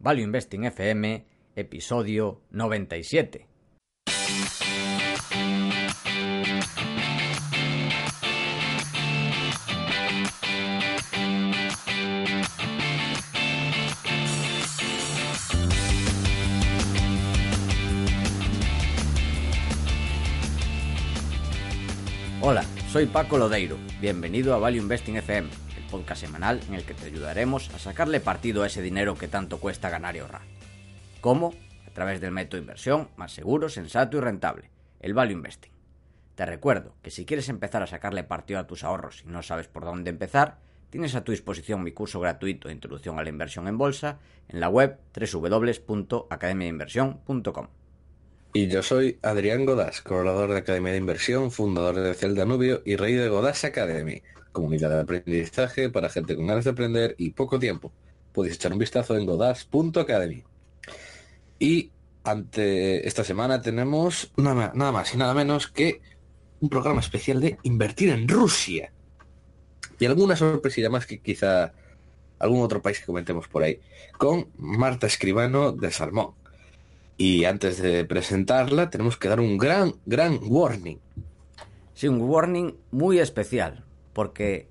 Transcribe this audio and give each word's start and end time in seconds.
Value 0.00 0.22
Investing 0.22 0.64
FM, 0.64 1.24
episodio 1.56 2.40
97. 2.50 3.46
Hola, 22.40 22.62
soy 22.92 23.06
Paco 23.06 23.36
Lodeiro. 23.36 23.76
Bienvenido 24.00 24.54
a 24.54 24.58
Value 24.58 24.80
Investing 24.80 25.16
FM, 25.16 25.48
podcast 25.90 26.20
semanal 26.20 26.60
en 26.68 26.74
el 26.74 26.84
que 26.84 26.94
te 26.94 27.06
ayudaremos 27.06 27.70
a 27.74 27.78
sacarle 27.78 28.20
partido 28.20 28.62
a 28.62 28.66
ese 28.66 28.82
dinero 28.82 29.16
que 29.16 29.28
tanto 29.28 29.58
cuesta 29.58 29.90
ganar 29.90 30.14
y 30.14 30.20
ahorrar. 30.20 30.42
¿Cómo? 31.20 31.52
A 31.86 31.90
través 31.90 32.20
del 32.20 32.30
método 32.30 32.58
de 32.58 32.62
inversión 32.62 33.08
más 33.16 33.32
seguro, 33.32 33.68
sensato 33.68 34.16
y 34.16 34.20
rentable, 34.20 34.70
el 35.00 35.14
Value 35.14 35.32
Investing. 35.32 35.72
Te 36.34 36.46
recuerdo 36.46 36.94
que 37.02 37.10
si 37.10 37.26
quieres 37.26 37.48
empezar 37.48 37.82
a 37.82 37.88
sacarle 37.88 38.22
partido 38.22 38.60
a 38.60 38.68
tus 38.68 38.84
ahorros 38.84 39.24
y 39.26 39.28
no 39.28 39.42
sabes 39.42 39.66
por 39.66 39.84
dónde 39.84 40.10
empezar, 40.10 40.58
tienes 40.90 41.16
a 41.16 41.24
tu 41.24 41.32
disposición 41.32 41.82
mi 41.82 41.90
curso 41.92 42.20
gratuito 42.20 42.68
de 42.68 42.74
Introducción 42.74 43.18
a 43.18 43.24
la 43.24 43.28
Inversión 43.28 43.66
en 43.66 43.76
Bolsa 43.76 44.20
en 44.48 44.60
la 44.60 44.68
web 44.68 44.98
www.academiainversión.com. 45.12 47.66
Y 48.52 48.68
yo 48.68 48.82
soy 48.82 49.18
Adrián 49.22 49.66
Godás, 49.66 50.00
colaborador 50.00 50.52
de 50.52 50.58
Academia 50.58 50.92
de 50.92 50.98
Inversión, 50.98 51.50
fundador 51.50 51.96
de 51.96 52.14
Ciel 52.14 52.34
Danubio 52.34 52.82
y 52.84 52.96
rey 52.96 53.14
de 53.14 53.28
Godás 53.28 53.64
Academy, 53.64 54.22
comunidad 54.58 54.90
de 54.90 55.00
aprendizaje 55.00 55.90
para 55.90 56.08
gente 56.08 56.36
con 56.36 56.46
ganas 56.46 56.64
de 56.64 56.70
aprender 56.70 57.14
y 57.18 57.30
poco 57.30 57.58
tiempo. 57.58 57.92
Podéis 58.32 58.56
echar 58.56 58.72
un 58.72 58.78
vistazo 58.78 59.16
en 59.16 59.26
godás.academy. 59.26 60.44
Y 61.58 61.90
ante 62.24 63.06
esta 63.06 63.24
semana 63.24 63.62
tenemos 63.62 64.32
nada, 64.36 64.72
nada 64.74 64.92
más 64.92 65.14
y 65.14 65.16
nada 65.16 65.34
menos 65.34 65.68
que 65.68 66.00
un 66.60 66.68
programa 66.68 67.00
especial 67.00 67.40
de 67.40 67.58
invertir 67.62 68.10
en 68.10 68.28
Rusia. 68.28 68.92
Y 69.98 70.06
alguna 70.06 70.36
sorpresilla 70.36 70.90
más 70.90 71.06
que 71.06 71.20
quizá 71.20 71.72
algún 72.38 72.62
otro 72.62 72.82
país 72.82 73.00
que 73.00 73.06
comentemos 73.06 73.48
por 73.48 73.62
ahí. 73.62 73.80
Con 74.16 74.48
Marta 74.56 75.06
Escribano 75.06 75.72
de 75.72 75.90
Salmón. 75.90 76.34
Y 77.16 77.44
antes 77.44 77.82
de 77.82 78.04
presentarla, 78.04 78.90
tenemos 78.90 79.16
que 79.16 79.28
dar 79.28 79.40
un 79.40 79.58
gran, 79.58 79.94
gran 80.06 80.38
warning. 80.42 80.98
Sí, 81.94 82.06
un 82.06 82.20
warning 82.20 82.76
muy 82.92 83.18
especial, 83.18 83.84
porque 84.18 84.66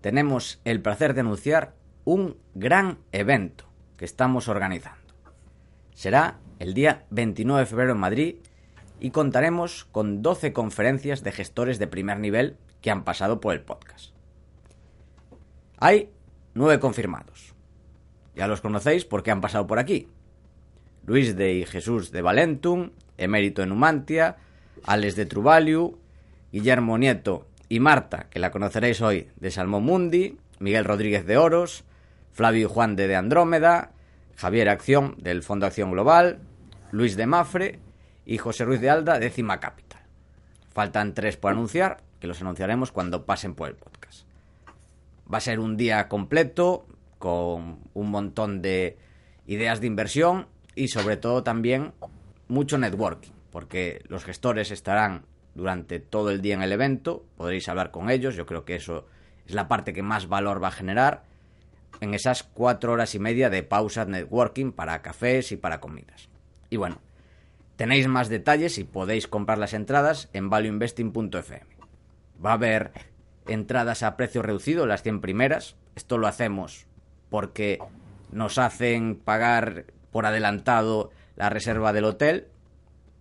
tenemos 0.00 0.62
el 0.64 0.80
placer 0.80 1.12
de 1.12 1.20
anunciar 1.20 1.74
un 2.06 2.38
gran 2.54 2.96
evento 3.12 3.66
que 3.98 4.06
estamos 4.06 4.48
organizando. 4.48 5.12
Será 5.92 6.38
el 6.58 6.72
día 6.72 7.04
29 7.10 7.60
de 7.60 7.66
febrero 7.66 7.92
en 7.92 7.98
Madrid 7.98 8.36
y 8.98 9.10
contaremos 9.10 9.84
con 9.84 10.22
12 10.22 10.54
conferencias 10.54 11.22
de 11.22 11.32
gestores 11.32 11.78
de 11.78 11.86
primer 11.86 12.18
nivel 12.18 12.56
que 12.80 12.90
han 12.90 13.04
pasado 13.04 13.42
por 13.42 13.52
el 13.52 13.60
podcast. 13.60 14.14
Hay 15.76 16.10
nueve 16.54 16.80
confirmados. 16.80 17.54
Ya 18.34 18.46
los 18.46 18.62
conocéis 18.62 19.04
porque 19.04 19.30
han 19.30 19.42
pasado 19.42 19.66
por 19.66 19.78
aquí. 19.78 20.08
Luis 21.04 21.36
de 21.36 21.52
y 21.52 21.66
Jesús 21.66 22.10
de 22.10 22.22
Valentum, 22.22 22.92
Emérito 23.18 23.62
en 23.62 23.68
Numantia, 23.68 24.38
Alex 24.84 25.14
de 25.14 25.26
Truvaliu, 25.26 25.98
Guillermo 26.50 26.96
Nieto 26.96 27.48
y 27.68 27.80
Marta, 27.80 28.28
que 28.30 28.38
la 28.38 28.50
conoceréis 28.50 29.00
hoy, 29.00 29.28
de 29.36 29.50
Salmón 29.50 29.84
Mundi, 29.84 30.38
Miguel 30.58 30.84
Rodríguez 30.84 31.26
de 31.26 31.36
Oros, 31.36 31.84
Flavio 32.32 32.68
Juan 32.68 32.96
de, 32.96 33.08
de 33.08 33.16
Andrómeda, 33.16 33.92
Javier 34.36 34.68
Acción 34.68 35.16
del 35.18 35.42
Fondo 35.42 35.66
Acción 35.66 35.90
Global, 35.90 36.40
Luis 36.92 37.16
de 37.16 37.26
Mafre 37.26 37.80
y 38.24 38.38
José 38.38 38.64
Ruiz 38.64 38.80
de 38.80 38.90
Alda 38.90 39.18
de 39.18 39.30
Cima 39.30 39.60
Capital. 39.60 40.00
Faltan 40.72 41.14
tres 41.14 41.36
por 41.36 41.52
anunciar, 41.52 42.02
que 42.20 42.26
los 42.26 42.40
anunciaremos 42.40 42.92
cuando 42.92 43.26
pasen 43.26 43.54
por 43.54 43.68
el 43.68 43.74
podcast. 43.74 44.26
Va 45.32 45.38
a 45.38 45.42
ser 45.42 45.60
un 45.60 45.76
día 45.76 46.08
completo, 46.08 46.86
con 47.18 47.80
un 47.94 48.10
montón 48.10 48.62
de 48.62 48.96
ideas 49.46 49.80
de 49.80 49.88
inversión 49.88 50.46
y 50.74 50.88
sobre 50.88 51.16
todo 51.16 51.42
también 51.42 51.92
mucho 52.46 52.78
networking, 52.78 53.32
porque 53.50 54.02
los 54.08 54.24
gestores 54.24 54.70
estarán 54.70 55.24
durante 55.58 55.98
todo 55.98 56.30
el 56.30 56.40
día 56.40 56.54
en 56.54 56.62
el 56.62 56.70
evento, 56.70 57.24
podréis 57.36 57.68
hablar 57.68 57.90
con 57.90 58.10
ellos, 58.10 58.36
yo 58.36 58.46
creo 58.46 58.64
que 58.64 58.76
eso 58.76 59.06
es 59.44 59.54
la 59.54 59.66
parte 59.66 59.92
que 59.92 60.04
más 60.04 60.28
valor 60.28 60.62
va 60.62 60.68
a 60.68 60.72
generar 60.72 61.24
en 62.00 62.14
esas 62.14 62.44
cuatro 62.44 62.92
horas 62.92 63.16
y 63.16 63.18
media 63.18 63.50
de 63.50 63.64
pausa 63.64 64.04
networking 64.04 64.70
para 64.70 65.02
cafés 65.02 65.50
y 65.50 65.56
para 65.56 65.80
comidas. 65.80 66.28
Y 66.70 66.76
bueno, 66.76 67.00
tenéis 67.74 68.06
más 68.06 68.28
detalles 68.28 68.78
y 68.78 68.84
podéis 68.84 69.26
comprar 69.26 69.58
las 69.58 69.74
entradas 69.74 70.28
en 70.32 70.48
valueinvesting.fm. 70.48 71.66
Va 72.44 72.50
a 72.50 72.54
haber 72.54 72.92
entradas 73.48 74.04
a 74.04 74.16
precio 74.16 74.42
reducido, 74.42 74.86
las 74.86 75.02
100 75.02 75.20
primeras. 75.20 75.74
Esto 75.96 76.18
lo 76.18 76.28
hacemos 76.28 76.86
porque 77.30 77.80
nos 78.30 78.58
hacen 78.58 79.16
pagar 79.16 79.86
por 80.12 80.24
adelantado 80.24 81.10
la 81.34 81.50
reserva 81.50 81.92
del 81.92 82.04
hotel 82.04 82.46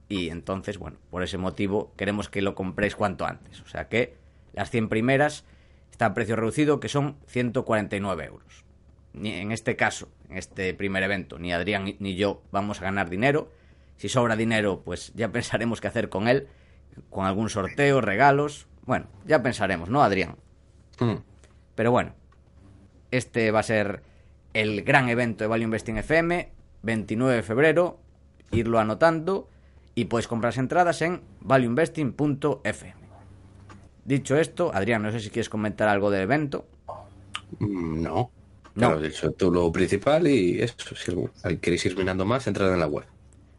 y 0.10 0.30
entonces, 0.30 0.78
bueno, 0.78 0.98
por 1.10 1.24
ese 1.24 1.38
motivo 1.38 1.94
queremos 1.98 2.30
que 2.30 2.42
lo 2.42 2.56
compréis 2.56 2.96
cuanto 2.96 3.26
antes. 3.26 3.62
O 3.62 3.68
sea 3.68 3.90
que 3.90 4.16
las 4.54 4.70
100 4.70 4.90
primeras 4.90 5.44
están 5.92 6.12
a 6.12 6.14
precio 6.14 6.36
reducido 6.36 6.80
que 6.80 6.90
son 6.90 7.18
149 7.28 8.26
euros. 8.26 8.66
Ni 9.14 9.34
en 9.34 9.52
este 9.52 9.76
caso, 9.76 10.10
en 10.30 10.38
este 10.38 10.74
primer 10.74 11.04
evento, 11.04 11.40
ni 11.40 11.52
Adrián 11.52 11.96
ni 12.00 12.16
yo 12.16 12.42
vamos 12.52 12.82
a 12.82 12.86
ganar 12.86 13.10
dinero. 13.10 13.52
Si 13.98 14.10
sobra 14.10 14.36
dinero, 14.36 14.82
pues 14.86 15.12
ya 15.16 15.30
pensaremos 15.32 15.82
qué 15.82 15.88
hacer 15.88 16.10
con 16.10 16.28
él, 16.28 16.48
con 17.10 17.26
algún 17.26 17.50
sorteo, 17.50 18.00
regalos. 18.00 18.68
Bueno, 18.86 19.08
ya 19.26 19.44
pensaremos, 19.44 19.90
¿no, 19.90 20.02
Adrián? 20.04 20.38
Mm. 21.00 21.16
Pero 21.76 21.92
bueno, 21.92 22.14
este 23.12 23.52
va 23.52 23.60
a 23.60 23.64
ser 23.64 24.02
el 24.54 24.84
gran 24.84 25.10
evento 25.10 25.44
de 25.44 25.50
Value 25.50 25.66
Investing 25.66 25.98
FM, 25.98 26.52
29 26.84 27.36
de 27.36 27.44
febrero, 27.44 28.00
irlo 28.52 28.80
anotando 28.80 29.50
y 29.98 30.06
puedes 30.06 30.28
comprar 30.28 30.56
entradas 30.60 31.02
en 31.02 31.22
valueinvesting.fm. 31.42 32.94
Dicho 34.06 34.38
esto, 34.38 34.70
Adrián, 34.72 35.02
no 35.02 35.12
sé 35.12 35.20
si 35.20 35.32
quieres 35.32 35.50
comentar 35.50 35.90
algo 35.90 36.12
del 36.12 36.22
evento. 36.22 36.68
Mm, 37.58 38.04
No. 38.04 38.10
No. 38.14 38.32
No. 38.76 38.88
Claro, 38.90 39.02
dicho 39.02 39.32
tú 39.32 39.52
lo 39.52 39.72
principal 39.72 40.28
y 40.28 40.62
eso, 40.62 40.76
si 40.96 41.58
queréis 41.58 41.84
ir 41.88 41.98
mirando 41.98 42.26
más, 42.26 42.46
entrad 42.46 42.72
en 42.72 42.80
la 42.80 42.86
web. 42.86 43.06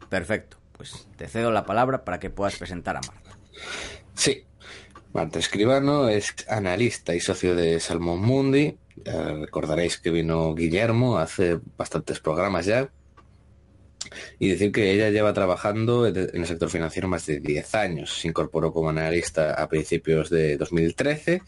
Perfecto, 0.07 0.55
pues 0.77 1.09
te 1.17 1.27
cedo 1.27 1.51
la 1.51 1.65
palabra 1.65 2.05
para 2.05 2.21
que 2.21 2.29
puedas 2.29 2.55
presentar 2.55 2.95
a 2.95 3.01
Marta. 3.01 3.31
Sí. 4.13 4.45
Marta 5.11 5.39
Escribano 5.39 6.07
es 6.07 6.33
analista 6.47 7.13
y 7.15 7.19
socio 7.19 7.53
de 7.53 7.81
Salmón 7.81 8.21
Mundi. 8.21 8.77
Eh, 9.03 9.37
recordaréis 9.41 9.97
que 9.97 10.09
vino 10.09 10.55
Guillermo 10.55 11.17
hace 11.17 11.59
bastantes 11.77 12.21
programas 12.21 12.65
ya. 12.65 12.89
Y 14.39 14.49
decir 14.49 14.71
que 14.71 14.91
ella 14.91 15.09
lleva 15.09 15.33
trabajando 15.33 16.07
en 16.07 16.29
el 16.33 16.45
sector 16.45 16.69
financiero 16.69 17.07
más 17.07 17.25
de 17.25 17.39
10 17.39 17.75
años. 17.75 18.19
Se 18.19 18.27
incorporó 18.27 18.71
como 18.71 18.89
analista 18.89 19.53
a 19.53 19.67
principios 19.67 20.29
de 20.29 20.57
2013 20.57 21.41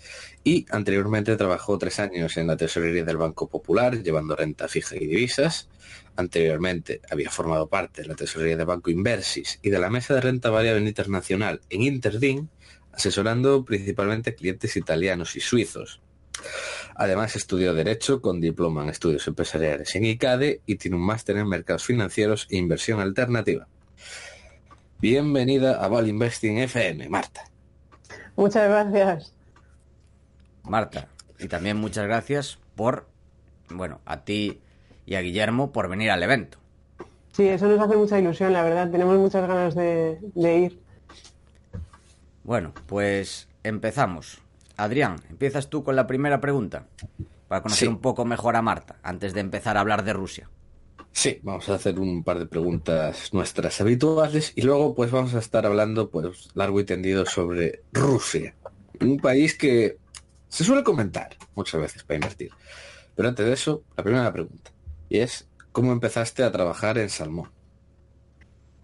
y 0.44 0.66
anteriormente 0.70 1.36
trabajó 1.36 1.78
tres 1.78 2.00
años 2.00 2.38
en 2.38 2.48
la 2.48 2.58
tesorería 2.58 3.04
del 3.04 3.18
Banco 3.18 3.48
Popular, 3.48 4.02
llevando 4.02 4.36
renta 4.36 4.68
fija 4.68 4.96
y 4.96 5.08
divisas. 5.08 5.70
Anteriormente 6.16 7.02
había 7.10 7.30
formado 7.30 7.68
parte 7.68 8.02
de 8.02 8.10
la 8.10 8.16
tesorería 8.16 8.58
del 8.58 8.66
Banco 8.66 8.90
Inversis 8.90 9.60
y 9.62 9.70
de 9.70 9.80
la 9.80 9.90
mesa 9.90 10.14
de 10.14 10.22
renta 10.22 10.50
variable 10.50 10.88
internacional 10.88 11.62
en 11.70 11.82
Interdin, 11.84 12.50
asesorando 12.92 13.64
principalmente 13.64 14.36
clientes 14.36 14.76
italianos 14.76 15.36
y 15.36 15.40
suizos. 15.40 16.02
Además 16.96 17.36
estudió 17.36 17.74
Derecho 17.74 18.22
con 18.22 18.42
diploma 18.42 18.84
en 18.84 18.90
Estudios 18.90 19.28
Empresariales 19.28 19.96
en 19.96 20.06
ICADE 20.06 20.62
y 20.66 20.76
tiene 20.76 20.98
un 20.98 21.06
máster 21.06 21.38
en 21.38 21.48
Mercados 21.48 21.84
Financieros 21.84 22.48
e 22.50 22.58
Inversión 22.58 23.00
Alternativa. 23.00 23.68
Bienvenida 25.00 25.84
a 25.84 25.88
Val 25.88 26.08
Investing 26.08 26.60
FM, 26.60 27.10
Marta. 27.10 27.44
Muchas 28.36 28.70
gracias. 28.70 29.34
Marta, 30.64 31.08
y 31.40 31.48
también 31.48 31.78
muchas 31.78 32.06
gracias 32.06 32.60
por, 32.76 33.08
bueno, 33.70 34.00
a 34.06 34.24
ti 34.24 34.62
y 35.06 35.16
a 35.16 35.22
Guillermo 35.22 35.72
por 35.72 35.90
venir 35.90 36.12
al 36.12 36.22
evento. 36.22 36.60
Sí, 37.32 37.48
eso 37.48 37.68
nos 37.68 37.80
hace 37.80 37.96
mucha 37.96 38.20
ilusión, 38.20 38.54
la 38.54 38.64
verdad. 38.64 38.90
Tenemos 38.92 39.18
muchas 39.18 39.48
ganas 39.48 39.74
de, 39.74 40.20
ir. 40.36 40.80
Bueno, 42.44 42.74
pues 42.88 43.48
empezamos. 43.64 44.42
Adrián, 44.84 45.18
empiezas 45.30 45.70
tú 45.70 45.84
con 45.84 45.96
la 45.96 46.08
primera 46.08 46.42
pregunta 46.42 46.88
para 47.48 47.62
conocer 47.62 47.88
un 47.88 48.02
poco 48.02 48.26
mejor 48.26 48.56
a 48.56 48.64
Marta 48.64 48.96
antes 49.04 49.34
de 49.34 49.40
empezar 49.40 49.78
a 49.78 49.82
hablar 49.82 50.04
de 50.04 50.14
Rusia. 50.14 50.50
Sí, 51.12 51.40
vamos 51.44 51.70
a 51.70 51.76
hacer 51.76 52.00
un 52.00 52.24
par 52.24 52.40
de 52.40 52.48
preguntas 52.48 53.32
nuestras 53.32 53.80
habituales 53.80 54.54
y 54.56 54.64
luego 54.64 54.96
pues 54.96 55.12
vamos 55.12 55.36
a 55.36 55.40
estar 55.40 55.68
hablando 55.68 56.10
pues 56.10 56.50
largo 56.56 56.80
y 56.80 56.86
tendido 56.86 57.28
sobre 57.28 57.84
Rusia, 57.94 58.56
un 59.00 59.20
país 59.20 59.56
que 59.56 59.98
se 60.48 60.64
suele 60.64 60.84
comentar 60.84 61.36
muchas 61.54 61.80
veces 61.80 62.04
para 62.04 62.16
invertir. 62.16 62.50
Pero 63.16 63.30
antes 63.30 63.46
de 63.46 63.54
eso, 63.54 63.84
la 63.96 64.04
primera 64.04 64.34
pregunta 64.34 64.72
y 65.10 65.20
es 65.20 65.48
¿cómo 65.72 65.92
empezaste 65.92 66.44
a 66.44 66.52
trabajar 66.52 66.98
en 66.98 67.10
Salmón? 67.10 67.52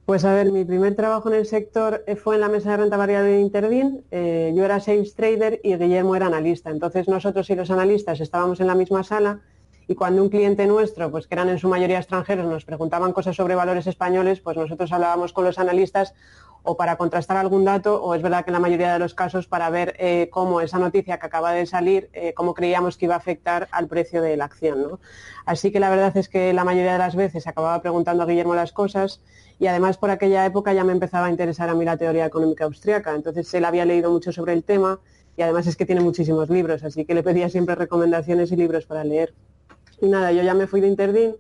Pues 0.08 0.24
a 0.24 0.34
ver, 0.34 0.54
mi 0.54 0.64
primer 0.64 0.96
trabajo 0.96 1.28
en 1.28 1.36
el 1.36 1.46
sector 1.46 2.06
eh, 2.08 2.16
fue 2.16 2.36
en 2.36 2.40
la 2.40 2.48
mesa 2.48 2.72
de 2.72 2.78
renta 2.78 2.96
variable 2.96 3.30
de 3.32 3.42
Interdin. 3.42 4.06
Eh, 4.10 4.54
yo 4.56 4.64
era 4.64 4.80
sales 4.80 5.14
trader 5.16 5.60
y 5.66 5.76
Guillermo 5.76 6.16
era 6.16 6.28
analista. 6.28 6.70
Entonces 6.70 7.10
nosotros 7.10 7.50
y 7.50 7.56
los 7.56 7.72
analistas 7.72 8.22
estábamos 8.22 8.62
en 8.62 8.68
la 8.68 8.76
misma 8.76 9.04
sala 9.04 9.42
y 9.86 9.96
cuando 9.96 10.24
un 10.24 10.30
cliente 10.30 10.66
nuestro, 10.66 11.12
pues 11.12 11.28
que 11.28 11.36
eran 11.36 11.50
en 11.50 11.60
su 11.60 11.68
mayoría 11.68 11.98
extranjeros, 11.98 12.46
nos 12.46 12.64
preguntaban 12.64 13.12
cosas 13.12 13.36
sobre 13.36 13.56
valores 13.56 13.86
españoles, 13.86 14.40
pues 14.40 14.56
nosotros 14.56 14.94
hablábamos 14.94 15.34
con 15.34 15.44
los 15.44 15.60
analistas 15.60 16.14
o 16.68 16.76
para 16.76 16.98
contrastar 16.98 17.38
algún 17.38 17.64
dato, 17.64 18.04
o 18.04 18.14
es 18.14 18.22
verdad 18.22 18.44
que 18.44 18.50
en 18.50 18.54
la 18.54 18.60
mayoría 18.60 18.92
de 18.92 19.00
los 19.00 19.14
casos 19.14 19.48
para 19.48 19.70
ver 19.70 19.96
eh, 20.00 20.28
cómo 20.30 20.60
esa 20.60 20.78
noticia 20.78 21.18
que 21.18 21.26
acaba 21.26 21.54
de 21.54 21.66
salir, 21.66 22.10
eh, 22.12 22.34
cómo 22.34 22.54
creíamos 22.54 22.98
que 22.98 23.06
iba 23.06 23.14
a 23.16 23.20
afectar 23.20 23.70
al 23.72 23.88
precio 23.88 24.22
de 24.22 24.36
la 24.36 24.46
acción. 24.46 25.00
Así 25.46 25.72
que 25.72 25.80
la 25.80 25.90
verdad 25.90 26.16
es 26.18 26.28
que 26.28 26.52
la 26.52 26.66
mayoría 26.66 26.92
de 26.92 26.98
las 26.98 27.16
veces 27.16 27.48
acababa 27.48 27.82
preguntando 27.82 28.24
a 28.24 28.26
Guillermo 28.26 28.54
las 28.54 28.74
cosas 28.74 29.22
y 29.60 29.68
además 29.68 29.98
por 29.98 30.10
aquella 30.10 30.46
época 30.46 30.74
ya 30.74 30.84
me 30.84 30.92
empezaba 30.92 31.28
a 31.28 31.30
interesar 31.30 31.70
a 31.70 31.74
mí 31.74 31.86
la 31.86 31.96
teoría 31.96 32.26
económica 32.26 32.66
austriaca. 32.66 33.16
Entonces 33.16 33.54
él 33.54 33.64
había 33.64 33.86
leído 33.86 34.12
mucho 34.12 34.34
sobre 34.34 34.52
el 34.52 34.66
tema 34.66 35.00
y 35.38 35.44
además 35.44 35.68
es 35.68 35.78
que 35.78 35.86
tiene 35.86 36.02
muchísimos 36.02 36.50
libros, 36.50 36.84
así 36.84 37.06
que 37.06 37.14
le 37.14 37.24
pedía 37.24 37.48
siempre 37.48 37.76
recomendaciones 37.76 38.52
y 38.52 38.58
libros 38.58 38.86
para 38.86 39.06
leer. 39.06 39.34
Y 40.02 40.08
nada, 40.08 40.34
yo 40.34 40.44
ya 40.44 40.54
me 40.54 40.68
fui 40.68 40.82
de 40.82 40.88
Interdin, 40.88 41.38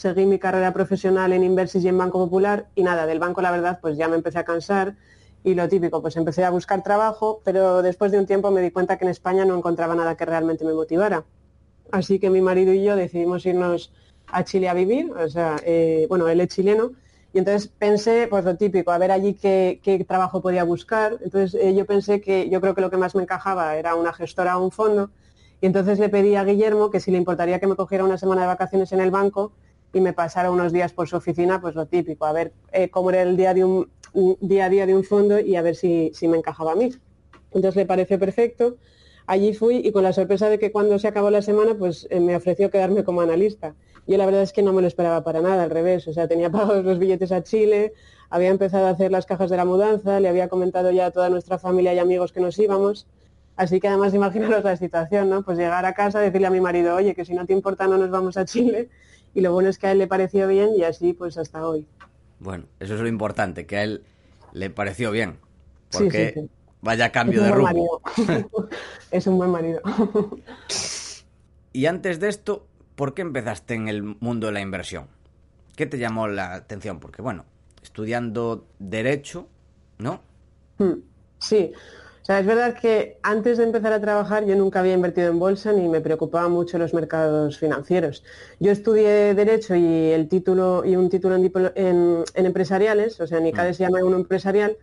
seguí 0.00 0.24
mi 0.24 0.38
carrera 0.38 0.72
profesional 0.72 1.34
en 1.34 1.44
Inversis 1.44 1.84
y 1.84 1.88
en 1.88 1.98
Banco 1.98 2.18
Popular 2.18 2.68
y 2.74 2.82
nada, 2.82 3.04
del 3.04 3.18
banco 3.18 3.42
la 3.42 3.50
verdad 3.50 3.80
pues 3.82 3.98
ya 3.98 4.08
me 4.08 4.16
empecé 4.16 4.38
a 4.38 4.44
cansar 4.44 4.96
y 5.44 5.54
lo 5.54 5.68
típico, 5.68 6.00
pues 6.00 6.16
empecé 6.16 6.42
a 6.42 6.48
buscar 6.48 6.82
trabajo, 6.82 7.42
pero 7.44 7.82
después 7.82 8.10
de 8.10 8.18
un 8.18 8.24
tiempo 8.24 8.50
me 8.50 8.62
di 8.62 8.70
cuenta 8.70 8.96
que 8.96 9.04
en 9.04 9.10
España 9.10 9.44
no 9.44 9.56
encontraba 9.56 9.94
nada 9.94 10.16
que 10.16 10.24
realmente 10.24 10.64
me 10.64 10.72
motivara. 10.72 11.24
Así 11.92 12.18
que 12.18 12.30
mi 12.30 12.40
marido 12.40 12.72
y 12.72 12.82
yo 12.82 12.96
decidimos 12.96 13.44
irnos 13.44 13.92
a 14.26 14.42
Chile 14.44 14.70
a 14.70 14.74
vivir, 14.74 15.12
o 15.12 15.28
sea, 15.28 15.56
eh, 15.64 16.06
bueno, 16.08 16.28
él 16.28 16.40
es 16.40 16.48
chileno, 16.48 16.92
y 17.34 17.38
entonces 17.38 17.68
pensé, 17.68 18.26
pues 18.28 18.44
lo 18.44 18.56
típico, 18.56 18.92
a 18.92 18.98
ver 18.98 19.12
allí 19.12 19.34
qué, 19.34 20.04
trabajo 20.08 20.40
podía 20.40 20.64
buscar. 20.64 21.18
Entonces 21.22 21.60
eh, 21.60 21.74
yo 21.74 21.84
pensé 21.84 22.20
que 22.20 22.48
yo 22.48 22.60
creo 22.60 22.74
que 22.74 22.80
lo 22.80 22.90
que 22.90 22.96
más 22.96 23.14
me 23.14 23.22
encajaba 23.22 23.76
era 23.76 23.94
una 23.94 24.12
gestora 24.12 24.58
o 24.58 24.64
un 24.64 24.70
fondo, 24.70 25.10
y 25.60 25.66
entonces 25.66 25.98
le 25.98 26.08
pedí 26.08 26.36
a 26.36 26.44
Guillermo 26.44 26.90
que 26.90 27.00
si 27.00 27.10
le 27.10 27.18
importaría 27.18 27.60
que 27.60 27.66
me 27.66 27.76
cogiera 27.76 28.04
una 28.04 28.16
semana 28.16 28.42
de 28.42 28.46
vacaciones 28.46 28.92
en 28.92 29.00
el 29.00 29.10
banco 29.10 29.52
y 29.92 30.00
me 30.00 30.12
pasara 30.12 30.50
unos 30.50 30.72
días 30.72 30.92
por 30.92 31.08
su 31.08 31.16
oficina, 31.16 31.60
pues 31.60 31.74
lo 31.74 31.86
típico, 31.86 32.24
a 32.26 32.32
ver 32.32 32.52
eh, 32.72 32.90
cómo 32.90 33.10
era 33.10 33.22
el 33.22 33.36
día, 33.36 33.54
de 33.54 33.64
un, 33.64 33.88
día 34.40 34.66
a 34.66 34.68
día 34.68 34.86
de 34.86 34.94
un 34.94 35.04
fondo 35.04 35.40
y 35.40 35.56
a 35.56 35.62
ver 35.62 35.76
si, 35.76 36.12
me 36.22 36.36
encajaba 36.36 36.72
a 36.72 36.74
mí. 36.76 36.90
Entonces 37.52 37.76
le 37.76 37.86
pareció 37.86 38.18
perfecto. 38.18 38.76
Allí 39.26 39.54
fui 39.54 39.76
y 39.76 39.92
con 39.92 40.02
la 40.02 40.12
sorpresa 40.12 40.48
de 40.48 40.58
que 40.58 40.72
cuando 40.72 40.98
se 40.98 41.08
acabó 41.08 41.30
la 41.30 41.42
semana, 41.42 41.74
pues 41.74 42.06
eh, 42.10 42.20
me 42.20 42.36
ofreció 42.36 42.70
quedarme 42.70 43.04
como 43.04 43.20
analista. 43.20 43.74
Yo 44.06 44.16
la 44.16 44.26
verdad 44.26 44.42
es 44.42 44.52
que 44.52 44.62
no 44.62 44.72
me 44.72 44.82
lo 44.82 44.88
esperaba 44.88 45.22
para 45.22 45.40
nada, 45.40 45.64
al 45.64 45.70
revés. 45.70 46.06
O 46.08 46.12
sea, 46.12 46.26
tenía 46.28 46.50
pagados 46.52 46.84
los 46.84 46.98
billetes 46.98 47.32
a 47.32 47.42
Chile, 47.42 47.92
había 48.28 48.48
empezado 48.48 48.86
a 48.86 48.90
hacer 48.90 49.10
las 49.10 49.26
cajas 49.26 49.50
de 49.50 49.56
la 49.56 49.64
mudanza, 49.64 50.20
le 50.20 50.28
había 50.28 50.48
comentado 50.48 50.90
ya 50.90 51.06
a 51.06 51.10
toda 51.10 51.30
nuestra 51.30 51.58
familia 51.58 51.94
y 51.94 51.98
amigos 51.98 52.32
que 52.32 52.40
nos 52.40 52.58
íbamos 52.58 53.06
Así 53.60 53.78
que 53.78 53.88
además 53.88 54.14
imaginaros 54.20 54.64
la 54.64 54.76
situación, 54.76 55.28
¿no? 55.28 55.42
Pues 55.42 55.58
llegar 55.58 55.84
a 55.84 55.92
casa, 55.92 56.18
decirle 56.20 56.46
a 56.46 56.50
mi 56.50 56.62
marido, 56.62 56.96
oye, 56.96 57.14
que 57.14 57.26
si 57.26 57.34
no 57.34 57.44
te 57.44 57.52
importa 57.52 57.86
no 57.86 57.98
nos 57.98 58.10
vamos 58.10 58.38
a 58.38 58.46
Chile. 58.46 58.88
Y 59.34 59.40
lo 59.40 59.52
bueno 59.52 59.68
es 59.68 59.78
que 59.78 59.86
a 59.86 59.92
él 59.92 59.98
le 59.98 60.06
pareció 60.06 60.48
bien 60.48 60.70
y 60.76 60.82
así 60.82 61.12
pues 61.12 61.38
hasta 61.38 61.66
hoy. 61.66 61.86
Bueno, 62.38 62.64
eso 62.80 62.94
es 62.94 63.00
lo 63.00 63.08
importante, 63.08 63.66
que 63.66 63.76
a 63.76 63.84
él 63.84 64.02
le 64.52 64.70
pareció 64.70 65.10
bien. 65.10 65.38
Porque 65.90 66.48
vaya 66.80 67.12
cambio 67.12 67.42
de 67.42 67.50
rumbo. 67.50 68.02
es 69.10 69.26
un 69.26 69.36
buen 69.36 69.50
marido. 69.50 69.80
y 71.72 71.86
antes 71.86 72.20
de 72.20 72.28
esto, 72.28 72.66
¿por 72.96 73.14
qué 73.14 73.22
empezaste 73.22 73.74
en 73.74 73.88
el 73.88 74.02
mundo 74.02 74.48
de 74.48 74.54
la 74.54 74.60
inversión? 74.60 75.08
¿Qué 75.76 75.86
te 75.86 75.98
llamó 75.98 76.28
la 76.28 76.54
atención? 76.54 77.00
Porque 77.00 77.22
bueno, 77.22 77.44
estudiando 77.82 78.66
derecho, 78.78 79.48
¿no? 79.98 80.20
Hmm, 80.78 81.00
sí, 81.38 81.72
sea, 82.30 82.38
es 82.38 82.46
verdad 82.46 82.74
que 82.74 83.18
antes 83.24 83.58
de 83.58 83.64
empezar 83.64 83.92
a 83.92 84.00
trabajar 84.00 84.44
yo 84.44 84.54
nunca 84.54 84.78
había 84.78 84.94
invertido 84.94 85.28
en 85.28 85.40
bolsa 85.40 85.72
ni 85.72 85.88
me 85.88 86.00
preocupaban 86.00 86.52
mucho 86.52 86.78
los 86.78 86.94
mercados 86.94 87.58
financieros. 87.58 88.22
Yo 88.60 88.70
estudié 88.70 89.34
Derecho 89.34 89.74
y 89.74 90.12
el 90.12 90.28
título 90.28 90.84
y 90.84 90.94
un 90.94 91.10
título 91.10 91.34
en, 91.74 92.24
empresariales, 92.34 93.20
o 93.20 93.26
sea, 93.26 93.38
en 93.38 93.48
ICADE 93.48 93.70
mm. 93.70 93.74
se 93.74 93.82
llama 93.82 94.04
uno 94.04 94.16
empresarial, 94.16 94.76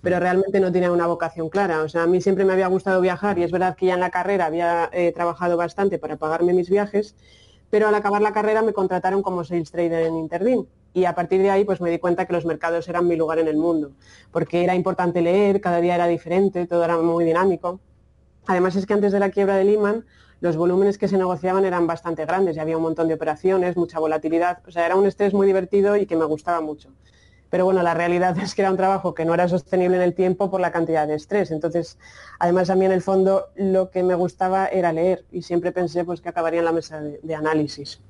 pero 0.00 0.16
mm. 0.16 0.20
realmente 0.20 0.60
no 0.60 0.72
tenía 0.72 0.90
una 0.92 1.06
vocación 1.06 1.50
clara. 1.50 1.82
O 1.82 1.90
sea, 1.90 2.04
a 2.04 2.06
mí 2.06 2.22
siempre 2.22 2.46
me 2.46 2.54
había 2.54 2.68
gustado 2.68 3.02
viajar 3.02 3.38
y 3.38 3.42
es 3.42 3.50
verdad 3.50 3.76
que 3.76 3.86
ya 3.86 3.94
en 3.94 4.00
la 4.00 4.10
carrera 4.10 4.46
había 4.46 4.88
eh, 4.90 5.12
trabajado 5.12 5.58
bastante 5.58 5.98
para 5.98 6.16
pagarme 6.16 6.54
mis 6.54 6.70
viajes, 6.70 7.16
pero 7.68 7.86
al 7.86 7.94
acabar 7.94 8.22
la 8.22 8.32
carrera 8.32 8.62
me 8.62 8.72
contrataron 8.72 9.22
como 9.22 9.44
sales 9.44 9.70
trader 9.70 10.06
en 10.06 10.16
Interdin 10.16 10.66
y 10.94 11.04
a 11.04 11.14
partir 11.14 11.42
de 11.42 11.50
ahí 11.50 11.64
pues 11.64 11.80
me 11.80 11.90
di 11.90 11.98
cuenta 11.98 12.24
que 12.24 12.32
los 12.32 12.46
mercados 12.46 12.88
eran 12.88 13.06
mi 13.06 13.16
lugar 13.16 13.38
en 13.38 13.48
el 13.48 13.56
mundo, 13.56 13.92
porque 14.30 14.64
era 14.64 14.74
importante 14.74 15.20
leer, 15.20 15.60
cada 15.60 15.80
día 15.80 15.96
era 15.96 16.06
diferente, 16.06 16.66
todo 16.66 16.84
era 16.84 16.96
muy 16.96 17.24
dinámico. 17.24 17.80
Además 18.46 18.76
es 18.76 18.86
que 18.86 18.94
antes 18.94 19.12
de 19.12 19.20
la 19.20 19.30
quiebra 19.30 19.56
de 19.56 19.64
Lehman 19.64 20.04
los 20.40 20.56
volúmenes 20.56 20.98
que 20.98 21.08
se 21.08 21.16
negociaban 21.16 21.64
eran 21.64 21.86
bastante 21.86 22.26
grandes 22.26 22.56
y 22.56 22.60
había 22.60 22.76
un 22.76 22.82
montón 22.82 23.08
de 23.08 23.14
operaciones, 23.14 23.78
mucha 23.78 23.98
volatilidad, 23.98 24.58
o 24.66 24.70
sea, 24.70 24.84
era 24.84 24.94
un 24.94 25.06
estrés 25.06 25.32
muy 25.32 25.46
divertido 25.46 25.96
y 25.96 26.04
que 26.04 26.16
me 26.16 26.26
gustaba 26.26 26.60
mucho. 26.60 26.90
Pero 27.48 27.64
bueno, 27.64 27.82
la 27.82 27.94
realidad 27.94 28.36
es 28.42 28.54
que 28.54 28.62
era 28.62 28.70
un 28.70 28.76
trabajo 28.76 29.14
que 29.14 29.24
no 29.24 29.32
era 29.32 29.48
sostenible 29.48 29.96
en 29.96 30.02
el 30.02 30.14
tiempo 30.14 30.50
por 30.50 30.60
la 30.60 30.70
cantidad 30.70 31.08
de 31.08 31.14
estrés. 31.14 31.50
Entonces, 31.50 31.98
además 32.38 32.68
a 32.68 32.74
mí 32.74 32.84
en 32.84 32.92
el 32.92 33.00
fondo 33.00 33.46
lo 33.56 33.90
que 33.90 34.02
me 34.02 34.14
gustaba 34.14 34.66
era 34.66 34.92
leer 34.92 35.24
y 35.32 35.42
siempre 35.42 35.72
pensé 35.72 36.04
pues 36.04 36.20
que 36.20 36.28
acabaría 36.28 36.58
en 36.58 36.66
la 36.66 36.72
mesa 36.72 37.00
de 37.00 37.34
análisis. 37.34 38.02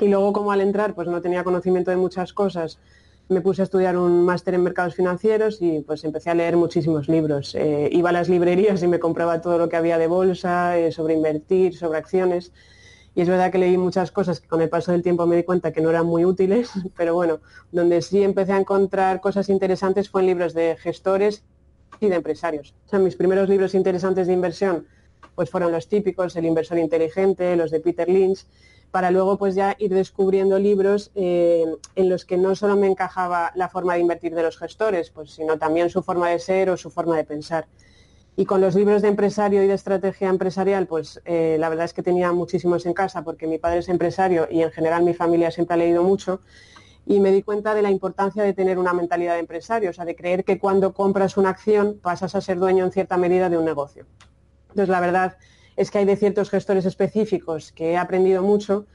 Y 0.00 0.08
luego 0.08 0.32
como 0.32 0.52
al 0.52 0.60
entrar 0.60 0.94
pues 0.94 1.08
no 1.08 1.20
tenía 1.20 1.44
conocimiento 1.44 1.90
de 1.90 1.96
muchas 1.96 2.32
cosas, 2.32 2.78
me 3.28 3.40
puse 3.40 3.62
a 3.62 3.64
estudiar 3.64 3.96
un 3.96 4.24
máster 4.24 4.54
en 4.54 4.62
mercados 4.62 4.94
financieros 4.94 5.58
y 5.60 5.80
pues 5.80 6.04
empecé 6.04 6.30
a 6.30 6.34
leer 6.34 6.56
muchísimos 6.56 7.08
libros. 7.08 7.54
Eh, 7.54 7.88
iba 7.92 8.10
a 8.10 8.12
las 8.12 8.28
librerías 8.28 8.82
y 8.82 8.88
me 8.88 8.98
compraba 8.98 9.40
todo 9.40 9.56
lo 9.56 9.68
que 9.68 9.76
había 9.76 9.96
de 9.98 10.06
bolsa, 10.06 10.78
eh, 10.78 10.92
sobre 10.92 11.14
invertir, 11.14 11.76
sobre 11.76 11.98
acciones. 11.98 12.52
Y 13.14 13.22
es 13.22 13.28
verdad 13.28 13.50
que 13.50 13.58
leí 13.58 13.78
muchas 13.78 14.10
cosas 14.10 14.40
que 14.40 14.48
con 14.48 14.60
el 14.60 14.68
paso 14.68 14.92
del 14.92 15.02
tiempo 15.02 15.26
me 15.26 15.36
di 15.36 15.44
cuenta 15.44 15.72
que 15.72 15.80
no 15.80 15.88
eran 15.90 16.04
muy 16.04 16.24
útiles, 16.24 16.70
pero 16.96 17.14
bueno, 17.14 17.40
donde 17.72 18.02
sí 18.02 18.22
empecé 18.22 18.52
a 18.52 18.58
encontrar 18.58 19.20
cosas 19.20 19.48
interesantes 19.48 20.10
fue 20.10 20.20
en 20.22 20.26
libros 20.26 20.52
de 20.52 20.76
gestores 20.76 21.44
y 22.00 22.08
de 22.08 22.16
empresarios. 22.16 22.74
O 22.86 22.88
sea, 22.88 22.98
mis 22.98 23.16
primeros 23.16 23.48
libros 23.48 23.74
interesantes 23.74 24.26
de 24.26 24.32
inversión 24.32 24.86
pues 25.34 25.50
fueron 25.50 25.72
los 25.72 25.88
típicos, 25.88 26.36
El 26.36 26.44
inversor 26.44 26.78
inteligente, 26.78 27.56
los 27.56 27.72
de 27.72 27.80
Peter 27.80 28.08
Lynch, 28.08 28.46
para 28.94 29.10
luego 29.10 29.36
pues 29.36 29.56
ya 29.56 29.74
ir 29.80 29.92
descubriendo 29.92 30.56
libros 30.56 31.10
eh, 31.16 31.66
en 31.96 32.08
los 32.08 32.24
que 32.24 32.36
no 32.36 32.54
solo 32.54 32.76
me 32.76 32.86
encajaba 32.86 33.50
la 33.56 33.68
forma 33.68 33.94
de 33.94 33.98
invertir 33.98 34.36
de 34.36 34.42
los 34.44 34.56
gestores, 34.56 35.10
pues, 35.10 35.32
sino 35.32 35.58
también 35.58 35.90
su 35.90 36.00
forma 36.00 36.30
de 36.30 36.38
ser 36.38 36.70
o 36.70 36.76
su 36.76 36.90
forma 36.90 37.16
de 37.16 37.24
pensar. 37.24 37.66
Y 38.36 38.44
con 38.44 38.60
los 38.60 38.76
libros 38.76 39.02
de 39.02 39.08
empresario 39.08 39.64
y 39.64 39.66
de 39.66 39.74
estrategia 39.74 40.28
empresarial, 40.28 40.86
pues 40.86 41.20
eh, 41.24 41.56
la 41.58 41.70
verdad 41.70 41.86
es 41.86 41.92
que 41.92 42.04
tenía 42.04 42.30
muchísimos 42.30 42.86
en 42.86 42.94
casa 42.94 43.24
porque 43.24 43.48
mi 43.48 43.58
padre 43.58 43.78
es 43.78 43.88
empresario 43.88 44.46
y 44.48 44.62
en 44.62 44.70
general 44.70 45.02
mi 45.02 45.12
familia 45.12 45.50
siempre 45.50 45.74
ha 45.74 45.78
leído 45.78 46.04
mucho 46.04 46.40
y 47.04 47.18
me 47.18 47.32
di 47.32 47.42
cuenta 47.42 47.74
de 47.74 47.82
la 47.82 47.90
importancia 47.90 48.44
de 48.44 48.52
tener 48.52 48.78
una 48.78 48.92
mentalidad 48.92 49.32
de 49.32 49.40
empresario, 49.40 49.90
o 49.90 49.92
sea, 49.92 50.04
de 50.04 50.14
creer 50.14 50.44
que 50.44 50.60
cuando 50.60 50.94
compras 50.94 51.36
una 51.36 51.48
acción 51.48 51.98
pasas 52.00 52.36
a 52.36 52.40
ser 52.40 52.60
dueño 52.60 52.84
en 52.84 52.92
cierta 52.92 53.16
medida 53.16 53.48
de 53.50 53.58
un 53.58 53.64
negocio. 53.64 54.06
Entonces, 54.68 54.88
la 54.88 55.00
verdad 55.00 55.36
es 55.76 55.90
que 55.90 55.98
hay 55.98 56.04
de 56.04 56.16
ciertos 56.16 56.50
gestores 56.50 56.86
específicos 56.86 57.72
que 57.72 57.92
he 57.92 57.96
aprendido 57.96 58.42
mucho, 58.42 58.86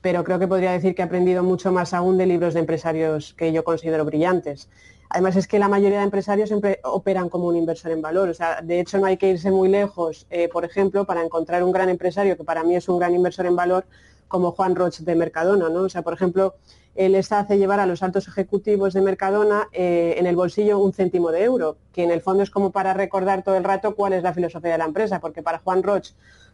pero 0.00 0.24
creo 0.24 0.38
que 0.38 0.48
podría 0.48 0.72
decir 0.72 0.94
que 0.94 1.02
he 1.02 1.04
aprendido 1.04 1.42
mucho 1.42 1.72
más 1.72 1.94
aún 1.94 2.18
de 2.18 2.26
libros 2.26 2.54
de 2.54 2.60
empresarios 2.60 3.34
que 3.34 3.52
yo 3.52 3.64
considero 3.64 4.04
brillantes. 4.04 4.68
Además 5.08 5.36
es 5.36 5.46
que 5.46 5.58
la 5.58 5.68
mayoría 5.68 5.98
de 5.98 6.04
empresarios 6.04 6.48
siempre 6.48 6.80
operan 6.82 7.28
como 7.28 7.46
un 7.46 7.56
inversor 7.56 7.92
en 7.92 8.02
valor. 8.02 8.28
O 8.28 8.34
sea, 8.34 8.60
de 8.62 8.80
hecho 8.80 8.98
no 8.98 9.06
hay 9.06 9.16
que 9.16 9.30
irse 9.30 9.50
muy 9.50 9.68
lejos, 9.68 10.26
eh, 10.28 10.48
por 10.48 10.64
ejemplo, 10.64 11.04
para 11.04 11.22
encontrar 11.22 11.62
un 11.62 11.72
gran 11.72 11.88
empresario 11.88 12.36
que 12.36 12.44
para 12.44 12.64
mí 12.64 12.74
es 12.74 12.88
un 12.88 12.98
gran 12.98 13.14
inversor 13.14 13.46
en 13.46 13.54
valor, 13.54 13.86
como 14.28 14.52
Juan 14.52 14.74
Roch 14.74 14.98
de 14.98 15.14
Mercadona. 15.14 15.68
¿no? 15.68 15.82
O 15.82 15.88
sea, 15.88 16.02
por 16.02 16.14
ejemplo, 16.14 16.54
él 16.94 17.12
les 17.12 17.32
hace 17.32 17.58
llevar 17.58 17.80
a 17.80 17.86
los 17.86 18.02
altos 18.02 18.28
ejecutivos 18.28 18.94
de 18.94 19.00
Mercadona 19.00 19.68
eh, 19.72 20.14
en 20.18 20.26
el 20.26 20.36
bolsillo 20.36 20.78
un 20.78 20.92
céntimo 20.92 21.32
de 21.32 21.42
euro, 21.42 21.76
que 21.92 22.04
en 22.04 22.10
el 22.10 22.20
fondo 22.20 22.42
es 22.42 22.50
como 22.50 22.70
para 22.70 22.94
recordar 22.94 23.42
todo 23.42 23.56
el 23.56 23.64
rato 23.64 23.94
cuál 23.96 24.12
es 24.12 24.22
la 24.22 24.32
filosofía 24.32 24.72
de 24.72 24.78
la 24.78 24.84
empresa, 24.84 25.20
porque 25.20 25.42
para 25.42 25.58
Juan 25.58 25.82
Roch 25.82 26.10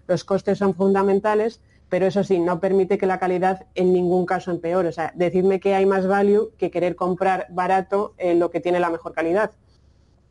los 0.07 0.25
costes 0.25 0.59
son 0.59 0.75
fundamentales, 0.75 1.61
pero 1.91 2.07
eso 2.07 2.25
sí, 2.25 2.39
no 2.39 2.61
permite 2.61 2.97
que 2.97 3.07
la 3.07 3.19
calidad 3.19 3.67
en 3.75 3.93
ningún 3.93 4.25
caso 4.25 4.51
empeore. 4.51 4.89
O 4.89 4.93
sea, 4.93 5.13
decidme 5.15 5.61
que 5.61 5.75
hay 5.75 5.85
más 5.85 6.07
value 6.07 6.53
que 6.57 6.71
querer 6.71 6.97
comprar 6.97 7.47
barato 7.51 8.15
en 8.17 8.39
lo 8.39 8.51
que 8.51 8.61
tiene 8.61 8.81
la 8.81 8.91
mejor 8.91 9.13
calidad. 9.13 9.51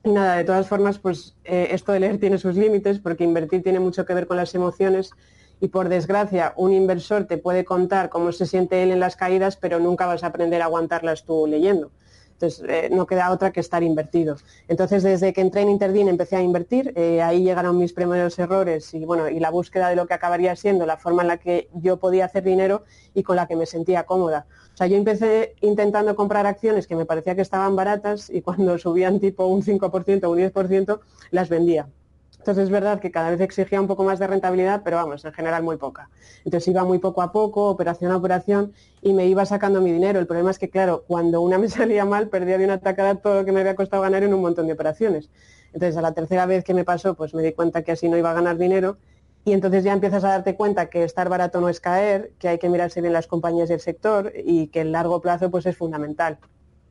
Nada, 0.04 0.38
de 0.38 0.46
todas 0.46 0.68
formas, 0.68 0.98
pues 0.98 1.36
eh, 1.44 1.68
esto 1.72 1.92
de 1.92 2.00
leer 2.00 2.20
tiene 2.20 2.38
sus 2.38 2.56
límites 2.56 3.00
porque 3.00 3.26
invertir 3.26 3.62
tiene 3.62 3.82
mucho 3.82 4.06
que 4.06 4.14
ver 4.14 4.28
con 4.28 4.38
las 4.38 4.56
emociones 4.56 5.12
y 5.60 5.70
por 5.70 5.90
desgracia 5.90 6.54
un 6.58 6.74
inversor 6.74 7.26
te 7.26 7.38
puede 7.38 7.66
contar 7.66 8.10
cómo 8.10 8.32
se 8.32 8.46
siente 8.46 8.84
él 8.84 8.92
en 8.92 9.00
las 9.00 9.16
caídas, 9.16 9.58
pero 9.58 9.80
nunca 9.80 10.06
vas 10.06 10.24
a 10.24 10.28
aprender 10.28 10.62
a 10.62 10.66
aguantarlas 10.66 11.24
tú 11.26 11.48
leyendo. 11.48 11.92
Entonces, 12.40 12.64
eh, 12.70 12.90
no 12.90 13.06
queda 13.06 13.32
otra 13.32 13.52
que 13.52 13.60
estar 13.60 13.84
invertido. 13.84 14.38
Entonces, 14.70 15.04
desde 15.04 15.34
que 15.34 15.42
entré 15.42 15.62
en 15.62 15.70
Interdin 15.72 16.08
empecé 16.08 16.38
a 16.38 16.42
invertir, 16.42 16.94
eh, 16.96 17.22
ahí 17.22 17.44
llegaron 17.44 17.78
mis 17.78 17.92
primeros 17.92 18.40
errores 18.40 18.94
y, 18.94 19.04
bueno, 19.04 19.28
y 19.28 19.42
la 19.42 19.50
búsqueda 19.50 19.90
de 19.90 19.98
lo 19.98 20.08
que 20.08 20.14
acabaría 20.14 20.56
siendo 20.56 20.86
la 20.86 20.96
forma 20.96 21.24
en 21.24 21.28
la 21.28 21.38
que 21.38 21.68
yo 21.74 21.98
podía 21.98 22.24
hacer 22.24 22.44
dinero 22.46 22.86
y 23.14 23.24
con 23.24 23.36
la 23.36 23.46
que 23.46 23.58
me 23.58 23.66
sentía 23.66 24.06
cómoda. 24.06 24.46
O 24.74 24.78
sea, 24.78 24.88
yo 24.88 24.96
empecé 24.96 25.56
intentando 25.60 26.16
comprar 26.16 26.46
acciones 26.46 26.88
que 26.88 26.96
me 26.96 27.06
parecía 27.06 27.36
que 27.36 27.42
estaban 27.42 27.76
baratas 27.76 28.30
y 28.30 28.42
cuando 28.42 28.78
subían 28.78 29.20
tipo 29.20 29.46
un 29.46 29.62
5% 29.62 30.24
o 30.24 30.32
un 30.32 30.38
10%, 30.38 31.00
las 31.32 31.50
vendía. 31.50 31.90
Entonces 32.40 32.66
es 32.66 32.70
verdad 32.70 33.00
que 33.00 33.12
cada 33.12 33.30
vez 33.30 33.42
exigía 33.42 33.82
un 33.82 33.88
poco 33.88 34.06
más 34.06 34.18
de 34.18 34.26
rentabilidad, 34.26 34.82
pero 34.84 34.96
vamos, 34.96 35.24
en 35.26 35.34
general 35.34 35.62
muy 35.62 35.78
poca. 35.78 36.10
Entonces 36.46 36.70
iba 36.70 36.84
muy 36.86 36.98
poco 36.98 37.22
a 37.22 37.32
poco, 37.34 37.70
operación 37.70 38.12
a 38.12 38.18
operación, 38.18 38.74
y 39.02 39.14
me 39.14 39.28
iba 39.28 39.46
sacando 39.46 39.82
mi 39.82 39.92
dinero. 39.92 40.20
El 40.20 40.26
problema 40.26 40.50
es 40.50 40.58
que, 40.58 40.70
claro, 40.70 41.04
cuando 41.06 41.42
una 41.42 41.58
me 41.58 41.70
salía 41.70 42.06
mal, 42.06 42.30
perdía 42.30 42.58
de 42.58 42.64
una 42.66 42.80
tacada 42.80 43.16
todo 43.16 43.36
lo 43.36 43.46
que 43.46 43.52
me 43.52 43.60
había 43.60 43.76
costado 43.76 44.02
ganar 44.02 44.24
en 44.24 44.34
un 44.34 44.42
montón 44.42 44.68
de 44.68 44.74
operaciones. 44.74 45.30
Entonces 45.74 45.98
a 45.98 46.02
la 46.02 46.14
tercera 46.14 46.46
vez 46.46 46.64
que 46.64 46.74
me 46.74 46.86
pasó, 46.86 47.14
pues 47.14 47.34
me 47.34 47.44
di 47.44 47.52
cuenta 47.52 47.84
que 47.84 47.92
así 47.92 48.08
no 48.08 48.18
iba 48.18 48.32
a 48.32 48.34
ganar 48.34 48.58
dinero. 48.58 48.98
Y 49.46 49.54
entonces 49.54 49.84
ya 49.84 49.94
empiezas 49.94 50.24
a 50.24 50.30
darte 50.30 50.56
cuenta 50.56 50.90
que 50.90 51.04
estar 51.04 51.28
barato 51.30 51.60
no 51.60 51.70
es 51.70 51.80
caer, 51.80 52.32
que 52.40 52.48
hay 52.48 52.58
que 52.58 52.70
mirarse 52.70 53.02
bien 53.02 53.14
las 53.14 53.28
compañías 53.28 53.70
y 53.70 53.74
el 53.74 53.80
sector 53.80 54.32
y 54.36 54.68
que 54.68 54.82
el 54.82 54.92
largo 54.92 55.22
plazo 55.22 55.52
pues 55.52 55.66
es 55.66 55.78
fundamental. 55.78 56.40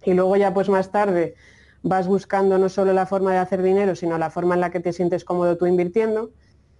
Y 0.04 0.12
luego 0.14 0.36
ya 0.36 0.52
pues 0.52 0.68
más 0.68 0.90
tarde 0.90 1.34
vas 1.82 2.06
buscando 2.06 2.58
no 2.58 2.68
solo 2.68 2.92
la 2.92 3.06
forma 3.06 3.32
de 3.32 3.38
hacer 3.38 3.62
dinero, 3.62 3.94
sino 3.94 4.18
la 4.18 4.30
forma 4.30 4.54
en 4.54 4.60
la 4.60 4.70
que 4.70 4.80
te 4.80 4.92
sientes 4.92 5.24
cómodo 5.24 5.56
tú 5.56 5.66
invirtiendo. 5.66 6.30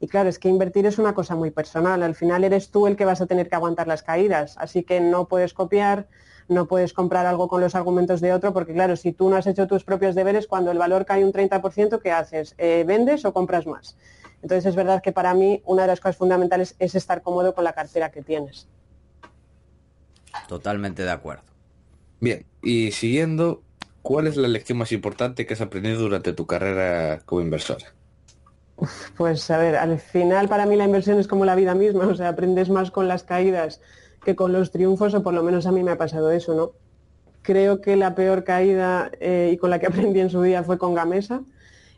Y 0.01 0.07
claro, 0.07 0.29
es 0.29 0.39
que 0.39 0.49
invertir 0.49 0.87
es 0.87 0.99
una 0.99 1.15
cosa 1.15 1.35
muy 1.35 1.51
personal. 1.51 2.03
Al 2.03 2.15
final 2.15 2.45
eres 2.45 2.71
tú 2.71 2.87
el 2.87 2.97
que 2.97 3.05
vas 3.05 3.21
a 3.21 3.27
tener 3.27 3.49
que 3.49 3.57
aguantar 3.57 3.89
las 3.89 4.03
caídas. 4.03 4.57
Así 4.59 4.85
que 4.85 5.01
no 5.01 5.27
puedes 5.27 5.55
copiar, 5.55 6.07
no 6.49 6.67
puedes 6.67 6.93
comprar 6.93 7.27
algo 7.27 7.49
con 7.49 7.61
los 7.61 7.75
argumentos 7.75 8.21
de 8.21 8.33
otro, 8.33 8.53
porque 8.53 8.73
claro, 8.73 8.97
si 8.97 9.13
tú 9.13 9.29
no 9.29 9.37
has 9.37 9.47
hecho 9.47 9.67
tus 9.67 9.85
propios 9.85 10.15
deberes, 10.15 10.47
cuando 10.47 10.71
el 10.71 10.79
valor 10.79 11.05
cae 11.05 11.25
un 11.25 11.33
30%, 11.33 12.01
¿qué 12.01 12.13
haces? 12.13 12.55
Eh, 12.59 12.85
¿Vendes 12.87 13.25
o 13.25 13.33
compras 13.33 13.67
más? 13.67 13.97
Entonces 14.43 14.67
es 14.67 14.77
verdad 14.77 15.03
que 15.03 15.13
para 15.13 15.35
mí 15.35 15.63
una 15.67 15.83
de 15.83 15.89
las 15.89 16.01
cosas 16.01 16.17
fundamentales 16.17 16.77
es 16.79 16.95
estar 16.95 17.23
cómodo 17.23 17.55
con 17.55 17.65
la 17.65 17.73
cartera 17.73 18.11
que 18.11 18.23
tienes. 18.23 18.69
Totalmente 20.47 21.03
de 21.03 21.11
acuerdo. 21.11 21.43
Bien, 22.21 22.47
y 22.63 22.93
siguiendo, 22.93 23.63
¿Cuál 24.09 24.27
es 24.27 24.39
la 24.39 24.49
lección 24.49 24.79
más 24.79 24.91
importante 24.93 25.45
que 25.45 25.53
has 25.53 25.61
aprendido 25.61 26.01
durante 26.01 26.33
tu 26.33 26.47
carrera 26.47 27.21
como 27.27 27.43
inversora? 27.43 27.93
Pues 29.19 29.51
a 29.51 29.59
ver, 29.59 29.77
al 29.77 29.99
final 29.99 30.49
para 30.49 30.65
mí 30.65 30.77
la 30.77 30.87
inversión 30.87 31.19
es 31.19 31.29
como 31.29 31.45
la 31.45 31.55
vida 31.55 31.75
misma, 31.75 32.07
o 32.07 32.15
sea, 32.15 32.31
aprendes 32.31 32.71
más 32.71 32.91
con 32.91 33.07
las 33.07 33.23
caídas 33.23 33.83
que 34.25 34.35
con 34.35 34.51
los 34.51 34.71
triunfos, 34.71 35.13
o 35.13 35.23
por 35.23 35.35
lo 35.35 35.43
menos 35.43 35.67
a 35.67 35.73
mí 35.73 35.83
me 35.83 35.91
ha 35.91 35.99
pasado 35.99 36.31
eso, 36.31 36.55
¿no? 36.55 36.73
Creo 37.43 37.83
que 37.83 37.97
la 37.97 38.15
peor 38.15 38.45
caída 38.45 39.11
eh, 39.21 39.51
y 39.53 39.59
con 39.59 39.69
la 39.69 39.79
que 39.79 39.87
aprendí 39.89 40.21
en 40.21 40.31
su 40.31 40.41
día 40.41 40.65
fue 40.65 40.79
con 40.79 40.95
Gamesa. 40.95 41.43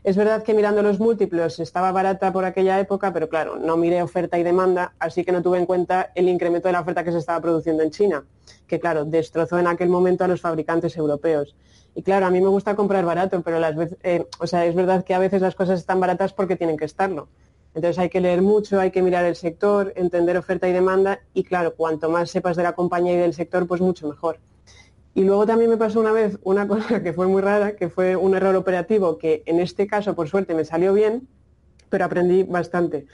Es 0.03 0.17
verdad 0.17 0.43
que 0.43 0.53
mirando 0.53 0.83
los 0.83 0.99
múltiplos 0.99 1.61
estaba 1.61 1.93
barata 1.93 2.33
por 2.33 2.43
aquella 2.43 2.77
época, 2.77 3.13
pero 3.13 3.29
claro, 3.29 3.55
no 3.55 3.77
miré 3.77 4.03
oferta 4.03 4.37
y 4.37 4.43
demanda, 4.43 4.95
así 4.99 5.23
que 5.23 5.31
no 5.31 5.41
tuve 5.41 5.59
en 5.59 5.65
cuenta 5.65 6.11
el 6.15 6.27
incremento 6.27 6.67
de 6.67 6.73
la 6.73 6.81
oferta 6.81 7.05
que 7.05 7.13
se 7.13 7.19
estaba 7.19 7.39
produciendo 7.39 7.83
en 7.83 7.91
China, 7.91 8.25
que 8.67 8.81
claro, 8.81 9.05
destrozó 9.05 9.57
en 9.59 9.67
aquel 9.67 9.87
momento 9.87 10.25
a 10.25 10.27
los 10.27 10.41
fabricantes 10.41 10.97
europeos. 10.97 11.55
Y 11.93 12.03
claro, 12.03 12.25
a 12.25 12.31
mí 12.31 12.39
me 12.39 12.47
gusta 12.47 12.75
comprar 12.75 13.03
barato, 13.03 13.41
pero 13.41 13.59
las 13.59 13.75
veces, 13.75 13.97
eh, 14.03 14.25
o 14.39 14.47
sea, 14.47 14.65
es 14.65 14.75
verdad 14.75 15.03
que 15.03 15.13
a 15.13 15.19
veces 15.19 15.41
las 15.41 15.55
cosas 15.55 15.79
están 15.79 15.99
baratas 15.99 16.33
porque 16.33 16.55
tienen 16.55 16.77
que 16.77 16.85
estarlo. 16.85 17.27
Entonces 17.73 17.99
hay 17.99 18.09
que 18.09 18.21
leer 18.21 18.41
mucho, 18.41 18.79
hay 18.79 18.91
que 18.91 19.01
mirar 19.01 19.25
el 19.25 19.35
sector, 19.35 19.93
entender 19.95 20.37
oferta 20.37 20.67
y 20.67 20.73
demanda 20.73 21.19
y 21.33 21.43
claro, 21.43 21.73
cuanto 21.75 22.09
más 22.09 22.29
sepas 22.29 22.57
de 22.57 22.63
la 22.63 22.73
compañía 22.73 23.13
y 23.13 23.17
del 23.17 23.33
sector, 23.33 23.65
pues 23.67 23.81
mucho 23.81 24.07
mejor. 24.07 24.39
Y 25.13 25.23
luego 25.23 25.45
también 25.45 25.69
me 25.69 25.77
pasó 25.77 25.99
una 25.99 26.11
vez 26.11 26.37
una 26.43 26.67
cosa 26.69 27.01
que 27.01 27.13
fue 27.13 27.27
muy 27.27 27.41
rara, 27.41 27.75
que 27.75 27.89
fue 27.89 28.15
un 28.15 28.35
error 28.35 28.55
operativo 28.55 29.17
que 29.17 29.43
en 29.45 29.59
este 29.59 29.87
caso, 29.87 30.15
por 30.15 30.29
suerte, 30.29 30.53
me 30.53 30.65
salió 30.65 30.93
bien, 30.93 31.27
pero 31.89 32.05
aprendí 32.05 32.43
bastante. 32.43 33.05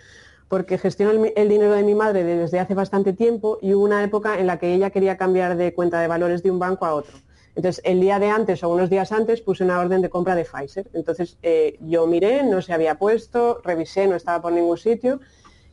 Porque 0.48 0.77
gestiono 0.77 1.12
el, 1.12 1.34
el 1.36 1.50
dinero 1.50 1.74
de 1.74 1.84
mi 1.84 1.93
madre 1.93 2.24
desde 2.24 2.60
hace 2.60 2.74
bastante 2.74 3.13
tiempo 3.13 3.60
y 3.62 3.74
hubo 3.74 3.84
una 3.84 4.03
época 4.03 4.39
en 4.39 4.48
la 4.48 4.57
que 4.57 4.74
ella 4.74 4.91
quería 4.91 5.17
cambiar 5.17 5.57
de 5.57 5.74
cuenta 5.74 6.00
de 6.00 6.07
valores 6.07 6.41
de 6.41 6.51
un 6.51 6.60
banco 6.60 6.86
a 6.86 6.93
otro. 6.93 7.17
Entonces, 7.57 7.81
el 7.83 7.99
día 7.99 8.19
de 8.19 8.29
antes 8.29 8.63
o 8.63 8.69
unos 8.69 8.87
días 8.87 9.11
antes 9.11 9.41
puse 9.41 9.63
una 9.63 9.79
orden 9.79 10.03
de 10.03 10.11
compra 10.11 10.35
de 10.35 10.45
Pfizer. 10.45 10.91
Entonces, 10.93 11.39
eh, 11.41 11.75
yo 11.81 12.05
miré, 12.05 12.43
no 12.43 12.61
se 12.61 12.71
había 12.71 12.99
puesto, 12.99 13.61
revisé, 13.63 14.05
no 14.07 14.15
estaba 14.15 14.43
por 14.43 14.53
ningún 14.53 14.77
sitio. 14.77 15.19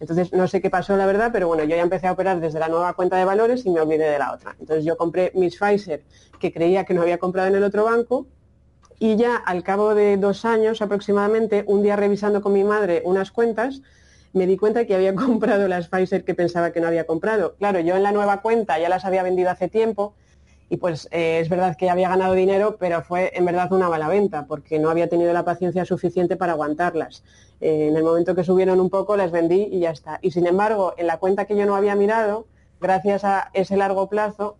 Entonces, 0.00 0.32
no 0.32 0.48
sé 0.48 0.62
qué 0.62 0.70
pasó, 0.70 0.96
la 0.96 1.04
verdad, 1.04 1.28
pero 1.30 1.46
bueno, 1.46 1.62
yo 1.64 1.76
ya 1.76 1.82
empecé 1.82 2.06
a 2.06 2.12
operar 2.12 2.40
desde 2.40 2.58
la 2.58 2.68
nueva 2.68 2.94
cuenta 2.94 3.18
de 3.18 3.26
valores 3.26 3.66
y 3.66 3.70
me 3.70 3.82
olvidé 3.82 4.10
de 4.10 4.18
la 4.18 4.32
otra. 4.32 4.56
Entonces, 4.58 4.86
yo 4.86 4.96
compré 4.96 5.30
mis 5.34 5.58
Pfizer, 5.58 6.02
que 6.40 6.54
creía 6.54 6.84
que 6.84 6.94
no 6.94 7.02
había 7.02 7.18
comprado 7.18 7.48
en 7.48 7.56
el 7.56 7.62
otro 7.62 7.84
banco, 7.84 8.26
y 8.98 9.16
ya 9.16 9.36
al 9.36 9.62
cabo 9.62 9.94
de 9.94 10.16
dos 10.16 10.46
años 10.46 10.80
aproximadamente, 10.80 11.64
un 11.66 11.82
día 11.82 11.96
revisando 11.96 12.40
con 12.40 12.54
mi 12.54 12.64
madre 12.64 13.02
unas 13.04 13.30
cuentas, 13.30 13.82
me 14.32 14.46
di 14.46 14.56
cuenta 14.56 14.86
que 14.86 14.94
había 14.94 15.14
comprado 15.14 15.68
las 15.68 15.88
Pfizer 15.88 16.24
que 16.24 16.34
pensaba 16.34 16.72
que 16.72 16.80
no 16.80 16.86
había 16.86 17.04
comprado. 17.04 17.56
Claro, 17.56 17.78
yo 17.80 17.94
en 17.94 18.02
la 18.02 18.12
nueva 18.12 18.40
cuenta 18.40 18.78
ya 18.78 18.88
las 18.88 19.04
había 19.04 19.22
vendido 19.22 19.50
hace 19.50 19.68
tiempo, 19.68 20.14
y 20.74 20.76
pues 20.76 21.08
eh, 21.12 21.38
es 21.40 21.48
verdad 21.48 21.76
que 21.76 21.88
había 21.88 22.08
ganado 22.08 22.34
dinero, 22.34 22.78
pero 22.80 23.00
fue 23.00 23.30
en 23.34 23.44
verdad 23.44 23.72
una 23.72 23.88
mala 23.88 24.08
venta, 24.08 24.46
porque 24.46 24.80
no 24.80 24.90
había 24.90 25.08
tenido 25.08 25.32
la 25.32 25.44
paciencia 25.44 25.84
suficiente 25.84 26.34
para 26.34 26.50
aguantarlas. 26.50 27.22
Eh, 27.60 27.86
en 27.86 27.96
el 27.96 28.02
momento 28.02 28.34
que 28.34 28.42
subieron 28.42 28.80
un 28.80 28.90
poco, 28.90 29.16
las 29.16 29.30
vendí 29.30 29.68
y 29.70 29.78
ya 29.78 29.90
está. 29.90 30.18
Y 30.20 30.32
sin 30.32 30.48
embargo, 30.48 30.92
en 30.96 31.06
la 31.06 31.18
cuenta 31.18 31.44
que 31.44 31.56
yo 31.56 31.64
no 31.64 31.76
había 31.76 31.94
mirado, 31.94 32.48
gracias 32.80 33.22
a 33.22 33.50
ese 33.54 33.76
largo 33.76 34.08
plazo, 34.08 34.56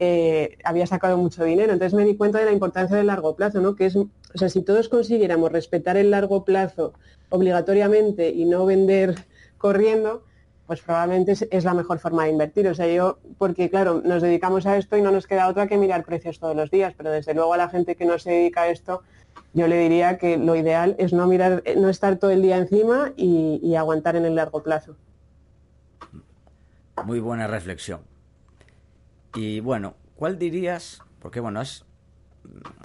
eh, 0.00 0.56
había 0.64 0.86
sacado 0.86 1.18
mucho 1.18 1.44
dinero. 1.44 1.74
Entonces 1.74 1.92
me 1.92 2.06
di 2.06 2.16
cuenta 2.16 2.38
de 2.38 2.46
la 2.46 2.52
importancia 2.52 2.96
del 2.96 3.08
largo 3.08 3.36
plazo, 3.36 3.60
¿no? 3.60 3.76
Que 3.76 3.84
es, 3.84 3.96
o 3.96 4.08
sea, 4.36 4.48
si 4.48 4.62
todos 4.62 4.88
consiguiéramos 4.88 5.52
respetar 5.52 5.98
el 5.98 6.10
largo 6.10 6.46
plazo 6.46 6.94
obligatoriamente 7.28 8.30
y 8.30 8.46
no 8.46 8.64
vender 8.64 9.16
corriendo, 9.58 10.22
pues 10.68 10.82
probablemente 10.82 11.32
es, 11.50 11.64
la 11.64 11.72
mejor 11.72 11.98
forma 11.98 12.24
de 12.24 12.30
invertir. 12.30 12.68
O 12.68 12.74
sea, 12.74 12.86
yo, 12.86 13.18
porque 13.38 13.70
claro, 13.70 14.02
nos 14.04 14.20
dedicamos 14.20 14.66
a 14.66 14.76
esto 14.76 14.98
y 14.98 15.02
no 15.02 15.10
nos 15.10 15.26
queda 15.26 15.48
otra 15.48 15.66
que 15.66 15.78
mirar 15.78 16.04
precios 16.04 16.38
todos 16.38 16.54
los 16.54 16.70
días, 16.70 16.92
pero 16.94 17.10
desde 17.10 17.32
luego 17.32 17.54
a 17.54 17.56
la 17.56 17.70
gente 17.70 17.96
que 17.96 18.04
no 18.04 18.18
se 18.18 18.32
dedica 18.32 18.62
a 18.62 18.68
esto, 18.68 19.02
yo 19.54 19.66
le 19.66 19.78
diría 19.78 20.18
que 20.18 20.36
lo 20.36 20.54
ideal 20.56 20.94
es 20.98 21.14
no 21.14 21.26
mirar, 21.26 21.62
no 21.78 21.88
estar 21.88 22.18
todo 22.18 22.30
el 22.32 22.42
día 22.42 22.58
encima 22.58 23.14
y, 23.16 23.74
aguantar 23.76 24.16
en 24.16 24.26
el 24.26 24.34
largo 24.34 24.62
plazo. 24.62 24.94
Muy 27.02 27.18
buena 27.18 27.46
reflexión. 27.46 28.02
Y 29.34 29.60
bueno, 29.60 29.94
¿cuál 30.16 30.38
dirías, 30.38 31.00
porque 31.18 31.40
bueno, 31.40 31.62
es, 31.62 31.86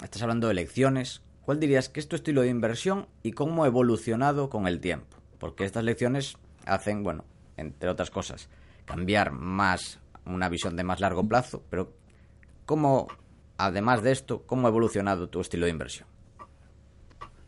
estás 0.02 0.22
hablando 0.22 0.48
de 0.48 0.54
lecciones, 0.54 1.20
¿cuál 1.42 1.60
dirías 1.60 1.90
que 1.90 2.00
es 2.00 2.08
tu 2.08 2.16
estilo 2.16 2.40
de 2.40 2.48
inversión 2.48 3.08
y 3.22 3.32
cómo 3.32 3.64
ha 3.64 3.66
evolucionado 3.66 4.48
con 4.48 4.66
el 4.66 4.80
tiempo? 4.80 5.18
Porque 5.38 5.66
estas 5.66 5.84
lecciones 5.84 6.38
hacen, 6.64 7.02
bueno, 7.02 7.24
entre 7.56 7.88
otras 7.88 8.10
cosas, 8.10 8.48
cambiar 8.84 9.32
más 9.32 9.98
una 10.26 10.48
visión 10.48 10.76
de 10.76 10.84
más 10.84 11.00
largo 11.00 11.26
plazo, 11.26 11.62
pero 11.70 11.92
¿cómo, 12.66 13.08
además 13.58 14.02
de 14.02 14.12
esto, 14.12 14.42
cómo 14.46 14.66
ha 14.66 14.70
evolucionado 14.70 15.28
tu 15.28 15.40
estilo 15.40 15.66
de 15.66 15.72
inversión? 15.72 16.08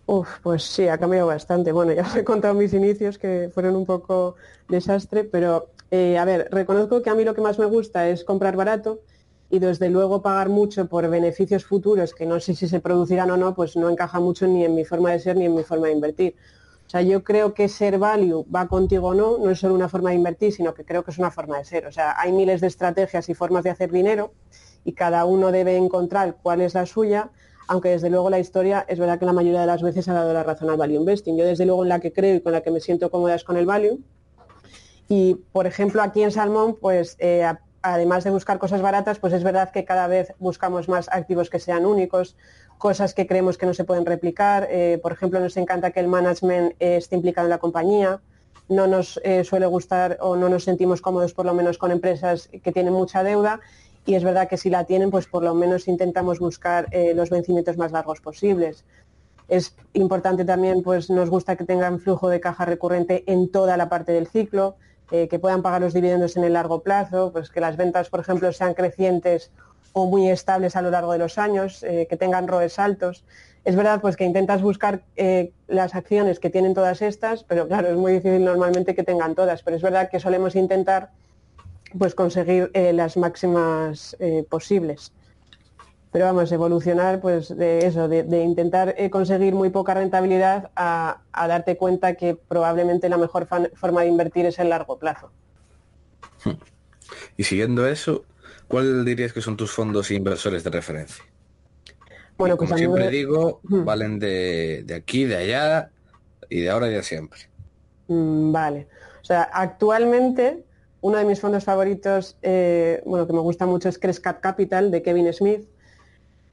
Uf, 0.07 0.29
pues 0.43 0.63
sí, 0.63 0.87
ha 0.87 0.99
cambiado 0.99 1.27
bastante. 1.27 1.73
Bueno, 1.73 1.93
ya 1.93 2.03
os 2.03 2.15
he 2.15 2.23
contado 2.23 2.55
mis 2.55 2.73
inicios 2.73 3.19
que 3.19 3.51
fueron 3.53 3.75
un 3.75 3.85
poco 3.85 4.37
desastre, 4.69 5.25
pero 5.25 5.71
eh, 5.91 6.17
a 6.17 6.25
ver, 6.25 6.49
reconozco 6.53 7.03
que 7.03 7.11
a 7.11 7.15
mí 7.15 7.25
lo 7.25 7.35
que 7.35 7.41
más 7.41 7.59
me 7.59 7.67
gusta 7.67 8.09
es 8.09 8.25
comprar 8.25 8.57
barato 8.57 9.01
y 9.51 9.59
desde 9.59 9.91
luego 9.91 10.23
pagar 10.23 10.49
mucho 10.49 10.87
por 10.87 11.09
beneficios 11.09 11.65
futuros 11.65 12.15
que 12.15 12.27
no 12.27 12.41
sé 12.41 12.55
si 12.55 12.69
se 12.69 12.81
producirán 12.81 13.31
o 13.31 13.37
no, 13.37 13.55
pues 13.55 13.77
no 13.77 13.89
encaja 13.89 14.21
mucho 14.21 14.47
ni 14.47 14.65
en 14.65 14.75
mi 14.75 14.85
forma 14.85 15.13
de 15.13 15.21
ser 15.21 15.37
ni 15.37 15.47
en 15.47 15.55
mi 15.55 15.65
forma 15.65 15.89
de 15.89 15.93
invertir. 15.95 16.37
O 16.87 16.89
sea, 16.89 17.03
yo 17.03 17.25
creo 17.25 17.53
que 17.53 17.69
ser 17.69 17.99
value 17.99 18.47
va 18.55 18.69
contigo 18.69 19.09
o 19.09 19.15
no, 19.15 19.39
no 19.39 19.51
es 19.51 19.59
solo 19.59 19.75
una 19.75 19.89
forma 19.89 20.11
de 20.11 20.17
invertir, 20.17 20.53
sino 20.53 20.73
que 20.73 20.85
creo 20.85 21.03
que 21.05 21.11
es 21.11 21.19
una 21.19 21.33
forma 21.33 21.59
de 21.59 21.65
ser. 21.65 21.87
O 21.87 21.93
sea, 21.93 22.15
hay 22.17 22.31
miles 22.31 22.61
de 22.61 22.69
estrategias 22.69 23.29
y 23.29 23.35
formas 23.35 23.65
de 23.65 23.71
hacer 23.71 23.91
dinero 23.91 24.33
y 24.85 24.93
cada 24.93 25.25
uno 25.25 25.51
debe 25.51 25.77
encontrar 25.77 26.37
cuál 26.41 26.61
es 26.61 26.75
la 26.75 26.87
suya, 26.87 27.31
aunque 27.67 27.89
desde 27.89 28.09
luego 28.09 28.31
la 28.31 28.39
historia 28.39 28.85
es 28.87 29.01
verdad 29.01 29.19
que 29.19 29.27
la 29.27 29.33
mayoría 29.33 29.61
de 29.61 29.67
las 29.67 29.83
veces 29.83 30.07
ha 30.09 30.15
dado 30.15 30.33
la 30.33 30.45
razón 30.45 30.71
al 30.71 30.77
value 30.77 30.95
investing. 30.95 31.37
Yo 31.37 31.45
desde 31.45 31.67
luego 31.67 31.83
en 31.83 31.89
la 31.89 31.99
que 31.99 32.13
creo 32.13 32.37
y 32.37 32.41
con 32.41 32.53
la 32.53 32.61
que 32.61 32.71
me 32.71 32.79
siento 32.79 33.11
cómoda 33.11 33.35
es 33.35 33.43
con 33.43 33.57
el 33.57 33.67
value. 33.67 33.99
Y, 35.09 35.35
por 35.53 35.67
ejemplo, 35.67 36.03
aquí 36.03 36.23
en 36.23 36.31
Salmón, 36.31 36.79
pues 36.81 37.17
eh, 37.19 37.45
además 37.83 38.25
de 38.25 38.31
buscar 38.31 38.59
cosas 38.59 38.83
baratas, 38.83 39.19
pues 39.19 39.33
es 39.33 39.43
verdad 39.43 39.71
que 39.71 39.85
cada 39.85 40.07
vez 40.07 40.33
buscamos 40.39 40.89
más 40.89 41.09
activos 41.11 41.51
que 41.51 41.59
sean 41.59 41.87
únicos, 41.87 42.37
cosas 42.79 43.15
que 43.15 43.27
creemos 43.27 43.59
que 43.59 43.67
no 43.67 43.75
se 43.75 43.85
pueden 43.85 44.07
replicar. 44.07 44.69
Eh, 44.71 44.99
por 45.03 45.13
ejemplo, 45.13 45.41
nos 45.41 45.57
encanta 45.57 45.91
que 45.91 46.01
el 46.01 46.09
management 46.09 46.75
esté 46.79 47.17
implicado 47.17 47.47
en 47.47 47.51
la 47.51 47.59
compañía. 47.59 48.21
no 48.69 48.89
nos 48.89 49.21
eh, 49.23 49.45
suele 49.45 49.67
gustar 49.67 50.19
o 50.21 50.35
no 50.35 50.49
nos 50.49 50.65
sentimos 50.65 51.01
cómodos 51.01 51.33
por 51.33 51.47
lo 51.47 51.55
menos 51.55 51.79
con 51.79 51.93
empresas 51.93 52.49
que 52.49 52.73
tienen 52.73 52.93
mucha 52.93 53.23
deuda 53.23 53.61
y 54.05 54.17
es 54.17 54.25
verdad 54.25 54.49
que 54.49 54.57
si 54.57 54.71
la 54.71 54.85
tienen, 54.85 55.13
pues 55.13 55.27
por 55.29 55.45
lo 55.45 55.55
menos 55.55 55.87
intentamos 55.87 56.41
buscar 56.41 56.89
eh, 56.91 57.15
los 57.15 57.31
vencimientos 57.31 57.77
más 57.77 57.93
largos 57.93 58.21
posibles. 58.21 58.85
Es 59.47 59.77
importante 59.93 60.45
también, 60.45 60.83
pues 60.83 61.11
nos 61.11 61.31
gusta 61.31 61.55
que 61.55 61.65
tengan 61.65 62.01
flujo 62.01 62.29
de 62.29 62.41
caja 62.41 62.65
recurrente 62.65 63.23
en 63.29 63.49
toda 63.53 63.77
la 63.77 63.89
parte 63.89 64.11
del 64.11 64.27
ciclo, 64.27 64.77
que 65.09 65.39
puedan 65.39 65.63
pagar 65.63 65.81
los 65.81 65.95
dividendos 65.95 66.37
en 66.37 66.43
el 66.43 66.55
largo 66.55 66.83
plazo, 66.83 67.31
pues 67.31 67.49
que 67.49 67.61
las 67.61 67.77
ventas, 67.77 68.11
por 68.11 68.19
ejemplo, 68.19 68.53
sean 68.53 68.75
crecientes 68.75 69.53
o 69.99 70.07
muy 70.07 70.29
estables 70.29 70.77
a 70.77 70.83
lo 70.83 70.91
largo 70.91 71.13
de 71.13 71.19
los 71.19 71.39
años, 71.39 71.81
que 71.81 72.17
tengan 72.19 72.47
ROEs 72.47 72.79
altos. 72.79 73.25
Es 73.67 73.75
verdad 73.75 74.01
pues 74.01 74.17
que 74.17 74.23
intentas 74.23 74.63
buscar 74.63 75.03
eh, 75.17 75.51
las 75.67 75.97
acciones 75.97 76.39
que 76.39 76.51
tienen 76.51 76.73
todas 76.73 77.03
estas, 77.03 77.43
pero 77.43 77.67
claro, 77.67 77.89
es 77.89 77.97
muy 77.97 78.13
difícil 78.13 78.45
normalmente 78.45 78.95
que 78.95 79.03
tengan 79.03 79.35
todas, 79.35 79.65
pero 79.65 79.77
es 79.77 79.83
verdad 79.83 80.09
que 80.09 80.21
solemos 80.21 80.55
intentar 80.55 81.11
pues 81.99 82.15
conseguir 82.15 82.71
eh, 82.75 82.93
las 82.93 83.17
máximas 83.17 84.17
eh, 84.21 84.47
posibles. 84.49 85.13
Pero 86.13 86.27
vamos, 86.27 86.53
evolucionar 86.53 87.21
pues 87.21 87.57
de 87.57 87.85
eso, 87.85 88.07
de, 88.07 88.21
intentar 88.45 88.95
conseguir 89.11 89.53
muy 89.53 89.71
poca 89.71 89.95
rentabilidad 89.95 90.71
a, 90.77 91.23
darte 91.35 91.77
cuenta 91.77 92.15
que 92.15 92.37
probablemente 92.37 93.09
la 93.09 93.19
mejor 93.19 93.49
forma 93.75 94.03
de 94.03 94.07
invertir 94.07 94.47
es 94.47 94.61
el 94.61 94.69
largo 94.69 94.97
plazo. 95.01 95.33
Y 97.37 97.43
siguiendo 97.43 97.85
eso, 97.89 98.25
¿cuál 98.69 99.05
dirías 99.05 99.33
que 99.33 99.41
son 99.41 99.57
tus 99.57 99.71
fondos 99.73 100.11
inversores 100.11 100.65
de 100.65 100.71
referencia? 100.71 101.25
Bueno, 102.37 102.57
pues 102.57 102.69
como 102.69 102.79
siempre 102.79 103.09
digo, 103.09 103.61
valen 103.63 104.19
de, 104.19 104.85
aquí, 104.95 105.25
de 105.25 105.37
allá 105.37 105.91
y 106.49 106.61
de 106.61 106.71
ahora 106.71 106.89
y 106.89 106.95
de 106.95 107.03
siempre. 107.03 107.41
Mm, 108.09 108.53
vale. 108.53 108.89
O 109.23 109.25
sea, 109.25 109.43
actualmente 109.53 110.65
uno 111.01 111.19
de 111.19 111.25
mis 111.25 111.41
fondos 111.41 111.65
favoritos, 111.65 112.37
eh, 112.43 113.03
bueno, 113.07 113.27
que 113.27 113.33
me 113.33 113.41
gusta 113.41 113.67
mucho 113.67 113.89
es 113.89 113.99
Crescat 113.99 114.41
Capital 114.41 114.91
de 114.91 115.03
Kevin 115.03 115.33
Smith. 115.33 115.67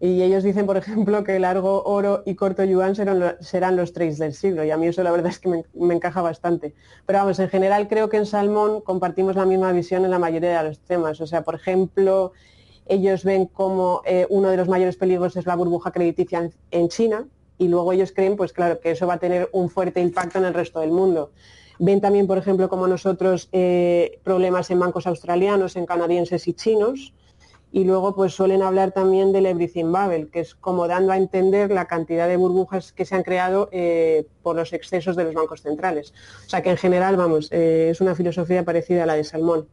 Y 0.03 0.22
ellos 0.22 0.43
dicen, 0.43 0.65
por 0.65 0.75
ejemplo, 0.75 1.24
que 1.24 1.39
largo 1.39 1.81
oro 1.86 2.24
y 2.25 2.36
corto 2.36 2.65
yuan 2.65 2.93
serán, 2.93 3.38
serán 3.39 3.77
los 3.77 3.93
trades 3.93 4.17
del 4.17 4.33
siglo. 4.33 4.65
Y 4.65 4.69
a 4.69 4.75
mí 4.75 4.88
eso 4.88 5.01
la 5.01 5.12
verdad 5.12 5.31
es 5.31 5.39
que 5.39 5.48
me, 5.48 5.63
me, 5.74 5.93
encaja 5.93 6.22
bastante. 6.22 6.75
Pero 7.05 7.19
vamos, 7.19 7.39
en 7.39 7.48
general 7.48 7.88
creo 7.88 8.10
que 8.10 8.17
en 8.17 8.25
Salmón 8.25 8.81
compartimos 8.81 9.38
la 9.38 9.45
misma 9.45 9.72
visión 9.72 10.03
en 10.03 10.12
la 10.12 10.19
mayoría 10.19 10.62
de 10.62 10.67
los 10.67 10.79
temas. 10.79 11.22
O 11.22 11.25
sea, 11.25 11.43
por 11.43 11.55
ejemplo, 11.55 12.33
ellos 12.86 13.24
ven 13.24 13.45
como 13.45 14.01
eh, 14.05 14.27
uno 14.29 14.50
de 14.50 14.57
los 14.57 14.67
mayores 14.67 14.98
peligros 14.98 15.38
es 15.38 15.45
la 15.45 15.55
burbuja 15.55 15.91
crediticia 15.91 16.50
en, 16.72 16.89
China 16.89 17.25
y 17.57 17.69
luego 17.69 17.93
ellos 17.93 18.12
creen, 18.13 18.36
pues 18.36 18.51
claro, 18.51 18.81
que 18.81 18.91
eso 18.91 19.07
va 19.07 19.13
a 19.13 19.19
tener 19.19 19.48
un 19.53 19.69
fuerte 19.69 20.01
impacto 20.01 20.38
en 20.38 20.43
el 20.43 20.53
resto 20.53 20.81
del 20.81 20.91
mundo. 20.91 21.31
Ven 21.79 22.01
también, 22.01 22.27
por 22.27 22.38
ejemplo, 22.38 22.67
como 22.67 22.88
nosotros, 22.88 23.48
eh, 23.53 24.19
problemas 24.25 24.69
en 24.69 24.79
bancos 24.79 25.07
australianos, 25.07 25.77
en 25.77 25.86
canadienses 25.86 26.45
y 26.50 26.53
chinos. 26.53 27.13
Y 27.74 27.84
luego 27.84 28.15
pues 28.15 28.34
suelen 28.34 28.62
hablar 28.62 28.92
también 28.92 29.34
del 29.34 29.48
everything 29.48 29.92
bubble, 29.92 30.30
que 30.30 30.42
es 30.42 30.56
como 30.56 30.88
dando 30.88 31.12
a 31.12 31.18
entender 31.18 31.72
la 31.72 31.88
cantidad 31.88 32.30
de 32.30 32.38
burbujas 32.38 32.94
que 32.94 33.03
se 33.03 33.15
han 33.15 33.24
creado 33.24 33.68
eh, 33.72 34.27
por 34.44 34.56
los 34.56 34.72
excesos 34.72 35.15
de 35.15 35.25
los 35.25 35.34
bancos 35.34 35.63
centrales. 35.63 36.13
O 36.46 36.50
sea 36.50 36.62
que 36.62 36.70
en 36.70 36.77
general, 36.77 37.18
vamos, 37.18 37.51
es 37.51 38.00
una 38.00 38.13
filosofía 38.13 38.63
parecida 38.63 39.03
a 39.03 39.06
la 39.08 39.15
de 39.15 39.24
Salmón. 39.25 39.68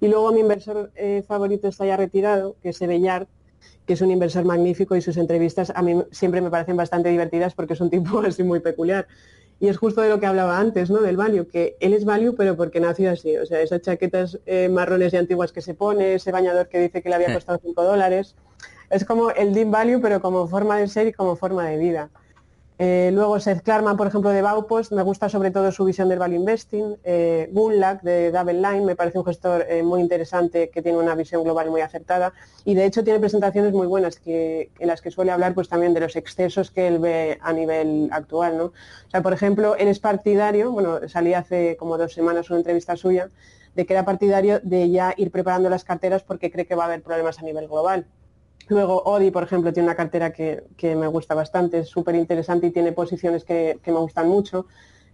Y 0.00 0.08
luego 0.08 0.32
mi 0.32 0.40
inversor 0.40 0.90
eh, 0.96 1.22
favorito 1.28 1.68
está 1.68 1.86
ya 1.86 1.96
retirado, 1.96 2.56
que 2.60 2.70
es 2.70 2.82
Ebellard, 2.82 3.28
que 3.86 3.92
es 3.92 4.00
un 4.00 4.10
inversor 4.10 4.44
magnífico 4.44 4.96
y 4.96 5.02
sus 5.02 5.16
entrevistas 5.16 5.72
a 5.74 5.82
mí 5.82 6.02
siempre 6.10 6.40
me 6.40 6.50
parecen 6.50 6.76
bastante 6.76 7.08
divertidas 7.08 7.54
porque 7.54 7.74
es 7.74 7.80
un 7.80 7.90
tipo 7.90 8.20
así 8.26 8.42
muy 8.42 8.60
peculiar. 8.60 9.06
Y 9.60 9.68
es 9.68 9.76
justo 9.76 10.00
de 10.00 10.08
lo 10.08 10.18
que 10.18 10.26
hablaba 10.26 10.58
antes, 10.58 10.90
¿no? 10.90 11.00
Del 11.00 11.16
value, 11.16 11.46
que 11.46 11.76
él 11.80 11.92
es 11.92 12.04
value 12.04 12.34
pero 12.36 12.56
porque 12.56 12.80
nació 12.80 13.10
así. 13.10 13.36
O 13.36 13.46
sea, 13.46 13.60
esas 13.60 13.80
chaquetas 13.82 14.38
eh, 14.46 14.68
marrones 14.68 15.12
y 15.12 15.16
antiguas 15.16 15.52
que 15.52 15.60
se 15.60 15.74
pone, 15.74 16.14
ese 16.14 16.32
bañador 16.32 16.68
que 16.68 16.80
dice 16.80 17.02
que 17.02 17.08
le 17.08 17.14
había 17.14 17.32
costado 17.32 17.60
5 17.62 17.82
dólares. 17.84 18.34
Es 18.90 19.04
como 19.04 19.30
el 19.30 19.54
deep 19.54 19.70
value 19.70 20.00
pero 20.00 20.20
como 20.20 20.48
forma 20.48 20.78
de 20.78 20.88
ser 20.88 21.06
y 21.06 21.12
como 21.12 21.36
forma 21.36 21.66
de 21.66 21.78
vida. 21.78 22.10
Eh, 22.84 23.12
luego 23.12 23.38
Seth 23.38 23.62
Klarman, 23.62 23.96
por 23.96 24.08
ejemplo, 24.08 24.30
de 24.30 24.42
Baupost, 24.42 24.90
me 24.90 25.02
gusta 25.02 25.28
sobre 25.28 25.52
todo 25.52 25.70
su 25.70 25.84
visión 25.84 26.08
del 26.08 26.18
value 26.18 26.34
investing. 26.34 26.96
Eh, 27.04 27.48
Gunlack, 27.52 28.02
de 28.02 28.32
Double 28.32 28.54
Line, 28.54 28.80
me 28.80 28.96
parece 28.96 29.20
un 29.20 29.24
gestor 29.24 29.64
eh, 29.68 29.84
muy 29.84 30.00
interesante 30.00 30.68
que 30.68 30.82
tiene 30.82 30.98
una 30.98 31.14
visión 31.14 31.44
global 31.44 31.70
muy 31.70 31.80
acertada 31.80 32.32
y 32.64 32.74
de 32.74 32.84
hecho 32.84 33.04
tiene 33.04 33.20
presentaciones 33.20 33.72
muy 33.72 33.86
buenas 33.86 34.20
en 34.26 34.68
las 34.80 35.00
que 35.00 35.12
suele 35.12 35.30
hablar 35.30 35.54
pues 35.54 35.68
también 35.68 35.94
de 35.94 36.00
los 36.00 36.16
excesos 36.16 36.72
que 36.72 36.88
él 36.88 36.98
ve 36.98 37.38
a 37.40 37.52
nivel 37.52 38.08
actual. 38.10 38.58
¿no? 38.58 38.64
O 38.64 39.10
sea, 39.12 39.22
por 39.22 39.32
ejemplo, 39.32 39.76
él 39.76 39.86
es 39.86 40.00
partidario, 40.00 40.72
bueno, 40.72 41.08
salí 41.08 41.34
hace 41.34 41.76
como 41.76 41.96
dos 41.98 42.12
semanas 42.12 42.50
una 42.50 42.58
entrevista 42.58 42.96
suya, 42.96 43.30
de 43.76 43.86
que 43.86 43.92
era 43.92 44.04
partidario 44.04 44.58
de 44.60 44.90
ya 44.90 45.14
ir 45.16 45.30
preparando 45.30 45.70
las 45.70 45.84
carteras 45.84 46.24
porque 46.24 46.50
cree 46.50 46.66
que 46.66 46.74
va 46.74 46.82
a 46.82 46.86
haber 46.86 47.02
problemas 47.02 47.38
a 47.38 47.42
nivel 47.42 47.68
global. 47.68 48.08
Luego 48.72 49.02
Odi, 49.04 49.30
por 49.30 49.42
ejemplo, 49.42 49.70
tiene 49.70 49.88
una 49.88 49.96
cartera 49.96 50.32
que, 50.32 50.64
me 50.82 51.06
gusta 51.06 51.34
bastante, 51.34 51.80
es 51.80 51.88
súper 51.90 52.14
interesante 52.14 52.68
y 52.68 52.70
tiene 52.70 52.92
posiciones 52.92 53.44
que, 53.44 53.78
me 53.84 53.98
gustan 53.98 54.28
mucho. 54.28 54.66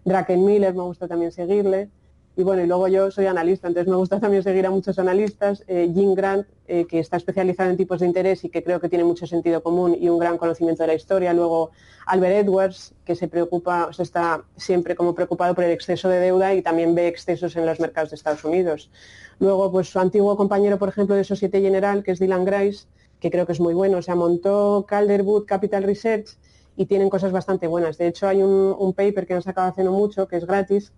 Draken 0.05 0.45
Miller 0.45 0.75
me 0.75 0.85
gusta 0.85 1.09
también 1.09 1.33
seguirle. 1.33 1.91
Y 2.37 2.45
bueno, 2.45 2.63
y 2.63 2.69
luego 2.69 2.87
yo 2.87 3.11
soy 3.11 3.27
analista, 3.27 3.67
entonces 3.67 3.91
me 3.91 3.97
gusta 3.97 4.21
también 4.21 4.45
seguir 4.45 4.65
a 4.65 4.71
muchos 4.71 4.97
analistas. 5.01 5.65
Eh, 5.67 5.91
Jim 5.93 6.15
Grant, 6.15 6.47
eh, 6.69 6.87
que 6.87 7.01
está 7.01 7.17
especializado 7.17 7.69
en 7.71 7.77
tipos 7.77 7.99
de 7.99 8.07
interés 8.07 8.45
y 8.45 8.49
que 8.49 8.63
creo 8.63 8.79
que 8.79 8.89
tiene 8.89 9.03
mucho 9.03 9.27
sentido 9.27 9.61
común 9.61 9.97
y 10.01 10.09
un 10.09 10.21
gran 10.21 10.39
conocimiento 10.39 10.85
de 10.85 10.87
la 10.87 10.95
historia. 10.95 11.35
Luego 11.35 11.73
Albert 12.07 12.47
Edwards, 12.47 12.95
que 13.05 13.17
se 13.17 13.27
preocupa, 13.27 13.87
o 13.87 13.93
sea, 13.93 14.05
está 14.05 14.45
siempre 14.57 14.95
como 14.95 15.17
preocupado 15.17 15.53
por 15.57 15.65
el 15.65 15.73
exceso 15.73 16.09
de 16.09 16.21
deuda 16.21 16.55
y 16.55 16.63
también 16.63 16.95
ve 16.95 17.09
excesos 17.09 17.57
en 17.57 17.67
los 17.67 17.81
mercados 17.81 18.11
de 18.11 18.15
Estados 18.15 18.45
Unidos. 18.45 18.89
Luego, 19.41 19.73
pues 19.73 19.89
su 19.89 19.99
antiguo 19.99 20.37
compañero, 20.37 20.79
por 20.79 20.91
ejemplo, 20.91 21.17
de 21.17 21.25
Societe 21.25 21.61
General, 21.61 22.05
que 22.05 22.13
es 22.13 22.21
Dylan 22.21 22.45
Grice, 22.45 22.87
que 23.21 23.31
creo 23.31 23.47
que 23.47 23.53
es 23.53 23.61
muy 23.61 23.75
bueno. 23.75 23.99
O 23.99 24.03
sea, 24.03 24.15
montó 24.15 24.85
Calderwood 24.89 25.45
Capital 25.47 25.83
Research 25.83 26.37
y 26.79 26.87
tienen 26.87 27.11
cosas 27.11 27.33
bastante 27.33 27.67
buenas. 27.67 27.99
De 27.99 28.07
hecho, 28.07 28.29
hay 28.29 28.43
un, 28.43 28.95
paper 28.95 29.27
que 29.27 29.35
han 29.35 29.43
sacado 29.43 29.69
hace 29.69 29.83
no 29.83 29.93
mucho, 29.93 30.29
que 30.29 30.37
es 30.37 30.47
gratis, 30.47 30.93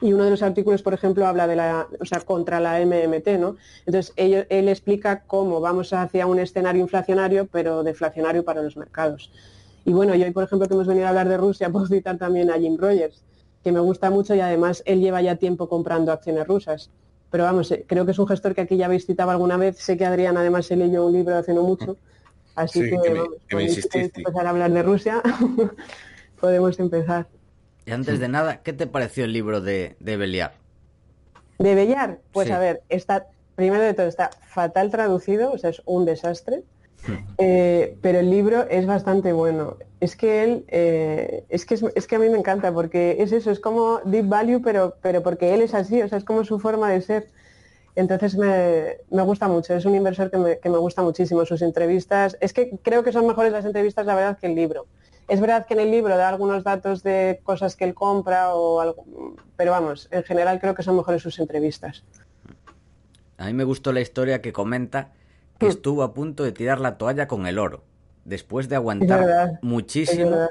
y 0.00 0.14
uno 0.14 0.24
de 0.24 0.30
los 0.30 0.42
artículos, 0.42 0.82
por 0.82 0.94
ejemplo, 0.94 1.26
habla 1.26 1.46
de 1.46 1.56
la, 1.56 1.86
o 2.00 2.06
sea, 2.06 2.20
contra 2.20 2.58
la 2.58 2.80
MMT, 2.80 3.38
¿no? 3.38 3.56
Entonces, 3.84 4.14
él, 4.16 4.68
explica 4.68 5.24
cómo 5.26 5.60
vamos 5.60 5.92
hacia 5.92 6.26
un 6.26 6.38
escenario 6.38 6.80
inflacionario, 6.80 7.46
pero 7.52 7.82
deflacionario 7.82 8.42
para 8.42 8.62
los 8.62 8.78
mercados. 8.78 9.30
Y 9.84 9.92
bueno, 9.92 10.14
yo 10.14 10.24
hoy, 10.24 10.30
por 10.30 10.44
ejemplo, 10.44 10.66
que 10.66 10.72
hemos 10.72 10.86
venido 10.86 11.04
a 11.04 11.10
hablar 11.10 11.28
de 11.28 11.36
Rusia, 11.36 11.68
puedo 11.72 11.86
citar 11.86 12.16
también 12.16 12.50
a 12.50 12.54
Jim 12.54 12.78
Rogers, 12.78 13.22
que 13.62 13.72
me 13.72 13.80
gusta 13.80 14.08
mucho 14.08 14.34
y 14.34 14.40
además 14.40 14.82
él 14.86 15.00
lleva 15.00 15.20
ya 15.20 15.36
tiempo 15.36 15.68
comprando 15.68 16.12
acciones 16.12 16.46
rusas. 16.46 16.90
Pero 17.30 17.44
vamos, 17.44 17.70
eh, 17.70 17.84
creo 17.86 18.04
que 18.04 18.10
es 18.12 18.18
un 18.18 18.26
gestor 18.26 18.54
que 18.54 18.62
aquí 18.62 18.76
ya 18.76 18.86
habéis 18.86 19.06
citado 19.06 19.30
alguna 19.30 19.56
vez. 19.56 19.78
Sé 19.78 19.96
que 19.96 20.04
Adrián 20.04 20.36
además 20.36 20.66
se 20.66 20.76
leyó 20.76 21.06
un 21.06 21.12
libro 21.12 21.36
hace 21.36 21.54
no 21.54 21.62
mucho. 21.62 21.96
Así 22.56 22.80
que, 22.80 23.24
empezar 23.94 24.46
a 24.46 24.50
hablar 24.50 24.72
de 24.72 24.82
Rusia, 24.82 25.22
podemos 26.40 26.78
empezar. 26.78 27.26
Y 27.86 27.92
antes 27.92 28.18
de 28.18 28.28
nada, 28.28 28.58
¿qué 28.62 28.72
te 28.72 28.86
pareció 28.86 29.24
el 29.24 29.32
libro 29.32 29.60
de, 29.60 29.96
de 30.00 30.16
Belliar? 30.16 30.54
De 31.58 31.74
Belliar, 31.74 32.18
pues 32.32 32.50
a 32.50 32.58
ver, 32.58 32.82
está, 32.88 33.28
primero 33.54 33.82
de 33.82 33.94
todo 33.94 34.06
está 34.06 34.30
fatal 34.46 34.90
traducido, 34.90 35.52
o 35.52 35.58
sea, 35.58 35.70
es 35.70 35.82
un 35.84 36.04
desastre. 36.04 36.62
Eh, 37.38 37.96
pero 38.02 38.20
el 38.20 38.30
libro 38.30 38.68
es 38.68 38.86
bastante 38.86 39.32
bueno. 39.32 39.76
Es 40.00 40.16
que 40.16 40.44
él, 40.44 40.64
eh, 40.68 41.44
es, 41.48 41.66
que 41.66 41.78
es, 41.94 42.06
que 42.06 42.16
a 42.16 42.18
mí 42.18 42.28
me 42.28 42.38
encanta 42.38 42.72
porque 42.72 43.16
es 43.20 43.32
eso, 43.32 43.50
es 43.50 43.60
como 43.60 44.00
deep 44.04 44.28
value, 44.28 44.60
pero, 44.62 44.96
pero 45.02 45.22
porque 45.22 45.54
él 45.54 45.62
es 45.62 45.74
así, 45.74 46.00
o 46.02 46.08
sea, 46.08 46.18
es 46.18 46.24
como 46.24 46.44
su 46.44 46.58
forma 46.58 46.90
de 46.90 47.00
ser. 47.00 47.28
Entonces 47.96 48.36
me, 48.36 49.22
gusta 49.22 49.48
mucho, 49.48 49.74
es 49.74 49.84
un 49.84 49.94
inversor 49.94 50.30
que 50.30 50.38
me, 50.38 50.58
que 50.58 50.70
me, 50.70 50.78
gusta 50.78 51.02
muchísimo. 51.02 51.44
Sus 51.44 51.62
entrevistas, 51.62 52.36
es 52.40 52.52
que 52.52 52.78
creo 52.82 53.02
que 53.02 53.12
son 53.12 53.26
mejores 53.26 53.52
las 53.52 53.64
entrevistas, 53.64 54.06
la 54.06 54.14
verdad, 54.14 54.38
que 54.38 54.46
el 54.46 54.54
libro. 54.54 54.86
Es 55.28 55.40
verdad 55.40 55.66
que 55.66 55.74
en 55.74 55.80
el 55.80 55.90
libro 55.90 56.16
da 56.16 56.28
algunos 56.28 56.64
datos 56.64 57.02
de 57.02 57.40
cosas 57.44 57.76
que 57.76 57.84
él 57.84 57.94
compra, 57.94 58.54
o 58.54 58.80
algo, 58.80 59.04
pero 59.56 59.70
vamos, 59.70 60.08
en 60.10 60.24
general 60.24 60.60
creo 60.60 60.74
que 60.74 60.82
son 60.82 60.96
mejores 60.96 61.22
sus 61.22 61.38
entrevistas. 61.38 62.02
A 63.38 63.46
mí 63.46 63.52
me 63.54 63.64
gustó 63.64 63.92
la 63.92 64.00
historia 64.00 64.42
que 64.42 64.52
comenta 64.52 65.12
que 65.60 65.68
estuvo 65.68 66.02
a 66.02 66.14
punto 66.14 66.42
de 66.42 66.52
tirar 66.52 66.80
la 66.80 66.96
toalla 66.96 67.28
con 67.28 67.46
el 67.46 67.58
oro, 67.58 67.84
después 68.24 68.68
de 68.68 68.76
aguantar 68.76 69.58
muchísimo. 69.62 70.48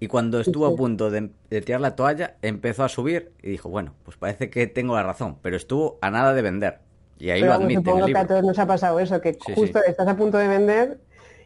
Y 0.00 0.08
cuando 0.08 0.40
estuvo 0.40 0.66
a 0.66 0.76
punto 0.76 1.10
de, 1.10 1.30
tirar 1.48 1.80
la 1.80 1.94
toalla, 1.94 2.36
empezó 2.42 2.84
a 2.84 2.88
subir 2.88 3.32
y 3.42 3.48
dijo, 3.48 3.70
bueno, 3.70 3.94
pues 4.02 4.16
parece 4.16 4.50
que 4.50 4.66
tengo 4.66 4.94
la 4.94 5.04
razón, 5.04 5.38
pero 5.40 5.56
estuvo 5.56 5.98
a 6.02 6.10
nada 6.10 6.34
de 6.34 6.42
vender. 6.42 6.80
Y 7.18 7.30
ahí 7.30 7.40
lo 7.42 7.52
admite. 7.52 7.76
Supongo 7.76 8.06
que 8.06 8.18
a 8.18 8.26
todos 8.26 8.42
nos 8.42 8.58
ha 8.58 8.66
pasado 8.66 8.98
eso, 8.98 9.20
que 9.20 9.38
justo 9.54 9.82
estás 9.84 10.08
a 10.08 10.16
punto 10.16 10.36
de 10.36 10.48
vender 10.48 10.98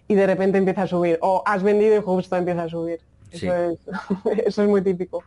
y 0.09 0.15
de 0.15 0.27
repente 0.27 0.57
empieza 0.57 0.83
a 0.83 0.87
subir. 0.87 1.19
O 1.21 1.43
has 1.47 1.63
vendido 1.63 1.95
y 1.95 2.01
justo 2.01 2.37
empieza 2.37 2.65
a 2.65 2.69
subir. 2.69 3.01
Eso, 3.31 3.55
es, 3.55 3.79
eso 4.47 4.63
es 4.63 4.69
muy 4.69 4.81
típico. 4.81 5.23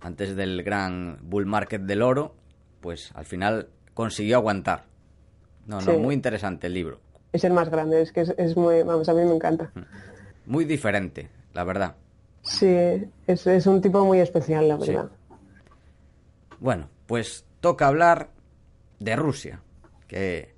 Antes 0.00 0.34
del 0.34 0.64
gran 0.64 1.18
bull 1.22 1.46
market 1.46 1.82
del 1.82 2.02
oro, 2.02 2.34
pues 2.80 3.12
al 3.14 3.24
final 3.24 3.68
consiguió 3.94 4.36
aguantar. 4.36 4.84
No, 5.68 5.80
no, 5.82 5.98
muy 5.98 6.14
interesante 6.14 6.66
el 6.66 6.74
libro. 6.74 6.98
Es 7.32 7.44
el 7.44 7.52
más 7.52 7.68
grande, 7.68 8.00
es 8.00 8.10
que 8.10 8.22
es, 8.22 8.56
muy, 8.56 8.82
vamos, 8.82 9.08
a 9.08 9.12
mí 9.12 9.22
me 9.22 9.34
encanta. 9.34 9.70
Muy 10.46 10.64
diferente, 10.64 11.28
la 11.52 11.62
verdad. 11.62 11.94
Sí, 12.42 12.66
es, 13.26 13.46
es 13.46 13.66
un 13.66 13.82
tipo 13.82 14.02
muy 14.04 14.18
especial, 14.20 14.66
la 14.66 14.76
verdad. 14.76 15.10
Bueno, 16.58 16.88
pues 17.06 17.44
toca 17.60 17.86
hablar 17.86 18.30
de 18.98 19.14
Rusia, 19.14 19.60
que 20.06 20.54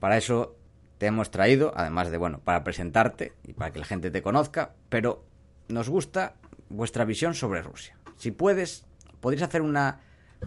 para 0.00 0.18
eso 0.18 0.54
te 0.98 1.06
hemos 1.06 1.30
traído, 1.30 1.72
además 1.74 2.10
de, 2.10 2.18
bueno, 2.18 2.40
para 2.44 2.62
presentarte 2.62 3.32
y 3.42 3.54
para 3.54 3.72
que 3.72 3.78
la 3.78 3.86
gente 3.86 4.10
te 4.10 4.20
conozca, 4.20 4.74
pero 4.90 5.24
nos 5.68 5.88
gusta 5.88 6.34
vuestra 6.68 7.06
visión 7.06 7.34
sobre 7.34 7.62
Rusia. 7.62 7.96
Si 8.16 8.30
puedes, 8.30 8.84
podrías 9.20 9.44
hacer 9.48 9.62
una, 9.62 10.00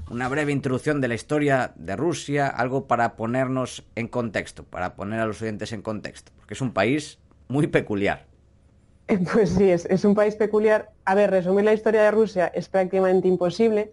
una 0.10 0.30
breve 0.30 0.52
introducción 0.52 1.02
de 1.02 1.08
la 1.08 1.16
historia 1.16 1.74
de 1.76 1.96
Rusia, 1.96 2.48
algo 2.48 2.88
para 2.88 3.16
ponernos 3.16 3.84
en 3.96 4.08
contexto, 4.08 4.64
para 4.64 4.96
poner 4.96 5.20
a 5.20 5.26
los 5.26 5.42
oyentes 5.42 5.72
en 5.74 5.82
contexto, 5.82 6.32
porque 6.38 6.54
es 6.54 6.62
un 6.62 6.72
país 6.72 7.20
muy 7.48 7.68
peculiar. 7.68 8.26
Pues 9.32 9.52
sí, 9.52 9.70
es, 9.70 9.86
es 9.86 10.04
un 10.04 10.16
país 10.16 10.36
peculiar. 10.36 10.92
A 11.06 11.16
ver, 11.16 11.32
resumir 11.32 11.64
la 11.64 11.74
historia 11.74 12.04
de 12.04 12.12
Rusia 12.12 12.48
es 12.48 12.68
prácticamente 12.68 13.28
imposible, 13.28 13.92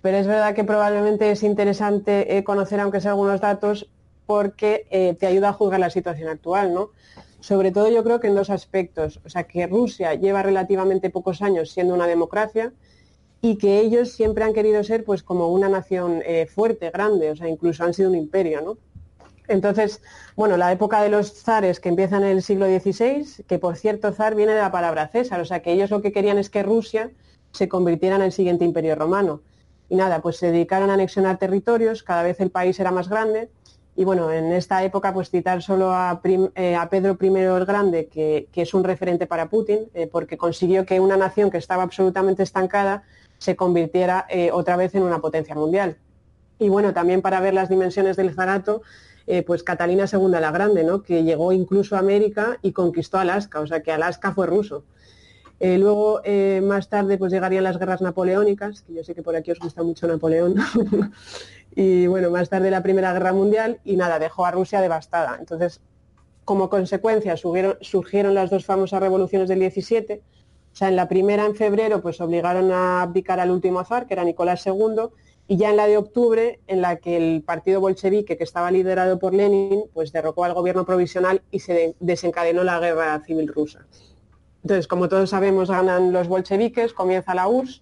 pero 0.00 0.16
es 0.16 0.26
verdad 0.26 0.54
que 0.54 0.64
probablemente 0.64 1.30
es 1.30 1.42
interesante 1.42 2.36
eh, 2.36 2.44
conocer, 2.44 2.80
aunque 2.80 3.00
sea 3.00 3.10
algunos 3.10 3.40
datos, 3.40 3.90
porque 4.24 4.86
eh, 4.90 5.14
te 5.18 5.26
ayuda 5.26 5.50
a 5.50 5.52
juzgar 5.52 5.80
la 5.80 5.90
situación 5.90 6.28
actual, 6.28 6.72
¿no? 6.72 6.90
Sobre 7.40 7.70
todo 7.70 7.90
yo 7.90 8.02
creo 8.02 8.18
que 8.18 8.26
en 8.26 8.34
dos 8.34 8.50
aspectos. 8.50 9.20
O 9.24 9.28
sea, 9.28 9.44
que 9.44 9.66
Rusia 9.66 10.14
lleva 10.14 10.42
relativamente 10.42 11.10
pocos 11.10 11.42
años 11.42 11.70
siendo 11.70 11.94
una 11.94 12.06
democracia 12.06 12.72
y 13.46 13.58
que 13.58 13.78
ellos 13.78 14.10
siempre 14.10 14.42
han 14.42 14.52
querido 14.52 14.82
ser 14.82 15.04
pues 15.04 15.22
como 15.22 15.52
una 15.52 15.68
nación 15.68 16.20
eh, 16.26 16.46
fuerte, 16.46 16.90
grande, 16.90 17.30
o 17.30 17.36
sea, 17.36 17.48
incluso 17.48 17.84
han 17.84 17.94
sido 17.94 18.10
un 18.10 18.16
imperio, 18.16 18.60
¿no? 18.60 18.76
Entonces, 19.46 20.02
bueno, 20.34 20.56
la 20.56 20.72
época 20.72 21.00
de 21.00 21.10
los 21.10 21.32
zares 21.32 21.78
que 21.78 21.88
empieza 21.88 22.16
en 22.16 22.24
el 22.24 22.42
siglo 22.42 22.66
XVI, 22.66 23.44
que 23.46 23.60
por 23.60 23.76
cierto 23.76 24.12
zar 24.12 24.34
viene 24.34 24.52
de 24.52 24.60
la 24.60 24.72
palabra 24.72 25.06
César, 25.06 25.40
o 25.40 25.44
sea 25.44 25.62
que 25.62 25.72
ellos 25.72 25.90
lo 25.90 26.02
que 26.02 26.10
querían 26.10 26.38
es 26.38 26.50
que 26.50 26.64
Rusia 26.64 27.12
se 27.52 27.68
convirtiera 27.68 28.16
en 28.16 28.22
el 28.22 28.32
siguiente 28.32 28.64
imperio 28.64 28.96
romano. 28.96 29.42
Y 29.88 29.94
nada, 29.94 30.20
pues 30.20 30.38
se 30.38 30.50
dedicaron 30.50 30.90
a 30.90 30.94
anexionar 30.94 31.38
territorios, 31.38 32.02
cada 32.02 32.24
vez 32.24 32.40
el 32.40 32.50
país 32.50 32.80
era 32.80 32.90
más 32.90 33.08
grande 33.08 33.48
y 33.98 34.04
bueno, 34.04 34.30
en 34.30 34.52
esta 34.52 34.84
época, 34.84 35.14
pues 35.14 35.30
citar 35.30 35.62
solo 35.62 35.90
a, 35.90 36.20
eh, 36.22 36.78
Pedro 36.90 37.16
I 37.18 37.26
el 37.28 37.64
Grande, 37.64 38.08
que, 38.08 38.46
es 38.54 38.74
un 38.74 38.84
referente 38.84 39.26
para 39.26 39.48
Putin, 39.48 39.88
eh, 39.94 40.06
porque 40.06 40.36
consiguió 40.36 40.84
que 40.84 41.00
una 41.00 41.16
nación 41.16 41.50
que 41.50 41.56
estaba 41.56 41.82
absolutamente 41.82 42.42
estancada 42.42 43.04
se 43.38 43.56
convirtiera 43.56 44.26
eh, 44.28 44.50
otra 44.52 44.76
vez 44.76 44.94
en 44.94 45.02
una 45.02 45.20
potencia 45.20 45.54
mundial. 45.54 45.96
Y 46.58 46.68
bueno, 46.68 46.92
también 46.92 47.22
para 47.22 47.40
ver 47.40 47.54
las 47.54 47.68
dimensiones 47.68 48.16
del 48.16 48.34
zarato, 48.34 48.82
pues 49.44 49.64
Catalina 49.64 50.04
II 50.10 50.28
la 50.28 50.52
Grande, 50.52 50.84
¿no? 50.84 51.02
que 51.02 51.24
llegó 51.24 51.50
incluso 51.50 51.96
a 51.96 51.98
América 51.98 52.58
y 52.62 52.70
conquistó 52.70 53.18
Alaska, 53.18 53.58
o 53.58 53.66
sea 53.66 53.82
que 53.82 53.90
Alaska 53.90 54.32
fue 54.32 54.46
ruso. 54.46 54.84
luego, 55.60 56.22
más 56.62 56.88
tarde, 56.88 57.18
pues 57.18 57.32
llegarían 57.32 57.64
las 57.64 57.76
guerras 57.76 58.00
napoleónicas, 58.00 58.82
que 58.82 58.94
yo 58.94 59.02
sé 59.02 59.16
que 59.16 59.24
por 59.24 59.34
aquí 59.34 59.50
os 59.50 59.58
gusta 59.58 59.82
mucho 59.82 60.06
Napoleón, 60.06 60.54
y 61.74 62.06
bueno, 62.06 62.30
más 62.30 62.48
tarde 62.48 62.70
la 62.70 62.84
Primera 62.84 63.12
Guerra 63.12 63.32
Mundial 63.32 63.80
y 63.84 63.96
nada, 63.96 64.20
dejó 64.20 64.46
a 64.46 64.52
Rusia 64.52 64.80
devastada. 64.80 65.36
Entonces, 65.40 65.80
como 66.46 66.70
consecuencia 66.70 67.36
surgieron, 67.36 68.34
las 68.34 68.50
dos 68.50 68.64
famosas 68.64 69.00
revoluciones 69.00 69.48
del 69.48 69.58
17. 69.58 70.22
O 70.76 70.78
sea, 70.78 70.88
en 70.88 70.96
la 70.96 71.08
primera, 71.08 71.46
en 71.46 71.54
febrero, 71.54 72.02
pues 72.02 72.20
obligaron 72.20 72.70
a 72.70 73.00
abdicar 73.00 73.40
al 73.40 73.50
último 73.50 73.82
zar, 73.82 74.06
que 74.06 74.12
era 74.12 74.24
Nicolás 74.24 74.66
II, 74.66 75.08
y 75.48 75.56
ya 75.56 75.70
en 75.70 75.76
la 75.78 75.86
de 75.86 75.96
octubre, 75.96 76.60
en 76.66 76.82
la 76.82 76.96
que 76.96 77.16
el 77.16 77.42
partido 77.42 77.80
bolchevique, 77.80 78.36
que 78.36 78.44
estaba 78.44 78.70
liderado 78.70 79.18
por 79.18 79.32
Lenin, 79.32 79.84
pues 79.94 80.12
derrocó 80.12 80.44
al 80.44 80.52
gobierno 80.52 80.84
provisional 80.84 81.40
y 81.50 81.60
se 81.60 81.94
desencadenó 81.98 82.62
la 82.62 82.78
guerra 82.78 83.18
civil 83.24 83.48
rusa. 83.48 83.86
Entonces, 84.64 84.86
como 84.86 85.08
todos 85.08 85.30
sabemos, 85.30 85.70
ganan 85.70 86.12
los 86.12 86.28
bolcheviques, 86.28 86.92
comienza 86.92 87.34
la 87.34 87.48
URSS, 87.48 87.80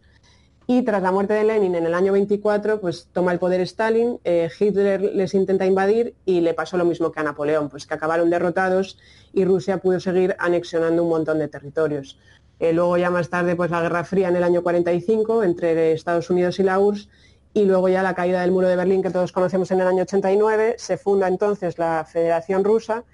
y 0.68 0.82
tras 0.82 1.02
la 1.02 1.10
muerte 1.10 1.34
de 1.34 1.42
Lenin 1.42 1.74
en 1.74 1.86
el 1.86 1.94
año 1.94 2.12
24, 2.12 2.80
pues 2.80 3.08
toma 3.12 3.32
el 3.32 3.40
poder 3.40 3.60
Stalin, 3.62 4.20
eh, 4.22 4.48
Hitler 4.56 5.02
les 5.02 5.34
intenta 5.34 5.66
invadir 5.66 6.14
y 6.24 6.42
le 6.42 6.54
pasó 6.54 6.76
lo 6.76 6.84
mismo 6.84 7.10
que 7.10 7.18
a 7.18 7.24
Napoleón, 7.24 7.68
pues 7.68 7.86
que 7.86 7.94
acabaron 7.94 8.30
derrotados 8.30 8.98
y 9.32 9.44
Rusia 9.44 9.78
pudo 9.78 9.98
seguir 9.98 10.36
anexionando 10.38 11.02
un 11.02 11.10
montón 11.10 11.40
de 11.40 11.48
territorios. 11.48 12.18
Eh, 12.60 12.72
luego 12.72 12.96
ya 12.96 13.10
más 13.10 13.28
tarde, 13.30 13.56
pues 13.56 13.70
la 13.70 13.80
Guerra 13.80 14.04
Fría 14.04 14.28
en 14.28 14.36
el 14.36 14.44
año 14.44 14.62
45 14.62 15.42
entre 15.42 15.92
Estados 15.92 16.30
Unidos 16.30 16.58
y 16.58 16.62
la 16.62 16.78
URSS 16.78 17.08
y 17.54 17.64
luego 17.64 17.88
ya 17.88 18.02
la 18.02 18.14
caída 18.14 18.40
del 18.42 18.50
muro 18.50 18.66
de 18.66 18.76
Berlín 18.76 19.02
que 19.02 19.10
todos 19.10 19.30
conocemos 19.30 19.70
en 19.70 19.80
el 19.80 19.86
año 19.86 20.02
89, 20.02 20.74
se 20.76 20.96
funda 20.98 21.28
entonces 21.28 21.78
la 21.78 22.04
Federación 22.04 22.64
Rusa 22.64 23.04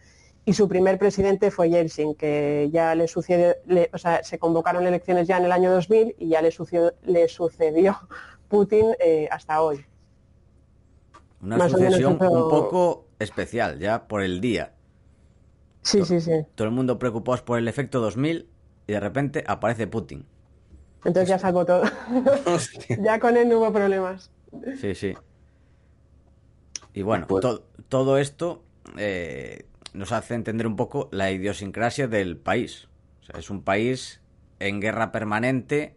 y 0.47 0.55
su 0.55 0.67
primer 0.67 0.99
presidente 0.99 1.51
fue 1.51 1.69
Yeltsin, 1.69 2.15
que 2.15 2.71
ya 2.73 2.95
le 2.95 3.07
sucedió, 3.07 3.55
o 3.93 3.99
sea, 3.99 4.25
se 4.25 4.39
convocaron 4.39 4.87
elecciones 4.87 5.29
ya 5.29 5.37
en 5.37 5.45
el 5.45 5.53
año 5.53 5.71
2000 5.71 6.17
y 6.19 6.29
ya 6.29 6.41
le, 6.41 6.51
sucedió, 6.51 6.95
le 7.05 7.29
sucedió 7.29 7.99
Putin 8.49 8.87
eh, 8.99 9.29
hasta 9.31 9.61
hoy. 9.61 9.85
Una 11.43 11.69
sucesión 11.69 12.13
un 12.13 12.19
poco 12.19 13.07
especial, 13.19 13.79
ya 13.79 14.09
por 14.09 14.23
el 14.23 14.41
día. 14.41 14.73
Sí, 15.83 16.05
sí, 16.05 16.21
sí. 16.21 16.33
Todo 16.55 16.67
el 16.67 16.75
mundo 16.75 16.99
preocupado 16.99 17.45
por 17.45 17.59
el 17.59 17.69
efecto 17.69 18.01
2000 18.01 18.49
y 18.91 18.93
de 18.93 18.99
repente 18.99 19.45
aparece 19.47 19.87
Putin. 19.87 20.27
Entonces 21.05 21.29
ya 21.29 21.39
salvó 21.39 21.65
todo. 21.65 21.85
ya 23.01 23.21
con 23.21 23.37
él 23.37 23.49
no 23.49 23.59
hubo 23.59 23.73
problemas. 23.73 24.33
Sí, 24.81 24.97
sí. 24.97 25.15
Y 26.93 27.03
bueno, 27.03 27.29
pues 27.29 27.47
todo 27.89 28.19
esto 28.19 28.65
eh, 28.99 29.67
nos 29.95 30.11
hace 30.11 30.35
entender 30.35 30.67
un 30.67 30.75
poco 30.75 31.09
la 31.13 31.31
idiosincrasia 31.31 32.09
del 32.09 32.37
país. 32.37 32.89
O 33.21 33.27
sea, 33.27 33.39
es 33.39 33.49
un 33.49 33.63
país 33.63 34.23
en 34.59 34.81
guerra 34.81 35.13
permanente, 35.13 35.95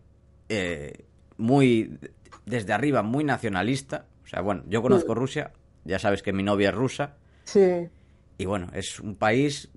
eh, 0.50 1.06
muy 1.38 1.98
desde 2.46 2.74
arriba, 2.74 3.02
muy 3.02 3.24
nacionalista. 3.24 4.06
O 4.24 4.28
sea, 4.28 4.42
bueno, 4.42 4.66
yo 4.68 4.84
conozco 4.84 5.14
mm. 5.14 5.18
Rusia, 5.18 5.52
ya 5.84 5.98
sabes 5.98 6.22
que 6.22 6.32
mi 6.32 6.44
novia 6.44 6.70
es 6.70 6.76
rusa. 6.76 7.16
Sí. 7.46 7.90
Y 8.38 8.46
bueno, 8.46 8.68
es 8.76 9.00
un 9.00 9.16
país 9.16 9.72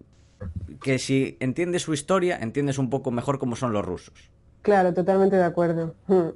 que 0.82 0.98
si 0.98 1.36
entiendes 1.40 1.82
su 1.82 1.94
historia, 1.94 2.38
entiendes 2.40 2.78
un 2.78 2.90
poco 2.90 3.10
mejor 3.10 3.38
cómo 3.38 3.56
son 3.56 3.72
los 3.72 3.84
rusos. 3.84 4.30
Claro, 4.62 4.92
totalmente 4.92 5.36
de 5.36 5.44
acuerdo. 5.44 5.94
Mm 6.06 6.30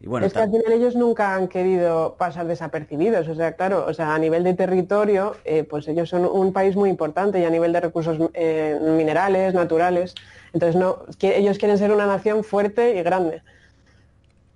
es 0.00 0.32
que 0.32 0.38
al 0.38 0.50
final 0.50 0.72
ellos 0.72 0.94
nunca 0.94 1.34
han 1.34 1.48
querido 1.48 2.14
pasar 2.16 2.46
desapercibidos, 2.46 3.26
o 3.26 3.34
sea, 3.34 3.54
claro, 3.54 3.84
o 3.86 3.92
sea, 3.92 4.14
a 4.14 4.18
nivel 4.18 4.44
de 4.44 4.54
territorio, 4.54 5.36
eh, 5.44 5.64
pues 5.64 5.88
ellos 5.88 6.08
son 6.08 6.24
un 6.24 6.52
país 6.52 6.76
muy 6.76 6.88
importante 6.88 7.40
y 7.40 7.44
a 7.44 7.50
nivel 7.50 7.72
de 7.72 7.80
recursos 7.80 8.30
eh, 8.34 8.78
minerales, 8.80 9.54
naturales, 9.54 10.14
entonces 10.52 10.76
no, 10.76 11.04
ellos 11.20 11.58
quieren 11.58 11.78
ser 11.78 11.90
una 11.90 12.06
nación 12.06 12.44
fuerte 12.44 12.96
y 12.96 13.02
grande. 13.02 13.42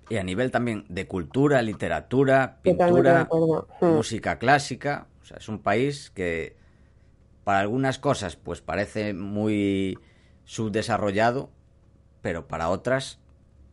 Y 0.09 0.15
a 0.15 0.23
nivel 0.23 0.49
también 0.49 0.85
de 0.87 1.07
cultura, 1.07 1.61
literatura, 1.61 2.59
pintura, 2.61 3.27
hmm. 3.29 3.85
música 3.85 4.39
clásica, 4.39 5.07
o 5.21 5.25
sea, 5.25 5.37
es 5.37 5.49
un 5.49 5.59
país 5.59 6.09
que 6.09 6.55
para 7.43 7.59
algunas 7.59 7.99
cosas 7.99 8.35
pues 8.35 8.61
parece 8.61 9.13
muy 9.13 9.97
subdesarrollado, 10.45 11.49
pero 12.21 12.47
para 12.47 12.69
otras 12.69 13.19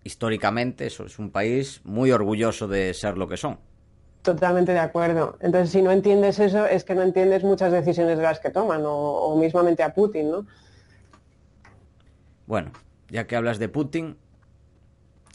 históricamente 0.04 0.87
eso 0.87 1.04
es 1.04 1.18
un 1.18 1.30
país 1.30 1.80
muy 1.85 2.11
orgulloso 2.11 2.68
de 2.68 2.94
ser 2.94 3.18
lo 3.18 3.28
que 3.28 3.37
son. 3.37 3.59
Totalmente 4.22 4.72
de 4.72 4.78
acuerdo. 4.78 5.38
Entonces, 5.40 5.70
si 5.70 5.80
no 5.80 5.90
entiendes 5.90 6.38
eso, 6.38 6.66
es 6.66 6.85
que 6.85 6.94
no 6.94 7.02
entiendes 7.02 7.42
muchas 7.42 7.72
decisiones 7.72 8.18
de 8.18 8.22
las 8.22 8.38
que 8.38 8.50
toman, 8.50 8.83
o, 8.85 9.35
mismamente 9.37 9.83
a 9.83 9.94
Putin, 9.94 10.30
¿no? 10.30 10.46
Bueno, 12.46 12.72
ya 13.09 13.26
que 13.26 13.37
hablas 13.37 13.59
de 13.59 13.68
Putin, 13.68 14.16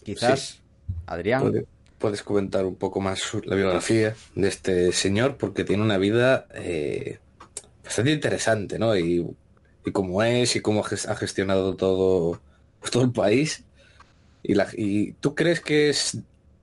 quizás, 0.03 0.61
Adrián. 1.07 1.65
puedes 1.97 2.21
comentar 2.21 2.65
un 2.65 2.75
poco 2.75 3.01
más 3.01 3.21
la 3.45 3.55
biografía 3.55 4.13
de 4.35 4.47
este 4.47 4.91
señor, 4.91 5.37
porque 5.37 5.63
tiene 5.63 5.81
una 5.81 5.97
vida 5.97 6.45
eh, 6.53 7.17
bastante 7.85 8.11
interesante, 8.11 8.77
¿no? 8.77 8.97
Y, 8.97 9.25
y 9.85 9.91
cómo 9.91 10.21
es, 10.23 10.55
y 10.55 10.61
cómo 10.61 10.83
ha 10.83 11.15
gestionado 11.15 11.75
todo, 11.75 12.41
todo 12.91 13.03
el 13.03 13.11
país. 13.11 13.63
¿Y, 14.43 15.13
tú 15.13 15.35
crees 15.35 15.61
que 15.61 15.89
es 15.89 16.17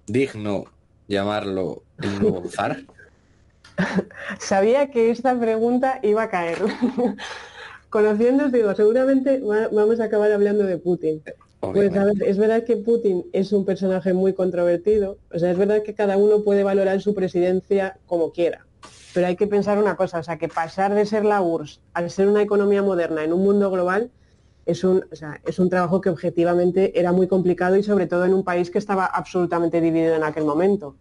digno 0.07 0.65
llamarlo 1.09 1.83
el 2.01 2.21
nuevo 2.21 2.49
zar? 2.51 2.83
Sabía 4.39 4.91
que 4.91 5.11
esta 5.11 5.39
pregunta 5.39 5.99
iba 6.03 6.25
a 6.25 6.31
caer. 6.31 6.59
Conociéndos, 7.91 8.53
digo, 8.53 8.75
seguramente 8.75 9.41
vamos 9.41 10.01
a 10.01 10.05
acabar 10.05 10.33
hablando 10.33 10.65
de 10.65 10.79
Putin. 10.79 11.23
Pues 11.61 11.95
a 11.95 12.05
ver, 12.05 12.15
es 12.27 12.39
verdad 12.39 12.65
que 12.65 12.77
Putin 12.77 13.25
es 13.33 13.53
un 13.53 13.65
personaje 13.65 14.13
muy 14.13 14.33
controvertido, 14.33 15.19
o 15.33 15.39
sea, 15.39 15.53
es 15.53 15.57
verdad 15.57 15.85
que 15.85 15.95
cada 15.95 16.17
uno 16.17 16.43
puede 16.43 16.65
valorar 16.65 17.01
su 17.01 17.15
presidencia 17.15 17.99
como 18.07 18.33
quiera, 18.33 18.67
pero 19.15 19.27
hay 19.27 19.37
que 19.37 19.47
pensar 19.47 19.79
una 19.79 19.97
cosa, 19.97 20.19
o 20.19 20.23
sea, 20.23 20.39
que 20.39 20.49
pasar 20.49 20.95
de 20.95 21.07
ser 21.07 21.25
la 21.25 21.43
URSS 21.43 21.81
a 21.95 22.09
ser 22.09 22.29
una 22.29 22.43
economía 22.43 22.83
moderna 22.83 23.25
en 23.25 23.33
un 23.33 23.43
mundo 23.43 23.71
global 23.71 24.11
es 24.67 24.85
un, 24.85 25.05
es 25.45 25.59
un 25.59 25.69
trabajo 25.69 26.01
que 26.01 26.11
objetivamente 26.11 26.99
era 26.99 27.13
muy 27.13 27.27
complicado 27.27 27.77
y 27.77 27.83
sobre 27.83 28.07
todo 28.07 28.25
en 28.25 28.35
un 28.35 28.45
país 28.45 28.71
que 28.71 28.79
estaba 28.79 29.07
absolutamente 29.07 29.81
dividido 29.81 30.15
en 30.15 30.23
aquel 30.23 30.45
momento. 30.45 30.97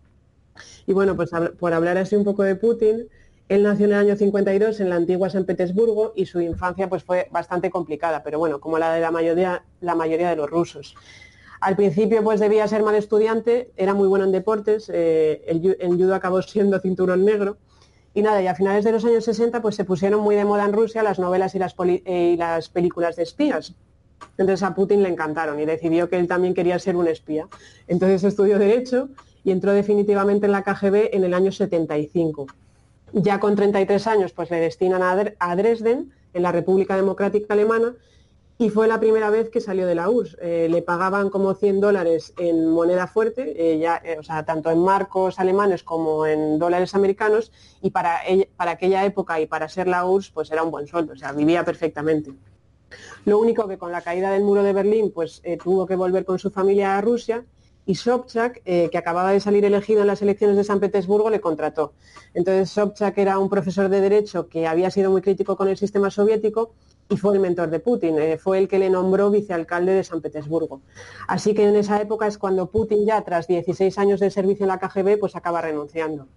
Y 0.88 0.94
bueno, 0.94 1.16
pues 1.16 1.30
por 1.60 1.74
hablar 1.74 1.98
así 1.98 2.16
un 2.16 2.24
poco 2.24 2.44
de 2.44 2.56
Putin, 2.56 3.08
él 3.50 3.64
nació 3.64 3.86
en 3.86 3.92
el 3.92 4.00
año 4.00 4.16
52 4.16 4.80
en 4.80 4.90
la 4.90 4.96
antigua 4.96 5.30
San 5.30 5.46
Petersburgo 5.46 6.14
y 6.16 6.26
su 6.26 6.42
infancia 6.42 6.90
pues 6.90 7.04
fue 7.04 7.28
bastante 7.32 7.70
complicada, 7.70 8.24
pero 8.24 8.40
bueno, 8.40 8.60
como 8.60 8.80
la 8.80 8.94
de 8.94 9.02
la 9.02 9.12
mayoría, 9.12 9.64
la 9.80 9.94
mayoría 9.94 10.30
de 10.30 10.36
los 10.36 10.50
rusos. 10.50 10.96
Al 11.60 11.76
principio 11.76 12.24
pues 12.24 12.40
debía 12.40 12.68
ser 12.68 12.82
mal 12.82 12.96
estudiante, 12.96 13.72
era 13.78 13.94
muy 13.94 14.08
bueno 14.08 14.26
en 14.26 14.32
deportes, 14.32 14.90
eh, 14.92 15.44
en 15.46 16.00
judo 16.00 16.16
acabó 16.16 16.42
siendo 16.42 16.80
cinturón 16.80 17.24
negro. 17.24 17.58
Y 18.14 18.22
nada, 18.22 18.42
y 18.42 18.48
a 18.48 18.56
finales 18.56 18.84
de 18.84 18.92
los 18.92 19.06
años 19.06 19.24
60 19.24 19.62
pues 19.62 19.76
se 19.76 19.86
pusieron 19.86 20.22
muy 20.22 20.36
de 20.36 20.44
moda 20.44 20.66
en 20.66 20.74
Rusia 20.74 21.02
las 21.04 21.20
novelas 21.20 21.56
y 21.56 21.60
las, 21.60 21.76
eh, 21.80 22.32
y 22.34 22.38
las 22.38 22.70
películas 22.70 23.16
de 23.16 23.24
espías. 23.24 23.74
Entonces 24.38 24.64
a 24.64 24.76
Putin 24.76 25.04
le 25.04 25.10
encantaron 25.10 25.60
y 25.60 25.66
decidió 25.66 26.10
que 26.10 26.18
él 26.18 26.28
también 26.28 26.54
quería 26.54 26.78
ser 26.80 26.96
un 26.96 27.08
espía. 27.08 27.48
Entonces 27.88 28.24
estudió 28.24 28.60
Derecho 28.60 29.10
y 29.44 29.52
entró 29.52 29.72
definitivamente 29.74 30.46
en 30.46 30.52
la 30.52 30.64
KGB 30.64 31.10
en 31.14 31.24
el 31.24 31.34
año 31.34 31.52
75. 31.52 32.48
Ya 33.14 33.40
con 33.40 33.56
33 33.56 34.08
años 34.08 34.34
pues 34.34 34.52
le 34.52 34.60
destinan 34.60 35.02
a 35.04 35.56
Dresden, 35.56 36.12
en 36.34 36.44
la 36.44 36.52
República 36.52 36.96
Democrática 36.96 37.54
Alemana, 37.54 37.94
y 38.62 38.70
fue 38.70 38.88
la 38.88 39.00
primera 39.00 39.32
vez 39.32 39.50
que 39.50 39.60
salió 39.60 39.88
de 39.88 39.96
la 39.96 40.08
URSS. 40.08 40.38
Eh, 40.40 40.68
le 40.70 40.84
pagaban 40.84 41.32
como 41.32 41.56
100 41.56 41.82
dólares 41.82 42.32
en 42.38 42.68
moneda 42.68 43.08
fuerte, 43.08 43.56
eh, 43.58 43.80
ya, 43.80 44.00
eh, 44.06 44.20
o 44.20 44.24
sea, 44.24 44.46
tanto 44.46 44.70
en 44.70 44.78
marcos 44.78 45.40
alemanes 45.40 45.82
como 45.82 46.28
en 46.28 46.60
dólares 46.60 46.94
americanos, 46.94 47.52
y 47.82 47.90
para, 47.90 48.20
para 48.56 48.74
aquella 48.74 49.04
época 49.04 49.42
y 49.42 49.48
para 49.48 49.68
ser 49.68 49.88
la 49.88 50.06
URSS, 50.06 50.30
pues 50.30 50.52
era 50.52 50.62
un 50.62 50.70
buen 50.70 50.86
sueldo, 50.86 51.14
o 51.14 51.16
sea, 51.16 51.32
vivía 51.32 51.66
perfectamente. 51.66 52.34
Lo 53.26 53.40
único 53.40 53.68
que 53.68 53.80
con 53.80 53.92
la 53.92 54.02
caída 54.02 54.30
del 54.30 54.44
muro 54.44 54.62
de 54.62 54.74
Berlín, 54.74 55.12
pues 55.12 55.42
tuvo 55.64 55.88
que 55.88 55.96
volver 55.96 56.24
con 56.24 56.38
su 56.38 56.52
familia 56.52 57.00
a 57.00 57.02
Rusia 57.02 57.44
y 57.88 57.96
Sobchak, 57.96 58.62
que 58.64 58.98
acababa 58.98 59.32
de 59.32 59.40
salir 59.40 59.66
elegido 59.66 60.02
en 60.02 60.08
las 60.08 60.22
elecciones 60.22 60.56
de 60.56 60.64
San 60.64 60.80
Petersburgo, 60.80 61.32
le 61.32 61.42
contrató. 61.42 61.94
Entonces 62.36 62.70
Sobchak 62.70 63.18
era 63.18 63.40
un 63.40 63.50
profesor 63.50 63.90
de 63.90 64.02
derecho 64.02 64.50
que 64.50 64.68
había 64.68 64.92
sido 64.92 65.10
muy 65.10 65.22
crítico 65.22 65.56
con 65.56 65.68
el 65.68 65.78
sistema 65.78 66.12
soviético 66.12 66.74
y 67.12 67.18
fue 67.18 67.34
el 67.34 67.42
mentor 67.42 67.70
de 67.70 67.80
Putin, 67.80 68.18
eh, 68.20 68.38
fue 68.38 68.58
el 68.58 68.70
que 68.70 68.80
le 68.80 68.90
nombró 68.90 69.30
vicealcalde 69.30 69.94
de 69.94 70.04
San 70.04 70.22
Petersburgo. 70.22 70.82
Así 71.28 71.54
que 71.54 71.68
en 71.68 71.76
esa 71.76 72.02
época 72.02 72.26
es 72.26 72.38
cuando 72.38 72.72
Putin 72.72 73.06
ya 73.06 73.22
tras 73.22 73.48
16 73.48 73.98
años 73.98 74.22
de 74.22 74.32
servicio 74.32 74.64
en 74.64 74.70
la 74.70 74.80
KGB 74.80 75.20
pues 75.20 75.36
acaba 75.36 75.62
renunciando. 75.62 76.28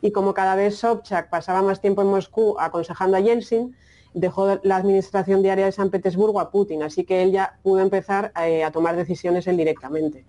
Y 0.00 0.10
como 0.10 0.32
cada 0.32 0.54
vez 0.54 0.78
Sobchak 0.78 1.28
pasaba 1.28 1.60
más 1.60 1.82
tiempo 1.82 2.00
en 2.00 2.08
Moscú 2.08 2.56
aconsejando 2.58 3.18
a 3.18 3.20
Yeltsin, 3.20 3.76
dejó 4.14 4.58
la 4.62 4.76
administración 4.76 5.42
diaria 5.42 5.66
de 5.66 5.72
San 5.72 5.90
Petersburgo 5.90 6.40
a 6.40 6.50
Putin, 6.50 6.82
así 6.82 7.04
que 7.04 7.22
él 7.22 7.32
ya 7.32 7.58
pudo 7.62 7.80
empezar 7.80 8.32
eh, 8.42 8.64
a 8.64 8.70
tomar 8.70 8.96
decisiones 8.96 9.46
él 9.46 9.58
directamente. 9.58 10.24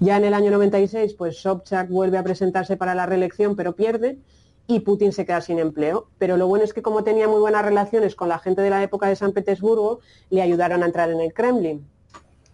Ya 0.00 0.16
en 0.16 0.24
el 0.24 0.34
año 0.34 0.50
96, 0.50 1.14
pues 1.14 1.38
Sobchak 1.40 1.88
vuelve 1.88 2.18
a 2.18 2.24
presentarse 2.24 2.76
para 2.76 2.96
la 2.96 3.06
reelección, 3.06 3.54
pero 3.54 3.76
pierde, 3.76 4.18
y 4.66 4.80
Putin 4.80 5.12
se 5.12 5.26
queda 5.26 5.40
sin 5.40 5.58
empleo. 5.58 6.08
Pero 6.18 6.36
lo 6.36 6.46
bueno 6.46 6.64
es 6.64 6.72
que 6.72 6.82
como 6.82 7.04
tenía 7.04 7.28
muy 7.28 7.40
buenas 7.40 7.64
relaciones 7.64 8.14
con 8.14 8.28
la 8.28 8.38
gente 8.38 8.62
de 8.62 8.70
la 8.70 8.82
época 8.82 9.08
de 9.08 9.16
San 9.16 9.32
Petersburgo, 9.32 10.00
le 10.30 10.42
ayudaron 10.42 10.82
a 10.82 10.86
entrar 10.86 11.10
en 11.10 11.20
el 11.20 11.32
Kremlin. 11.32 11.86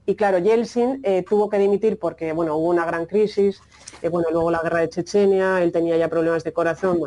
Y 0.09 0.15
claro, 0.15 0.39
Yeltsin 0.39 1.01
eh, 1.03 1.23
tuvo 1.29 1.51
que 1.51 1.59
dimitir 1.59 1.99
porque 1.99 2.33
bueno, 2.33 2.57
hubo 2.57 2.71
una 2.71 2.87
gran 2.87 3.05
crisis, 3.05 3.61
eh, 4.01 4.09
bueno, 4.09 4.29
luego 4.33 4.51
la 4.51 4.63
guerra 4.63 4.81
de 4.81 4.89
Chechenia, 4.89 5.63
él 5.63 5.71
tenía 5.71 5.99
ya 5.99 6.09
problemas 6.09 6.45
de 6.45 6.53
corazón. 6.55 6.99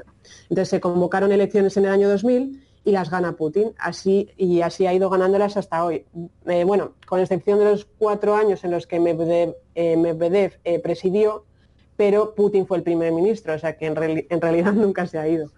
Entonces 0.43 0.69
se 0.69 0.79
convocaron 0.79 1.31
elecciones 1.31 1.75
en 1.77 1.85
el 1.85 1.91
año 1.91 2.07
2000 2.09 2.63
y 2.83 2.91
las 2.91 3.09
gana 3.09 3.35
Putin, 3.35 3.73
así, 3.79 4.29
y 4.37 4.61
así 4.61 4.85
ha 4.85 4.93
ido 4.93 5.09
ganándolas 5.09 5.57
hasta 5.57 5.83
hoy. 5.83 6.05
Eh, 6.45 6.63
bueno, 6.63 6.93
con 7.07 7.19
excepción 7.19 7.57
de 7.57 7.65
los 7.65 7.85
cuatro 7.85 8.35
años 8.35 8.63
en 8.63 8.69
los 8.69 8.85
que 8.85 8.99
Medvedev 8.99 10.59
presidió, 10.83 11.45
pero 12.01 12.33
Putin 12.33 12.65
fue 12.65 12.77
el 12.77 12.83
primer 12.83 13.11
ministro, 13.11 13.53
o 13.53 13.59
sea 13.59 13.77
que 13.77 13.85
en, 13.85 13.95
realidad 13.95 14.73
nunca 14.73 15.05
se 15.05 15.19
ha 15.19 15.27
ido. 15.27 15.51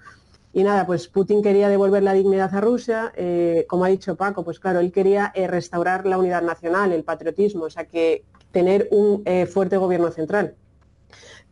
Y 0.52 0.64
nada, 0.64 0.86
pues 0.86 1.08
Putin 1.08 1.42
quería 1.42 1.70
devolver 1.70 2.04
la 2.04 2.12
dignidad 2.12 2.54
a 2.54 2.60
Rusia, 2.60 3.14
eh, 3.16 3.66
como 3.70 3.86
ha 3.86 3.88
dicho 3.88 4.18
Paco, 4.18 4.44
pues 4.44 4.60
claro, 4.60 4.82
él 4.82 4.92
quería 4.92 5.32
eh, 5.36 5.48
restaurar 5.48 6.06
la 6.06 6.18
unidad 6.18 6.42
nacional, 6.42 6.92
el 6.92 7.06
patriotismo, 7.06 7.64
o 7.64 7.70
sea 7.70 7.86
que 7.86 8.26
tener 8.52 8.90
un 8.92 9.22
eh, 9.24 9.46
fuerte 9.46 9.78
gobierno 9.78 10.12
central. 10.12 10.56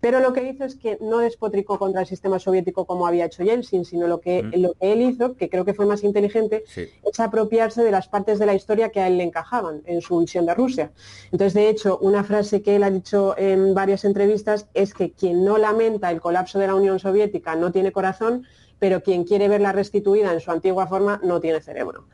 Pero 0.01 0.19
lo 0.19 0.33
que 0.33 0.49
hizo 0.49 0.65
es 0.65 0.75
que 0.75 0.97
no 0.99 1.19
despotricó 1.19 1.77
contra 1.77 2.01
el 2.01 2.07
sistema 2.07 2.39
soviético 2.39 2.85
como 2.85 3.05
había 3.05 3.25
hecho 3.25 3.43
Yeltsin, 3.43 3.85
sino 3.85 4.07
lo 4.07 4.19
que, 4.19 4.41
lo 4.41 4.73
que 4.73 4.91
él 4.91 5.01
hizo, 5.01 5.35
que 5.35 5.47
creo 5.47 5.63
que 5.63 5.75
fue 5.75 5.85
más 5.85 6.03
inteligente, 6.03 6.63
es 6.75 7.19
apropiarse 7.19 7.83
de 7.83 7.91
las 7.91 8.07
partes 8.07 8.39
de 8.39 8.47
la 8.47 8.55
historia 8.55 8.89
que 8.89 8.99
a 8.99 9.07
él 9.07 9.19
le 9.19 9.23
encajaban 9.23 9.83
en 9.85 10.01
su 10.01 10.17
visión 10.17 10.47
de 10.47 10.55
Rusia. 10.55 10.91
Entonces, 11.31 11.53
de 11.53 11.69
hecho, 11.69 11.99
una 11.99 12.23
frase 12.23 12.63
que 12.63 12.75
él 12.75 12.83
ha 12.83 12.89
dicho 12.89 13.35
en 13.37 13.75
varias 13.75 14.03
entrevistas 14.03 14.67
es 14.73 14.95
que 14.95 15.11
quien 15.11 15.45
no 15.45 15.59
lamenta 15.59 16.09
el 16.09 16.19
colapso 16.19 16.57
de 16.57 16.65
la 16.65 16.73
Unión 16.73 16.97
Soviética 16.97 17.55
no 17.55 17.71
tiene 17.71 17.91
corazón, 17.91 18.47
pero 18.79 19.03
quien 19.03 19.23
quiere 19.23 19.47
verla 19.47 19.71
restituida 19.71 20.33
en 20.33 20.39
su 20.39 20.49
antigua 20.49 20.87
forma 20.87 21.21
no 21.23 21.39
tiene 21.39 21.61
cerebro. 21.61 22.07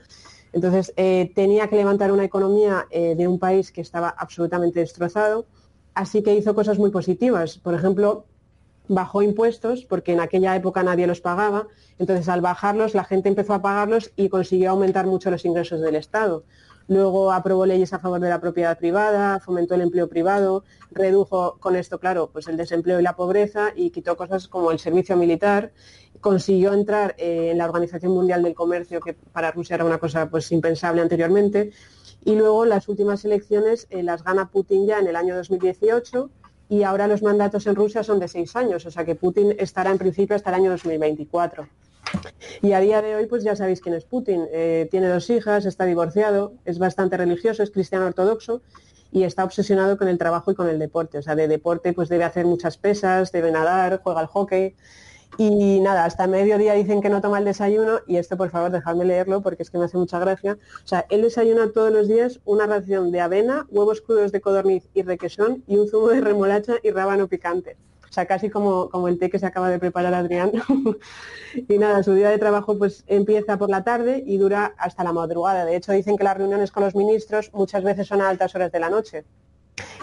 Entonces, 0.51 0.91
eh, 0.97 1.31
tenía 1.35 1.69
que 1.69 1.77
levantar 1.77 2.11
una 2.11 2.25
economía 2.25 2.85
eh, 2.89 3.15
de 3.15 3.29
un 3.29 3.39
país 3.39 3.71
que 3.71 3.79
estaba 3.79 4.09
absolutamente 4.09 4.81
destrozado 4.81 5.45
Así 5.97 6.21
que 6.21 6.35
hizo 6.35 6.53
cosas 6.53 6.77
muy 6.77 6.91
positivas. 6.91 7.57
Por 7.57 7.73
ejemplo, 7.73 8.25
bajó 8.87 9.23
impuestos 9.23 9.83
porque 9.83 10.13
en 10.13 10.19
aquella 10.19 10.55
época 10.55 10.83
nadie 10.83 11.07
los 11.07 11.21
pagaba. 11.21 11.65
Entonces, 11.97 12.29
al 12.29 12.39
bajarlos, 12.39 12.93
la 12.93 13.03
gente 13.03 13.29
empezó 13.29 13.55
a 13.55 13.63
pagarlos 13.63 14.11
y 14.15 14.29
consiguió 14.29 14.69
aumentar 14.69 15.07
mucho 15.07 15.31
los 15.31 15.43
ingresos 15.43 15.81
del 15.81 15.95
Estado. 15.95 16.43
Luego 16.87 17.31
aprobó 17.31 17.65
leyes 17.65 17.93
a 17.93 17.99
favor 17.99 18.19
de 18.19 18.29
la 18.29 18.39
propiedad 18.39 18.77
privada, 18.77 19.39
fomentó 19.39 19.73
el 19.73 19.81
empleo 19.81 20.07
privado, 20.07 20.63
redujo 20.91 21.57
con 21.59 21.75
esto, 21.75 21.99
claro, 21.99 22.29
pues 22.31 22.47
el 22.47 22.57
desempleo 22.57 22.99
y 22.99 23.03
la 23.03 23.15
pobreza 23.15 23.71
y 23.75 23.89
quitó 23.89 24.15
cosas 24.15 24.47
como 24.47 24.69
el 24.69 24.77
servicio 24.77 25.17
militar. 25.17 25.71
Consiguió 26.21 26.73
entrar 26.73 27.15
eh, 27.17 27.49
en 27.51 27.57
la 27.57 27.65
Organización 27.65 28.11
Mundial 28.11 28.43
del 28.43 28.53
Comercio, 28.53 28.99
que 28.99 29.15
para 29.15 29.49
Rusia 29.49 29.73
era 29.73 29.85
una 29.85 29.97
cosa 29.97 30.29
pues 30.29 30.51
impensable 30.51 31.01
anteriormente 31.01 31.71
y 32.27 32.35
luego 32.35 32.65
las 32.65 32.89
últimas 32.89 33.23
elecciones 33.23 33.87
eh, 33.89 34.03
las 34.03 34.21
gana 34.21 34.49
Putin 34.49 34.85
ya 34.85 34.99
en 34.99 35.07
el 35.07 35.15
año 35.15 35.33
2018 35.33 36.29
y 36.67 36.83
ahora 36.83 37.07
los 37.07 37.23
mandatos 37.23 37.67
en 37.67 37.75
Rusia 37.75 38.03
son 38.03 38.19
de 38.19 38.27
seis 38.27 38.53
años, 38.57 38.85
o 38.85 38.91
sea 38.91 39.05
que 39.05 39.15
Putin 39.15 39.55
estará 39.57 39.91
en 39.91 39.97
principio 39.97 40.35
hasta 40.35 40.49
el 40.49 40.55
año 40.55 40.71
2024. 40.71 41.69
Y 42.61 42.73
a 42.73 42.81
día 42.81 43.01
de 43.01 43.15
hoy, 43.15 43.27
pues 43.27 43.45
ya 43.45 43.55
sabéis 43.55 43.79
quién 43.79 43.95
es 43.95 44.03
Putin. 44.03 44.45
Eh, 44.51 44.89
tiene 44.91 45.07
dos 45.07 45.29
hijas, 45.29 45.65
está 45.65 45.85
divorciado, 45.85 46.51
es 46.65 46.79
bastante 46.79 47.15
religioso, 47.15 47.63
es 47.63 47.71
cristiano 47.71 48.05
ortodoxo 48.05 48.61
y 49.09 49.23
está 49.23 49.45
obsesionado 49.45 49.97
con 49.97 50.09
el 50.09 50.17
trabajo 50.17 50.51
y 50.51 50.55
con 50.55 50.67
el 50.67 50.79
deporte. 50.79 51.17
O 51.19 51.21
sea, 51.21 51.35
de 51.35 51.47
deporte 51.47 51.93
pues 51.93 52.09
debe 52.09 52.25
hacer 52.25 52.45
muchas 52.45 52.77
pesas, 52.77 53.31
debe 53.31 53.51
nadar, 53.51 54.01
juega 54.03 54.19
al 54.19 54.27
hockey. 54.27 54.75
Y 55.37 55.79
nada, 55.81 56.05
hasta 56.05 56.25
mediodía 56.25 56.73
dicen 56.73 57.01
que 57.01 57.09
no 57.09 57.21
toma 57.21 57.39
el 57.39 57.45
desayuno 57.45 57.99
y 58.07 58.17
esto 58.17 58.37
por 58.37 58.49
favor 58.49 58.71
dejadme 58.71 59.05
leerlo 59.05 59.41
porque 59.41 59.63
es 59.63 59.69
que 59.69 59.77
me 59.77 59.85
hace 59.85 59.97
mucha 59.97 60.17
gracia. 60.19 60.57
O 60.83 60.87
sea, 60.87 61.05
él 61.09 61.21
desayuna 61.21 61.71
todos 61.71 61.91
los 61.91 62.07
días 62.07 62.39
una 62.45 62.65
ración 62.65 63.11
de 63.11 63.21
avena, 63.21 63.67
huevos 63.69 64.01
crudos 64.01 64.31
de 64.31 64.41
codorniz 64.41 64.87
y 64.93 65.03
requesón 65.03 65.63
y 65.67 65.77
un 65.77 65.87
zumo 65.87 66.07
de 66.07 66.21
remolacha 66.21 66.75
y 66.81 66.89
rábano 66.91 67.27
picante. 67.27 67.77
O 68.09 68.13
sea, 68.13 68.25
casi 68.25 68.49
como, 68.49 68.89
como 68.89 69.09
el 69.09 69.19
té 69.19 69.29
que 69.29 69.37
se 69.37 69.45
acaba 69.45 69.69
de 69.69 69.77
preparar 69.77 70.13
Adrián. 70.13 70.51
y 71.67 71.77
nada, 71.77 72.01
su 72.01 72.13
día 72.13 72.29
de 72.29 72.39
trabajo 72.39 72.77
pues 72.77 73.03
empieza 73.05 73.57
por 73.57 73.69
la 73.69 73.83
tarde 73.83 74.23
y 74.25 74.37
dura 74.37 74.73
hasta 74.77 75.03
la 75.03 75.13
madrugada. 75.13 75.65
De 75.65 75.75
hecho, 75.75 75.91
dicen 75.91 76.17
que 76.17 76.23
las 76.23 76.37
reuniones 76.37 76.71
con 76.71 76.83
los 76.83 76.95
ministros 76.95 77.51
muchas 77.53 77.83
veces 77.83 78.07
son 78.07 78.21
a 78.21 78.29
altas 78.29 78.55
horas 78.55 78.71
de 78.71 78.79
la 78.79 78.89
noche. 78.89 79.25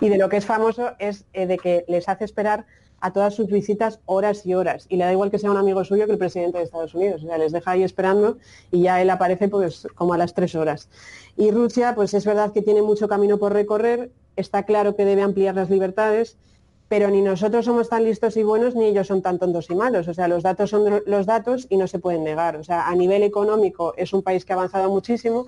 Y 0.01 0.09
de 0.11 0.19
lo 0.19 0.29
que 0.29 0.37
es 0.37 0.47
famoso 0.47 0.93
es 0.99 1.25
eh, 1.33 1.47
de 1.47 1.59
que 1.59 1.85
les 1.89 2.09
hace 2.09 2.25
esperar 2.25 2.67
a 3.05 3.13
todas 3.13 3.35
sus 3.35 3.49
visitas 3.49 4.01
horas 4.07 4.47
y 4.47 4.55
horas. 4.55 4.87
Y 4.89 4.97
le 4.97 5.05
da 5.05 5.13
igual 5.13 5.31
que 5.31 5.39
sea 5.39 5.51
un 5.51 5.59
amigo 5.59 5.85
suyo 5.85 6.07
que 6.07 6.13
el 6.13 6.19
presidente 6.19 6.57
de 6.57 6.65
Estados 6.65 6.95
Unidos. 6.95 7.23
O 7.23 7.27
sea, 7.27 7.37
les 7.37 7.53
deja 7.53 7.73
ahí 7.73 7.83
esperando 7.83 8.39
y 8.71 8.81
ya 8.81 9.03
él 9.03 9.11
aparece 9.11 9.49
pues 9.49 9.87
como 9.95 10.15
a 10.15 10.19
las 10.19 10.33
tres 10.33 10.55
horas. 10.55 10.89
Y 11.37 11.51
Rusia, 11.51 11.95
pues 11.95 12.15
es 12.15 12.25
verdad 12.25 12.55
que 12.55 12.63
tiene 12.63 12.81
mucho 12.81 13.07
camino 13.07 13.37
por 13.37 13.53
recorrer, 13.53 14.11
está 14.37 14.63
claro 14.63 14.97
que 14.97 15.05
debe 15.05 15.21
ampliar 15.21 15.55
las 15.55 15.69
libertades, 15.69 16.39
pero 16.89 17.11
ni 17.11 17.21
nosotros 17.21 17.67
somos 17.67 17.91
tan 17.91 18.05
listos 18.05 18.39
y 18.39 18.43
buenos 18.43 18.75
ni 18.75 18.87
ellos 18.87 19.09
son 19.09 19.21
tan 19.21 19.39
tontos 19.39 19.69
y 19.69 19.75
malos. 19.75 20.09
O 20.09 20.15
sea, 20.15 20.27
los 20.27 20.43
datos 20.43 20.71
son 20.71 21.03
los 21.05 21.27
datos 21.27 21.67
y 21.69 21.77
no 21.77 21.87
se 21.87 21.99
pueden 21.99 22.25
negar. 22.25 22.57
O 22.57 22.65
sea, 22.65 22.89
a 22.89 22.95
nivel 22.95 23.23
económico 23.23 23.93
es 23.99 24.15
un 24.15 24.23
país 24.23 24.47
que 24.47 24.55
ha 24.55 24.57
avanzado 24.57 24.89
muchísimo. 24.89 25.45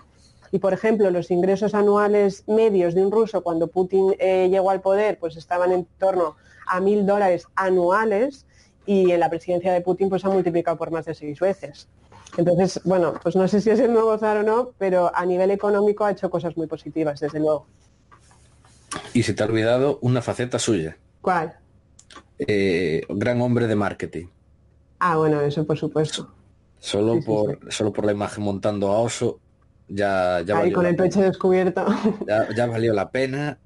Y, 0.52 0.58
por 0.58 0.74
ejemplo, 0.74 1.10
los 1.10 1.30
ingresos 1.30 1.74
anuales 1.74 2.44
medios 2.46 2.94
de 2.94 3.02
un 3.02 3.10
ruso 3.10 3.42
cuando 3.42 3.68
Putin 3.68 4.14
eh, 4.18 4.48
llegó 4.50 4.68
al 4.68 4.82
poder, 4.82 5.18
pues 5.18 5.38
estaban 5.38 5.72
en 5.72 5.86
torno 5.98 6.36
a 6.66 6.80
mil 6.80 7.06
dólares 7.06 7.46
anuales 7.54 8.46
y 8.86 9.10
en 9.10 9.20
la 9.20 9.30
presidencia 9.30 9.72
de 9.72 9.80
Putin 9.80 10.08
pues 10.08 10.24
ha 10.24 10.28
multiplicado 10.28 10.76
por 10.76 10.90
más 10.90 11.04
de 11.06 11.14
seis 11.14 11.40
veces. 11.40 11.88
Entonces, 12.36 12.80
bueno, 12.84 13.14
pues 13.22 13.34
no 13.34 13.48
sé 13.48 13.60
si 13.60 13.70
es 13.70 13.80
el 13.80 13.92
nuevo 13.92 14.16
zar 14.18 14.38
o 14.38 14.42
no, 14.42 14.72
pero 14.78 15.10
a 15.14 15.24
nivel 15.24 15.50
económico 15.50 16.04
ha 16.04 16.10
hecho 16.10 16.28
cosas 16.30 16.56
muy 16.56 16.66
positivas, 16.66 17.20
desde 17.20 17.40
luego. 17.40 17.66
Y 19.14 19.22
se 19.22 19.32
te 19.32 19.42
ha 19.42 19.46
olvidado 19.46 19.98
una 20.02 20.22
faceta 20.22 20.58
suya. 20.58 20.96
¿Cuál? 21.20 21.56
Eh, 22.38 23.02
gran 23.08 23.40
hombre 23.40 23.66
de 23.66 23.74
marketing. 23.74 24.26
Ah, 24.98 25.16
bueno, 25.16 25.40
eso 25.40 25.66
por 25.66 25.78
supuesto. 25.78 26.30
Solo 26.78 27.20
por 27.24 27.72
solo 27.72 27.92
por 27.92 28.04
la 28.04 28.12
imagen 28.12 28.44
montando 28.44 28.88
a 28.88 29.00
oso 29.00 29.40
ya 29.88 30.42
ya 30.42 30.58
Ahí 30.58 30.72
con 30.72 30.86
el 30.86 30.96
pecho 30.96 31.20
descubierto. 31.20 31.86
Ya, 32.26 32.48
ya 32.54 32.66
valió 32.66 32.92
la 32.92 33.10
pena. 33.10 33.58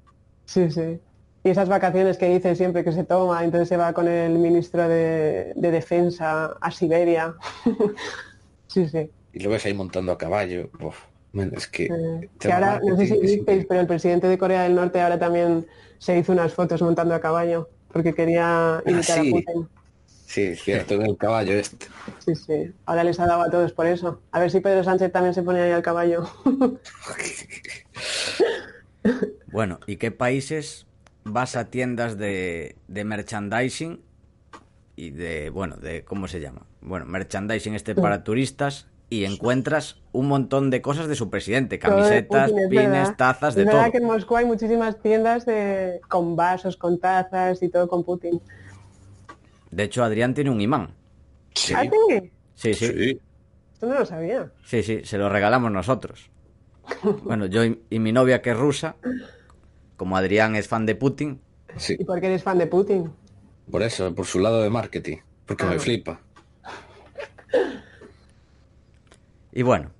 Sí, 0.45 0.71
sí. 0.71 0.99
Y 1.43 1.49
esas 1.49 1.69
vacaciones 1.69 2.17
que 2.17 2.29
dice 2.29 2.55
siempre 2.55 2.83
que 2.83 2.91
se 2.91 3.03
toma, 3.03 3.43
entonces 3.43 3.67
se 3.67 3.77
va 3.77 3.93
con 3.93 4.07
el 4.07 4.37
ministro 4.37 4.87
de, 4.87 5.53
Defensa 5.55 6.57
a 6.61 6.71
Siberia. 6.71 7.33
sí, 8.67 8.87
sí. 8.87 9.09
Y 9.33 9.39
lo 9.39 9.49
ves 9.49 9.65
ahí 9.65 9.73
montando 9.73 10.11
a 10.11 10.17
caballo. 10.17 10.69
es 11.55 11.67
que, 11.67 11.89
que 12.39 12.51
ahora, 12.51 12.79
no 12.83 12.95
sé 12.95 13.07
si 13.07 13.17
visteis, 13.17 13.65
pero 13.65 13.81
el 13.81 13.87
presidente 13.87 14.27
de 14.27 14.37
Corea 14.37 14.63
del 14.63 14.75
Norte 14.75 15.01
ahora 15.01 15.17
también 15.17 15.65
se 15.97 16.17
hizo 16.17 16.31
unas 16.31 16.53
fotos 16.53 16.81
montando 16.81 17.15
a 17.15 17.19
caballo 17.19 17.69
porque 17.91 18.13
quería 18.13 18.77
ah, 18.77 18.83
imitar 18.85 19.19
a 19.19 19.23
Putin. 19.23 19.69
Sí, 20.05 20.55
cierto, 20.55 20.93
en 20.93 21.01
el 21.01 21.17
caballo 21.17 21.53
este. 21.53 21.87
Sí, 22.19 22.35
sí. 22.35 22.73
Ahora 22.85 23.03
les 23.03 23.19
ha 23.19 23.25
dado 23.25 23.41
a 23.41 23.49
todos 23.49 23.73
por 23.73 23.85
eso. 23.85 24.21
A 24.31 24.39
ver 24.39 24.49
si 24.49 24.61
Pedro 24.61 24.83
Sánchez 24.83 25.11
también 25.11 25.33
se 25.33 25.43
pone 25.43 25.61
ahí 25.61 25.71
al 25.71 25.81
caballo. 25.81 26.23
bueno, 29.51 29.79
¿y 29.87 29.97
qué 29.97 30.11
países 30.11 30.85
vas 31.23 31.55
a 31.55 31.65
tiendas 31.65 32.17
de, 32.17 32.75
de 32.87 33.03
merchandising 33.03 34.01
y 34.95 35.11
de, 35.11 35.49
bueno, 35.49 35.77
de, 35.77 36.03
¿cómo 36.03 36.27
se 36.27 36.39
llama? 36.39 36.65
Bueno, 36.81 37.05
merchandising 37.05 37.75
este 37.75 37.95
para 37.95 38.23
turistas 38.23 38.87
y 39.11 39.25
encuentras 39.25 39.97
un 40.13 40.27
montón 40.27 40.69
de 40.69 40.81
cosas 40.81 41.07
de 41.07 41.15
su 41.15 41.29
presidente, 41.29 41.79
camisetas, 41.79 42.51
pines, 42.69 43.17
tazas, 43.17 43.55
de 43.55 43.63
es 43.63 43.69
todo. 43.69 43.91
que 43.91 43.97
en 43.97 44.05
Moscú 44.05 44.37
hay 44.37 44.45
muchísimas 44.45 45.01
tiendas 45.01 45.45
de, 45.45 45.99
con 46.07 46.37
vasos, 46.37 46.77
con 46.77 46.97
tazas 46.97 47.61
y 47.61 47.67
todo 47.67 47.89
con 47.89 48.05
Putin. 48.05 48.41
De 49.69 49.83
hecho, 49.83 50.03
Adrián 50.03 50.33
tiene 50.33 50.49
un 50.49 50.61
imán. 50.61 50.91
Sí. 51.53 51.73
¿Ah, 51.75 51.83
sí, 52.55 52.73
sí, 52.73 52.87
sí. 52.87 53.21
Esto 53.73 53.87
no 53.87 53.99
lo 53.99 54.05
sabía. 54.05 54.49
Sí, 54.63 54.81
sí, 54.81 55.01
se 55.03 55.17
lo 55.17 55.27
regalamos 55.27 55.71
nosotros. 55.71 56.29
Bueno, 57.23 57.47
yo 57.47 57.63
y, 57.63 57.99
mi 57.99 58.11
novia 58.11 58.41
que 58.41 58.51
es 58.51 58.57
rusa, 58.57 58.95
como 60.01 60.17
Adrián 60.17 60.55
es 60.55 60.67
fan 60.67 60.87
de 60.87 60.95
Putin. 60.95 61.39
Sí. 61.77 61.95
¿Y 61.99 62.05
por 62.05 62.19
qué 62.19 62.25
eres 62.25 62.41
fan 62.41 62.57
de 62.57 62.65
Putin? 62.65 63.11
Por 63.69 63.83
eso, 63.83 64.15
por 64.15 64.25
su 64.25 64.39
lado 64.39 64.63
de 64.63 64.69
marketing. 64.71 65.17
Porque 65.45 65.63
me 65.63 65.77
flipa. 65.77 66.19
Y 69.51 69.61
bueno, 69.61 69.91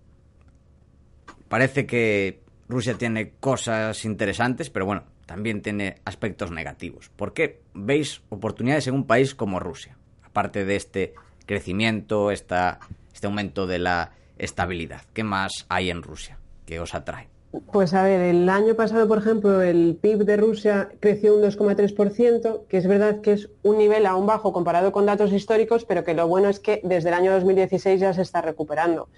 parece 1.50 1.86
que 1.86 2.42
Rusia 2.68 2.98
tiene 2.98 3.34
cosas 3.40 4.04
interesantes, 4.06 4.72
pero 4.72 4.88
bueno, 4.88 5.04
también 5.28 5.62
tiene 5.62 5.98
aspectos 6.04 6.50
negativos. 6.50 7.10
¿Por 7.10 7.34
qué 7.34 7.62
veis 7.76 8.24
oportunidades 8.30 8.88
en 8.88 8.96
un 8.96 9.06
país 9.06 9.36
como 9.36 9.60
Rusia? 9.60 10.00
Aparte 10.24 10.66
de 10.66 10.78
este 10.78 11.14
crecimiento, 11.46 12.32
esta, 12.32 12.80
este 13.14 13.28
aumento 13.28 13.68
de 13.68 13.78
la 13.78 14.14
estabilidad. 14.40 15.04
¿Qué 15.14 15.24
más 15.24 15.68
hay 15.70 15.92
en 15.92 16.02
Rusia 16.02 16.40
que 16.66 16.80
os 16.80 16.96
atrae? 16.96 17.30
Pues 17.52 17.94
a 17.94 18.04
ver, 18.04 18.22
el 18.22 18.48
año 18.48 18.76
pasado, 18.76 19.10
por 19.10 19.18
ejemplo, 19.18 19.62
el 19.62 19.98
PIB 20.02 20.24
de 20.24 20.38
Rusia 20.38 20.90
creció 21.02 21.36
un 21.36 21.42
2,3%, 21.42 22.66
que 22.70 22.78
es 22.78 22.88
verdad 22.88 23.20
que 23.20 23.34
es 23.34 23.50
un 23.64 23.78
nivel 23.78 24.06
aún 24.06 24.26
bajo 24.26 24.54
comparado 24.54 24.94
con 24.94 25.06
datos 25.06 25.34
históricos, 25.34 25.84
pero 25.84 26.06
que 26.06 26.14
lo 26.14 26.30
bueno 26.30 26.48
es 26.48 26.62
que 26.62 26.80
desde 26.86 27.10
el 27.10 27.16
año 27.16 27.34
2016 27.34 28.00
ya 28.00 28.14
se 28.14 28.22
está 28.22 28.42
recuperando. 28.42 29.10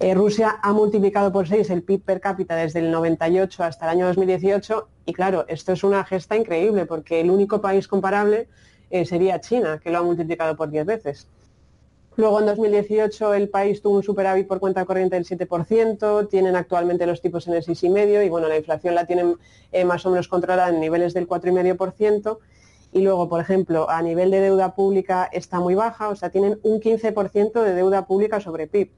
Eh, 0.00 0.12
Rusia 0.14 0.58
ha 0.60 0.72
multiplicado 0.72 1.30
por 1.30 1.46
6 1.46 1.70
el 1.70 1.84
PIB 1.84 2.02
per 2.02 2.20
cápita 2.20 2.56
desde 2.56 2.80
el 2.80 2.90
98 2.90 3.62
hasta 3.62 3.84
el 3.86 3.90
año 3.90 4.06
2018 4.08 4.88
y 5.06 5.12
claro, 5.12 5.44
esto 5.46 5.72
es 5.72 5.84
una 5.84 6.04
gesta 6.04 6.36
increíble 6.36 6.84
porque 6.84 7.20
el 7.20 7.30
único 7.30 7.60
país 7.60 7.86
comparable 7.86 8.48
eh, 8.90 9.04
sería 9.04 9.40
China, 9.40 9.80
que 9.82 9.90
lo 9.90 9.98
ha 9.98 10.02
multiplicado 10.02 10.56
por 10.56 10.68
10 10.70 10.84
veces. 10.84 11.28
Luego 12.18 12.40
en 12.40 12.46
2018 12.46 13.34
el 13.34 13.48
país 13.48 13.80
tuvo 13.80 13.94
un 13.94 14.02
superávit 14.02 14.48
por 14.48 14.58
cuenta 14.58 14.84
corriente 14.84 15.14
del 15.14 15.24
7%, 15.24 16.28
tienen 16.28 16.56
actualmente 16.56 17.06
los 17.06 17.20
tipos 17.20 17.46
en 17.46 17.54
el 17.54 17.62
6,5% 17.62 18.26
y 18.26 18.28
bueno, 18.28 18.48
la 18.48 18.56
inflación 18.56 18.96
la 18.96 19.04
tienen 19.04 19.36
eh, 19.70 19.84
más 19.84 20.04
o 20.04 20.10
menos 20.10 20.26
controlada 20.26 20.70
en 20.70 20.80
niveles 20.80 21.14
del 21.14 21.28
4,5%. 21.28 22.38
Y 22.90 23.02
luego, 23.02 23.28
por 23.28 23.40
ejemplo, 23.40 23.88
a 23.88 24.02
nivel 24.02 24.32
de 24.32 24.40
deuda 24.40 24.74
pública 24.74 25.28
está 25.30 25.60
muy 25.60 25.76
baja, 25.76 26.08
o 26.08 26.16
sea, 26.16 26.30
tienen 26.30 26.58
un 26.64 26.80
15% 26.80 27.62
de 27.62 27.74
deuda 27.74 28.04
pública 28.04 28.40
sobre 28.40 28.66
PIB. 28.66 28.90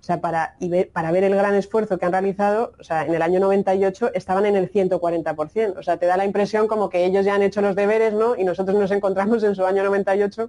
O 0.00 0.02
sea, 0.04 0.20
para, 0.20 0.54
ver, 0.60 0.88
para 0.90 1.10
ver 1.10 1.24
el 1.24 1.34
gran 1.34 1.56
esfuerzo 1.56 1.98
que 1.98 2.06
han 2.06 2.12
realizado, 2.12 2.74
o 2.78 2.84
sea, 2.84 3.04
en 3.04 3.12
el 3.12 3.22
año 3.22 3.40
98 3.40 4.12
estaban 4.14 4.46
en 4.46 4.54
el 4.54 4.70
140%. 4.70 5.76
O 5.76 5.82
sea, 5.82 5.96
te 5.96 6.06
da 6.06 6.16
la 6.16 6.24
impresión 6.24 6.68
como 6.68 6.90
que 6.90 7.04
ellos 7.04 7.24
ya 7.24 7.34
han 7.34 7.42
hecho 7.42 7.60
los 7.60 7.74
deberes, 7.74 8.14
¿no? 8.14 8.36
Y 8.36 8.44
nosotros 8.44 8.78
nos 8.78 8.92
encontramos 8.92 9.42
en 9.42 9.56
su 9.56 9.66
año 9.66 9.82
98 9.82 10.48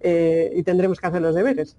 eh, 0.00 0.52
y 0.54 0.62
tendremos 0.62 1.00
que 1.00 1.06
hacer 1.06 1.22
los 1.22 1.34
deberes. 1.34 1.76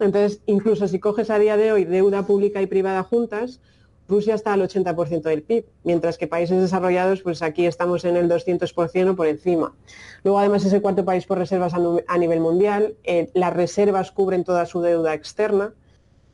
Entonces, 0.00 0.40
incluso 0.46 0.86
si 0.88 0.98
coges 0.98 1.30
a 1.30 1.38
día 1.38 1.56
de 1.56 1.72
hoy 1.72 1.84
deuda 1.84 2.26
pública 2.26 2.62
y 2.62 2.66
privada 2.66 3.02
juntas, 3.02 3.60
Rusia 4.08 4.34
está 4.34 4.54
al 4.54 4.62
80% 4.62 5.22
del 5.22 5.42
PIB, 5.42 5.66
mientras 5.84 6.16
que 6.16 6.26
países 6.26 6.58
desarrollados, 6.58 7.20
pues 7.20 7.42
aquí 7.42 7.66
estamos 7.66 8.06
en 8.06 8.16
el 8.16 8.28
200% 8.28 9.10
o 9.10 9.16
por 9.16 9.26
encima. 9.26 9.74
Luego, 10.24 10.38
además, 10.38 10.64
es 10.64 10.72
el 10.72 10.80
cuarto 10.80 11.04
país 11.04 11.26
por 11.26 11.36
reservas 11.36 11.74
a, 11.74 12.18
nivel 12.18 12.40
mundial. 12.40 12.94
Eh, 13.04 13.30
las 13.34 13.52
reservas 13.52 14.10
cubren 14.10 14.44
toda 14.44 14.64
su 14.64 14.80
deuda 14.80 15.12
externa. 15.12 15.74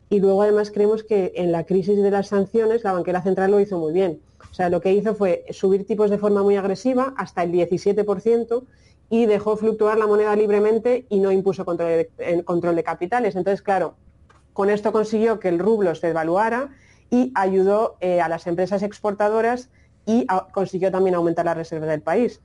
Y 0.09 0.21
luego 0.21 0.43
además 0.43 0.71
creemos 0.71 1.03
que 1.03 1.33
en 1.35 1.51
la 1.51 1.65
crisis 1.65 2.01
de 2.01 2.11
las 2.11 2.29
sanciones 2.29 2.85
la 2.85 2.93
banquera 2.93 3.23
central 3.23 3.51
lo 3.51 3.59
hizo 3.59 3.79
muy 3.79 3.93
bien. 3.93 4.21
O 4.49 4.55
sea, 4.55 4.69
lo 4.69 4.81
que 4.81 4.93
hizo 4.93 5.17
fue 5.17 5.45
subir 5.51 5.85
tipos 5.85 6.11
de 6.11 6.19
forma 6.19 6.45
muy 6.45 6.57
agresiva 6.57 7.15
hasta 7.17 7.43
el 7.43 7.51
17% 7.51 8.63
y 9.11 9.27
dejó 9.27 9.57
fluctuar 9.57 9.99
la 9.99 10.07
moneda 10.07 10.35
libremente 10.35 11.07
y 11.09 11.21
no 11.21 11.31
impuso 11.31 11.65
control 11.65 12.07
de, 12.17 12.45
control 12.45 12.77
de 12.77 12.83
capitales. 12.83 13.37
Entonces, 13.37 13.63
claro, 13.63 13.95
con 14.53 14.71
esto 14.71 14.93
consiguió 14.93 15.41
que 15.41 15.49
el 15.49 15.59
rublo 15.59 15.95
se 15.95 16.09
devaluara 16.09 16.71
y 17.11 17.33
ayudó 17.35 17.97
eh, 18.01 18.21
a 18.21 18.29
las 18.29 18.47
empresas 18.47 18.83
exportadoras 18.83 19.71
y 20.07 20.27
consiguió 20.53 20.91
también 20.91 21.15
aumentar 21.15 21.45
la 21.45 21.55
reserva 21.55 21.87
del 21.87 22.03
país. 22.03 22.41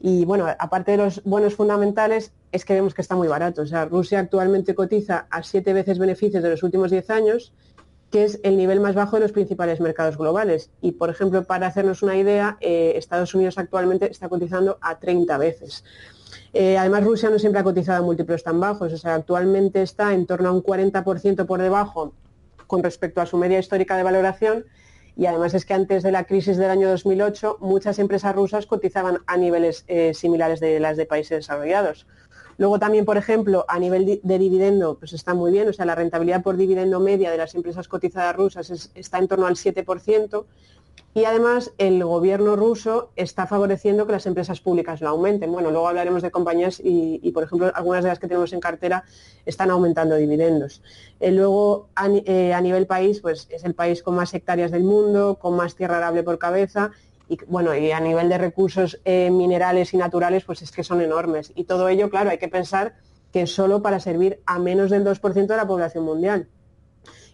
Y 0.00 0.24
bueno, 0.24 0.46
aparte 0.58 0.92
de 0.92 0.98
los 0.98 1.22
buenos 1.24 1.54
fundamentales, 1.54 2.32
es 2.52 2.64
que 2.64 2.74
vemos 2.74 2.94
que 2.94 3.02
está 3.02 3.16
muy 3.16 3.28
barato. 3.28 3.62
O 3.62 3.66
sea, 3.66 3.84
Rusia 3.84 4.20
actualmente 4.20 4.74
cotiza 4.74 5.26
a 5.30 5.42
siete 5.42 5.72
veces 5.72 5.98
beneficios 5.98 6.42
de 6.42 6.50
los 6.50 6.62
últimos 6.62 6.90
diez 6.90 7.10
años, 7.10 7.52
que 8.10 8.24
es 8.24 8.40
el 8.42 8.56
nivel 8.56 8.80
más 8.80 8.94
bajo 8.94 9.16
de 9.16 9.22
los 9.22 9.32
principales 9.32 9.80
mercados 9.80 10.16
globales. 10.16 10.70
Y, 10.80 10.92
por 10.92 11.10
ejemplo, 11.10 11.44
para 11.44 11.66
hacernos 11.66 12.02
una 12.02 12.16
idea, 12.16 12.56
eh, 12.60 12.92
Estados 12.96 13.34
Unidos 13.34 13.58
actualmente 13.58 14.10
está 14.10 14.28
cotizando 14.28 14.78
a 14.80 14.98
30 14.98 15.36
veces. 15.38 15.84
Eh, 16.52 16.78
además, 16.78 17.04
Rusia 17.04 17.30
no 17.30 17.38
siempre 17.38 17.60
ha 17.60 17.64
cotizado 17.64 18.02
a 18.02 18.06
múltiplos 18.06 18.42
tan 18.42 18.58
bajos. 18.60 18.92
O 18.92 18.96
sea, 18.96 19.14
actualmente 19.14 19.82
está 19.82 20.14
en 20.14 20.26
torno 20.26 20.48
a 20.48 20.52
un 20.52 20.62
40% 20.62 21.46
por 21.46 21.60
debajo 21.60 22.14
con 22.66 22.82
respecto 22.82 23.20
a 23.20 23.26
su 23.26 23.36
media 23.36 23.58
histórica 23.58 23.96
de 23.96 24.02
valoración 24.02 24.64
y 25.18 25.26
además 25.26 25.52
es 25.52 25.64
que 25.64 25.74
antes 25.74 26.04
de 26.04 26.12
la 26.12 26.24
crisis 26.24 26.56
del 26.58 26.70
año 26.70 26.88
2008 26.88 27.56
muchas 27.60 27.98
empresas 27.98 28.36
rusas 28.36 28.66
cotizaban 28.66 29.18
a 29.26 29.36
niveles 29.36 29.84
eh, 29.88 30.14
similares 30.14 30.60
de 30.60 30.78
las 30.78 30.96
de 30.96 31.06
países 31.06 31.38
desarrollados. 31.38 32.06
Luego 32.58 32.78
también, 32.78 33.04
por 33.04 33.16
ejemplo, 33.16 33.64
a 33.68 33.78
nivel 33.78 34.20
de 34.22 34.38
dividendo, 34.38 34.98
pues 34.98 35.12
está 35.12 35.32
muy 35.32 35.50
bien, 35.52 35.68
o 35.68 35.72
sea, 35.72 35.86
la 35.86 35.94
rentabilidad 35.94 36.42
por 36.42 36.56
dividendo 36.56 37.00
media 37.00 37.30
de 37.30 37.38
las 37.38 37.54
empresas 37.54 37.88
cotizadas 37.88 38.36
rusas 38.36 38.90
está 38.94 39.18
en 39.18 39.28
torno 39.28 39.46
al 39.46 39.54
7%, 39.54 40.44
y 41.14 41.24
además 41.24 41.72
el 41.78 42.04
gobierno 42.04 42.54
ruso 42.54 43.10
está 43.16 43.46
favoreciendo 43.46 44.06
que 44.06 44.12
las 44.12 44.26
empresas 44.26 44.60
públicas 44.60 45.00
lo 45.00 45.08
aumenten. 45.08 45.50
Bueno, 45.50 45.70
luego 45.70 45.88
hablaremos 45.88 46.22
de 46.22 46.30
compañías 46.30 46.80
y, 46.82 47.30
por 47.32 47.42
ejemplo, 47.44 47.72
algunas 47.74 48.04
de 48.04 48.10
las 48.10 48.18
que 48.18 48.28
tenemos 48.28 48.52
en 48.52 48.60
cartera 48.60 49.04
están 49.46 49.70
aumentando 49.70 50.16
dividendos. 50.16 50.82
Eh, 51.18 51.32
luego, 51.32 51.88
eh, 52.24 52.52
a, 52.52 52.60
nivel 52.60 52.86
país, 52.86 53.20
pues 53.20 53.48
es 53.50 53.64
el 53.64 53.74
país 53.74 54.02
con 54.02 54.14
más 54.14 54.32
hectáreas 54.34 54.70
del 54.70 54.84
mundo, 54.84 55.38
con 55.40 55.56
más 55.56 55.74
tierra 55.74 55.96
arable 55.96 56.22
por 56.22 56.38
cabeza 56.38 56.90
y 57.28 57.38
bueno, 57.46 57.74
y 57.76 57.90
a 57.92 58.00
nivel 58.00 58.28
de 58.28 58.38
recursos 58.38 59.00
eh, 59.04 59.30
minerales 59.30 59.92
y 59.92 59.98
naturales, 59.98 60.44
pues 60.44 60.62
es 60.62 60.72
que 60.72 60.82
son 60.82 61.02
enormes. 61.02 61.52
Y 61.54 61.64
todo 61.64 61.88
ello, 61.88 62.08
claro, 62.08 62.30
hay 62.30 62.38
que 62.38 62.48
pensar 62.48 62.94
que 63.32 63.42
es 63.42 63.54
solo 63.54 63.82
para 63.82 64.00
servir 64.00 64.40
a 64.46 64.58
menos 64.58 64.90
del 64.90 65.04
2% 65.04 65.46
de 65.46 65.56
la 65.56 65.66
población 65.66 66.04
mundial. 66.04 66.48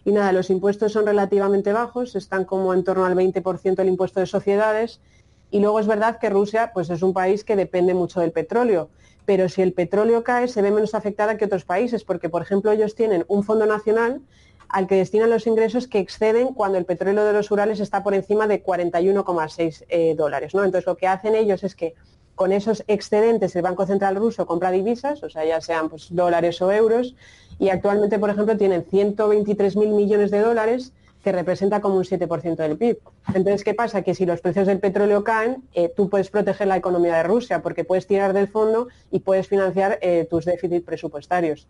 Y 0.03 0.11
nada, 0.11 0.33
los 0.33 0.49
impuestos 0.49 0.91
son 0.91 1.05
relativamente 1.05 1.71
bajos, 1.71 2.15
están 2.15 2.43
como 2.45 2.73
en 2.73 2.83
torno 2.83 3.05
al 3.05 3.15
20% 3.15 3.79
el 3.79 3.87
impuesto 3.87 4.19
de 4.19 4.25
sociedades. 4.25 4.99
Y 5.49 5.61
luego 5.61 5.79
es 5.79 5.87
verdad 5.87 6.19
que 6.19 6.29
Rusia 6.29 6.71
pues 6.73 6.89
es 6.89 7.01
un 7.01 7.13
país 7.13 7.43
que 7.43 7.55
depende 7.55 7.93
mucho 7.93 8.19
del 8.19 8.33
petróleo. 8.33 8.89
Pero 9.25 9.47
si 9.49 9.61
el 9.61 9.73
petróleo 9.73 10.23
cae, 10.23 10.47
se 10.47 10.61
ve 10.61 10.71
menos 10.71 10.93
afectada 10.93 11.37
que 11.37 11.45
otros 11.45 11.65
países, 11.65 12.03
porque, 12.03 12.29
por 12.29 12.41
ejemplo, 12.41 12.71
ellos 12.71 12.93
tienen 12.93 13.25
un 13.27 13.43
fondo 13.43 13.65
nacional 13.65 14.21
al 14.69 14.87
que 14.87 14.95
destinan 14.95 15.29
los 15.29 15.47
ingresos 15.47 15.87
que 15.87 15.99
exceden 15.99 16.53
cuando 16.53 16.77
el 16.77 16.85
petróleo 16.85 17.25
de 17.25 17.33
los 17.33 17.51
Urales 17.51 17.79
está 17.79 18.03
por 18.03 18.13
encima 18.13 18.47
de 18.47 18.63
41,6 18.63 19.85
eh, 19.89 20.15
dólares. 20.15 20.53
¿no? 20.53 20.63
Entonces, 20.63 20.85
lo 20.85 20.97
que 20.97 21.07
hacen 21.07 21.35
ellos 21.35 21.63
es 21.63 21.75
que 21.75 21.95
con 22.35 22.51
esos 22.51 22.83
excedentes 22.87 23.55
el 23.55 23.61
Banco 23.61 23.85
Central 23.85 24.15
ruso 24.15 24.45
compra 24.45 24.71
divisas, 24.71 25.23
o 25.23 25.29
sea, 25.29 25.45
ya 25.45 25.61
sean 25.61 25.89
pues, 25.89 26.13
dólares 26.13 26.61
o 26.61 26.71
euros, 26.71 27.15
y 27.57 27.69
actualmente, 27.69 28.19
por 28.19 28.29
ejemplo, 28.29 28.57
tienen 28.57 28.85
123.000 28.85 29.87
millones 29.95 30.31
de 30.31 30.39
dólares 30.39 30.91
que 31.23 31.31
representa 31.31 31.81
como 31.81 31.95
un 31.95 32.03
7% 32.03 32.55
del 32.55 32.77
PIB. 32.77 32.99
Entonces, 33.33 33.63
¿qué 33.63 33.73
pasa? 33.73 34.03
Que 34.03 34.13
si 34.13 34.27
los 34.27 34.41
precios 34.41 34.67
del 34.67 34.79
petróleo 34.79 35.23
caen, 35.23 35.63
eh, 35.73 35.91
tú 35.95 36.07
puedes 36.07 36.29
proteger 36.29 36.67
la 36.67 36.77
economía 36.77 37.15
de 37.15 37.23
Rusia 37.23 37.63
porque 37.63 37.83
puedes 37.83 38.05
tirar 38.05 38.33
del 38.33 38.47
fondo 38.47 38.89
y 39.09 39.21
puedes 39.21 39.47
financiar 39.47 39.97
eh, 40.01 40.27
tus 40.29 40.45
déficits 40.45 40.85
presupuestarios. 40.85 41.67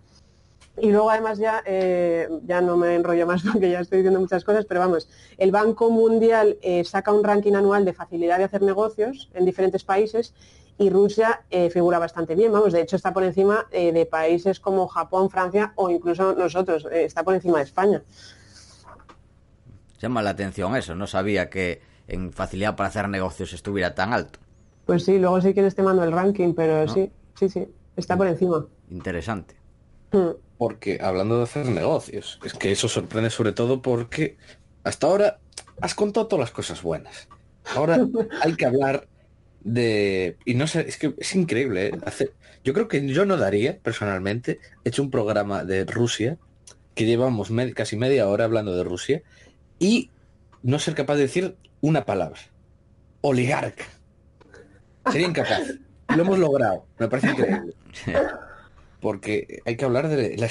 Y 0.78 0.92
luego 0.92 1.10
además 1.10 1.38
ya, 1.38 1.64
eh, 1.66 2.28
ya 2.44 2.62
no 2.62 2.76
me 2.78 2.96
enrollo 2.96 3.26
más 3.26 3.44
porque 3.52 3.70
ya 3.70 3.80
estoy 3.80 4.00
diciendo 4.00 4.20
muchas 4.20 4.44
cosas, 4.44 4.66
pero 4.66 4.82
vamos, 4.82 5.08
el 5.38 5.52
Banco 5.52 5.90
Mundial 5.90 6.58
saca 6.84 7.12
un 7.12 7.24
ranking 7.24 7.54
anual 7.54 7.86
de 7.86 7.94
facilidad 7.94 8.38
de 8.38 8.44
hacer 8.46 8.62
negocios 8.62 9.30
en 9.34 9.46
diferentes 9.46 9.84
países 9.84 10.34
y 10.78 10.90
Rusia 10.90 11.42
eh, 11.50 11.70
figura 11.70 12.00
bastante 12.00 12.36
bien, 12.36 12.52
vamos, 12.52 12.74
de 12.74 12.82
hecho 12.82 12.96
está 12.96 13.14
por 13.14 13.24
encima 13.24 13.68
eh, 13.72 13.92
de 13.92 14.06
países 14.06 14.60
como 14.60 14.88
Japón, 14.88 15.30
Francia 15.30 15.74
o 15.76 15.90
incluso 15.90 16.34
nosotros, 16.36 16.86
eh, 16.92 17.06
está 17.06 17.24
por 17.24 17.34
encima 17.34 17.60
de 17.60 17.64
España. 17.64 18.04
Llama 20.00 20.22
la 20.22 20.32
atención 20.32 20.76
eso, 20.76 20.96
no 20.96 21.08
sabía 21.08 21.50
que 21.50 21.82
en 22.08 22.32
facilidad 22.34 22.76
para 22.76 22.90
hacer 22.90 23.08
negocios 23.08 23.54
estuviera 23.54 23.96
tan 23.96 24.14
alto. 24.14 24.40
Pues 24.86 25.06
sí, 25.06 25.18
luego 25.18 25.42
si 25.42 25.54
quieres 25.54 25.76
te 25.76 25.82
mando 25.82 26.04
el 26.04 26.12
ranking, 26.12 26.54
pero 26.54 26.88
sí, 26.88 27.12
sí, 27.36 27.50
sí, 27.50 27.68
está 27.96 28.18
por 28.18 28.28
encima. 28.28 28.66
Interesante. 28.92 29.56
Mm. 30.12 30.45
Porque 30.58 31.00
hablando 31.02 31.38
de 31.38 31.44
hacer 31.44 31.66
negocios, 31.68 32.40
es 32.44 32.54
que 32.54 32.72
eso 32.72 32.88
sorprende 32.88 33.30
sobre 33.30 33.52
todo 33.52 33.82
porque 33.82 34.38
hasta 34.84 35.08
ahora 35.08 35.40
has 35.82 35.96
contado 35.96 36.28
todas 36.28 36.42
las 36.42 36.52
cosas 36.52 36.82
buenas. 36.82 37.28
Ahora 37.76 38.00
hay 38.42 38.56
que 38.56 38.66
hablar 38.66 39.08
de... 39.62 40.38
Y 40.46 40.54
no 40.54 40.68
sé, 40.68 40.88
es 40.88 40.98
que 40.98 41.14
es 41.18 41.36
increíble. 41.36 41.88
¿eh? 41.88 42.30
Yo 42.64 42.74
creo 42.74 42.88
que 42.88 43.06
yo 43.08 43.26
no 43.26 43.38
daría, 43.38 43.80
personalmente, 43.80 44.60
he 44.84 44.90
hecho 44.90 45.04
un 45.04 45.12
programa 45.12 45.64
de 45.64 45.86
Rusia, 45.86 46.38
que 46.94 47.06
llevamos 47.06 47.52
casi 47.74 47.98
media 47.98 48.28
hora 48.28 48.46
hablando 48.46 48.76
de 48.76 48.84
Rusia, 48.84 49.24
y 49.80 50.12
no 50.64 50.80
ser 50.80 50.96
capaz 50.96 51.16
de 51.16 51.22
decir 51.22 51.58
una 51.82 52.06
palabra. 52.06 52.40
Oligarca. 53.22 53.86
Sería 55.12 55.28
incapaz. 55.28 55.62
Lo 56.16 56.24
hemos 56.24 56.40
logrado. 56.40 56.86
Me 56.98 57.08
parece 57.08 57.32
increíble. 57.32 57.74
Porque 59.06 59.60
hay 59.68 59.78
que 59.78 59.86
hablar 59.86 60.08
de 60.08 60.36
la, 60.36 60.50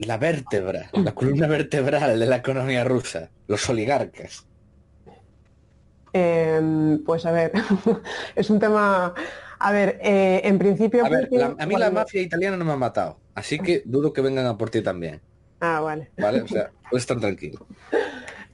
la 0.00 0.18
vértebra, 0.18 0.90
la 0.92 1.14
columna 1.14 1.46
vertebral 1.46 2.20
de 2.20 2.26
la 2.26 2.36
economía 2.36 2.84
rusa, 2.84 3.30
los 3.46 3.66
oligarcas. 3.70 4.46
Em, 6.12 7.02
pues 7.02 7.24
a 7.24 7.32
ver, 7.32 7.52
es 8.36 8.50
un 8.50 8.58
tema... 8.60 9.14
A 9.58 9.72
ver, 9.72 9.98
eh, 10.02 10.42
en 10.44 10.58
principio... 10.58 11.02
A 11.06 11.08
ver, 11.08 11.28
la- 11.30 11.56
a 11.58 11.64
mí 11.64 11.76
la 11.76 11.90
mafia 11.90 12.20
italiana 12.20 12.58
no 12.58 12.66
me 12.66 12.72
ha 12.72 12.76
matado, 12.76 13.22
así 13.34 13.58
que 13.58 13.82
dudo 13.86 14.12
que 14.12 14.20
vengan 14.20 14.44
a 14.44 14.58
por 14.58 14.68
ti 14.68 14.82
también, 14.82 15.22
Ah, 15.60 15.80
vale. 15.80 16.12
¿vale? 16.18 16.42
O 16.42 16.46
sea, 16.48 16.72
puedes 16.90 17.04
estar 17.04 17.18
tranquilo. 17.18 17.66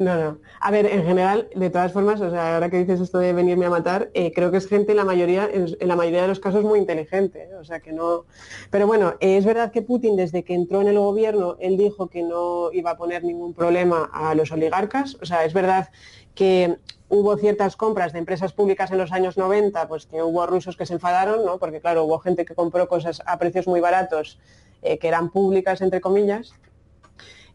No, 0.00 0.16
no. 0.16 0.38
A 0.60 0.70
ver, 0.70 0.86
en 0.86 1.04
general, 1.04 1.50
de 1.54 1.68
todas 1.68 1.92
formas, 1.92 2.22
o 2.22 2.30
sea, 2.30 2.54
ahora 2.54 2.70
que 2.70 2.78
dices 2.78 3.02
esto 3.02 3.18
de 3.18 3.34
venirme 3.34 3.66
a 3.66 3.70
matar, 3.70 4.10
eh, 4.14 4.32
creo 4.32 4.50
que 4.50 4.56
es 4.56 4.66
gente 4.66 4.92
en 4.92 4.96
la 4.96 5.04
mayoría, 5.04 5.46
en, 5.52 5.76
la 5.86 5.94
mayoría 5.94 6.22
de 6.22 6.28
los 6.28 6.40
casos 6.40 6.64
muy 6.64 6.78
inteligente, 6.78 7.42
¿eh? 7.42 7.54
o 7.56 7.64
sea 7.64 7.80
que 7.80 7.92
no. 7.92 8.24
Pero 8.70 8.86
bueno, 8.86 9.16
eh, 9.20 9.36
es 9.36 9.44
verdad 9.44 9.70
que 9.70 9.82
Putin 9.82 10.16
desde 10.16 10.42
que 10.42 10.54
entró 10.54 10.80
en 10.80 10.88
el 10.88 10.98
gobierno, 10.98 11.56
él 11.60 11.76
dijo 11.76 12.06
que 12.06 12.22
no 12.22 12.72
iba 12.72 12.92
a 12.92 12.96
poner 12.96 13.24
ningún 13.24 13.52
problema 13.52 14.08
a 14.10 14.34
los 14.34 14.50
oligarcas. 14.52 15.18
O 15.20 15.26
sea, 15.26 15.44
es 15.44 15.52
verdad 15.52 15.90
que 16.34 16.78
hubo 17.10 17.36
ciertas 17.36 17.76
compras 17.76 18.14
de 18.14 18.20
empresas 18.20 18.54
públicas 18.54 18.90
en 18.92 18.96
los 18.96 19.12
años 19.12 19.36
90, 19.36 19.86
pues 19.86 20.06
que 20.06 20.22
hubo 20.22 20.46
rusos 20.46 20.78
que 20.78 20.86
se 20.86 20.94
enfadaron, 20.94 21.44
¿no? 21.44 21.58
Porque 21.58 21.82
claro, 21.82 22.04
hubo 22.04 22.20
gente 22.20 22.46
que 22.46 22.54
compró 22.54 22.88
cosas 22.88 23.20
a 23.26 23.38
precios 23.38 23.66
muy 23.66 23.80
baratos 23.80 24.38
que 24.80 25.08
eran 25.08 25.28
públicas, 25.28 25.82
entre 25.82 26.00
comillas. 26.00 26.54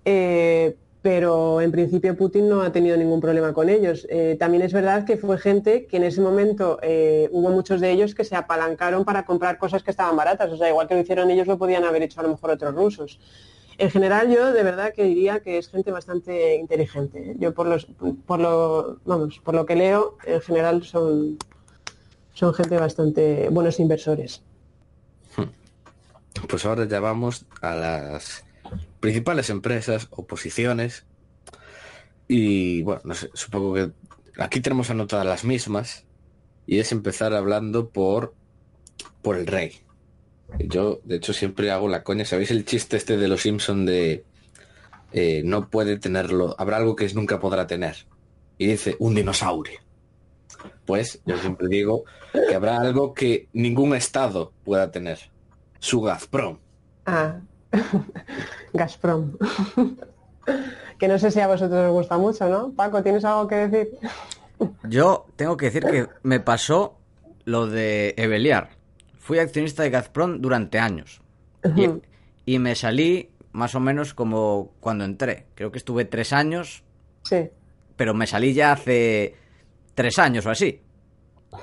Eh, 0.06 0.78
pero 1.06 1.62
en 1.62 1.72
principio 1.72 2.18
Putin 2.18 2.50
no 2.50 2.64
ha 2.64 2.72
tenido 2.72 2.98
ningún 2.98 3.22
problema 3.22 3.54
con 3.54 3.70
ellos. 3.70 4.08
Eh, 4.10 4.38
también 4.40 4.64
es 4.64 4.74
verdad 4.74 5.06
que 5.06 5.18
fue 5.18 5.38
gente 5.38 5.86
que 5.86 5.98
en 5.98 6.04
ese 6.04 6.20
momento 6.20 6.80
eh, 6.82 7.30
hubo 7.32 7.52
muchos 7.52 7.80
de 7.80 7.92
ellos 7.92 8.16
que 8.16 8.24
se 8.24 8.36
apalancaron 8.36 9.06
para 9.06 9.24
comprar 9.24 9.60
cosas 9.60 9.84
que 9.84 9.92
estaban 9.92 10.16
baratas. 10.16 10.52
O 10.52 10.58
sea, 10.58 10.68
igual 10.68 10.88
que 10.88 10.96
lo 10.96 11.02
hicieron 11.02 11.30
ellos, 11.30 11.46
lo 11.46 11.60
podían 11.60 11.84
haber 11.84 12.02
hecho 12.02 12.22
a 12.22 12.24
lo 12.24 12.30
mejor 12.30 12.50
otros 12.50 12.74
rusos. 12.74 13.20
En 13.78 13.92
general, 13.92 14.34
yo 14.34 14.52
de 14.52 14.64
verdad 14.64 14.94
que 14.96 15.04
diría 15.04 15.42
que 15.42 15.60
es 15.60 15.70
gente 15.70 15.92
bastante 15.92 16.56
inteligente. 16.56 17.34
¿eh? 17.34 17.36
Yo 17.38 17.54
por 17.54 17.68
los, 17.68 17.86
por 18.26 18.40
lo, 18.40 18.98
vamos, 19.06 19.38
por 19.44 19.54
lo 19.54 19.68
que 19.68 19.76
leo, 19.76 20.18
en 20.26 20.42
general 20.42 20.84
son, 20.84 21.38
son 22.34 22.52
gente 22.56 22.80
bastante 22.80 23.48
buenos 23.50 23.80
inversores. 23.80 24.42
Pues 26.50 26.66
ahora 26.66 26.86
ya 26.86 27.00
vamos 27.00 27.46
a 27.62 27.76
las 27.76 28.44
principales 29.06 29.52
empresas 29.52 30.08
o 30.10 30.26
posiciones. 30.26 31.06
Y 32.28 32.82
bueno, 32.82 33.02
no 33.04 33.14
sé, 33.14 33.30
supongo 33.36 33.76
que 33.76 33.92
aquí 34.40 34.62
tenemos 34.62 34.90
anotadas 34.90 35.28
las 35.28 35.44
mismas. 35.44 36.06
Y 36.66 36.80
es 36.80 36.92
empezar 36.92 37.36
hablando 37.36 37.90
por, 37.90 38.34
por 39.22 39.38
el 39.38 39.46
rey. 39.46 39.84
Yo, 40.58 41.02
de 41.04 41.18
hecho, 41.18 41.34
siempre 41.34 41.70
hago 41.70 41.88
la 41.88 42.02
coña. 42.02 42.26
¿Sabéis 42.26 42.50
el 42.50 42.66
chiste 42.66 42.98
este 42.98 43.16
de 43.18 43.28
los 43.28 43.44
Simpson 43.44 43.86
de 43.86 44.26
eh, 45.14 45.44
no 45.46 45.70
puede 45.70 46.00
tenerlo? 46.00 46.56
Habrá 46.58 46.78
algo 46.78 46.96
que 46.96 47.08
nunca 47.14 47.40
podrá 47.40 47.68
tener. 47.68 48.08
Y 48.58 48.66
dice, 48.66 48.96
un 48.98 49.14
dinosaurio. 49.14 49.82
Pues 50.84 51.22
yo 51.28 51.38
siempre 51.38 51.68
digo 51.68 52.06
que 52.34 52.56
habrá 52.56 52.80
algo 52.80 53.14
que 53.14 53.50
ningún 53.54 53.94
estado 53.94 54.52
pueda 54.64 54.90
tener. 54.90 55.20
Su 55.78 56.02
Gazprom. 56.02 56.58
Ah, 57.06 57.40
Gazprom. 58.74 59.38
que 61.00 61.08
no 61.08 61.18
sé 61.20 61.32
si 61.32 61.40
a 61.40 61.48
vosotros 61.48 61.86
os 61.88 61.92
gusta 61.92 62.18
mucho, 62.18 62.48
¿no? 62.50 62.72
Paco, 62.72 63.02
¿tienes 63.04 63.26
algo 63.26 63.48
que 63.48 63.68
decir? 63.68 63.98
Yo 64.84 65.26
tengo 65.36 65.58
que 65.58 65.66
decir 65.66 65.84
que 65.84 66.08
me 66.24 66.40
pasó 66.40 66.98
lo 67.44 67.68
de 67.68 68.14
Eveliar. 68.18 68.70
Fui 69.20 69.40
accionista 69.40 69.84
de 69.84 69.90
Gazprom 69.90 70.40
durante 70.40 70.80
años. 70.80 71.22
Y, 71.76 71.90
y 72.46 72.60
me 72.60 72.76
salí 72.76 73.32
más 73.52 73.74
o 73.76 73.80
menos 73.80 74.14
como 74.14 74.72
cuando 74.80 75.04
entré. 75.04 75.48
Creo 75.56 75.72
que 75.72 75.80
estuve 75.80 76.06
tres 76.06 76.32
años, 76.32 76.84
Sí. 77.24 77.50
pero 77.96 78.14
me 78.14 78.28
salí 78.28 78.54
ya 78.54 78.72
hace 78.74 79.36
tres 79.96 80.20
años 80.20 80.46
o 80.46 80.52
así. 80.52 80.82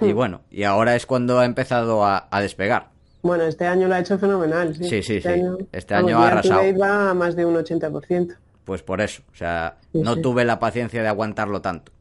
Y 0.01 0.13
bueno, 0.13 0.41
y 0.51 0.65
ahora 0.65 0.97
es 0.97 1.07
cuando 1.07 1.39
ha 1.39 1.45
empezado 1.45 2.05
a, 2.05 2.27
a 2.31 2.41
despegar. 2.41 2.91
Bueno, 3.23 3.45
este 3.45 3.67
año 3.67 3.89
lo 3.89 3.95
ha 3.95 4.01
hecho 4.01 4.19
fenomenal. 4.19 4.75
Sí, 4.75 4.85
Sí, 4.85 5.03
sí, 5.03 5.21
sí. 5.21 5.29
Año, 5.29 5.59
Este 5.71 5.95
año 5.95 6.19
ha 6.19 6.29
arrasado. 6.29 6.85
a 6.85 7.15
más 7.15 7.37
de 7.37 7.45
un 7.47 7.55
80%. 7.57 8.35
Pues 8.65 8.83
por 8.83 9.01
eso. 9.01 9.23
O 9.33 9.35
sea, 9.37 9.77
Sí, 9.93 10.01
no 10.03 10.15
sí. 10.15 10.23
tuve 10.23 10.45
la 10.45 10.59
paciencia 10.59 11.03
de 11.03 11.09
aguantarlo 11.09 11.61
tanto. 11.63 11.93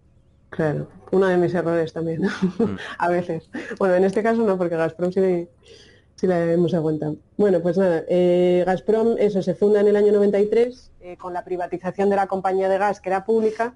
Claro, 0.50 0.88
uno 1.12 1.28
de 1.28 1.38
mis 1.38 1.54
errores 1.54 1.94
también, 1.94 2.24
Mm. 2.24 2.76
a 2.98 3.08
veces. 3.10 3.50
Bueno, 3.80 3.96
en 3.96 4.04
este 4.04 4.22
caso 4.22 4.42
no, 4.44 4.58
porque 4.58 4.76
Gazprom 4.76 5.12
sí, 5.12 5.48
sí 6.16 6.28
la 6.28 6.44
hemos 6.52 6.74
aguantado. 6.74 7.16
Bueno, 7.38 7.62
pues 7.62 7.78
nada, 7.78 8.04
eh, 8.10 8.64
Gazprom, 8.66 9.16
eso, 9.18 9.42
se 9.42 9.56
funda 9.56 9.80
en 9.80 9.88
el 9.88 9.96
año 9.96 10.12
93 10.12 10.92
eh, 11.02 11.18
con 11.18 11.34
la 11.34 11.44
privatización 11.46 12.10
de 12.10 12.16
la 12.18 12.28
compañía 12.28 12.68
de 12.68 12.78
gas 12.78 13.00
que 13.00 13.10
era 13.10 13.24
pública 13.26 13.76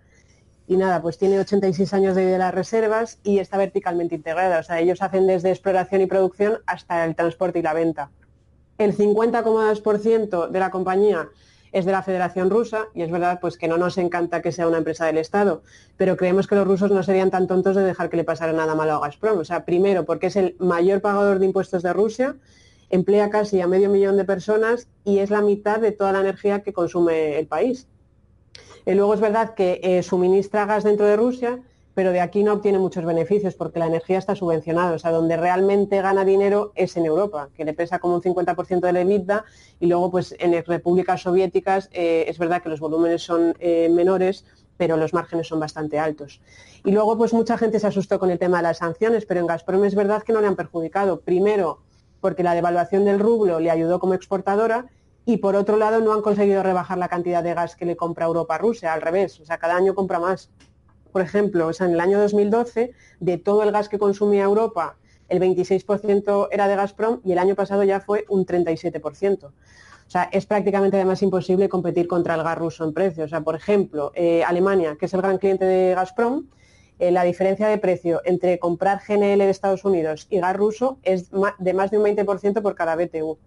y 0.68 0.78
nada, 0.78 1.02
pues 1.02 1.18
tiene 1.18 1.40
86 1.40 1.94
años 1.94 2.16
de 2.16 2.38
las 2.38 2.54
reservas 2.54 3.20
y 3.24 3.40
está 3.40 3.58
verticalmente 3.58 4.16
integrada. 4.16 4.60
O 4.60 4.64
sea, 4.64 4.80
ellos 4.80 5.02
hacen 5.02 5.28
desde 5.28 5.52
exploración 5.52 6.02
y 6.02 6.08
producción 6.08 6.60
hasta 6.66 7.06
el 7.06 7.16
transporte 7.16 7.60
y 7.60 7.62
la 7.62 7.74
venta. 7.74 8.10
El 8.78 8.96
50,2% 8.96 10.50
de 10.50 10.60
la 10.60 10.72
compañía 10.72 11.30
es 11.72 11.86
de 11.86 11.92
la 11.92 12.04
Federación 12.04 12.50
Rusa 12.50 12.86
y 12.94 13.04
es 13.04 13.12
verdad 13.12 13.40
pues 13.42 13.58
que 13.58 13.68
no 13.68 13.78
nos 13.78 13.98
encanta 13.98 14.42
que 14.42 14.52
sea 14.52 14.68
una 14.68 14.78
empresa 14.78 15.06
del 15.06 15.18
Estado, 15.18 15.62
pero 15.98 16.16
creemos 16.18 16.48
que 16.48 16.56
los 16.56 16.66
rusos 16.66 16.90
no 16.90 17.04
serían 17.04 17.32
tan 17.32 17.48
tontos 17.48 17.76
de 17.76 17.84
dejar 17.84 18.10
que 18.10 18.18
le 18.18 18.24
pasara 18.24 18.54
nada 18.54 18.76
malo 18.76 18.94
a 18.94 19.00
Gazprom. 19.02 19.40
O 19.40 19.46
sea, 19.46 19.66
primero 19.66 20.06
porque 20.06 20.28
es 20.28 20.36
el 20.36 20.56
mayor 20.58 21.02
pagador 21.02 21.40
de 21.40 21.46
impuestos 21.46 21.84
de 21.84 21.94
Rusia, 21.94 22.38
emplea 22.90 23.30
casi 23.30 23.62
a 23.62 23.68
medio 23.68 23.90
millón 23.90 24.18
de 24.18 24.26
personas 24.26 24.88
y 25.04 25.20
es 25.20 25.30
la 25.30 25.42
mitad 25.42 25.80
de 25.80 25.92
toda 25.92 26.14
la 26.14 26.22
energía 26.22 26.62
que 26.62 26.74
consume 26.74 27.38
el 27.38 27.48
país. 27.48 27.88
Eh, 28.86 28.96
luego 28.96 29.14
es 29.14 29.20
verdad 29.20 29.54
que 29.54 29.80
eh, 29.84 30.04
suministra 30.04 30.66
gas 30.66 30.84
dentro 30.84 31.06
de 31.06 31.16
Rusia, 31.16 31.60
pero 31.96 32.12
de 32.12 32.20
aquí 32.20 32.44
no 32.44 32.54
obtiene 32.54 32.78
muchos 32.78 33.06
beneficios 33.06 33.56
porque 33.56 33.80
la 33.80 33.88
energía 33.88 34.20
está 34.20 34.36
subvencionada. 34.36 34.92
O 34.92 35.00
sea, 35.00 35.12
donde 35.12 35.38
realmente 35.38 36.02
gana 36.02 36.26
dinero 36.26 36.74
es 36.76 36.96
en 36.98 37.06
Europa, 37.06 37.50
que 37.56 37.66
le 37.66 37.74
pesa 37.74 38.00
como 38.00 38.16
un 38.16 38.22
50% 38.22 38.82
de 38.82 38.94
la 38.94 39.02
EBITDA 39.02 39.46
y 39.80 39.88
luego 39.88 40.12
pues 40.12 40.36
en 40.38 40.62
repúblicas 40.66 41.22
soviéticas 41.22 41.90
eh, 41.94 42.26
es 42.28 42.38
verdad 42.38 42.62
que 42.62 42.70
los 42.70 42.82
volúmenes 42.82 43.24
son 43.24 43.56
eh, 43.60 43.90
menores, 43.90 44.46
pero 44.78 44.98
los 44.98 45.14
márgenes 45.14 45.48
son 45.48 45.62
bastante 45.62 45.98
altos. 45.98 46.42
Y 46.84 46.92
luego 46.92 47.18
pues 47.18 47.34
mucha 47.34 47.58
gente 47.58 47.80
se 47.80 47.88
asustó 47.88 48.20
con 48.20 48.30
el 48.30 48.38
tema 48.38 48.58
de 48.58 48.64
las 48.64 48.80
sanciones, 48.80 49.26
pero 49.26 49.40
en 49.40 49.48
Gazprom 49.48 49.86
es 49.86 49.96
verdad 49.96 50.22
que 50.22 50.34
no 50.34 50.42
le 50.42 50.48
han 50.48 50.58
perjudicado. 50.58 51.22
Primero, 51.22 51.80
porque 52.20 52.44
la 52.44 52.54
devaluación 52.54 53.06
del 53.06 53.20
rublo 53.20 53.62
le 53.62 53.72
ayudó 53.72 54.00
como 54.00 54.14
exportadora 54.16 54.88
y 55.26 55.38
por 55.38 55.56
otro 55.56 55.78
lado 55.78 56.00
no 56.02 56.14
han 56.14 56.22
conseguido 56.22 56.62
rebajar 56.64 56.98
la 56.98 57.08
cantidad 57.08 57.44
de 57.44 57.54
gas 57.54 57.76
que 57.76 57.86
le 57.86 57.96
compra 57.96 58.26
Europa 58.26 58.56
a 58.56 58.58
Rusia, 58.60 58.94
al 58.94 59.02
revés, 59.02 59.40
o 59.40 59.46
sea, 59.46 59.58
cada 59.58 59.76
año 59.76 59.96
compra 59.96 60.20
más. 60.20 60.50
Por 61.12 61.22
ejemplo, 61.22 61.68
o 61.68 61.74
sea, 61.74 61.88
en 61.88 61.94
el 61.94 62.00
año 62.00 62.20
2012, 62.20 62.92
de 63.20 63.38
todo 63.38 63.64
el 63.64 63.72
gas 63.72 63.90
que 63.90 63.98
consumía 63.98 64.44
Europa, 64.44 64.98
el 65.30 65.40
26% 65.40 66.50
era 66.52 66.68
de 66.68 66.76
Gazprom 66.76 67.22
y 67.24 67.32
el 67.32 67.40
año 67.40 67.56
pasado 67.56 67.84
ya 67.84 68.00
fue 68.00 68.26
un 68.30 68.46
37%. 68.46 69.46
O 69.46 70.10
sea, 70.10 70.30
es 70.32 70.46
prácticamente 70.46 70.98
además 70.98 71.22
imposible 71.24 71.68
competir 71.68 72.08
contra 72.08 72.36
el 72.36 72.44
gas 72.44 72.58
ruso 72.58 72.84
en 72.84 72.94
precio. 72.94 73.24
O 73.24 73.28
sea, 73.28 73.42
por 73.42 73.56
ejemplo, 73.56 74.12
eh, 74.14 74.44
Alemania, 74.44 74.98
que 75.00 75.08
es 75.08 75.14
el 75.14 75.22
gran 75.22 75.40
cliente 75.40 75.66
de 75.66 75.96
Gazprom, 75.96 76.46
eh, 77.00 77.12
la 77.12 77.24
diferencia 77.24 77.68
de 77.68 77.78
precio 77.78 78.22
entre 78.24 78.60
comprar 78.60 79.02
GNL 79.06 79.40
de 79.40 79.50
Estados 79.50 79.84
Unidos 79.84 80.28
y 80.30 80.40
gas 80.40 80.56
ruso 80.56 81.00
es 81.04 81.30
de 81.32 81.74
más 81.74 81.92
de 81.92 81.98
un 81.98 82.04
20% 82.06 82.62
por 82.62 82.76
cada 82.76 82.96
BTU. 82.96 83.38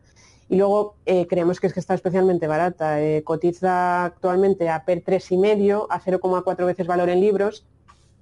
Y 0.49 0.57
luego 0.57 0.97
eh, 1.05 1.27
creemos 1.27 1.61
que 1.61 1.67
es 1.67 1.75
que 1.75 1.81
está 1.81 1.95
especialmente 1.95 2.47
barata. 2.47 3.03
Eh, 3.03 3.23
cotiza 3.23 4.05
actualmente 4.07 4.69
a 4.69 4.85
PER 4.85 5.05
3,5, 5.05 5.87
a 5.91 6.01
0,4 6.01 6.65
veces 6.65 6.87
valor 6.87 7.11
en 7.11 7.21
libros. 7.21 7.67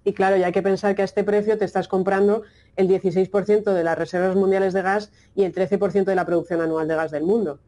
Y 0.05 0.13
claro, 0.13 0.37
ya 0.37 0.47
hay 0.47 0.53
que 0.53 0.63
pensar 0.63 0.95
que 0.95 1.03
a 1.03 1.05
este 1.05 1.25
precio 1.25 1.57
te 1.59 1.65
estás 1.65 1.89
comprando 1.89 2.43
el 2.77 2.89
16% 2.89 3.73
de 3.73 3.85
las 3.85 3.99
reservas 3.99 4.37
mundiales 4.37 4.73
de 4.73 4.83
gas 4.83 5.13
y 5.35 5.45
el 5.45 5.53
13% 5.53 6.05
de 6.05 6.15
la 6.15 6.25
producción 6.25 6.61
anual 6.61 6.87
de 6.89 6.95
gas 6.95 7.11
del 7.11 7.25
mundo. 7.25 7.61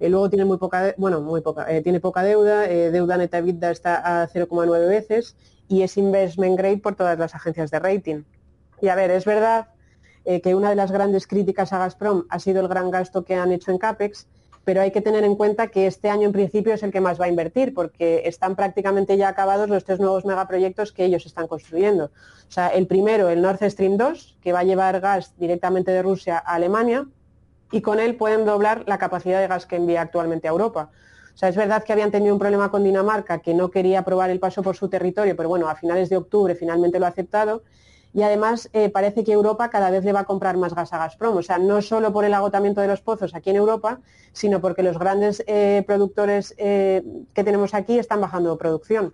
luego 0.00 0.28
tiene 0.30 0.44
muy 0.44 0.58
poca, 0.58 0.94
bueno, 0.96 1.20
muy 1.20 1.40
poca, 1.40 1.66
tiene 1.82 2.00
poca 2.00 2.22
deuda, 2.22 2.66
deuda 2.66 3.16
neta 3.18 3.38
EBITDA 3.38 3.70
está 3.70 4.22
a 4.22 4.28
0,9 4.28 4.88
veces 4.88 5.36
y 5.68 5.82
es 5.82 5.96
investment 5.98 6.56
grade 6.56 6.78
por 6.78 6.94
todas 6.94 7.18
las 7.18 7.34
agencias 7.34 7.70
de 7.70 7.78
rating. 7.78 8.22
Y 8.80 8.88
a 8.88 8.94
ver, 8.94 9.10
es 9.10 9.26
verdad 9.26 9.68
que 10.24 10.54
una 10.54 10.70
de 10.70 10.76
las 10.76 10.90
grandes 10.90 11.26
críticas 11.26 11.72
a 11.72 11.78
Gazprom 11.78 12.24
ha 12.28 12.38
sido 12.38 12.60
el 12.60 12.68
gran 12.68 12.90
gasto 12.90 13.24
que 13.24 13.34
han 13.34 13.52
hecho 13.52 13.70
en 13.70 13.78
CAPEX, 13.78 14.26
pero 14.64 14.80
hay 14.80 14.90
que 14.90 15.00
tener 15.00 15.24
en 15.24 15.36
cuenta 15.36 15.68
que 15.68 15.86
este 15.86 16.08
año 16.08 16.26
en 16.26 16.32
principio 16.32 16.72
es 16.72 16.82
el 16.82 16.90
que 16.90 17.00
más 17.00 17.20
va 17.20 17.26
a 17.26 17.28
invertir, 17.28 17.74
porque 17.74 18.22
están 18.24 18.56
prácticamente 18.56 19.16
ya 19.16 19.28
acabados 19.28 19.68
los 19.68 19.84
tres 19.84 20.00
nuevos 20.00 20.24
megaproyectos 20.24 20.92
que 20.92 21.04
ellos 21.04 21.26
están 21.26 21.46
construyendo. 21.46 22.06
O 22.06 22.52
sea, 22.52 22.68
el 22.68 22.86
primero, 22.86 23.28
el 23.28 23.42
Nord 23.42 23.58
Stream 23.62 23.98
2, 23.98 24.38
que 24.40 24.52
va 24.52 24.60
a 24.60 24.64
llevar 24.64 25.00
gas 25.00 25.34
directamente 25.38 25.90
de 25.90 26.02
Rusia 26.02 26.38
a 26.38 26.54
Alemania, 26.54 27.06
y 27.70 27.82
con 27.82 28.00
él 28.00 28.16
pueden 28.16 28.44
doblar 28.44 28.84
la 28.86 28.98
capacidad 28.98 29.40
de 29.40 29.48
gas 29.48 29.66
que 29.66 29.76
envía 29.76 30.00
actualmente 30.00 30.48
a 30.48 30.52
Europa. 30.52 30.90
O 31.34 31.36
sea, 31.36 31.48
es 31.48 31.56
verdad 31.56 31.82
que 31.82 31.92
habían 31.92 32.12
tenido 32.12 32.32
un 32.32 32.38
problema 32.38 32.70
con 32.70 32.84
Dinamarca, 32.84 33.40
que 33.40 33.52
no 33.52 33.70
quería 33.70 34.00
aprobar 34.00 34.30
el 34.30 34.38
paso 34.38 34.62
por 34.62 34.76
su 34.76 34.88
territorio, 34.88 35.34
pero 35.36 35.48
bueno, 35.48 35.68
a 35.68 35.74
finales 35.74 36.08
de 36.08 36.16
octubre 36.16 36.54
finalmente 36.54 37.00
lo 37.00 37.06
ha 37.06 37.08
aceptado 37.08 37.64
y 38.14 38.22
además 38.22 38.70
eh, 38.72 38.90
parece 38.90 39.24
que 39.24 39.32
Europa 39.32 39.68
cada 39.70 39.90
vez 39.90 40.04
le 40.04 40.12
va 40.12 40.20
a 40.20 40.24
comprar 40.24 40.56
más 40.56 40.72
gas 40.72 40.92
a 40.92 40.98
Gazprom, 40.98 41.36
o 41.36 41.42
sea, 41.42 41.58
no 41.58 41.82
solo 41.82 42.12
por 42.12 42.24
el 42.24 42.32
agotamiento 42.32 42.80
de 42.80 42.86
los 42.86 43.00
pozos 43.00 43.34
aquí 43.34 43.50
en 43.50 43.56
Europa, 43.56 44.00
sino 44.32 44.60
porque 44.60 44.84
los 44.84 44.98
grandes 44.98 45.42
eh, 45.48 45.82
productores 45.84 46.54
eh, 46.56 47.02
que 47.34 47.42
tenemos 47.42 47.74
aquí 47.74 47.98
están 47.98 48.20
bajando 48.20 48.56
producción. 48.56 49.12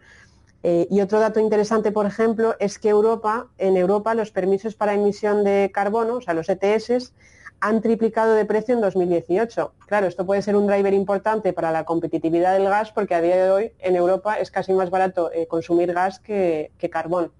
y 0.62 1.00
otro 1.00 1.20
dato 1.20 1.40
interesante, 1.40 1.90
por 1.90 2.04
ejemplo, 2.04 2.54
es 2.58 2.78
que 2.78 2.90
Europa, 2.90 3.46
en 3.56 3.78
Europa 3.78 4.14
los 4.14 4.30
permisos 4.30 4.74
para 4.74 4.92
emisión 4.92 5.42
de 5.42 5.70
carbono, 5.72 6.16
o 6.16 6.20
sea, 6.20 6.34
los 6.34 6.50
ETS, 6.50 7.14
han 7.60 7.80
triplicado 7.80 8.34
de 8.34 8.44
precio 8.44 8.74
en 8.74 8.82
2018. 8.82 9.72
Claro, 9.86 10.06
esto 10.06 10.26
puede 10.26 10.42
ser 10.42 10.56
un 10.56 10.66
driver 10.66 10.92
importante 10.92 11.54
para 11.54 11.72
la 11.72 11.84
competitividad 11.84 12.52
del 12.52 12.68
gas 12.68 12.92
porque 12.92 13.14
a 13.14 13.22
día 13.22 13.42
de 13.42 13.50
hoy 13.50 13.72
en 13.78 13.96
Europa 13.96 14.38
es 14.38 14.50
casi 14.50 14.74
más 14.74 14.90
barato 14.90 15.30
consumir 15.48 15.94
gas 15.94 16.20
que 16.20 16.90
carbón. 16.90 17.32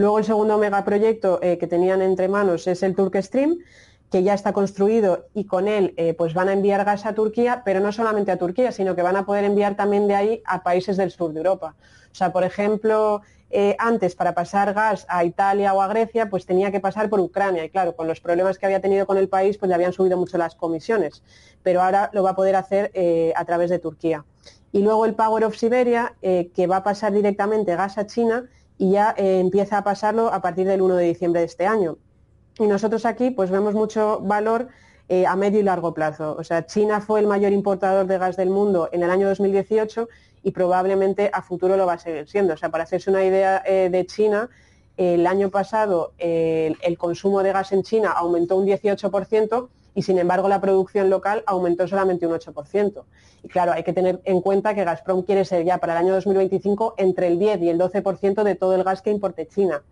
Luego 0.00 0.18
el 0.18 0.24
segundo 0.24 0.56
megaproyecto 0.56 1.40
eh, 1.42 1.58
que 1.58 1.66
tenían 1.66 2.00
entre 2.00 2.26
manos 2.26 2.66
es 2.66 2.82
el 2.82 2.96
Turk 2.96 3.14
Stream, 3.20 3.58
que 4.10 4.22
ya 4.22 4.32
está 4.32 4.54
construido 4.54 5.26
y 5.34 5.44
con 5.44 5.68
él 5.68 5.92
eh, 5.98 6.14
pues 6.14 6.32
van 6.32 6.48
a 6.48 6.54
enviar 6.54 6.86
gas 6.86 7.04
a 7.04 7.12
Turquía, 7.12 7.60
pero 7.66 7.80
no 7.80 7.92
solamente 7.92 8.32
a 8.32 8.38
Turquía, 8.38 8.72
sino 8.72 8.96
que 8.96 9.02
van 9.02 9.16
a 9.16 9.26
poder 9.26 9.44
enviar 9.44 9.76
también 9.76 10.08
de 10.08 10.14
ahí 10.14 10.42
a 10.46 10.62
países 10.62 10.96
del 10.96 11.10
sur 11.10 11.34
de 11.34 11.40
Europa. 11.40 11.74
O 12.10 12.14
sea, 12.14 12.32
por 12.32 12.44
ejemplo, 12.44 13.20
eh, 13.50 13.76
antes 13.78 14.14
para 14.14 14.32
pasar 14.32 14.72
gas 14.72 15.04
a 15.06 15.22
Italia 15.22 15.74
o 15.74 15.82
a 15.82 15.88
Grecia, 15.88 16.30
pues 16.30 16.46
tenía 16.46 16.72
que 16.72 16.80
pasar 16.80 17.10
por 17.10 17.20
Ucrania 17.20 17.62
y 17.62 17.68
claro, 17.68 17.94
con 17.94 18.08
los 18.08 18.22
problemas 18.22 18.56
que 18.56 18.64
había 18.64 18.80
tenido 18.80 19.06
con 19.06 19.18
el 19.18 19.28
país, 19.28 19.58
pues 19.58 19.68
le 19.68 19.74
habían 19.74 19.92
subido 19.92 20.16
mucho 20.16 20.38
las 20.38 20.54
comisiones, 20.54 21.22
pero 21.62 21.82
ahora 21.82 22.08
lo 22.14 22.22
va 22.22 22.30
a 22.30 22.36
poder 22.36 22.56
hacer 22.56 22.90
a 23.36 23.44
través 23.44 23.68
de 23.68 23.78
Turquía. 23.78 24.24
Y 24.72 24.80
luego 24.80 25.04
el 25.04 25.14
Power 25.14 25.44
of 25.44 25.58
Siberia, 25.58 26.14
que 26.22 26.66
va 26.66 26.76
a 26.76 26.84
pasar 26.84 27.12
directamente 27.12 27.76
gas 27.76 27.98
a 27.98 28.06
China 28.06 28.48
y 28.80 28.92
ya 28.92 29.14
eh, 29.18 29.40
empieza 29.40 29.76
a 29.76 29.84
pasarlo 29.84 30.32
a 30.32 30.40
partir 30.40 30.66
del 30.66 30.80
1 30.80 30.96
de 30.96 31.04
diciembre 31.04 31.40
de 31.40 31.46
este 31.46 31.66
año. 31.66 31.98
Y 32.58 32.66
nosotros 32.66 33.04
aquí 33.04 33.30
pues 33.30 33.50
vemos 33.50 33.74
mucho 33.74 34.20
valor 34.20 34.68
eh, 35.10 35.26
a 35.26 35.36
medio 35.36 35.60
y 35.60 35.62
largo 35.62 35.92
plazo. 35.92 36.34
O 36.38 36.42
sea, 36.44 36.64
China 36.64 37.02
fue 37.02 37.20
el 37.20 37.26
mayor 37.26 37.52
importador 37.52 38.06
de 38.06 38.16
gas 38.16 38.38
del 38.38 38.48
mundo 38.48 38.88
en 38.90 39.02
el 39.02 39.10
año 39.10 39.28
2018 39.28 40.08
y 40.44 40.52
probablemente 40.52 41.30
a 41.30 41.42
futuro 41.42 41.76
lo 41.76 41.84
va 41.84 41.92
a 41.92 41.98
seguir 41.98 42.26
siendo. 42.26 42.54
O 42.54 42.56
sea, 42.56 42.70
para 42.70 42.84
hacerse 42.84 43.10
una 43.10 43.22
idea 43.22 43.62
eh, 43.66 43.90
de 43.92 44.06
China, 44.06 44.48
el 44.96 45.26
año 45.26 45.50
pasado 45.50 46.12
el 46.18 46.98
consumo 46.98 47.42
de 47.42 47.52
gas 47.52 47.72
en 47.72 47.82
China 47.82 48.12
aumentó 48.12 48.56
un 48.56 48.66
18% 48.66 49.68
y 49.94 50.02
sin 50.02 50.18
embargo 50.18 50.48
la 50.48 50.60
producción 50.60 51.10
local 51.10 51.42
aumentó 51.46 51.86
solamente 51.88 52.26
un 52.26 52.32
8%. 52.32 53.04
Y 53.42 53.48
claro, 53.48 53.72
hay 53.72 53.82
que 53.82 53.92
tener 53.92 54.20
en 54.24 54.40
cuenta 54.40 54.74
que 54.74 54.84
Gazprom 54.84 55.22
quiere 55.22 55.44
ser 55.44 55.64
ya 55.64 55.78
para 55.78 55.94
el 55.94 55.98
año 55.98 56.14
2025 56.14 56.94
entre 56.98 57.28
el 57.28 57.38
10 57.38 57.62
y 57.62 57.68
el 57.70 57.78
12% 57.78 58.42
de 58.42 58.54
todo 58.54 58.74
el 58.74 58.84
gas 58.84 59.02
que 59.02 59.10
importe 59.10 59.46
China. 59.46 59.82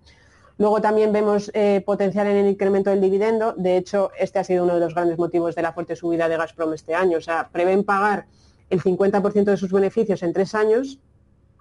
Luego 0.59 0.81
también 0.81 1.13
vemos 1.13 1.51
eh, 1.55 1.83
potencial 1.87 2.27
en 2.27 2.37
el 2.37 2.49
incremento 2.49 2.91
del 2.91 3.01
dividendo. 3.01 3.55
De 3.57 3.77
hecho, 3.77 4.11
este 4.19 4.41
ha 4.41 4.45
sido 4.45 4.65
uno 4.65 4.75
de 4.75 4.81
los 4.81 4.95
grandes 4.95 5.17
motivos 5.17 5.55
de 5.55 5.63
la 5.63 5.73
fuerte 5.73 5.95
subida 5.95 6.29
de 6.29 6.37
Gazprom 6.37 6.73
este 6.75 6.95
año. 6.95 7.19
O 7.19 7.21
sea, 7.21 7.49
prevén 7.53 7.85
pagar 7.85 8.27
el 8.69 8.83
50% 8.83 9.45
de 9.45 9.57
sus 9.57 9.73
beneficios 9.73 10.23
en 10.23 10.33
tres 10.33 10.55
años 10.55 10.99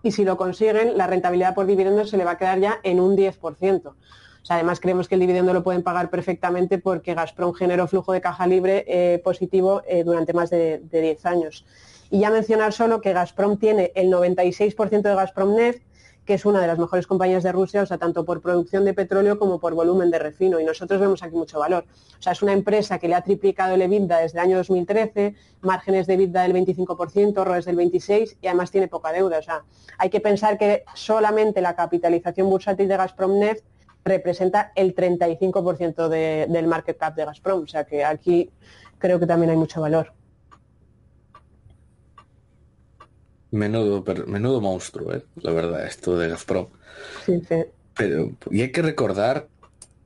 y 0.04 0.12
si 0.12 0.26
lo 0.26 0.36
consiguen, 0.36 0.98
la 0.98 1.08
rentabilidad 1.08 1.56
por 1.56 1.66
dividendo 1.66 2.06
se 2.06 2.18
le 2.18 2.26
va 2.26 2.32
a 2.32 2.38
quedar 2.38 2.60
ya 2.60 2.80
en 2.84 3.00
un 3.00 3.16
10% 3.16 3.94
además 4.50 4.80
creemos 4.80 5.08
que 5.08 5.16
el 5.16 5.22
dividendo 5.22 5.54
lo 5.54 5.64
pueden 5.64 5.84
pagar 5.84 6.10
perfectamente 6.10 6.78
porque 6.78 7.14
Gazprom 7.14 7.54
generó 7.54 7.88
flujo 7.88 8.14
de 8.14 8.22
caja 8.22 8.48
libre 8.48 8.86
eh, 8.88 9.20
positivo 9.24 9.82
eh, 9.88 10.04
durante 10.04 10.34
más 10.34 10.50
de, 10.50 10.82
10 10.92 11.26
años. 11.26 11.66
Y 12.10 12.20
ya 12.20 12.30
mencionar 12.30 12.72
solo 12.72 13.02
que 13.02 13.14
Gazprom 13.14 13.58
tiene 13.58 13.92
el 13.96 14.10
96% 14.10 15.02
de 15.02 15.16
Gazprom 15.16 15.56
Neft, 15.56 15.82
que 16.26 16.34
es 16.34 16.46
una 16.46 16.60
de 16.60 16.68
las 16.68 16.78
mejores 16.78 17.08
compañías 17.08 17.42
de 17.44 17.54
Rusia, 17.54 17.82
o 17.82 17.86
sea, 17.86 17.98
tanto 17.98 18.26
por 18.26 18.42
producción 18.42 18.84
de 18.84 18.94
petróleo 18.94 19.40
como 19.40 19.60
por 19.60 19.74
volumen 19.74 20.12
de 20.12 20.20
refino. 20.20 20.60
Y 20.60 20.66
nosotros 20.66 21.00
vemos 21.00 21.24
aquí 21.24 21.36
mucho 21.36 21.58
valor. 21.58 21.86
O 22.20 22.22
sea, 22.22 22.34
es 22.34 22.42
una 22.42 22.52
empresa 22.52 23.00
que 23.00 23.08
le 23.08 23.16
ha 23.16 23.22
triplicado 23.22 23.76
el 23.76 23.82
EBITDA 23.82 24.20
desde 24.20 24.40
el 24.40 24.46
año 24.46 24.58
2013, 24.58 25.36
márgenes 25.62 26.06
de 26.06 26.16
EBITDA 26.16 26.44
del 26.44 26.54
25%, 26.54 27.46
ROEs 27.46 27.66
del 27.66 27.78
26% 27.78 28.38
y 28.42 28.48
además 28.48 28.72
tiene 28.72 28.90
poca 28.90 29.14
deuda. 29.14 29.40
O 29.40 29.42
sea, 29.42 29.64
hay 29.98 30.10
que 30.10 30.20
pensar 30.20 30.58
que 30.58 30.84
solamente 30.96 31.62
la 31.62 31.78
capitalización 31.78 32.50
bursátil 32.50 32.90
de 32.90 32.98
Gazprom 32.98 33.40
Neft 33.40 33.64
representa 34.08 34.72
el 34.76 34.96
35% 34.96 36.08
del 36.10 36.68
market 36.68 36.98
cap 36.98 37.16
de 37.16 37.26
Gazprom. 37.26 37.64
O 37.64 37.68
sea 37.68 37.84
que 37.86 38.04
aquí 38.04 38.50
creo 38.98 39.20
que 39.20 39.28
también 39.28 39.52
hay 39.52 39.58
mucho 39.58 39.82
valor. 39.82 40.14
Menudo, 43.52 44.04
menudo 44.28 44.60
monstruo, 44.60 45.14
¿eh? 45.14 45.24
la 45.42 45.52
verdad, 45.52 45.86
esto 45.86 46.18
de 46.18 46.30
Gazprom. 46.30 46.68
Sí, 47.26 47.42
sí. 47.48 47.64
Pero, 47.96 48.32
y 48.52 48.62
hay 48.62 48.72
que 48.72 48.82
recordar 48.82 49.48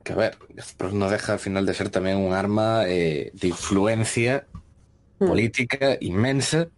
que, 0.04 0.12
a 0.12 0.16
ver, 0.16 0.38
Gazprom 0.50 0.98
no 0.98 1.10
deja 1.10 1.34
al 1.34 1.38
final 1.38 1.66
de 1.66 1.74
ser 1.74 1.90
también 1.90 2.18
un 2.18 2.32
arma 2.32 2.84
eh, 2.86 3.30
de 3.34 3.48
influencia 3.48 4.46
hmm. 5.18 5.26
política 5.26 5.96
inmensa, 6.00 6.68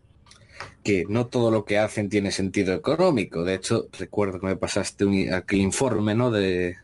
que 0.83 1.05
no 1.09 1.27
todo 1.27 1.51
lo 1.51 1.65
que 1.65 1.79
hacen 1.79 2.09
tiene 2.09 2.31
sentido 2.31 2.75
económico. 2.75 3.45
De 3.45 3.55
hecho, 3.55 3.89
recuerdo 3.99 4.41
que 4.41 4.47
me 4.47 4.57
pasaste 4.57 5.05
un, 5.05 5.33
aquel 5.33 5.61
informe, 5.61 6.15
¿no? 6.15 6.31
De, 6.31 6.77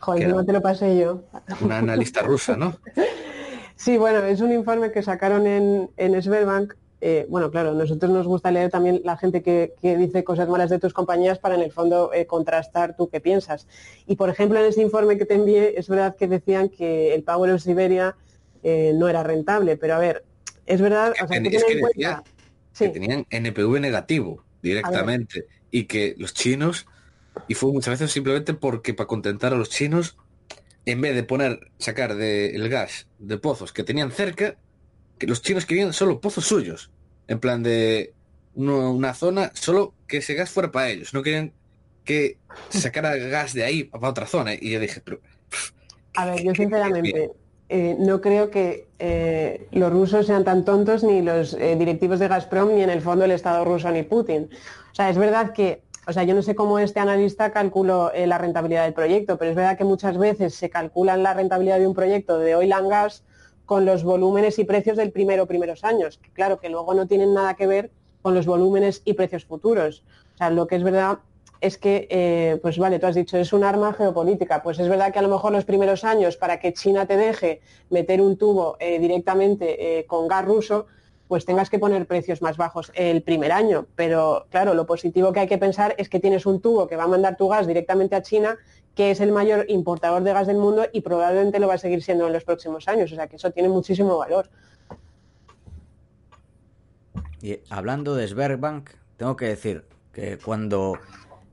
Joder, 0.00 0.28
no 0.28 0.44
te 0.44 0.52
lo 0.52 0.62
pasé 0.62 0.98
yo. 0.98 1.22
Una 1.60 1.78
analista 1.78 2.22
rusa, 2.22 2.56
¿no? 2.56 2.76
sí, 3.76 3.98
bueno, 3.98 4.24
es 4.24 4.40
un 4.40 4.52
informe 4.52 4.90
que 4.90 5.02
sacaron 5.02 5.46
en, 5.46 5.90
en 5.96 6.20
Sberbank. 6.20 6.74
Eh, 7.02 7.26
bueno, 7.30 7.50
claro, 7.50 7.72
nosotros 7.72 8.10
nos 8.10 8.26
gusta 8.26 8.50
leer 8.50 8.70
también 8.70 9.00
la 9.04 9.16
gente 9.16 9.42
que, 9.42 9.72
dice 9.82 10.22
cosas 10.22 10.48
malas 10.48 10.68
de 10.68 10.78
tus 10.78 10.92
compañías 10.92 11.38
para 11.38 11.54
en 11.54 11.62
el 11.62 11.72
fondo 11.72 12.12
eh, 12.12 12.26
contrastar 12.26 12.96
tú 12.96 13.08
qué 13.08 13.20
piensas. 13.20 13.66
Y 14.06 14.16
por 14.16 14.28
ejemplo, 14.28 14.58
en 14.58 14.66
ese 14.66 14.82
informe 14.82 15.16
que 15.16 15.24
te 15.24 15.34
envié, 15.34 15.78
es 15.78 15.88
verdad 15.88 16.16
que 16.16 16.28
decían 16.28 16.68
que 16.68 17.14
el 17.14 17.22
Power 17.22 17.52
of 17.52 17.62
Siberia 17.62 18.16
eh, 18.62 18.92
no 18.94 19.08
era 19.08 19.22
rentable, 19.22 19.76
pero 19.76 19.94
a 19.94 19.98
ver, 19.98 20.24
es 20.66 20.80
verdad, 20.80 21.12
o 21.12 21.26
sea, 21.26 21.42
que, 21.42 22.88
tenían 22.90 23.26
NPV 23.30 23.80
negativo 23.80 24.44
directamente 24.62 25.46
y 25.70 25.84
que 25.84 26.14
los 26.18 26.34
chinos 26.34 26.86
y 27.48 27.54
fue 27.54 27.72
muchas 27.72 27.92
veces 27.92 28.12
simplemente 28.12 28.54
porque 28.54 28.94
para 28.94 29.06
contentar 29.06 29.52
a 29.52 29.56
los 29.56 29.70
chinos, 29.70 30.16
en 30.86 31.00
vez 31.00 31.14
de 31.14 31.22
poner, 31.22 31.70
sacar 31.78 32.16
del 32.16 32.68
gas 32.68 33.06
de 33.18 33.38
pozos 33.38 33.72
que 33.72 33.84
tenían 33.84 34.10
cerca, 34.10 34.56
que 35.18 35.26
los 35.26 35.42
chinos 35.42 35.66
querían 35.66 35.92
solo 35.92 36.20
pozos 36.20 36.46
suyos. 36.46 36.90
En 37.28 37.38
plan 37.38 37.62
de 37.62 38.14
una, 38.54 39.14
zona, 39.14 39.52
solo 39.54 39.94
que 40.06 40.18
ese 40.18 40.34
gas 40.34 40.50
fuera 40.50 40.72
para 40.72 40.88
ellos. 40.88 41.14
No 41.14 41.22
querían 41.22 41.52
que 42.04 42.38
sacara 42.70 43.14
gas 43.16 43.52
de 43.52 43.64
ahí 43.64 43.84
para 43.84 44.08
otra 44.08 44.26
zona. 44.26 44.54
Y 44.54 44.70
yo 44.70 44.80
dije, 44.80 45.00
pero... 45.04 45.20
A 46.16 46.26
ver, 46.26 46.42
yo 46.42 46.54
sinceramente 46.54 47.30
eh, 47.68 47.94
no 47.98 48.20
creo 48.20 48.50
que 48.50 48.88
eh, 48.98 49.68
los 49.70 49.92
rusos 49.92 50.26
sean 50.26 50.44
tan 50.44 50.64
tontos 50.64 51.04
ni 51.04 51.22
los 51.22 51.54
eh, 51.54 51.76
directivos 51.76 52.18
de 52.18 52.26
Gazprom 52.26 52.74
ni 52.74 52.82
en 52.82 52.90
el 52.90 53.00
fondo 53.00 53.24
el 53.24 53.30
Estado 53.30 53.64
ruso 53.64 53.90
ni 53.92 54.02
Putin. 54.02 54.50
O 54.90 54.94
sea, 54.94 55.08
es 55.08 55.16
verdad 55.16 55.52
que 55.52 55.82
o 56.06 56.12
sea, 56.12 56.24
yo 56.24 56.34
no 56.34 56.42
sé 56.42 56.54
cómo 56.54 56.78
este 56.78 56.98
analista 56.98 57.52
calculó 57.52 58.12
eh, 58.12 58.26
la 58.26 58.38
rentabilidad 58.38 58.84
del 58.84 58.94
proyecto, 58.94 59.36
pero 59.36 59.50
es 59.50 59.56
verdad 59.56 59.76
que 59.76 59.84
muchas 59.84 60.16
veces 60.16 60.54
se 60.54 60.70
calculan 60.70 61.22
la 61.22 61.34
rentabilidad 61.34 61.78
de 61.78 61.86
un 61.86 61.94
proyecto 61.94 62.38
de 62.38 62.54
oil 62.54 62.72
and 62.72 62.88
gas 62.88 63.22
con 63.66 63.84
los 63.84 64.02
volúmenes 64.02 64.58
y 64.58 64.64
precios 64.64 64.96
del 64.96 65.12
primero 65.12 65.46
primeros 65.46 65.84
años, 65.84 66.18
que 66.18 66.30
claro 66.30 66.58
que 66.58 66.70
luego 66.70 66.94
no 66.94 67.06
tienen 67.06 67.34
nada 67.34 67.54
que 67.54 67.66
ver 67.66 67.90
con 68.22 68.34
los 68.34 68.46
volúmenes 68.46 69.02
y 69.04 69.12
precios 69.12 69.44
futuros. 69.44 70.02
O 70.34 70.38
sea, 70.38 70.50
lo 70.50 70.66
que 70.66 70.76
es 70.76 70.82
verdad 70.82 71.18
es 71.60 71.76
que, 71.76 72.08
eh, 72.10 72.58
pues 72.62 72.78
vale, 72.78 72.98
tú 72.98 73.06
has 73.06 73.14
dicho, 73.14 73.36
es 73.36 73.52
un 73.52 73.62
arma 73.62 73.92
geopolítica. 73.92 74.62
Pues 74.62 74.78
es 74.78 74.88
verdad 74.88 75.12
que 75.12 75.18
a 75.18 75.22
lo 75.22 75.28
mejor 75.28 75.52
los 75.52 75.66
primeros 75.66 76.04
años, 76.04 76.36
para 76.36 76.58
que 76.58 76.72
China 76.72 77.06
te 77.06 77.18
deje 77.18 77.60
meter 77.90 78.22
un 78.22 78.38
tubo 78.38 78.76
eh, 78.80 78.98
directamente 78.98 80.04
con 80.08 80.26
gas 80.26 80.44
ruso, 80.44 80.86
pues 81.30 81.44
tengas 81.44 81.70
que 81.70 81.78
poner 81.78 82.08
precios 82.08 82.42
más 82.42 82.56
bajos 82.56 82.90
el 82.92 83.22
primer 83.22 83.52
año. 83.52 83.86
Pero 83.94 84.48
claro, 84.50 84.74
lo 84.74 84.84
positivo 84.84 85.32
que 85.32 85.38
hay 85.38 85.46
que 85.46 85.58
pensar 85.58 85.94
es 85.96 86.08
que 86.08 86.18
tienes 86.18 86.44
un 86.44 86.60
tubo 86.60 86.88
que 86.88 86.96
va 86.96 87.04
a 87.04 87.06
mandar 87.06 87.36
tu 87.36 87.46
gas 87.46 87.68
directamente 87.68 88.16
a 88.16 88.22
China, 88.22 88.58
que 88.96 89.12
es 89.12 89.20
el 89.20 89.30
mayor 89.30 89.64
importador 89.68 90.24
de 90.24 90.32
gas 90.32 90.48
del 90.48 90.56
mundo 90.56 90.88
y 90.92 91.02
probablemente 91.02 91.60
lo 91.60 91.68
va 91.68 91.74
a 91.74 91.78
seguir 91.78 92.02
siendo 92.02 92.26
en 92.26 92.32
los 92.32 92.42
próximos 92.42 92.88
años. 92.88 93.12
O 93.12 93.14
sea 93.14 93.28
que 93.28 93.36
eso 93.36 93.52
tiene 93.52 93.68
muchísimo 93.68 94.18
valor. 94.18 94.50
Y 97.40 97.60
hablando 97.70 98.16
de 98.16 98.26
Sberbank, 98.26 98.90
tengo 99.16 99.36
que 99.36 99.46
decir 99.46 99.84
que 100.12 100.36
cuando 100.36 100.98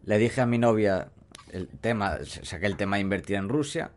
le 0.06 0.18
dije 0.18 0.42
a 0.42 0.48
mi 0.48 0.58
novia 0.58 1.12
el 1.52 1.68
tema, 1.68 2.18
saqué 2.24 2.66
el 2.66 2.78
tema 2.78 2.96
de 2.96 3.04
invertir 3.04 3.36
en 3.36 3.48
Rusia, 3.48 3.92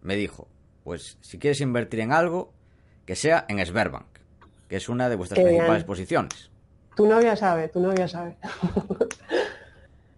me 0.00 0.14
dijo, 0.14 0.46
pues 0.84 1.18
si 1.22 1.40
quieres 1.40 1.60
invertir 1.60 1.98
en 1.98 2.12
algo, 2.12 2.52
que 3.04 3.16
sea 3.16 3.46
en 3.48 3.58
Sberbank, 3.66 4.13
que 4.74 4.78
es 4.78 4.88
una 4.88 5.08
de 5.08 5.14
vuestras 5.14 5.40
principales 5.40 5.84
posiciones. 5.84 6.50
Tu 6.96 7.06
novia 7.06 7.36
sabe, 7.36 7.68
tu 7.68 7.78
novia 7.78 8.08
sabe. 8.08 8.36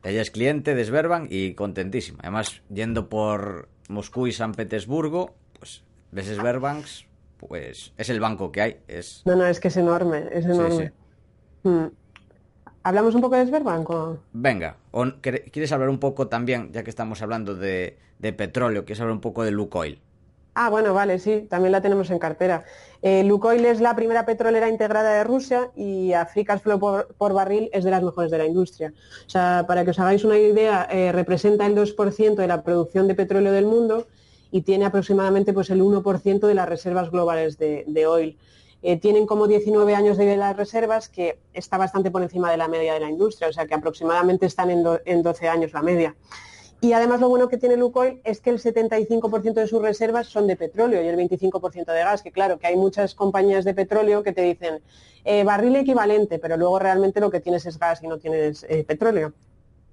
Ella 0.03 0.23
es 0.23 0.31
cliente 0.31 0.75
de 0.75 0.83
Sberbank 0.83 1.31
y 1.31 1.53
contentísima. 1.53 2.21
Además, 2.23 2.63
yendo 2.71 3.11
por 3.11 3.69
Moscú 3.91 4.29
y 4.29 4.33
San 4.33 4.55
Petersburgo, 4.55 5.35
pues 5.59 5.85
ves 6.11 6.29
Sberbanks, 6.29 7.05
pues 7.37 7.93
es 7.99 8.09
el 8.09 8.19
banco 8.19 8.51
que 8.51 8.63
hay. 8.63 8.81
Es... 8.89 9.21
No, 9.27 9.37
no, 9.37 9.45
es 9.45 9.61
que 9.61 9.69
es 9.69 9.77
enorme, 9.77 10.25
es 10.33 10.47
enorme. 10.47 10.91
Hmm. 11.63 11.89
¿Hablamos 12.83 13.15
un 13.15 13.21
poco 13.21 13.37
de 13.37 13.45
Sberbank? 13.45 13.91
Venga, 14.33 14.79
¿quieres 15.53 15.71
hablar 15.73 15.91
un 15.91 15.99
poco 15.99 16.29
también, 16.29 16.73
ya 16.73 16.83
que 16.83 16.89
estamos 16.89 17.21
hablando 17.21 17.55
de, 17.55 17.99
de 18.19 18.33
petróleo, 18.33 18.87
quieres 18.87 19.03
hablar 19.03 19.17
un 19.17 19.21
poco 19.21 19.45
de 19.45 19.51
Lukoil? 19.51 20.01
Ah, 20.59 20.71
bueno, 20.71 20.95
vale, 20.95 21.19
sí, 21.19 21.47
también 21.51 21.71
la 21.71 21.83
tenemos 21.83 22.09
en 22.11 22.19
cartera. 22.19 22.65
Eh, 23.03 23.23
Lukoil 23.25 23.67
es 23.67 23.79
la 23.79 23.95
primera 23.95 24.25
petrolera 24.25 24.71
integrada 24.71 25.13
de 25.13 25.23
Rusia 25.23 25.71
y 25.77 26.15
Africa's 26.15 26.63
Flow 26.63 26.81
por, 26.81 27.33
barril 27.35 27.69
es 27.75 27.85
de 27.85 27.91
las 27.91 28.03
mejores 28.03 28.31
de 28.31 28.39
la 28.39 28.47
industria. 28.47 28.95
O 29.27 29.29
sea, 29.29 29.67
para 29.69 29.85
que 29.85 29.91
os 29.91 29.99
hagáis 29.99 30.25
una 30.25 30.39
idea, 30.39 30.89
eh, 30.91 31.13
representa 31.13 31.67
el 31.67 31.75
2% 31.75 32.37
de 32.37 32.47
la 32.47 32.63
producción 32.63 33.07
de 33.07 33.15
petróleo 33.15 33.53
del 33.53 33.67
mundo 33.67 34.07
y 34.51 34.63
tiene 34.63 34.87
aproximadamente 34.87 35.53
pues, 35.53 35.69
el 35.69 35.83
1% 35.83 36.47
de 36.47 36.55
las 36.55 36.67
reservas 36.67 37.11
globales 37.11 37.59
de, 37.59 38.07
oil. 38.07 38.39
Eh, 38.81 38.97
tienen 38.97 39.27
como 39.27 39.49
19 39.49 39.95
años 39.95 40.17
de 40.17 40.39
las 40.39 40.57
reservas, 40.57 41.11
que 41.11 41.39
está 41.53 41.77
bastante 41.77 42.11
por 42.11 42.23
encima 42.23 42.51
de 42.51 42.57
la 42.57 42.69
media 42.69 42.95
de 42.95 43.01
la 43.01 43.11
industria, 43.11 43.49
o 43.49 43.53
sea 43.53 43.67
que 43.67 43.75
aproximadamente 43.75 44.47
están 44.47 44.71
en, 44.71 44.83
en 45.05 45.23
12 45.23 45.49
años 45.49 45.75
la 45.75 45.83
media. 45.83 46.17
Y 46.87 46.93
además 46.93 47.20
lo 47.20 47.28
bueno 47.28 47.49
que 47.49 47.59
tiene 47.59 47.76
Lukoil 47.76 48.20
es 48.22 48.41
que 48.41 48.51
el 48.51 48.61
75% 48.61 49.55
de 49.55 49.66
sus 49.66 49.82
reservas 49.82 50.28
son 50.28 50.47
de 50.47 50.55
petróleo 50.55 51.03
y 51.03 51.09
el 51.09 51.16
25% 51.16 51.84
de 51.84 51.99
gas, 51.99 52.22
que 52.22 52.30
claro, 52.30 52.61
que 52.61 52.68
hay 52.68 52.76
muchas 52.76 53.16
compañías 53.16 53.64
de 53.64 53.74
petróleo 53.74 54.22
que 54.22 54.32
te 54.32 54.43
dicen 54.43 54.80
eh, 55.24 55.43
barril 55.43 55.74
equivalente, 55.74 56.39
pero 56.39 56.57
luego 56.57 56.78
realmente 56.78 57.20
lo 57.20 57.28
que 57.28 57.41
tienes 57.41 57.66
es 57.66 57.80
gas 57.80 58.05
y 58.05 58.07
no 58.07 58.18
tienes 58.18 58.64
eh, 58.68 58.84
petróleo. 58.84 59.32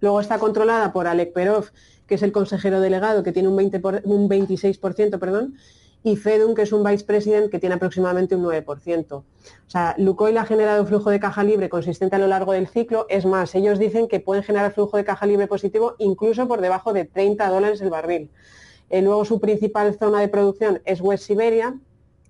Luego 0.01 0.21
está 0.21 0.37
controlada 0.37 0.93
por 0.93 1.07
Alek 1.07 1.33
Perov, 1.33 1.71
que 2.05 2.13
es 2.13 2.21
el 2.21 2.31
consejero 2.31 2.79
delegado, 2.79 3.23
que 3.23 3.31
tiene 3.31 3.49
un, 3.49 3.55
20 3.55 3.81
un 4.03 4.29
26%, 4.29 5.17
perdón, 5.17 5.55
y 6.03 6.17
Fedun, 6.17 6.53
que 6.53 6.63
es 6.63 6.73
un 6.73 6.83
vice 6.83 7.05
president 7.05 7.49
que 7.49 7.59
tiene 7.59 7.75
aproximadamente 7.75 8.35
un 8.35 8.43
9%. 8.43 9.13
O 9.13 9.23
sea, 9.67 9.95
Lukoil 9.97 10.37
ha 10.37 10.45
generado 10.45 10.85
flujo 10.85 11.09
de 11.09 11.19
caja 11.19 11.43
libre 11.43 11.69
consistente 11.69 12.17
a 12.17 12.19
lo 12.19 12.27
largo 12.27 12.51
del 12.51 12.67
ciclo. 12.67 13.05
Es 13.09 13.25
más, 13.25 13.55
ellos 13.55 13.79
dicen 13.79 14.07
que 14.09 14.19
pueden 14.19 14.43
generar 14.43 14.73
flujo 14.73 14.97
de 14.97 15.05
caja 15.05 15.25
libre 15.25 15.47
positivo 15.47 15.95
incluso 15.99 16.47
por 16.47 16.59
debajo 16.59 16.91
de 16.91 17.05
30 17.05 17.47
dólares 17.49 17.81
el 17.81 17.89
barril. 17.89 18.29
Eh, 18.89 19.01
luego 19.01 19.23
su 19.23 19.39
principal 19.39 19.97
zona 19.97 20.19
de 20.19 20.27
producción 20.27 20.81
es 20.85 20.99
West 20.99 21.23
Siberia, 21.25 21.75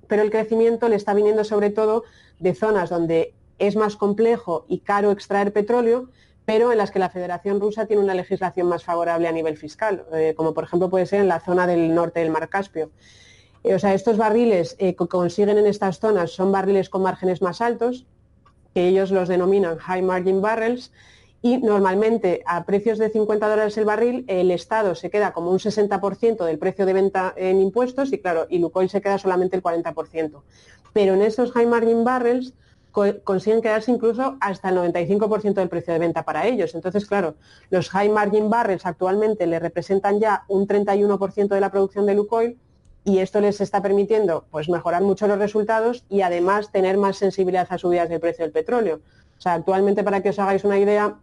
pero 0.08 0.22
el 0.22 0.30
crecimiento 0.30 0.88
le 0.88 0.96
está 0.96 1.16
viniendo 1.16 1.44
sobre 1.44 1.72
todo 1.72 2.04
de 2.40 2.54
zonas 2.54 2.92
donde 2.92 3.34
es 3.58 3.76
más 3.76 3.96
complejo 3.96 4.66
y 4.68 4.80
caro 4.80 5.12
extraer 5.12 5.52
petróleo, 5.52 6.10
pero 6.46 6.72
en 6.72 6.78
las 6.78 6.92
que 6.92 7.00
la 7.00 7.10
Federación 7.10 7.60
Rusa 7.60 7.86
tiene 7.86 8.04
una 8.04 8.14
legislación 8.14 8.68
más 8.68 8.84
favorable 8.84 9.28
a 9.28 9.32
nivel 9.32 9.58
fiscal, 9.58 10.06
eh, 10.14 10.34
como 10.36 10.54
por 10.54 10.66
ejemplo 10.66 10.90
puede 10.90 11.06
ser 11.06 11.22
en 11.22 11.28
la 11.28 11.40
zona 11.40 11.66
del 11.66 11.96
norte 11.96 12.20
del 12.20 12.30
Mar 12.30 12.50
Caspio. 12.50 12.92
Eh, 13.64 13.76
o 13.76 13.80
sea, 13.80 13.93
estos 13.93 14.18
barriles 14.18 14.76
eh, 14.80 14.95
que 14.95 15.07
consiguen 15.07 15.57
en 15.57 15.68
estas 15.68 15.99
zonas 15.99 16.32
son 16.32 16.51
barriles 16.51 16.89
con 16.89 17.01
márgenes 17.01 17.41
más 17.41 17.61
altos, 17.61 18.05
que 18.74 18.88
ellos 18.88 19.11
los 19.11 19.28
denominan 19.30 19.78
high 19.78 20.01
margin 20.01 20.41
barrels, 20.41 20.91
y 21.41 21.57
normalmente 21.57 22.41
a 22.45 22.64
precios 22.64 22.97
de 22.97 23.09
50 23.09 23.49
dólares 23.49 23.78
el 23.78 23.84
barril, 23.84 24.24
el 24.28 24.49
Estado 24.49 24.95
se 24.95 25.09
queda 25.09 25.34
como 25.34 25.51
un 25.51 25.59
60% 25.59 26.45
del 26.45 26.57
precio 26.57 26.86
de 26.86 26.93
venta 26.93 27.34
en 27.36 27.59
impuestos 27.59 28.14
y 28.14 28.20
claro, 28.20 28.47
y 28.49 28.59
Lukoil 28.59 28.89
se 28.89 29.01
queda 29.01 29.18
solamente 29.18 29.57
el 29.57 29.61
40%. 29.61 30.41
Pero 30.93 31.14
en 31.14 31.22
estos 31.22 31.51
high 31.51 31.66
margin 31.66 32.05
barrels 32.05 32.53
consiguen 33.24 33.61
quedarse 33.61 33.91
incluso 33.91 34.38
hasta 34.39 34.70
el 34.70 34.78
95% 34.78 35.55
del 35.55 35.68
precio 35.68 35.93
de 35.93 35.99
venta 35.99 36.24
para 36.24 36.47
ellos. 36.47 36.76
Entonces, 36.76 37.05
claro, 37.05 37.36
los 37.72 37.89
high 37.89 38.09
margin 38.09 38.49
barrels 38.49 38.86
actualmente 38.86 39.45
le 39.45 39.59
representan 39.59 40.22
ya 40.22 40.45
un 40.47 40.66
31% 40.66 41.47
de 41.47 41.59
la 41.59 41.72
producción 41.72 42.05
de 42.05 42.14
Lukoil 42.14 42.57
y 43.04 43.20
esto 43.20 43.41
les 43.41 43.60
está 43.62 43.82
permitiendo 43.82 44.45
pues, 44.51 44.70
mejorar 44.70 45.01
mucho 45.01 45.28
los 45.28 45.38
resultados 45.38 46.06
y 46.10 46.22
además 46.22 46.72
tener 46.72 46.97
más 46.97 47.18
sensibilidad 47.18 47.68
a 47.70 47.78
subidas 47.78 48.10
del 48.10 48.20
precio 48.20 48.45
del 48.45 48.51
petróleo. 48.51 49.01
O 49.38 49.41
sea, 49.41 49.54
actualmente, 49.54 50.04
para 50.04 50.22
que 50.22 50.30
os 50.30 50.39
hagáis 50.39 50.64
una 50.64 50.80
idea, 50.80 51.16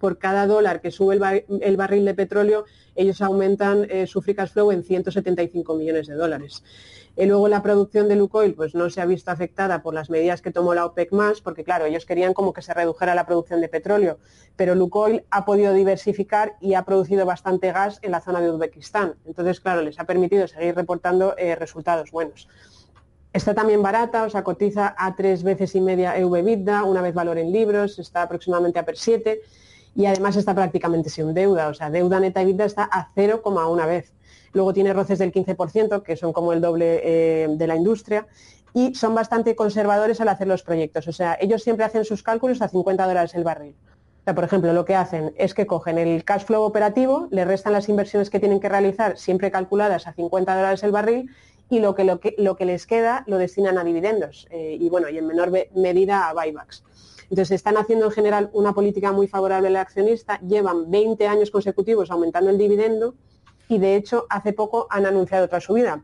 por 0.00 0.18
cada 0.18 0.46
dólar 0.46 0.80
que 0.80 0.90
sube 0.90 1.14
el, 1.14 1.76
barril 1.76 2.04
de 2.04 2.14
petróleo, 2.14 2.64
ellos 2.96 3.20
aumentan 3.20 3.86
eh, 3.88 4.06
su 4.06 4.22
free 4.22 4.34
cash 4.34 4.50
flow 4.50 4.72
en 4.72 4.82
175 4.82 5.74
millones 5.74 6.08
de 6.08 6.14
dólares. 6.14 6.64
Y 7.16 7.26
luego 7.26 7.48
la 7.48 7.62
producción 7.62 8.08
de 8.08 8.16
Lukoil 8.16 8.54
pues, 8.54 8.74
no 8.74 8.88
se 8.88 9.00
ha 9.00 9.06
visto 9.06 9.30
afectada 9.30 9.82
por 9.82 9.92
las 9.92 10.10
medidas 10.10 10.40
que 10.40 10.50
tomó 10.50 10.74
la 10.74 10.86
OPEC 10.86 11.12
más, 11.12 11.40
porque 11.42 11.64
claro, 11.64 11.84
ellos 11.84 12.06
querían 12.06 12.32
como 12.32 12.52
que 12.52 12.62
se 12.62 12.72
redujera 12.72 13.14
la 13.14 13.26
producción 13.26 13.60
de 13.60 13.68
petróleo, 13.68 14.18
pero 14.56 14.74
Lukoil 14.74 15.24
ha 15.30 15.44
podido 15.44 15.74
diversificar 15.74 16.56
y 16.60 16.74
ha 16.74 16.84
producido 16.84 17.26
bastante 17.26 17.72
gas 17.72 17.98
en 18.02 18.12
la 18.12 18.20
zona 18.22 18.40
de 18.40 18.50
Uzbekistán. 18.50 19.16
Entonces, 19.26 19.60
claro, 19.60 19.82
les 19.82 20.00
ha 20.00 20.04
permitido 20.04 20.48
seguir 20.48 20.74
reportando 20.74 21.34
eh, 21.36 21.56
resultados 21.56 22.10
buenos. 22.10 22.48
Está 23.32 23.54
también 23.54 23.82
barata, 23.82 24.24
o 24.24 24.30
sea, 24.30 24.42
cotiza 24.42 24.94
a 24.96 25.14
tres 25.14 25.42
veces 25.42 25.74
y 25.74 25.80
media 25.80 26.16
EV-EBITDA, 26.16 26.84
una 26.84 27.02
vez 27.02 27.14
valor 27.14 27.38
en 27.38 27.52
libros, 27.52 27.98
está 27.98 28.22
aproximadamente 28.22 28.78
a 28.78 28.84
per 28.84 28.96
7 28.96 29.40
y 29.94 30.06
además 30.06 30.36
está 30.36 30.54
prácticamente 30.54 31.10
sin 31.10 31.34
deuda, 31.34 31.68
o 31.68 31.74
sea, 31.74 31.90
deuda 31.90 32.20
neta 32.20 32.42
EBITDA 32.42 32.64
está 32.64 32.84
a 32.84 33.08
0,1 33.14 33.86
vez. 33.86 34.12
Luego 34.52 34.72
tiene 34.72 34.92
roces 34.92 35.18
del 35.18 35.32
15%, 35.32 36.02
que 36.02 36.16
son 36.16 36.32
como 36.32 36.52
el 36.52 36.60
doble 36.60 37.00
eh, 37.02 37.48
de 37.50 37.66
la 37.66 37.76
industria, 37.76 38.26
y 38.74 38.94
son 38.94 39.14
bastante 39.14 39.54
conservadores 39.54 40.20
al 40.20 40.28
hacer 40.28 40.46
los 40.46 40.62
proyectos. 40.62 41.08
O 41.08 41.12
sea, 41.12 41.36
ellos 41.40 41.62
siempre 41.62 41.84
hacen 41.84 42.04
sus 42.04 42.22
cálculos 42.22 42.62
a 42.62 42.68
50 42.68 43.06
dólares 43.06 43.34
el 43.34 43.44
barril. 43.44 43.74
O 44.20 44.24
sea, 44.24 44.34
por 44.34 44.44
ejemplo, 44.44 44.72
lo 44.72 44.84
que 44.84 44.94
hacen 44.94 45.32
es 45.36 45.54
que 45.54 45.66
cogen 45.66 45.98
el 45.98 46.24
cash 46.24 46.44
flow 46.44 46.62
operativo, 46.62 47.28
le 47.30 47.44
restan 47.44 47.72
las 47.72 47.88
inversiones 47.88 48.28
que 48.28 48.38
tienen 48.38 48.60
que 48.60 48.68
realizar, 48.68 49.16
siempre 49.16 49.50
calculadas 49.50 50.06
a 50.06 50.12
50 50.12 50.54
dólares 50.54 50.82
el 50.82 50.92
barril, 50.92 51.30
y 51.70 51.78
lo 51.78 51.94
que, 51.94 52.04
lo 52.04 52.20
que, 52.20 52.34
lo 52.36 52.56
que 52.56 52.64
les 52.64 52.86
queda 52.86 53.24
lo 53.26 53.38
destinan 53.38 53.78
a 53.78 53.84
dividendos 53.84 54.46
eh, 54.50 54.76
y, 54.78 54.90
bueno, 54.90 55.08
y 55.08 55.18
en 55.18 55.26
menor 55.26 55.52
medida 55.74 56.28
a 56.28 56.34
buybacks. 56.34 56.82
Entonces, 57.30 57.52
están 57.52 57.76
haciendo 57.76 58.06
en 58.06 58.10
general 58.10 58.50
una 58.52 58.74
política 58.74 59.12
muy 59.12 59.28
favorable 59.28 59.68
al 59.68 59.76
accionista, 59.76 60.40
llevan 60.40 60.90
20 60.90 61.26
años 61.28 61.50
consecutivos 61.50 62.10
aumentando 62.10 62.50
el 62.50 62.58
dividendo 62.58 63.14
y, 63.68 63.78
de 63.78 63.94
hecho, 63.94 64.26
hace 64.28 64.52
poco 64.52 64.88
han 64.90 65.06
anunciado 65.06 65.44
otra 65.44 65.60
subida, 65.60 66.02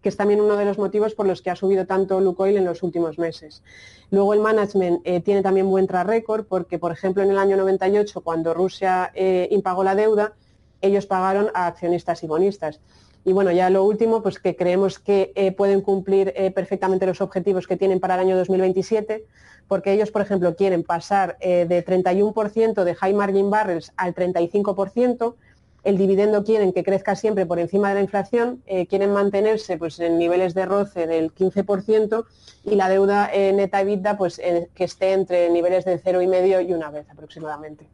que 0.00 0.08
es 0.08 0.16
también 0.16 0.40
uno 0.40 0.56
de 0.56 0.64
los 0.64 0.78
motivos 0.78 1.14
por 1.14 1.26
los 1.26 1.42
que 1.42 1.50
ha 1.50 1.56
subido 1.56 1.86
tanto 1.86 2.20
Lukoil 2.20 2.56
en 2.56 2.64
los 2.64 2.82
últimos 2.82 3.18
meses. 3.18 3.62
Luego 4.10 4.32
el 4.32 4.40
management 4.40 5.02
eh, 5.04 5.20
tiene 5.20 5.42
también 5.42 5.68
buen 5.68 5.86
track 5.86 6.06
record 6.06 6.46
porque, 6.46 6.78
por 6.78 6.90
ejemplo, 6.90 7.22
en 7.22 7.30
el 7.30 7.38
año 7.38 7.58
98, 7.58 8.22
cuando 8.22 8.54
Rusia 8.54 9.12
eh, 9.14 9.48
impagó 9.50 9.84
la 9.84 9.94
deuda, 9.94 10.32
ellos 10.80 11.04
pagaron 11.04 11.50
a 11.54 11.66
accionistas 11.66 12.22
y 12.22 12.26
bonistas. 12.26 12.80
Y 13.24 13.32
bueno, 13.32 13.52
ya 13.52 13.70
lo 13.70 13.84
último, 13.84 14.22
pues 14.22 14.38
que 14.38 14.56
creemos 14.56 14.98
que 14.98 15.32
eh, 15.36 15.52
pueden 15.52 15.80
cumplir 15.80 16.32
eh, 16.34 16.50
perfectamente 16.50 17.06
los 17.06 17.20
objetivos 17.20 17.66
que 17.66 17.76
tienen 17.76 18.00
para 18.00 18.14
el 18.14 18.20
año 18.20 18.36
2027, 18.36 19.24
porque 19.68 19.92
ellos, 19.92 20.10
por 20.10 20.22
ejemplo, 20.22 20.56
quieren 20.56 20.82
pasar 20.82 21.36
eh, 21.40 21.66
de 21.68 21.84
31% 21.84 22.82
de 22.82 22.94
high 22.94 23.14
margin 23.14 23.48
barrels 23.48 23.92
al 23.96 24.14
35%, 24.14 25.34
el 25.84 25.98
dividendo 25.98 26.44
quieren 26.44 26.72
que 26.72 26.84
crezca 26.84 27.14
siempre 27.16 27.46
por 27.46 27.58
encima 27.58 27.88
de 27.88 27.96
la 27.96 28.00
inflación, 28.02 28.62
quieren 28.88 29.10
mantenerse 29.10 29.76
pues, 29.78 29.98
en 29.98 30.16
niveles 30.16 30.54
de 30.54 30.64
roce 30.64 31.08
del 31.08 31.34
15% 31.34 32.24
y 32.62 32.76
la 32.76 32.88
deuda 32.88 33.32
neta 33.34 33.80
EBITDA 33.80 34.16
pues, 34.16 34.40
que 34.74 34.84
esté 34.84 35.12
entre 35.12 35.50
niveles 35.50 35.84
de 35.84 36.00
0,5 36.00 36.68
y 36.68 36.72
una 36.72 36.88
vez 36.92 37.10
aproximadamente 37.10 37.84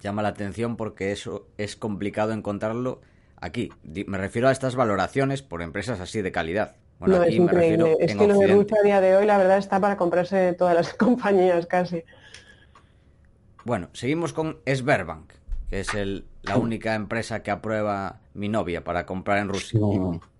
llama 0.00 0.22
la 0.22 0.28
atención 0.28 0.76
porque 0.76 1.12
eso 1.12 1.46
es 1.58 1.76
complicado 1.76 2.32
encontrarlo 2.32 3.00
aquí. 3.36 3.70
Me 4.06 4.18
refiero 4.18 4.48
a 4.48 4.52
estas 4.52 4.76
valoraciones 4.76 5.42
por 5.42 5.62
empresas 5.62 6.00
así 6.00 6.22
de 6.22 6.32
calidad. 6.32 6.76
Bueno, 6.98 7.16
aquí 7.16 7.34
es 7.34 7.40
increíble. 7.40 7.96
es 7.98 8.14
que 8.14 8.26
lo 8.26 8.38
de 8.38 8.46
Rusia 8.48 8.76
a 8.80 8.84
día 8.84 9.00
de 9.00 9.16
hoy, 9.16 9.26
la 9.26 9.38
verdad, 9.38 9.58
está 9.58 9.80
para 9.80 9.96
comprarse 9.96 10.52
todas 10.52 10.74
las 10.74 10.94
compañías 10.94 11.66
casi. 11.66 12.04
Bueno, 13.64 13.88
seguimos 13.92 14.32
con 14.32 14.58
Sberbank, 14.66 15.32
que 15.68 15.80
es 15.80 15.94
el, 15.94 16.26
la 16.42 16.56
única 16.56 16.94
empresa 16.94 17.42
que 17.42 17.50
aprueba 17.50 18.20
mi 18.34 18.48
novia 18.48 18.84
para 18.84 19.06
comprar 19.06 19.38
en 19.38 19.48
Rusia. 19.48 19.80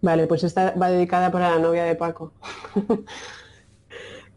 Vale, 0.00 0.26
pues 0.26 0.44
esta 0.44 0.72
va 0.72 0.90
dedicada 0.90 1.30
para 1.30 1.50
la 1.50 1.58
novia 1.58 1.84
de 1.84 1.94
Paco. 1.94 2.32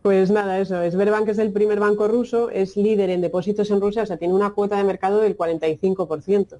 Pues 0.03 0.29
nada, 0.31 0.59
eso. 0.59 0.75
Sberbank 0.91 1.29
es 1.29 1.37
el 1.37 1.53
primer 1.53 1.79
banco 1.79 2.09
ruso, 2.09 2.49
es 2.49 2.75
líder 2.75 3.09
en 3.09 3.21
depósitos 3.21 3.71
en 3.71 3.79
Rusia, 3.79 4.03
o 4.03 4.05
sea, 4.05 4.17
tiene 4.17 4.33
una 4.33 4.51
cuota 4.51 4.75
de 4.75 4.83
mercado 4.83 5.21
del 5.21 5.37
45%. 5.37 6.59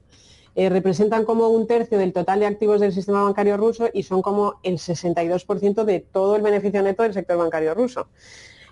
eh, 0.56 0.70
representan 0.70 1.26
como 1.26 1.50
un 1.50 1.68
tercio 1.68 1.98
del 1.98 2.14
total 2.14 2.39
de 2.39 2.46
activos 2.46 2.80
del 2.80 2.94
sistema 2.94 3.24
bancario 3.24 3.58
ruso 3.58 3.89
y 3.94 4.04
son 4.04 4.22
como 4.22 4.60
el 4.64 4.78
62% 4.80 5.84
de 5.84 6.00
todo 6.00 6.36
el 6.38 6.41
beneficio 6.41 6.82
neto 6.84 7.04
del 7.04 7.14
sector 7.14 7.38
bancario 7.38 7.74
ruso. 7.74 8.08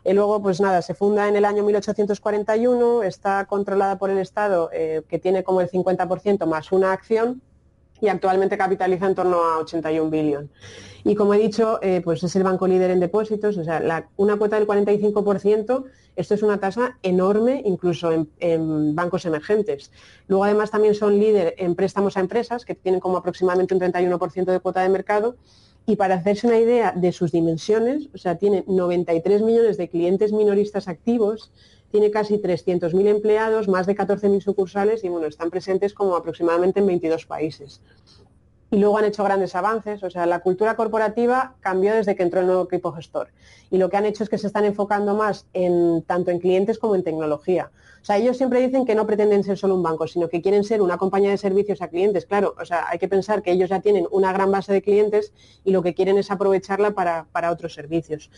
Y 0.05 0.13
luego, 0.13 0.41
pues 0.41 0.61
nada, 0.61 0.81
se 0.81 0.95
funda 0.95 1.27
en 1.27 1.35
el 1.35 1.43
año 1.45 1.63
1841, 1.63 3.03
está 3.03 3.45
controlada 3.45 3.97
por 3.97 4.09
el 4.09 4.19
Estado, 4.19 4.69
eh, 4.73 5.01
que 5.09 5.19
tiene 5.19 5.43
como 5.43 5.59
el 5.61 5.69
50% 5.69 6.45
más 6.47 6.71
una 6.71 6.93
acción, 6.93 7.41
y 8.01 8.07
actualmente 8.07 8.57
capitaliza 8.57 9.05
en 9.05 9.15
torno 9.15 9.43
a 9.43 9.59
81 9.59 10.09
billones. 10.09 10.49
Y 11.03 11.15
como 11.15 11.33
he 11.33 11.39
dicho, 11.39 11.79
eh, 11.81 12.01
pues 12.03 12.23
es 12.23 12.35
el 12.35 12.43
banco 12.43 12.67
líder 12.67 12.91
en 12.91 12.99
depósitos, 12.99 13.57
o 13.57 13.63
sea, 13.63 14.07
una 14.17 14.37
cuota 14.37 14.57
del 14.57 14.67
45%, 14.67 15.85
esto 16.15 16.33
es 16.33 16.43
una 16.43 16.59
tasa 16.59 16.97
enorme 17.01 17.61
incluso 17.65 18.11
en, 18.11 18.29
en, 18.39 18.95
bancos 18.95 19.25
emergentes. 19.25 19.91
Luego 20.27 20.43
además 20.43 20.69
también 20.69 20.93
son 20.93 21.17
líder 21.17 21.55
en 21.57 21.75
préstamos 21.75 22.17
a 22.17 22.19
empresas, 22.19 22.65
que 22.65 22.75
tienen 22.75 22.99
como 22.99 23.17
aproximadamente 23.17 23.73
un 23.73 23.79
31% 23.79 24.45
de 24.45 24.59
cuota 24.59 24.81
de 24.81 24.89
mercado, 24.89 25.37
y 25.85 25.95
para 25.95 26.15
hacerse 26.15 26.47
una 26.47 26.59
idea 26.59 26.93
de 26.95 27.11
sus 27.11 27.31
dimensiones, 27.31 28.09
o 28.13 28.17
sea, 28.17 28.37
tiene 28.37 28.63
93 28.67 29.41
millones 29.41 29.77
de 29.77 29.89
clientes 29.89 30.31
minoristas 30.31 30.87
activos, 30.87 31.51
tiene 31.91 32.11
casi 32.11 32.37
300.000 32.37 33.07
empleados, 33.07 33.67
más 33.67 33.85
de 33.85 33.95
14.000 33.95 34.41
sucursales 34.41 35.03
y 35.03 35.09
bueno, 35.09 35.27
están 35.27 35.49
presentes 35.49 35.93
como 35.93 36.15
aproximadamente 36.15 36.79
en 36.79 36.87
22 36.87 37.25
países. 37.25 37.81
Y 38.73 38.77
luego 38.77 38.97
han 38.97 39.05
hecho 39.05 39.25
grandes 39.25 39.53
avances, 39.53 40.01
o 40.01 40.09
sea, 40.09 40.25
la 40.25 40.39
cultura 40.39 40.77
corporativa 40.77 41.55
cambió 41.59 41.93
desde 41.93 42.15
que 42.15 42.23
entró 42.23 42.39
el 42.39 42.47
nuevo 42.47 42.63
equipo 42.63 42.93
gestor. 42.93 43.27
Y 43.69 43.77
lo 43.77 43.89
que 43.89 43.97
han 43.97 44.05
hecho 44.05 44.23
es 44.23 44.29
que 44.29 44.37
se 44.37 44.47
están 44.47 44.63
enfocando 44.63 45.13
más 45.13 45.45
en 45.53 46.03
tanto 46.03 46.31
en 46.31 46.39
clientes 46.39 46.79
como 46.79 46.95
en 46.95 47.03
tecnología. 47.03 47.69
O 48.01 48.05
sea, 48.05 48.17
ellos 48.17 48.35
siempre 48.35 48.59
dicen 48.59 48.85
que 48.85 48.95
no 48.95 49.05
pretenden 49.05 49.43
ser 49.43 49.57
solo 49.57 49.75
un 49.75 49.83
banco, 49.83 50.07
sino 50.07 50.27
que 50.27 50.41
quieren 50.41 50.63
ser 50.63 50.81
una 50.81 50.97
compañía 50.97 51.29
de 51.29 51.37
servicios 51.37 51.83
a 51.83 51.87
clientes. 51.87 52.25
Claro, 52.25 52.55
o 52.59 52.65
sea, 52.65 52.87
hay 52.89 52.97
que 52.97 53.07
pensar 53.07 53.43
que 53.43 53.51
ellos 53.51 53.69
ya 53.69 53.79
tienen 53.79 54.07
una 54.09 54.33
gran 54.33 54.51
base 54.51 54.73
de 54.73 54.81
clientes 54.81 55.33
y 55.63 55.71
lo 55.71 55.83
que 55.83 55.93
quieren 55.93 56.17
es 56.17 56.31
aprovecharla 56.31 56.91
para, 56.91 57.51
otros 57.51 57.73
servicios. 57.73 58.31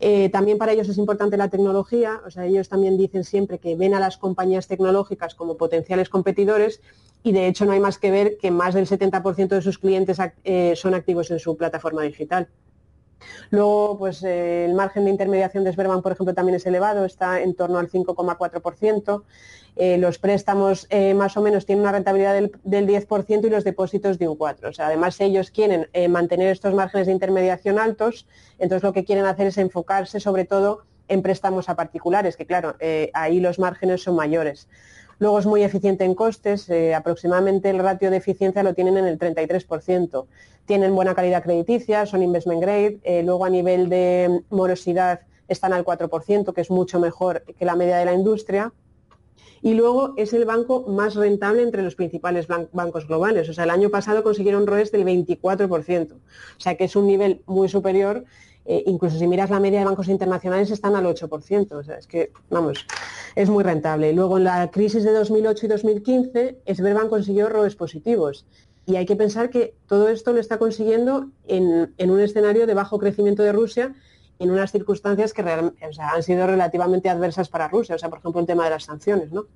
Eh, 0.00 0.28
también 0.28 0.58
para 0.58 0.72
ellos 0.72 0.88
es 0.88 0.98
importante 0.98 1.36
la 1.36 1.48
tecnología, 1.48 2.20
o 2.26 2.30
sea, 2.30 2.46
ellos 2.46 2.68
también 2.68 2.98
dicen 2.98 3.24
siempre 3.24 3.58
que 3.58 3.76
ven 3.76 3.94
a 3.94 4.00
las 4.00 4.16
compañías 4.16 4.66
tecnológicas 4.66 5.34
como 5.34 5.56
potenciales 5.56 6.08
competidores 6.08 6.80
y 7.22 7.32
de 7.32 7.46
hecho 7.46 7.64
no 7.64 7.72
hay 7.72 7.80
más 7.80 7.98
que 7.98 8.10
ver 8.10 8.36
que 8.38 8.50
más 8.50 8.74
del 8.74 8.86
70% 8.86 9.48
de 9.48 9.62
sus 9.62 9.78
clientes 9.78 10.18
eh, 10.44 10.74
son 10.76 10.94
activos 10.94 11.30
en 11.30 11.38
su 11.38 11.56
plataforma 11.56 12.02
digital. 12.02 12.48
Luego, 13.50 13.96
pues 13.98 14.22
eh, 14.22 14.64
el 14.64 14.74
margen 14.74 15.04
de 15.04 15.10
intermediación 15.10 15.64
de 15.64 15.72
Sberbank, 15.72 16.02
por 16.02 16.12
ejemplo, 16.12 16.34
también 16.34 16.56
es 16.56 16.66
elevado, 16.66 17.04
está 17.04 17.40
en 17.40 17.54
torno 17.54 17.78
al 17.78 17.90
5,4%. 17.90 19.22
Eh, 19.76 19.98
los 19.98 20.18
préstamos 20.18 20.86
eh, 20.90 21.14
más 21.14 21.36
o 21.36 21.42
menos 21.42 21.66
tienen 21.66 21.82
una 21.82 21.92
rentabilidad 21.92 22.34
del, 22.34 22.86
10% 22.86 23.44
y 23.44 23.50
los 23.50 23.64
depósitos 23.64 24.18
de 24.18 24.28
un 24.28 24.38
4%. 24.38 24.68
O 24.68 24.72
sea, 24.72 24.86
además, 24.86 25.20
ellos 25.20 25.50
quieren 25.50 25.88
mantener 26.10 26.48
estos 26.48 26.74
márgenes 26.74 27.06
de 27.06 27.12
intermediación 27.12 27.78
altos, 27.78 28.26
entonces 28.58 28.82
lo 28.84 28.92
que 28.92 29.04
quieren 29.04 29.24
hacer 29.26 29.48
es 29.48 29.58
enfocarse 29.58 30.20
sobre 30.20 30.44
todo 30.44 30.84
en 31.08 31.22
préstamos 31.22 31.68
a 31.68 31.74
particulares, 31.74 32.36
que 32.36 32.46
claro, 32.46 32.76
ahí 33.12 33.40
los 33.40 33.58
márgenes 33.58 34.02
son 34.02 34.14
mayores. 34.14 34.68
Luego 35.18 35.38
es 35.38 35.46
muy 35.46 35.62
eficiente 35.62 36.04
en 36.04 36.14
costes, 36.14 36.68
eh, 36.68 36.94
aproximadamente 36.94 37.70
el 37.70 37.78
ratio 37.78 38.10
de 38.10 38.16
eficiencia 38.16 38.62
lo 38.62 38.74
tienen 38.74 38.96
en 38.96 39.06
el 39.06 39.18
33%. 39.18 40.26
Tienen 40.66 40.94
buena 40.94 41.14
calidad 41.14 41.42
crediticia, 41.42 42.06
son 42.06 42.22
investment 42.22 42.60
grade, 42.60 42.98
eh, 43.04 43.22
luego 43.22 43.44
a 43.44 43.50
nivel 43.50 43.88
de 43.88 44.42
morosidad 44.50 45.20
están 45.48 45.72
al 45.72 45.84
4%, 45.84 46.54
que 46.54 46.60
es 46.60 46.70
mucho 46.70 46.98
mejor 46.98 47.42
que 47.58 47.64
la 47.64 47.76
media 47.76 47.96
de 47.96 48.06
la 48.06 48.14
industria. 48.14 48.72
Y 49.62 49.74
luego 49.74 50.12
es 50.18 50.34
el 50.34 50.44
banco 50.44 50.84
más 50.88 51.14
rentable 51.14 51.62
entre 51.62 51.82
los 51.82 51.94
principales 51.94 52.46
bancos 52.48 53.08
globales. 53.08 53.48
O 53.48 53.54
sea, 53.54 53.64
el 53.64 53.70
año 53.70 53.88
pasado 53.88 54.22
consiguieron 54.22 54.66
ROEs 54.66 54.92
del 54.92 55.06
24%. 55.06 56.12
O 56.12 56.18
sea, 56.58 56.76
que 56.76 56.84
es 56.84 56.96
un 56.96 57.06
nivel 57.06 57.40
muy 57.46 57.70
superior 57.70 58.24
eh, 58.66 58.82
incluso 58.86 59.18
si 59.18 59.26
miras 59.26 59.50
la 59.50 59.60
media 59.60 59.80
de 59.80 59.84
bancos 59.84 60.08
internacionales 60.08 60.70
están 60.70 60.96
al 60.96 61.04
8%, 61.04 61.72
o 61.72 61.82
sea, 61.82 61.96
es 61.96 62.06
que, 62.06 62.32
vamos, 62.50 62.86
es 63.34 63.50
muy 63.50 63.62
rentable. 63.62 64.12
Luego 64.12 64.38
en 64.38 64.44
la 64.44 64.70
crisis 64.70 65.04
de 65.04 65.12
2008 65.12 65.66
y 65.66 65.68
2015, 65.68 66.58
Sberbank 66.74 67.08
consiguió 67.08 67.48
ROEs 67.48 67.76
positivos. 67.76 68.46
Y 68.86 68.96
hay 68.96 69.06
que 69.06 69.16
pensar 69.16 69.50
que 69.50 69.74
todo 69.86 70.08
esto 70.08 70.32
lo 70.32 70.40
está 70.40 70.58
consiguiendo 70.58 71.30
en, 71.46 72.10
un 72.10 72.20
escenario 72.20 72.66
de 72.66 72.74
bajo 72.74 72.98
crecimiento 72.98 73.42
de 73.42 73.52
Rusia, 73.52 73.94
en 74.38 74.50
unas 74.50 74.72
circunstancias 74.72 75.32
que 75.32 75.42
han 75.42 76.22
sido 76.22 76.46
relativamente 76.46 77.08
adversas 77.08 77.48
para 77.48 77.68
Rusia, 77.68 77.94
o 77.94 77.98
sea, 77.98 78.10
por 78.10 78.18
ejemplo, 78.18 78.40
el 78.40 78.46
tema 78.46 78.64
de 78.64 78.70
las 78.70 78.84
sanciones, 78.84 79.30
¿no? 79.30 79.46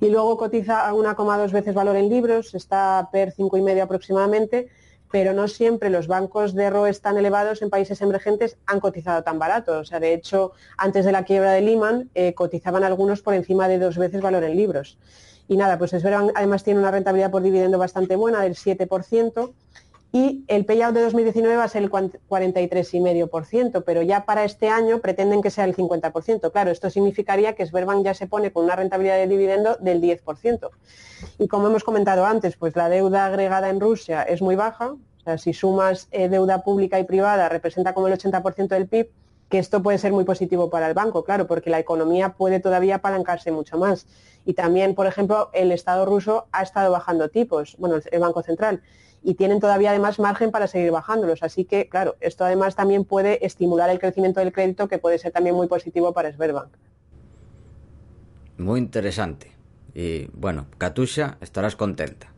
Y 0.00 0.08
luego 0.08 0.36
cotiza 0.36 0.88
a 0.88 0.92
1,2 0.92 1.52
veces 1.52 1.74
valor 1.74 1.96
en 1.96 2.08
libros, 2.08 2.54
está 2.54 3.08
per 3.12 3.32
5,5 3.34 3.80
aproximadamente, 3.80 4.68
pero 5.12 5.34
no 5.34 5.46
siempre 5.46 5.90
los 5.90 6.08
bancos 6.08 6.54
de 6.54 6.70
ROEs 6.70 7.02
tan 7.02 7.18
elevados 7.18 7.60
en 7.60 7.68
países 7.68 8.00
emergentes 8.00 8.56
han 8.66 8.80
cotizado 8.80 9.22
tan 9.22 9.38
barato. 9.38 9.78
O 9.78 9.84
sea, 9.84 10.00
de 10.00 10.14
hecho, 10.14 10.52
antes 10.78 11.04
de 11.04 11.12
la 11.12 11.24
quiebra 11.24 11.52
de 11.52 11.60
Lehman, 11.60 12.10
eh, 12.14 12.32
cotizaban 12.32 12.82
algunos 12.82 13.20
por 13.20 13.34
encima 13.34 13.68
de 13.68 13.78
dos 13.78 13.98
veces 13.98 14.22
valor 14.22 14.42
en 14.42 14.56
libros. 14.56 14.98
Y 15.48 15.56
nada, 15.58 15.76
pues 15.76 15.90
Sberbank 15.90 16.32
además 16.34 16.64
tiene 16.64 16.80
una 16.80 16.90
rentabilidad 16.90 17.30
por 17.30 17.42
dividendo 17.42 17.76
bastante 17.76 18.16
buena, 18.16 18.40
del 18.40 18.54
7%, 18.54 19.52
y 20.14 20.44
el 20.48 20.66
payout 20.66 20.94
de 20.94 21.00
2019 21.00 21.56
va 21.56 21.64
a 21.64 21.68
ser 21.68 21.82
el 21.82 21.90
43,5%, 21.90 23.82
pero 23.84 24.02
ya 24.02 24.26
para 24.26 24.44
este 24.44 24.68
año 24.68 24.98
pretenden 24.98 25.40
que 25.40 25.48
sea 25.48 25.64
el 25.64 25.74
50%. 25.74 26.52
Claro, 26.52 26.70
esto 26.70 26.90
significaría 26.90 27.54
que 27.54 27.64
Sberbank 27.64 28.04
ya 28.04 28.12
se 28.12 28.26
pone 28.26 28.52
con 28.52 28.64
una 28.64 28.76
rentabilidad 28.76 29.16
de 29.16 29.26
dividendo 29.26 29.76
del 29.80 30.02
10%. 30.02 30.68
Y 31.38 31.48
como 31.48 31.68
hemos 31.68 31.82
comentado 31.82 32.26
antes, 32.26 32.58
pues 32.58 32.76
la 32.76 32.90
deuda 32.90 33.24
agregada 33.24 33.70
en 33.70 33.80
Rusia 33.80 34.22
es 34.22 34.42
muy 34.42 34.54
baja, 34.54 34.90
o 34.92 34.98
sea, 35.24 35.38
si 35.38 35.54
sumas 35.54 36.08
eh, 36.10 36.28
deuda 36.28 36.62
pública 36.62 37.00
y 37.00 37.04
privada, 37.04 37.48
representa 37.48 37.94
como 37.94 38.08
el 38.08 38.12
80% 38.12 38.68
del 38.68 38.88
PIB, 38.88 39.08
que 39.48 39.58
esto 39.58 39.82
puede 39.82 39.96
ser 39.96 40.12
muy 40.12 40.24
positivo 40.24 40.68
para 40.68 40.88
el 40.88 40.94
banco, 40.94 41.24
claro, 41.24 41.46
porque 41.46 41.70
la 41.70 41.78
economía 41.78 42.34
puede 42.34 42.60
todavía 42.60 42.96
apalancarse 42.96 43.50
mucho 43.50 43.78
más. 43.78 44.06
Y 44.44 44.54
también, 44.54 44.94
por 44.94 45.06
ejemplo, 45.06 45.48
el 45.54 45.72
Estado 45.72 46.04
ruso 46.04 46.48
ha 46.52 46.62
estado 46.62 46.90
bajando 46.90 47.28
tipos, 47.30 47.76
bueno, 47.78 47.96
el 48.10 48.20
Banco 48.20 48.42
Central, 48.42 48.82
y 49.22 49.34
tienen 49.34 49.60
todavía 49.60 49.90
además 49.90 50.18
margen 50.18 50.50
para 50.50 50.66
seguir 50.66 50.90
bajándolos. 50.90 51.42
Así 51.42 51.64
que, 51.64 51.88
claro, 51.88 52.16
esto 52.20 52.44
además 52.44 52.74
también 52.74 53.04
puede 53.04 53.44
estimular 53.44 53.90
el 53.90 53.98
crecimiento 53.98 54.40
del 54.40 54.52
crédito, 54.52 54.88
que 54.88 54.98
puede 54.98 55.18
ser 55.18 55.32
también 55.32 55.54
muy 55.54 55.68
positivo 55.68 56.12
para 56.12 56.32
Sberbank. 56.32 56.72
Muy 58.58 58.80
interesante. 58.80 59.52
Y 59.94 60.28
bueno, 60.32 60.66
Katusha, 60.78 61.38
estarás 61.40 61.76
contenta. 61.76 62.32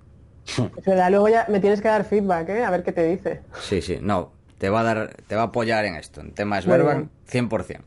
Es 0.76 0.84
verdad, 0.84 1.10
luego 1.10 1.28
ya 1.28 1.46
me 1.48 1.60
tienes 1.60 1.80
que 1.80 1.88
dar 1.88 2.04
feedback, 2.04 2.48
¿eh? 2.50 2.64
A 2.64 2.70
ver 2.70 2.82
qué 2.82 2.92
te 2.92 3.06
dice. 3.06 3.42
Sí, 3.60 3.80
sí, 3.80 3.98
no, 4.00 4.32
te 4.58 4.68
va 4.68 4.80
a 4.80 4.84
dar, 4.84 5.16
te 5.26 5.36
va 5.36 5.42
a 5.42 5.46
apoyar 5.46 5.84
en 5.86 5.94
esto, 5.94 6.20
en 6.20 6.32
temas 6.32 6.64
Sberbank, 6.64 7.08
100%. 7.30 7.80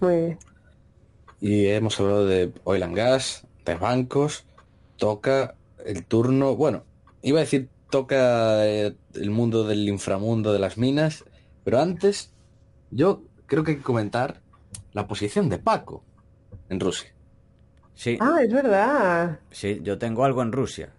Muy 0.00 0.16
bien. 0.16 0.38
Y 1.40 1.66
hemos 1.66 2.00
hablado 2.00 2.26
de 2.26 2.52
oil 2.64 2.82
and 2.82 2.96
gas, 2.96 3.46
de 3.66 3.74
bancos, 3.74 4.46
toca 4.96 5.56
el 5.84 6.04
turno, 6.06 6.56
bueno, 6.56 6.84
iba 7.20 7.40
a 7.40 7.42
decir 7.42 7.68
toca 7.94 8.66
eh, 8.66 8.96
el 9.14 9.30
mundo 9.30 9.62
del 9.62 9.88
inframundo 9.88 10.52
de 10.52 10.58
las 10.58 10.78
minas, 10.78 11.24
pero 11.62 11.78
antes 11.78 12.32
yo 12.90 13.22
creo 13.46 13.62
que 13.62 13.70
hay 13.70 13.76
que 13.76 13.84
comentar 13.84 14.40
la 14.92 15.06
posición 15.06 15.48
de 15.48 15.58
Paco 15.58 16.02
en 16.70 16.80
Rusia. 16.80 17.14
Sí. 17.94 18.18
Ah, 18.20 18.38
es 18.42 18.52
verdad. 18.52 19.38
Sí, 19.52 19.78
yo 19.84 19.96
tengo 19.96 20.24
algo 20.24 20.42
en 20.42 20.50
Rusia. 20.50 20.92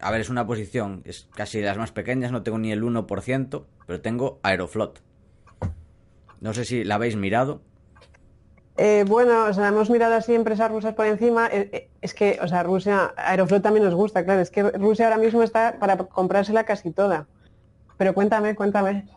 A 0.00 0.10
ver, 0.10 0.22
es 0.22 0.30
una 0.30 0.46
posición, 0.46 1.02
es 1.04 1.28
casi 1.34 1.58
de 1.58 1.66
las 1.66 1.76
más 1.76 1.92
pequeñas, 1.92 2.32
no 2.32 2.42
tengo 2.42 2.56
ni 2.56 2.72
el 2.72 2.82
1%, 2.82 3.64
pero 3.86 4.00
tengo 4.00 4.40
Aeroflot. 4.42 5.02
No 6.40 6.54
sé 6.54 6.64
si 6.64 6.82
la 6.82 6.94
habéis 6.94 7.16
mirado. 7.16 7.60
Eh, 8.80 9.04
bueno, 9.08 9.46
o 9.46 9.52
sea, 9.52 9.66
hemos 9.66 9.90
mirado 9.90 10.14
así 10.14 10.36
empresas 10.36 10.70
rusas 10.70 10.94
por 10.94 11.04
encima. 11.04 11.48
Eh, 11.48 11.68
eh, 11.72 11.90
es 12.00 12.14
que, 12.14 12.38
o 12.40 12.46
sea, 12.46 12.62
Rusia, 12.62 13.12
Aeroflot 13.16 13.60
también 13.60 13.84
nos 13.84 13.94
gusta, 13.94 14.24
claro. 14.24 14.40
Es 14.40 14.50
que 14.50 14.62
Rusia 14.62 15.06
ahora 15.06 15.18
mismo 15.18 15.42
está 15.42 15.80
para 15.80 15.96
comprársela 15.96 16.62
casi 16.62 16.92
toda. 16.92 17.26
Pero 17.96 18.14
cuéntame, 18.14 18.54
cuéntame. 18.54 19.08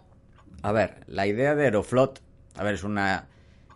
A 0.64 0.72
ver, 0.72 1.04
la 1.06 1.28
idea 1.28 1.54
de 1.54 1.66
Aeroflot, 1.66 2.24
a 2.58 2.64
ver, 2.64 2.74
es 2.74 2.84
una 2.84 3.28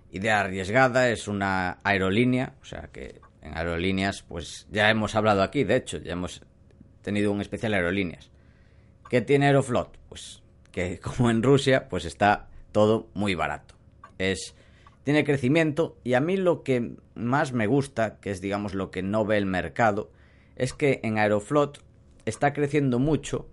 idea 0.10 0.40
arriesgada, 0.40 1.10
es 1.10 1.28
una 1.28 1.78
aerolínea, 1.84 2.54
o 2.64 2.66
sea 2.66 2.90
que 2.92 3.22
en 3.44 3.56
aerolíneas, 3.56 4.24
pues 4.24 4.66
ya 4.72 4.90
hemos 4.90 5.14
hablado 5.14 5.44
aquí, 5.44 5.64
de 5.64 5.76
hecho, 5.76 6.00
ya 6.00 6.14
hemos 6.14 6.42
tenido 7.04 7.32
un 7.32 7.42
especial 7.42 7.76
aerolíneas. 7.76 8.32
¿Qué 9.08 9.22
tiene 9.22 9.46
Aeroflot? 9.46 10.00
Pues 10.10 10.42
que 10.72 11.00
como 11.04 11.30
en 11.30 11.44
Rusia, 11.44 11.88
pues 11.90 12.06
está 12.06 12.48
todo 12.72 13.08
muy 13.14 13.36
barato. 13.36 13.76
Es 14.18 14.56
tiene 15.06 15.24
crecimiento 15.24 15.97
y 16.03 16.16
a 16.16 16.20
mí 16.20 16.36
lo 16.36 16.64
que 16.64 16.95
más 17.14 17.53
me 17.53 17.68
gusta, 17.68 18.18
que 18.20 18.32
es 18.32 18.41
digamos 18.41 18.74
lo 18.74 18.89
que 18.89 19.03
no 19.03 19.24
ve 19.24 19.38
el 19.38 19.45
mercado, 19.45 20.12
es 20.56 20.74
que 20.74 20.99
en 21.03 21.20
Aeroflot 21.20 21.84
está 22.26 22.53
creciendo 22.53 22.97
mucho 22.97 23.47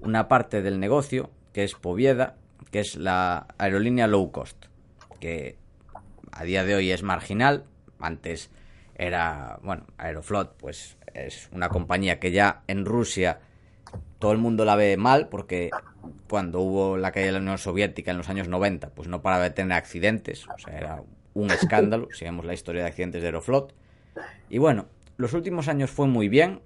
una 0.00 0.28
parte 0.28 0.60
del 0.60 0.78
negocio, 0.78 1.30
que 1.54 1.64
es 1.64 1.74
Povieda, 1.74 2.36
que 2.70 2.80
es 2.80 2.94
la 2.96 3.48
aerolínea 3.56 4.06
low 4.06 4.30
cost, 4.30 4.66
que 5.18 5.56
a 6.30 6.44
día 6.44 6.62
de 6.64 6.74
hoy 6.74 6.90
es 6.90 7.02
marginal, 7.02 7.64
antes 7.98 8.50
era, 8.94 9.58
bueno, 9.62 9.86
Aeroflot, 9.96 10.58
pues 10.58 10.98
es 11.14 11.48
una 11.52 11.70
compañía 11.70 12.20
que 12.20 12.32
ya 12.32 12.64
en 12.66 12.84
Rusia 12.84 13.40
todo 14.18 14.32
el 14.32 14.38
mundo 14.38 14.64
la 14.64 14.76
ve 14.76 14.96
mal 14.96 15.28
porque 15.28 15.70
cuando 16.28 16.60
hubo 16.60 16.96
la 16.96 17.12
caída 17.12 17.26
de 17.26 17.32
la 17.32 17.38
Unión 17.38 17.58
Soviética 17.58 18.10
en 18.10 18.18
los 18.18 18.28
años 18.28 18.48
90, 18.48 18.90
pues 18.90 19.08
no 19.08 19.22
paraba 19.22 19.44
de 19.44 19.50
tener 19.50 19.76
accidentes, 19.76 20.46
o 20.48 20.58
sea, 20.58 20.76
era 20.76 21.02
un 21.34 21.50
escándalo, 21.50 22.08
si 22.12 22.24
la 22.24 22.54
historia 22.54 22.82
de 22.82 22.88
accidentes 22.88 23.22
de 23.22 23.28
Aeroflot. 23.28 23.74
Y 24.50 24.58
bueno, 24.58 24.86
los 25.16 25.32
últimos 25.34 25.68
años 25.68 25.90
fue 25.90 26.06
muy 26.06 26.28
bien, 26.28 26.60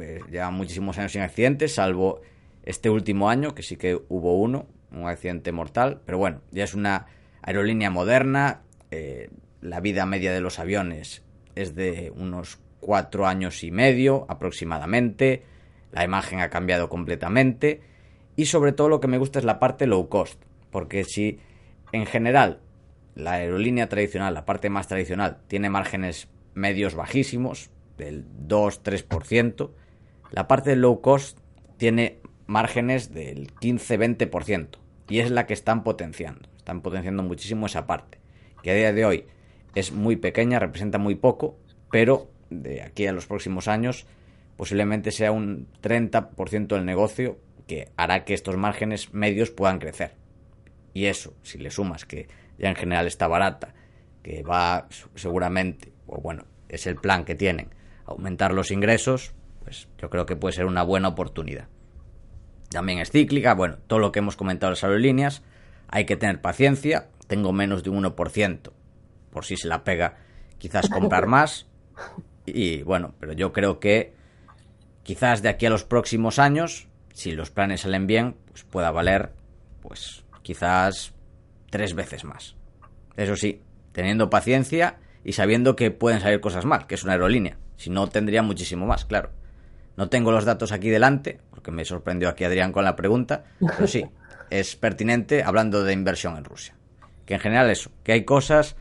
eh, 0.00 0.20
llevan 0.30 0.54
muchísimos 0.54 0.98
años 0.98 1.12
sin 1.12 1.22
accidentes, 1.22 1.74
salvo 1.74 2.20
este 2.62 2.90
último 2.90 3.28
año, 3.28 3.54
que 3.54 3.62
sí 3.62 3.76
que 3.76 4.00
hubo 4.08 4.40
uno, 4.40 4.66
un 4.92 5.08
accidente 5.08 5.52
mortal, 5.52 6.00
pero 6.04 6.18
bueno, 6.18 6.40
ya 6.50 6.64
es 6.64 6.74
una 6.74 7.06
aerolínea 7.42 7.90
moderna, 7.90 8.62
eh, 8.90 9.30
la 9.60 9.80
vida 9.80 10.06
media 10.06 10.32
de 10.32 10.40
los 10.40 10.58
aviones 10.58 11.22
es 11.54 11.74
de 11.74 12.12
unos 12.14 12.58
cuatro 12.80 13.26
años 13.26 13.64
y 13.64 13.70
medio 13.70 14.26
aproximadamente, 14.28 15.42
la 15.92 16.04
imagen 16.04 16.40
ha 16.40 16.50
cambiado 16.50 16.88
completamente 16.88 17.80
y 18.36 18.46
sobre 18.46 18.72
todo 18.72 18.88
lo 18.88 19.00
que 19.00 19.08
me 19.08 19.18
gusta 19.18 19.38
es 19.38 19.44
la 19.44 19.58
parte 19.58 19.86
low 19.86 20.08
cost, 20.08 20.42
porque 20.70 21.04
si 21.04 21.38
en 21.92 22.06
general 22.06 22.60
la 23.14 23.32
aerolínea 23.32 23.88
tradicional, 23.88 24.34
la 24.34 24.44
parte 24.44 24.68
más 24.68 24.88
tradicional, 24.88 25.38
tiene 25.48 25.70
márgenes 25.70 26.28
medios 26.54 26.94
bajísimos, 26.94 27.70
del 27.96 28.26
2-3%, 28.46 29.70
la 30.30 30.48
parte 30.48 30.76
low 30.76 31.00
cost 31.00 31.38
tiene 31.76 32.18
márgenes 32.46 33.12
del 33.12 33.52
15-20% 33.54 34.78
y 35.08 35.20
es 35.20 35.30
la 35.30 35.46
que 35.46 35.54
están 35.54 35.84
potenciando, 35.84 36.48
están 36.56 36.82
potenciando 36.82 37.22
muchísimo 37.22 37.66
esa 37.66 37.86
parte, 37.86 38.18
que 38.62 38.70
a 38.70 38.74
día 38.74 38.92
de 38.92 39.04
hoy 39.04 39.24
es 39.74 39.92
muy 39.92 40.16
pequeña, 40.16 40.58
representa 40.58 40.98
muy 40.98 41.14
poco, 41.14 41.56
pero 41.90 42.30
de 42.50 42.82
aquí 42.82 43.06
a 43.06 43.12
los 43.12 43.26
próximos 43.26 43.68
años 43.68 44.06
posiblemente 44.56 45.10
sea 45.10 45.32
un 45.32 45.68
30% 45.82 46.68
del 46.68 46.84
negocio 46.84 47.38
que 47.66 47.90
hará 47.96 48.24
que 48.24 48.34
estos 48.34 48.56
márgenes 48.56 49.12
medios 49.12 49.50
puedan 49.50 49.78
crecer. 49.78 50.14
Y 50.94 51.06
eso, 51.06 51.34
si 51.42 51.58
le 51.58 51.70
sumas 51.70 52.04
que 52.04 52.28
ya 52.58 52.68
en 52.68 52.76
general 52.76 53.06
está 53.06 53.28
barata, 53.28 53.74
que 54.22 54.42
va 54.42 54.88
seguramente, 55.14 55.92
o 56.06 56.20
bueno, 56.20 56.44
es 56.68 56.86
el 56.86 56.96
plan 56.96 57.24
que 57.24 57.34
tienen, 57.34 57.68
aumentar 58.06 58.54
los 58.54 58.70
ingresos, 58.70 59.34
pues 59.62 59.88
yo 59.98 60.08
creo 60.10 60.26
que 60.26 60.36
puede 60.36 60.54
ser 60.54 60.66
una 60.66 60.82
buena 60.82 61.08
oportunidad. 61.08 61.68
También 62.70 62.98
es 62.98 63.10
cíclica, 63.10 63.54
bueno, 63.54 63.78
todo 63.86 63.98
lo 63.98 64.10
que 64.10 64.20
hemos 64.20 64.36
comentado 64.36 64.70
en 64.70 64.72
las 64.72 64.84
aerolíneas, 64.84 65.42
hay 65.88 66.06
que 66.06 66.16
tener 66.16 66.40
paciencia, 66.40 67.08
tengo 67.26 67.52
menos 67.52 67.82
de 67.82 67.90
un 67.90 68.04
1%, 68.04 68.72
por 69.30 69.44
si 69.44 69.56
se 69.56 69.68
la 69.68 69.84
pega, 69.84 70.16
quizás 70.58 70.88
comprar 70.88 71.26
más, 71.26 71.66
y 72.46 72.82
bueno, 72.82 73.14
pero 73.20 73.32
yo 73.32 73.52
creo 73.52 73.80
que 73.80 74.15
quizás 75.06 75.40
de 75.40 75.48
aquí 75.48 75.66
a 75.66 75.70
los 75.70 75.84
próximos 75.84 76.40
años, 76.40 76.88
si 77.14 77.30
los 77.30 77.50
planes 77.50 77.82
salen 77.82 78.08
bien, 78.08 78.34
pues 78.50 78.64
pueda 78.64 78.90
valer, 78.90 79.30
pues 79.80 80.24
quizás 80.42 81.14
tres 81.70 81.94
veces 81.94 82.24
más. 82.24 82.56
Eso 83.16 83.36
sí, 83.36 83.62
teniendo 83.92 84.30
paciencia 84.30 84.98
y 85.22 85.32
sabiendo 85.32 85.76
que 85.76 85.92
pueden 85.92 86.20
salir 86.20 86.40
cosas 86.40 86.64
mal, 86.64 86.88
que 86.88 86.96
es 86.96 87.04
una 87.04 87.12
aerolínea. 87.12 87.56
Si 87.76 87.88
no, 87.88 88.08
tendría 88.08 88.42
muchísimo 88.42 88.84
más, 88.84 89.04
claro. 89.04 89.30
No 89.96 90.08
tengo 90.08 90.32
los 90.32 90.44
datos 90.44 90.72
aquí 90.72 90.90
delante, 90.90 91.40
porque 91.50 91.70
me 91.70 91.84
sorprendió 91.84 92.28
aquí 92.28 92.42
Adrián 92.42 92.72
con 92.72 92.84
la 92.84 92.96
pregunta, 92.96 93.44
pero 93.60 93.86
sí, 93.86 94.04
es 94.50 94.74
pertinente 94.74 95.44
hablando 95.44 95.84
de 95.84 95.92
inversión 95.92 96.36
en 96.36 96.44
Rusia. 96.44 96.74
Que 97.24 97.34
en 97.34 97.40
general 97.40 97.70
eso, 97.70 97.92
que 98.02 98.10
hay 98.10 98.24
cosas 98.24 98.74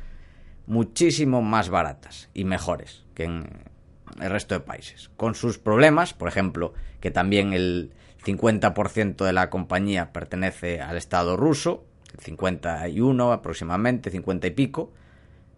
muchísimo 0.65 1.43
más 1.43 1.69
baratas 1.69 2.29
y 2.33 2.45
mejores 2.45 3.03
que 3.13 3.25
en 3.25 3.74
el 4.19 4.29
resto 4.29 4.55
de 4.55 4.61
países. 4.61 5.09
Con 5.17 5.35
sus 5.35 5.57
problemas, 5.57 6.13
por 6.13 6.27
ejemplo, 6.27 6.73
que 6.99 7.11
también 7.11 7.53
el 7.53 7.91
50% 8.25 9.25
de 9.25 9.33
la 9.33 9.49
compañía 9.49 10.11
pertenece 10.11 10.81
al 10.81 10.97
Estado 10.97 11.37
ruso, 11.37 11.85
51 12.19 13.31
aproximadamente, 13.31 14.09
50 14.09 14.47
y 14.47 14.51
pico. 14.51 14.93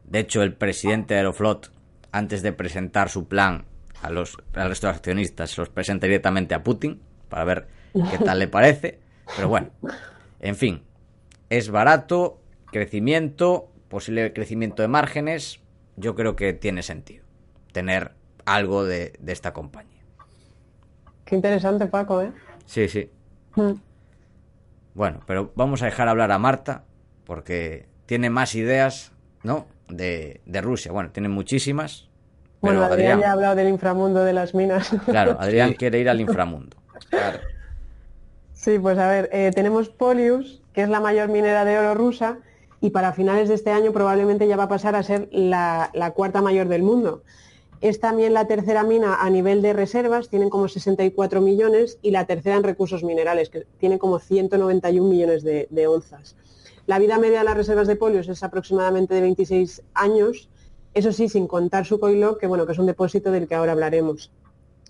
De 0.06 0.20
hecho, 0.20 0.42
el 0.42 0.54
presidente 0.54 1.14
de 1.14 1.22
Aeroflot, 1.22 1.72
antes 2.12 2.42
de 2.42 2.54
presentar 2.54 3.10
su 3.10 3.28
plan 3.28 3.66
a 4.02 4.10
los, 4.10 4.38
al 4.54 4.70
resto 4.70 4.88
de 4.88 4.94
accionistas, 4.94 5.52
se 5.52 5.62
los 5.62 5.70
presenta 5.70 6.08
directamente 6.08 6.56
a 6.56 6.64
Putin 6.64 7.02
para 7.30 7.44
ver 7.46 7.68
qué 7.94 8.18
tal 8.26 8.40
le 8.40 8.48
parece. 8.48 9.00
Pero 9.36 9.50
bueno, 9.50 9.70
en 10.40 10.56
fin, 10.56 10.84
es 11.50 11.70
barato, 11.70 12.42
crecimiento, 12.72 13.70
posible 13.90 14.34
crecimiento 14.34 14.82
de 14.82 14.88
márgenes, 14.88 15.60
yo 15.96 16.16
creo 16.16 16.36
que 16.36 16.54
tiene 16.54 16.84
sentido 16.84 17.28
tener 17.78 18.17
algo 18.48 18.86
de, 18.86 19.14
esta 19.28 19.54
compañía. 19.54 20.02
Qué 21.26 21.36
interesante, 21.36 21.86
Paco, 21.86 22.22
¿eh? 22.22 22.32
Sí, 22.66 22.88
sí. 22.88 23.12
Mm. 23.56 23.74
Bueno, 24.96 25.20
pero 25.28 25.52
vamos 25.56 25.84
a 25.84 25.86
dejar 25.86 26.08
hablar 26.08 26.32
a 26.32 26.40
Marta 26.40 26.86
porque 27.26 27.86
tiene 28.06 28.30
más 28.30 28.56
ideas, 28.56 29.12
¿no? 29.44 29.68
De, 29.90 30.42
Rusia. 30.62 30.92
Bueno, 30.92 31.12
tiene 31.12 31.30
muchísimas. 31.30 32.08
bueno, 32.62 32.84
Adrián, 32.84 33.20
ya 33.20 33.30
ha 33.30 33.34
hablado 33.34 33.56
del 33.56 33.68
inframundo 33.68 34.24
de 34.24 34.34
las 34.34 34.56
minas. 34.56 34.90
Claro, 35.06 35.38
Adrián 35.40 35.74
quiere 35.74 36.00
ir 36.00 36.10
al 36.10 36.22
inframundo. 36.22 36.78
Claro. 37.10 37.40
Sí, 38.54 38.80
pues 38.80 38.98
a 38.98 39.10
ver, 39.10 39.30
eh, 39.32 39.52
tenemos 39.54 39.90
Polius, 39.90 40.62
que 40.74 40.82
es 40.82 40.90
la 40.90 41.00
mayor 41.00 41.30
minera 41.30 41.64
de 41.64 41.78
oro 41.78 41.94
rusa, 41.94 42.38
y 42.80 42.92
para 42.92 43.14
finales 43.14 43.50
de 43.50 43.56
este 43.56 43.72
año 43.72 43.92
probablemente 43.92 44.48
ya 44.48 44.56
va 44.56 44.64
a 44.64 44.70
pasar 44.70 44.96
a 44.96 45.04
ser 45.04 45.28
la, 45.32 45.92
cuarta 46.16 46.42
mayor 46.42 46.68
del 46.68 46.84
mundo. 46.84 47.24
Es 47.80 48.00
también 48.00 48.34
la 48.34 48.48
tercera 48.48 48.84
mina 48.84 49.22
a 49.22 49.30
nivel 49.30 49.62
de 49.62 49.74
reservas, 49.74 50.30
tienen 50.30 50.50
como 50.50 50.68
64 50.68 51.42
millones, 51.42 52.00
y 52.02 52.12
la 52.12 52.26
tercera 52.26 52.56
en 52.56 52.64
recursos 52.64 53.04
minerales, 53.04 53.50
que 53.50 53.68
tiene 53.80 54.00
como 54.00 54.20
191 54.20 55.08
millones 55.08 55.44
de, 55.44 55.88
onzas. 55.88 56.36
La 56.88 56.98
vida 56.98 57.20
media 57.20 57.40
de 57.40 57.46
las 57.46 57.58
reservas 57.58 57.88
de 57.88 57.96
Polius 57.96 58.30
es 58.30 58.44
aproximadamente 58.44 59.14
de 59.14 59.22
26 59.22 59.84
años, 59.94 60.50
eso 60.94 61.12
sí, 61.12 61.30
sin 61.30 61.48
contar 61.48 61.86
su 61.86 62.00
coilo, 62.00 62.38
que, 62.38 62.48
bueno, 62.48 62.66
que 62.66 62.72
es 62.72 62.80
un 62.80 62.88
depósito 62.88 63.32
del 63.32 63.48
que 63.48 63.54
ahora 63.54 63.74
hablaremos. 63.74 64.32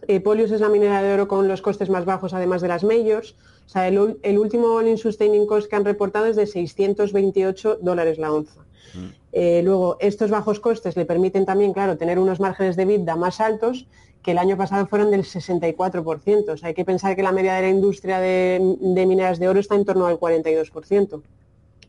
Eh, 0.08 0.22
Polius 0.22 0.52
es 0.52 0.62
la 0.62 0.70
minera 0.70 1.02
de 1.02 1.14
oro 1.14 1.28
con 1.28 1.48
los 1.48 1.62
costes 1.62 1.90
más 1.90 2.06
bajos, 2.06 2.34
además 2.34 2.62
de 2.62 2.68
las 2.68 2.84
majors. 2.84 3.36
O 3.66 3.70
sea, 3.70 3.88
el, 3.88 3.98
último 4.38 4.76
all-in 4.76 4.98
sustaining 4.98 5.48
cost 5.48 5.70
que 5.70 5.76
han 5.76 5.84
reportado 5.84 6.28
es 6.28 6.36
de 6.36 6.46
628 6.48 7.80
dólares 7.82 8.18
la 8.18 8.32
onza. 8.32 8.62
Mm. 8.94 9.17
Eh, 9.32 9.62
luego, 9.64 9.98
estos 10.00 10.32
bajos 10.32 10.60
costes 10.60 10.96
le 10.96 11.06
permiten 11.06 11.46
también, 11.46 11.74
claro, 11.74 11.98
tener 11.98 12.20
unos 12.20 12.40
márgenes 12.40 12.76
de 12.76 12.86
vida 12.86 13.16
más 13.16 13.40
altos 13.40 13.88
que 14.24 14.32
el 14.32 14.38
año 14.38 14.58
pasado 14.58 14.86
fueron 14.88 15.12
del 15.12 15.24
64%. 15.24 16.50
O 16.50 16.58
sea, 16.58 16.70
hay 16.70 16.74
que 16.74 16.86
pensar 16.86 17.16
que 17.16 17.24
la 17.24 17.32
media 17.32 17.54
de 17.56 17.62
la 17.62 17.70
industria 17.70 18.20
de, 18.20 18.60
mineras 19.08 19.40
de 19.40 19.48
oro 19.48 19.60
está 19.60 19.76
en 19.76 19.86
torno 19.86 20.08
al 20.08 20.20
42%. 20.20 21.22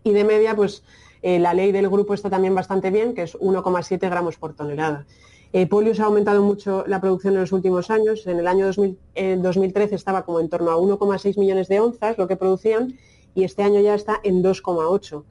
Y 0.05 0.13
de 0.13 0.25
media, 0.25 0.55
pues 0.55 0.83
eh, 1.23 1.39
la 1.39 1.55
ley 1.55 1.73
del 1.73 1.89
grupo 1.89 2.15
está 2.15 2.31
también 2.31 2.55
bastante 2.55 2.91
bien, 2.91 3.15
que 3.15 3.23
es 3.23 3.37
1,7 3.39 3.99
gramos 4.09 4.37
por 4.37 4.55
tonelada. 4.55 5.07
Eh, 5.53 5.67
Polius 5.67 5.99
ha 6.01 6.05
aumentado 6.05 6.43
mucho 6.43 6.85
la 6.87 7.01
producción 7.01 7.35
en 7.35 7.41
los 7.41 7.53
últimos 7.53 7.91
años. 7.91 8.27
En 8.27 8.39
el 8.39 8.47
año 8.47 8.67
2013 8.67 9.95
estaba 9.95 10.25
como 10.25 10.41
en 10.41 10.49
torno 10.49 10.71
a 10.71 10.77
1,6 10.77 11.39
millones 11.39 11.69
de 11.69 11.81
onzas 11.81 12.19
lo 12.19 12.29
que 12.29 12.37
producían 12.37 12.99
y 13.35 13.45
este 13.45 13.63
año 13.63 13.81
ya 13.81 13.95
está 13.95 14.21
en 14.23 14.43
2,8. 14.43 15.25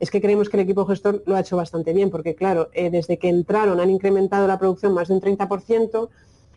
Es 0.00 0.10
que 0.10 0.20
creemos 0.20 0.48
que 0.48 0.56
el 0.56 0.62
equipo 0.64 0.86
gestor 0.86 1.22
lo 1.26 1.36
ha 1.36 1.40
hecho 1.40 1.56
bastante 1.56 1.92
bien 1.92 2.10
porque, 2.10 2.34
claro, 2.34 2.68
eh, 2.72 2.90
desde 2.90 3.18
que 3.18 3.28
entraron 3.28 3.80
han 3.80 3.90
incrementado 3.90 4.46
la 4.46 4.58
producción 4.58 4.92
más 4.92 5.08
de 5.08 5.14
un 5.14 5.20
30%, 5.20 6.10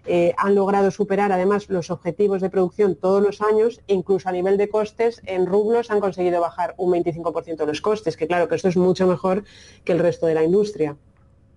eh, 0.10 0.34
han 0.38 0.56
logrado 0.56 0.90
superar 0.90 1.34
además 1.34 1.70
los 1.70 1.92
objetivos 1.92 2.42
de 2.42 2.50
producción 2.50 2.96
todos 2.96 3.22
los 3.22 3.42
años 3.42 3.82
e 3.88 3.94
incluso 3.94 4.30
a 4.30 4.32
nivel 4.32 4.58
de 4.58 4.70
costes 4.70 5.22
en 5.26 5.46
rublos 5.46 5.92
han 5.92 6.00
conseguido 6.00 6.40
bajar 6.40 6.76
un 6.78 6.94
25% 6.94 7.66
los 7.66 7.82
costes, 7.82 8.16
que 8.16 8.26
claro 8.26 8.48
que 8.48 8.56
esto 8.56 8.70
es 8.70 8.78
mucho 8.78 9.06
mejor 9.06 9.44
que 9.84 9.92
el 9.92 10.00
resto 10.00 10.26
de 10.26 10.34
la 10.34 10.44
industria. 10.44 10.96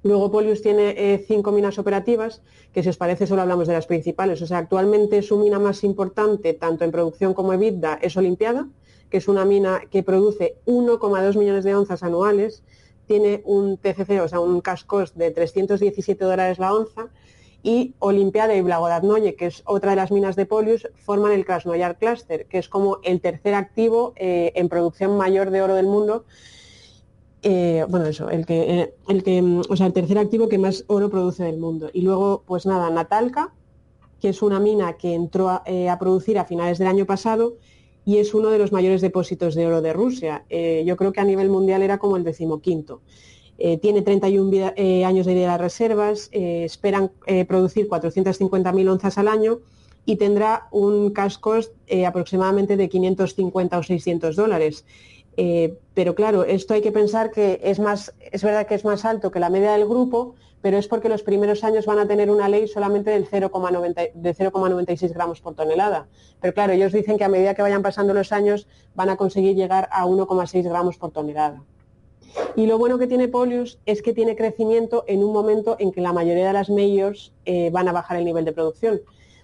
Luego 0.03 0.33
Polius 0.33 0.63
tiene 0.63 0.95
eh, 0.97 1.25
cinco 1.27 1.53
minas 1.53 1.79
operativas, 1.79 2.43
que 2.73 2.83
si 2.83 2.89
os 2.89 2.97
parece 2.97 3.27
solo 3.27 3.43
hablamos 3.43 3.69
de 3.69 3.75
las 3.75 3.87
principales. 3.87 4.41
O 4.43 4.47
sea, 4.47 4.59
actualmente 4.59 5.23
su 5.23 5.39
mina 5.39 5.59
más 5.59 5.85
importante, 5.85 6.55
tanto 6.55 6.85
en 6.85 6.91
producción 6.91 7.35
como 7.35 7.53
EBITDA, 7.53 7.99
es 8.01 8.17
Olimpiada, 8.17 8.67
que 9.11 9.19
es 9.19 9.29
una 9.29 9.45
mina 9.45 9.83
que 9.91 10.03
produce 10.03 10.57
1,2 10.67 11.37
millones 11.37 11.65
de 11.65 11.75
onzas 11.75 12.03
anuales, 12.03 12.63
tiene 13.07 13.43
un 13.45 13.77
TCC, 13.77 14.21
o 14.23 14.29
sea, 14.29 14.41
un 14.41 14.61
cash 14.61 14.85
cost 14.85 15.17
de 15.17 15.31
317 15.31 16.25
dólares 16.25 16.59
la 16.59 16.73
onza, 16.73 17.09
y 17.63 17.95
Olimpiada 17.99 18.55
y 18.55 18.63
Blagodatnoye, 18.63 19.35
que 19.35 19.47
es 19.47 19.63
otra 19.67 19.91
de 19.91 19.97
las 19.97 20.11
minas 20.11 20.37
de 20.37 20.47
Polius, 20.47 20.89
forman 20.95 21.33
el 21.33 21.45
Krasnoyar 21.45 21.99
Cluster, 21.99 22.47
que 22.47 22.59
es 22.59 22.69
como 22.69 22.99
el 23.03 23.21
tercer 23.21 23.55
activo 23.55 24.15
eh, 24.17 24.53
en 24.55 24.69
producción 24.71 25.19
mayor 25.19 25.51
de 25.51 25.61
oro 25.61 25.75
del 25.75 25.87
mundo 25.87 26.25
eh, 27.43 27.87
bueno, 27.89 28.07
eso, 28.07 28.29
el 28.29 28.45
que, 28.45 28.81
eh, 28.81 28.95
el 29.09 29.23
que, 29.23 29.43
o 29.69 29.77
sea, 29.77 29.87
el 29.87 29.93
tercer 29.93 30.19
activo 30.19 30.49
que 30.49 30.59
más 30.59 30.85
oro 30.89 31.09
produce 31.09 31.45
del 31.45 31.57
mundo. 31.57 31.91
Y 31.93 32.03
luego, 32.03 32.43
pues 32.47 32.67
nada, 32.67 32.91
Natalka, 32.91 33.55
que 34.21 34.29
es 34.29 34.43
una 34.43 34.61
mina 34.61 34.99
que 34.99 35.15
entró 35.15 35.49
a, 35.49 35.65
producir 35.99 36.39
a 36.39 36.45
finales 36.45 36.79
del 36.79 36.89
año 36.89 37.07
pasado 37.07 37.55
y 38.11 38.19
es 38.19 38.35
uno 38.35 38.51
de 38.51 38.59
los 38.59 38.73
mayores 38.73 39.03
depósitos 39.03 39.55
de 39.55 39.69
oro 39.69 39.83
de 39.83 39.93
Rusia. 39.93 40.45
yo 40.51 40.97
creo 40.97 41.13
que 41.13 41.21
a 41.21 41.25
nivel 41.25 41.49
mundial 41.49 41.81
era 41.81 41.99
como 41.99 42.17
el 42.17 42.25
decimoquinto. 42.25 43.03
tiene 43.81 44.03
31 44.03 44.73
años 45.07 45.27
de 45.27 45.35
vida 45.35 45.53
de 45.53 45.59
reservas, 45.59 46.29
esperan 46.33 47.13
producir 47.47 47.89
450.000 47.89 48.91
onzas 48.91 49.17
al 49.17 49.29
año 49.29 49.61
y 50.07 50.17
tendrá 50.17 50.67
un 50.73 51.11
cash 51.11 51.37
cost 51.39 51.73
aproximadamente 52.05 52.77
de 52.77 52.89
550 52.89 53.79
o 53.79 53.83
600 53.85 54.35
dólares. 54.35 54.85
pero 55.95 56.17
claro, 56.17 56.43
esto 56.43 56.75
hay 56.75 56.81
que 56.81 56.91
pensar 56.91 57.31
que 57.31 57.61
es 57.63 57.79
más, 57.79 58.13
es 58.33 58.43
verdad 58.43 58.67
que 58.67 58.75
es 58.75 58.85
más 58.85 59.05
alto 59.05 59.31
que 59.31 59.39
la 59.39 59.51
media 59.51 59.71
del 59.75 59.87
grupo, 59.87 60.35
pero 60.63 60.79
es 60.79 60.89
porque 60.89 61.09
los 61.09 61.23
primeros 61.23 61.65
años 61.65 61.87
van 61.87 61.99
a 61.99 62.07
tener 62.07 62.31
una 62.31 62.49
ley 62.49 62.69
solamente 62.69 63.11
del 63.11 63.29
0,96 63.29 65.13
gramos 65.13 65.41
por 65.41 65.55
tonelada. 65.55 66.07
Pero 66.41 66.55
claro, 66.55 66.73
ellos 66.73 66.93
dicen 66.93 67.19
que 67.19 67.25
a 67.25 67.29
medida 67.29 67.55
que 67.55 67.63
vayan 67.63 67.83
pasando 67.83 68.13
los 68.15 68.33
años 68.33 68.67
van 68.95 69.09
a 69.09 69.17
conseguir 69.17 69.57
llegar 69.57 69.89
a 69.91 70.07
1,6 70.07 70.63
gramos 70.65 70.99
por 70.99 71.11
tonelada. 71.13 71.63
Y 72.57 72.67
lo 72.67 72.79
bueno 72.79 72.99
que 72.99 73.07
tiene 73.07 73.29
Polius 73.29 73.79
es 73.87 74.03
que 74.03 74.13
tiene 74.13 74.37
crecimiento 74.37 75.05
en 75.07 75.25
un 75.25 75.33
momento 75.33 75.77
en 75.79 75.93
que 75.93 76.01
la 76.01 76.13
mayoría 76.13 76.47
de 76.47 76.53
las 76.53 76.71
majors 76.71 77.33
eh, 77.45 77.71
van 77.71 77.89
a 77.89 77.93
bajar 77.93 78.19
el 78.19 78.25
nivel 78.25 78.45
de 78.45 78.53
producción. 78.53 79.01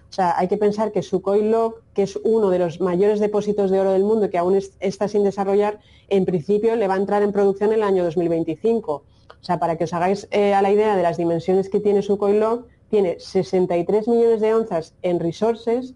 O 0.09 0.13
sea, 0.13 0.37
hay 0.37 0.47
que 0.47 0.55
pensar 0.55 0.93
que 0.93 1.01
su 1.01 1.21
Log, 1.21 1.81
que 1.93 2.03
es 2.03 2.17
uno 2.23 2.49
de 2.49 2.59
los 2.59 2.79
mayores 2.79 3.19
depósitos 3.19 3.71
de 3.71 3.79
oro 3.81 3.91
del 3.91 4.05
mundo 4.05 4.29
que 4.29 4.37
aún 4.37 4.57
está 4.79 5.07
sin 5.09 5.23
desarrollar, 5.23 5.79
en 6.07 6.25
principio 6.25 6.77
le 6.77 6.87
va 6.87 6.93
a 6.93 6.97
entrar 6.97 7.23
en 7.23 7.33
producción 7.33 7.71
en 7.71 7.79
el 7.79 7.83
año 7.83 8.05
2025 8.05 9.03
o 9.41 9.43
sea, 9.43 9.59
para 9.59 9.77
que 9.77 9.85
os 9.85 9.93
hagáis 9.93 10.27
eh, 10.31 10.53
a 10.53 10.61
la 10.61 10.71
idea 10.71 10.95
de 10.95 11.03
las 11.03 11.17
dimensiones 11.17 11.69
que 11.69 11.79
tiene 11.79 12.01
su 12.01 12.17
Log, 12.17 12.65
tiene 12.89 13.19
63 13.19 14.07
millones 14.07 14.41
de 14.41 14.53
onzas 14.53 14.93
en 15.01 15.19
resources, 15.19 15.93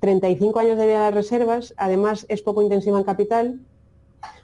35 0.00 0.58
años 0.58 0.78
de 0.78 0.86
vida 0.86 1.06
de 1.06 1.10
reservas, 1.10 1.74
además 1.76 2.26
es 2.28 2.42
poco 2.42 2.62
intensiva 2.62 2.98
en 2.98 3.04
capital. 3.04 3.60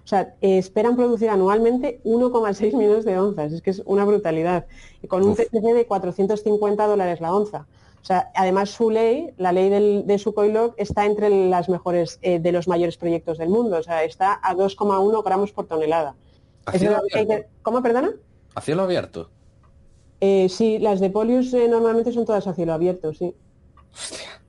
O 0.03 0.09
sea, 0.11 0.35
esperan 0.41 0.97
producir 0.97 1.29
anualmente 1.29 2.01
1,6 2.05 2.77
millones 2.77 3.05
de 3.05 3.19
onzas, 3.19 3.53
es 3.53 3.63
que 3.63 3.71
es 3.71 3.83
una 3.85 4.05
brutalidad, 4.05 4.67
y 5.03 5.07
con 5.07 5.23
un 5.23 5.35
TCC 5.37 5.75
de 5.75 5.87
450 5.87 6.87
dólares 6.87 7.21
la 7.21 7.35
onza. 7.35 7.67
O 8.03 8.05
sea, 8.05 8.31
además 8.35 8.71
su 8.71 8.91
ley, 8.91 9.31
la 9.37 9.53
ley 9.53 9.69
del, 9.69 10.07
de 10.07 10.19
Log, 10.49 10.75
está 10.79 11.05
entre 11.05 11.29
las 11.29 11.69
mejores, 11.69 12.19
eh, 12.23 12.39
de 12.39 12.51
los 12.53 12.67
mayores 12.67 12.97
proyectos 12.97 13.37
del 13.37 13.51
mundo, 13.51 13.77
o 13.77 13.83
sea, 13.83 14.05
está 14.05 14.41
a 14.43 14.55
2,1 14.55 15.23
gramos 15.23 15.53
por 15.53 15.67
tonelada. 15.67 16.15
¿Cómo, 17.63 17.83
perdona? 17.83 18.13
¿A 18.55 18.61
cielo 18.61 18.83
abierto? 18.83 19.31
Eh, 20.21 20.49
sí, 20.49 20.79
las 20.79 21.01
de 21.01 21.11
Polius 21.11 21.55
eh, 21.55 21.69
normalmente 21.69 22.13
son 22.13 22.27
todas 22.27 22.47
a 22.47 22.55
cielo 22.55 22.73
abierto, 22.73 23.15
sí. 23.15 23.35
Hostia. 23.93 24.41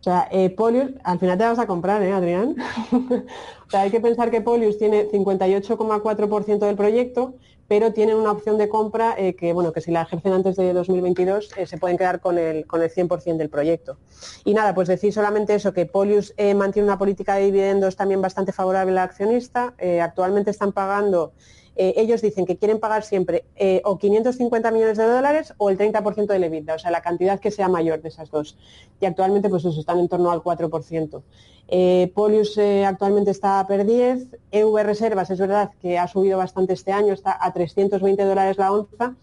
O 0.00 0.02
sea, 0.02 0.28
eh, 0.30 0.48
Polius, 0.48 0.92
al 1.04 1.18
final 1.18 1.36
te 1.36 1.44
vas 1.44 1.58
a 1.58 1.66
comprar, 1.66 2.02
¿eh, 2.02 2.12
Adrián? 2.12 2.56
o 2.92 3.70
sea, 3.70 3.82
hay 3.82 3.90
que 3.90 4.00
pensar 4.00 4.30
que 4.30 4.40
Polius 4.40 4.78
tiene 4.78 5.06
58,4% 5.10 6.58
del 6.58 6.74
proyecto, 6.74 7.34
pero 7.68 7.92
tienen 7.92 8.16
una 8.16 8.32
opción 8.32 8.56
de 8.56 8.70
compra 8.70 9.14
eh, 9.18 9.34
que, 9.36 9.52
bueno, 9.52 9.74
que 9.74 9.82
si 9.82 9.90
la 9.90 10.02
ejercen 10.02 10.32
antes 10.32 10.56
de 10.56 10.72
2022 10.72 11.50
se 11.66 11.78
pueden 11.78 11.98
quedar 11.98 12.20
con 12.20 12.38
el, 12.38 12.66
con 12.66 12.82
el 12.82 12.90
100% 12.90 13.36
del 13.36 13.50
proyecto. 13.50 13.98
Y 14.42 14.54
nada, 14.54 14.74
pues 14.74 14.88
decir 14.88 15.12
solamente 15.12 15.54
eso, 15.54 15.74
que 15.74 15.84
Polius 15.84 16.34
mantiene 16.56 16.88
una 16.88 16.98
política 16.98 17.34
de 17.34 17.44
dividendos 17.44 17.94
también 17.94 18.22
bastante 18.22 18.52
favorable 18.52 18.92
al 18.92 18.98
accionista. 18.98 19.74
actualmente 20.02 20.50
están 20.50 20.72
pagando 20.72 21.32
eh, 21.76 21.94
ellos 21.96 22.20
dicen 22.20 22.46
que 22.46 22.56
quieren 22.56 22.80
pagar 22.80 23.04
siempre 23.04 23.44
eh, 23.56 23.80
o 23.84 23.98
550 23.98 24.70
millones 24.70 24.98
de 24.98 25.04
dólares 25.04 25.54
o 25.56 25.70
el 25.70 25.78
30% 25.78 26.26
del 26.26 26.44
EBITDA, 26.44 26.74
o 26.74 26.78
sea, 26.78 26.90
la 26.90 27.00
cantidad 27.00 27.38
que 27.40 27.50
sea 27.50 27.68
mayor 27.68 28.02
de 28.02 28.08
esas 28.08 28.30
dos. 28.30 28.56
Y 29.00 29.06
actualmente, 29.06 29.48
pues 29.48 29.64
eso, 29.64 29.78
están 29.78 29.98
en 29.98 30.08
torno 30.08 30.30
al 30.30 30.42
4%. 30.42 31.22
Eh, 31.68 32.10
Polius 32.14 32.58
actualmente 32.58 33.30
está 33.30 33.60
a 33.60 33.66
per 33.66 33.86
10, 33.86 34.26
EV 34.50 34.82
Reservas 34.82 35.30
es 35.30 35.38
verdad 35.38 35.70
que 35.80 35.98
ha 35.98 36.08
subido 36.08 36.36
bastante 36.36 36.72
este 36.72 36.90
año, 36.90 37.12
está 37.12 37.38
a 37.40 37.52
320 37.52 38.24
dólares 38.24 38.58
la 38.58 38.72
onza, 38.72 39.14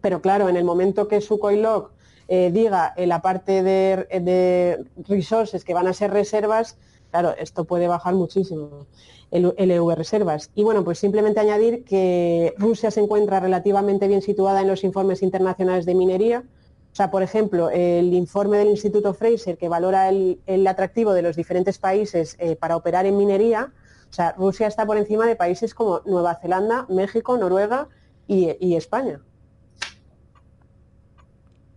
pero 0.00 0.22
claro, 0.22 0.48
en 0.48 0.56
el 0.56 0.64
momento 0.64 1.08
que 1.08 1.20
su 1.20 1.40
CoinLog 1.40 1.90
diga 2.28 2.94
en 2.96 3.10
la 3.10 3.20
parte 3.20 3.62
de, 3.62 4.06
de 4.22 4.84
resources 5.06 5.64
que 5.64 5.74
van 5.74 5.88
a 5.88 5.92
ser 5.92 6.12
reservas, 6.12 6.78
claro, 7.10 7.34
esto 7.36 7.64
puede 7.64 7.88
bajar 7.88 8.14
muchísimo 8.14 8.86
el 9.32 9.54
LV 9.56 9.94
Reservas. 9.96 10.50
Y 10.54 10.62
bueno, 10.62 10.84
pues 10.84 10.98
simplemente 10.98 11.40
añadir 11.40 11.84
que 11.84 12.54
Rusia 12.58 12.90
se 12.90 13.00
encuentra 13.00 13.40
relativamente 13.40 14.06
bien 14.06 14.22
situada 14.22 14.60
en 14.60 14.68
los 14.68 14.84
informes 14.84 15.22
internacionales 15.22 15.86
de 15.86 15.94
minería. 15.94 16.44
O 16.92 16.94
sea, 16.94 17.10
por 17.10 17.22
ejemplo, 17.22 17.70
el 17.70 18.12
informe 18.12 18.58
del 18.58 18.68
Instituto 18.68 19.14
Fraser 19.14 19.56
que 19.56 19.68
valora 19.68 20.10
el, 20.10 20.66
atractivo 20.66 21.14
de 21.14 21.22
los 21.22 21.36
diferentes 21.36 21.78
países 21.78 22.36
eh, 22.38 22.54
para 22.54 22.76
operar 22.76 23.06
en 23.06 23.16
minería, 23.16 23.72
o 24.12 24.14
sea, 24.14 24.32
Rusia 24.32 24.66
está 24.66 24.84
por 24.84 24.98
encima 24.98 25.26
de 25.26 25.36
países 25.36 25.72
como 25.72 26.02
Nueva 26.04 26.34
Zelanda, 26.34 26.84
México, 26.90 27.38
Noruega 27.38 27.88
y, 28.26 28.76
España. 28.76 29.22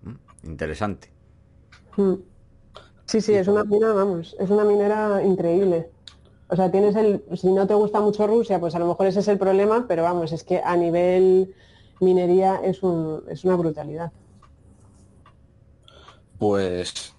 Mm, 0.02 0.50
interesante. 0.50 1.14
Mm. 1.96 2.16
Sí, 3.06 3.22
sí, 3.22 3.34
es 3.34 3.48
una 3.48 3.64
mina, 3.64 3.94
vamos, 3.94 4.36
es 4.38 4.50
una 4.50 4.66
minera 4.66 5.24
increíble. 5.24 5.90
O 6.48 6.56
sea, 6.56 6.72
tienes 6.72 6.96
el, 6.96 7.24
si 7.36 7.52
no 7.52 7.66
te 7.66 7.74
gusta 7.74 8.00
mucho 8.00 8.28
Rusia, 8.28 8.60
pues 8.60 8.76
a 8.76 8.80
lo 8.80 8.88
mejor 8.88 9.08
ese 9.08 9.20
es 9.20 9.28
el 9.28 9.40
problema, 9.40 9.86
pero 9.88 10.04
vamos, 10.04 10.32
es 10.32 10.44
que 10.44 10.62
a 10.64 10.76
nivel 10.76 11.54
minería 12.00 12.62
es, 12.64 12.84
un, 12.84 13.24
es 13.30 13.44
una 13.44 13.56
brutalidad. 13.56 14.12
Pues 16.38 17.14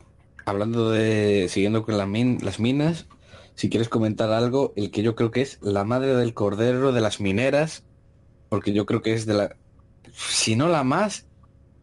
hablando 0.45 0.91
de, 0.91 1.49
siguiendo 1.49 1.85
con 1.85 1.99
las 1.99 2.59
minas, 2.61 3.07
si 3.55 3.69
quieres 3.69 3.89
comentar 3.89 4.31
algo, 4.31 4.73
el 4.77 4.91
que 4.91 5.03
yo 5.03 5.17
creo 5.17 5.31
que 5.31 5.43
es 5.43 5.59
la 5.61 5.85
madre 5.85 6.15
del 6.15 6.35
cordero 6.35 6.93
de 6.93 7.01
las 7.01 7.21
mineras, 7.21 7.85
porque 8.49 8.73
yo 8.73 8.87
creo 8.87 9.03
que 9.03 9.15
es 9.15 9.27
de 9.27 9.35
la, 9.35 9.57
si 10.13 10.57
no 10.57 10.69
la 10.69 10.85
más, 10.85 11.27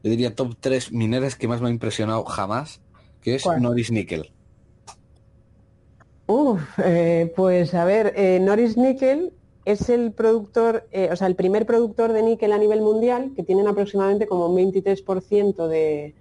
yo 0.04 0.12
diría 0.12 0.36
top 0.36 0.56
3 0.60 0.92
mineras 0.92 1.36
que 1.36 1.48
más 1.48 1.62
me 1.62 1.68
ha 1.68 1.72
impresionado 1.72 2.24
jamás, 2.26 2.82
que 3.22 3.36
es 3.36 3.46
Noris 3.60 3.92
Nickel. 3.92 4.33
Uf, 6.26 6.80
eh, 6.80 7.34
pues 7.36 7.74
a 7.74 7.84
ver, 7.84 8.14
eh, 8.16 8.40
Norris 8.40 8.78
Nickel 8.78 9.34
es 9.66 9.90
el 9.90 10.14
productor, 10.14 10.88
eh, 10.92 11.10
o 11.12 11.16
sea, 11.16 11.28
el 11.28 11.36
primer 11.36 11.66
productor 11.66 12.14
de 12.14 12.24
níquel 12.24 12.54
a 12.54 12.58
nivel 12.58 12.82
mundial, 12.82 13.34
que 13.36 13.44
tienen 13.44 13.68
aproximadamente 13.68 14.26
como 14.26 14.48
un 14.48 14.56
23% 14.56 15.68
de, 15.68 16.16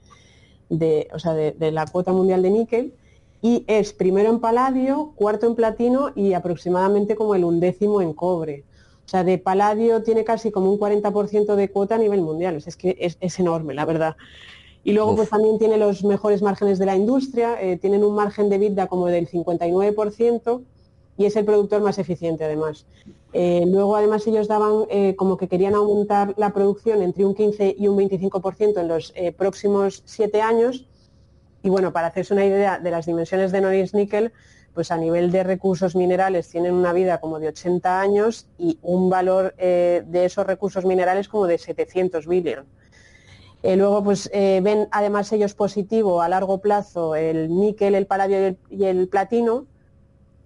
de, 0.69 1.09
o 1.13 1.19
sea, 1.19 1.35
de, 1.35 1.71
la 1.71 1.87
cuota 1.87 2.13
mundial 2.13 2.43
de 2.43 2.51
níquel, 2.51 2.95
y 3.43 3.65
es 3.69 3.93
primero 3.93 4.31
en 4.31 4.41
paladio, 4.41 5.13
cuarto 5.17 5.47
en 5.47 5.55
platino 5.55 6.13
y 6.15 6.33
aproximadamente 6.33 7.17
como 7.17 7.35
el 7.35 7.45
undécimo 7.45 8.01
en 8.03 8.13
cobre. 8.13 8.65
O 9.05 9.09
sea, 9.09 9.25
de 9.25 9.39
paladio 9.39 10.03
tiene 10.03 10.25
casi 10.25 10.51
como 10.53 10.71
un 10.71 10.79
40% 10.79 11.57
de 11.57 11.69
cuota 11.71 11.97
a 11.97 11.99
nivel 11.99 12.23
mundial. 12.23 12.57
es 12.65 12.77
que 12.77 12.97
es, 13.01 13.19
es 13.21 13.39
enorme, 13.41 13.75
la 13.75 13.85
verdad. 13.85 14.17
Y 14.85 14.93
luego 14.93 15.15
pues 15.15 15.31
también 15.31 15.59
tiene 15.59 15.77
los 15.77 16.03
mejores 16.03 16.43
márgenes 16.43 16.79
de 16.79 16.87
la 16.87 16.97
industria, 16.97 17.61
eh, 17.61 17.77
tienen 17.77 18.03
un 18.03 18.15
margen 18.15 18.49
de 18.49 18.59
vida 18.59 18.89
como 18.89 19.07
del 19.07 19.29
59% 19.29 20.63
y 21.17 21.27
es 21.27 21.37
el 21.37 21.45
productor 21.45 21.83
más 21.83 21.99
eficiente 21.99 22.45
además. 22.45 22.87
Eh, 23.33 23.65
luego 23.67 23.95
además 23.97 24.27
ellos 24.27 24.49
daban 24.49 24.87
eh, 24.91 25.15
como 25.15 25.37
que 25.37 25.47
querían 25.47 25.75
aumentar 25.75 26.35
la 26.37 26.53
producción 26.53 27.01
entre 27.03 27.25
un 27.25 27.35
15 27.35 27.77
y 27.79 27.87
un 27.87 27.97
25% 27.97 28.81
en 28.81 28.89
los 28.89 29.15
próximos 29.37 30.03
siete 30.05 30.43
años. 30.43 30.89
Y 31.63 31.69
bueno, 31.69 31.93
para 31.93 32.09
hacerse 32.09 32.35
una 32.35 32.45
idea 32.45 32.81
de 32.81 32.91
las 32.91 33.07
dimensiones 33.07 33.53
de 33.53 33.61
Norris 33.61 33.95
Nickel, 33.95 34.33
pues 34.75 34.91
a 34.91 34.97
nivel 34.97 35.31
de 35.31 35.45
recursos 35.45 35.95
minerales 35.95 36.49
tienen 36.49 36.75
una 36.75 36.93
vida 36.93 37.21
como 37.21 37.39
de 37.39 37.49
80 37.49 38.01
años 38.01 38.49
y 38.59 38.79
un 38.83 39.11
valor 39.11 39.55
de 39.55 40.25
esos 40.25 40.45
recursos 40.45 40.85
minerales 40.85 41.29
como 41.29 41.47
de 41.47 41.59
700 41.59 42.27
billones. 42.27 42.65
Eh, 43.63 43.77
luego, 43.77 44.03
pues 44.03 44.29
eh, 44.33 44.61
ven 44.63 44.89
además 44.91 45.33
ellos 45.33 45.55
positivo 45.55 46.21
a 46.21 46.29
largo 46.29 46.59
plazo 46.59 47.15
el 47.15 47.49
níquel, 47.55 47.95
el 47.95 48.07
paladio 48.07 48.57
y 48.71 48.85
el, 48.85 49.09
platino, 49.09 49.67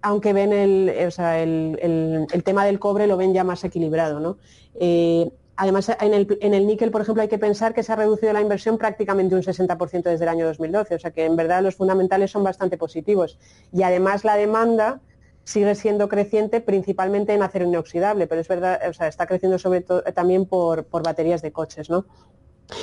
aunque 0.01 0.33
ven 0.33 0.53
el, 0.53 0.89
el, 0.89 2.43
tema 2.43 2.65
del 2.65 2.79
cobre 2.79 3.07
lo 3.07 3.17
ven 3.17 3.33
ya 3.33 3.43
más 3.43 3.63
equilibrado. 3.63 4.19
¿no? 4.19 4.37
Eh, 4.79 5.31
además, 5.55 5.89
en 5.99 6.13
el, 6.13 6.37
en 6.41 6.53
el, 6.53 6.67
níquel, 6.67 6.91
por 6.91 7.01
ejemplo, 7.01 7.23
hay 7.23 7.27
que 7.27 7.39
pensar 7.39 7.73
que 7.73 7.81
se 7.81 7.91
ha 7.91 7.95
reducido 7.95 8.31
la 8.33 8.41
inversión 8.41 8.77
prácticamente 8.77 9.33
un 9.33 9.41
60% 9.41 10.03
desde 10.03 10.23
el 10.23 10.29
año 10.29 10.45
2012, 10.45 10.95
o 10.95 10.99
sea 10.99 11.11
que 11.11 11.25
en 11.25 11.35
verdad 11.35 11.63
los 11.63 11.75
fundamentales 11.75 12.29
son 12.29 12.43
bastante 12.43 12.77
positivos. 12.77 13.39
Y 13.73 13.81
además 13.81 14.23
la 14.25 14.35
demanda 14.35 15.01
sigue 15.43 15.73
siendo 15.75 16.07
creciente 16.09 16.61
principalmente 16.61 17.33
en 17.33 17.41
acero 17.41 17.65
inoxidable, 17.65 18.27
pero 18.27 18.41
es 18.41 18.47
verdad, 18.47 18.81
o 18.87 18.93
sea, 18.93 19.07
está 19.07 19.25
creciendo 19.25 19.57
sobre 19.57 19.81
todo 19.81 20.03
también 20.13 20.45
por, 20.45 20.83
por 20.83 21.03
baterías 21.03 21.41
de 21.41 21.51
coches, 21.51 21.89
¿no? 21.89 22.05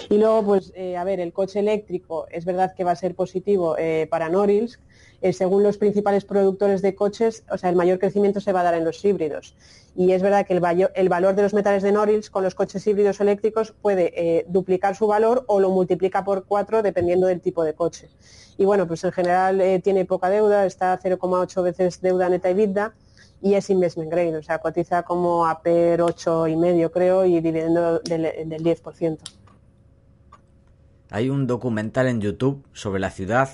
Y 0.09 0.19
luego, 0.19 0.43
pues, 0.45 0.73
eh, 0.75 0.97
a 0.97 1.05
ver, 1.05 1.21
el 1.21 1.33
coche 1.33 1.61
eléctrico 1.61 2.27
es 2.31 2.45
verdad 2.45 2.75
que 2.75 2.85
va 2.85 2.93
a 2.93 2.97
ser 2.97 3.15
positivo 3.15 3.77
eh, 3.79 4.07
para 4.11 4.29
Norilsk. 4.29 4.81
Eh, 5.21 5.33
según 5.33 5.63
los 5.63 5.79
principales 5.79 6.25
productores 6.25 6.83
de 6.83 6.95
coches, 6.95 7.45
o 7.51 7.57
sea, 7.57 7.71
el 7.71 7.77
mayor 7.77 7.99
crecimiento 7.99 8.41
se 8.41 8.53
va 8.53 8.61
a 8.61 8.65
dar 8.65 8.75
en 8.75 8.85
los 8.85 9.03
híbridos. 9.05 9.57
Y 9.97 10.13
es 10.13 10.23
verdad 10.23 10.47
que 10.47 10.53
el, 10.53 10.89
el 10.95 11.09
valor 11.09 11.35
de 11.35 11.43
los 11.43 11.55
metales 11.55 11.83
de 11.83 11.93
Norilsk 11.93 12.31
con 12.31 12.43
los 12.43 12.55
coches 12.55 12.87
híbridos 12.87 13.21
eléctricos 13.21 13.73
puede 13.73 14.45
duplicar 14.49 14.97
su 14.97 15.07
valor 15.07 15.45
o 15.47 15.61
lo 15.61 15.71
multiplica 15.71 16.25
por 16.25 16.45
cuatro 16.45 16.83
dependiendo 16.83 17.27
del 17.27 17.41
tipo 17.41 17.65
de 17.65 17.73
coche. 17.73 18.11
Y 18.59 18.67
bueno, 18.67 18.87
pues 18.87 19.03
en 19.05 19.13
general 19.13 19.81
tiene 19.83 20.05
poca 20.05 20.29
deuda, 20.29 20.67
está 20.67 20.93
a 20.93 21.01
0,8 21.01 21.63
veces 21.63 22.03
deuda 22.03 22.29
neta 22.29 22.51
y 22.51 22.53
EBITDA 22.53 22.93
y 23.41 23.55
es 23.55 23.71
investment 23.71 24.11
grade, 24.11 24.37
o 24.37 24.43
sea, 24.43 24.59
cotiza 24.59 25.05
como 25.05 25.47
a 25.47 25.63
PER 25.63 26.03
8 26.03 26.49
y 26.49 26.57
medio 26.57 26.91
creo 26.91 27.25
y 27.25 27.41
dividendo 27.41 27.99
del, 28.01 28.23
del 28.23 28.63
10%. 28.63 29.19
Hay 31.15 31.31
un 31.31 31.47
documental 31.47 32.09
en 32.09 32.21
YouTube 32.21 32.65
sobre 32.73 32.99
la 32.99 33.09
ciudad 33.11 33.49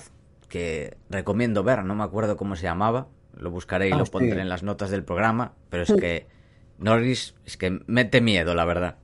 que 0.49 0.97
recomiendo 1.11 1.61
ver, 1.63 1.83
no 1.85 1.93
me 1.93 2.03
acuerdo 2.03 2.35
cómo 2.35 2.55
se 2.55 2.63
llamaba, 2.63 3.05
lo 3.37 3.51
buscaré 3.51 3.87
y 3.89 3.91
Ah, 3.91 3.97
lo 3.97 4.05
sí. 4.05 4.11
pondré 4.11 4.41
en 4.41 4.49
las 4.49 4.63
notas 4.63 4.89
del 4.89 5.03
programa, 5.03 5.53
pero 5.69 5.83
es 5.83 5.93
que 5.93 6.25
Norris 6.79 7.35
es 7.45 7.57
que 7.57 7.79
mete 7.85 8.19
miedo, 8.19 8.55
la 8.55 8.65
verdad. 8.65 8.95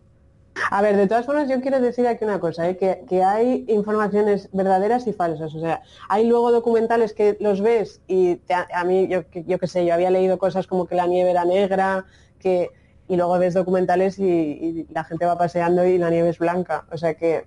A 0.72 0.82
ver, 0.82 0.98
de 0.98 1.06
todas 1.06 1.28
formas, 1.28 1.48
yo 1.48 1.62
quiero 1.62 1.80
decir 1.80 2.08
aquí 2.08 2.26
una 2.26 2.40
cosa, 2.40 2.68
¿eh? 2.68 2.78
que, 2.78 3.04
que 3.08 3.24
hay 3.24 3.64
informaciones 3.68 4.50
verdaderas 4.54 5.06
y 5.06 5.14
falsas. 5.14 5.54
O 5.54 5.60
sea, 5.60 5.84
hay 6.10 6.26
luego 6.28 6.52
documentales 6.52 7.14
que 7.14 7.38
los 7.40 7.62
ves 7.62 8.02
y 8.08 8.38
te- 8.38 8.56
a 8.56 8.84
mí, 8.84 9.08
yo, 9.08 9.22
yo 9.46 9.60
qué 9.60 9.68
sé, 9.68 9.86
yo 9.86 9.94
había 9.94 10.10
leído 10.10 10.40
cosas 10.40 10.66
como 10.66 10.88
que 10.88 10.96
la 10.96 11.06
nieve 11.06 11.30
era 11.30 11.46
negra, 11.46 12.06
que 12.40 12.72
y 13.08 13.18
luego 13.18 13.38
ves 13.38 13.54
documentales 13.54 14.18
y, 14.18 14.26
y 14.26 14.88
la 14.92 15.04
gente 15.04 15.28
va 15.28 15.38
paseando 15.38 15.86
y 15.86 16.00
la 16.00 16.10
nieve 16.10 16.30
es 16.30 16.40
blanca. 16.40 16.86
O 16.92 16.98
sea 16.98 17.14
que... 17.14 17.46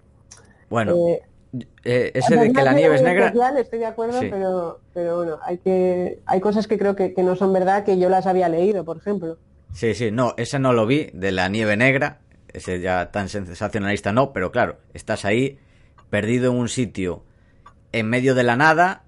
Bueno, 0.70 0.94
eh, 1.08 1.20
eh, 1.84 2.12
ese 2.14 2.36
de 2.36 2.52
que 2.52 2.62
la 2.62 2.72
nieve 2.72 2.94
es 2.94 3.02
negra, 3.02 3.26
especial, 3.26 3.56
estoy 3.58 3.78
de 3.80 3.86
acuerdo, 3.86 4.20
Sí. 4.20 4.28
pero, 4.30 4.80
pero 4.94 5.16
bueno, 5.16 5.38
hay, 5.42 5.58
que, 5.58 6.20
hay 6.24 6.40
cosas 6.40 6.66
que 6.66 6.78
creo 6.78 6.96
que, 6.96 7.12
que 7.12 7.22
no 7.22 7.36
son 7.36 7.52
verdad, 7.52 7.84
que 7.84 7.98
yo 7.98 8.08
las 8.08 8.26
había 8.26 8.48
leído, 8.48 8.84
por 8.84 8.96
ejemplo. 8.96 9.36
sí, 9.72 9.94
sí, 9.94 10.10
no, 10.10 10.34
ese 10.38 10.58
no 10.58 10.72
lo 10.72 10.86
vi, 10.86 11.10
de 11.12 11.32
la 11.32 11.48
nieve 11.48 11.76
negra, 11.76 12.20
ese 12.52 12.80
ya 12.80 13.10
tan 13.10 13.28
sensacionalista 13.28 14.12
no, 14.12 14.32
pero 14.32 14.50
claro, 14.52 14.78
estás 14.94 15.24
ahí 15.24 15.58
perdido 16.08 16.52
en 16.52 16.58
un 16.58 16.68
sitio 16.68 17.24
en 17.92 18.08
medio 18.08 18.34
de 18.34 18.44
la 18.44 18.56
nada, 18.56 19.02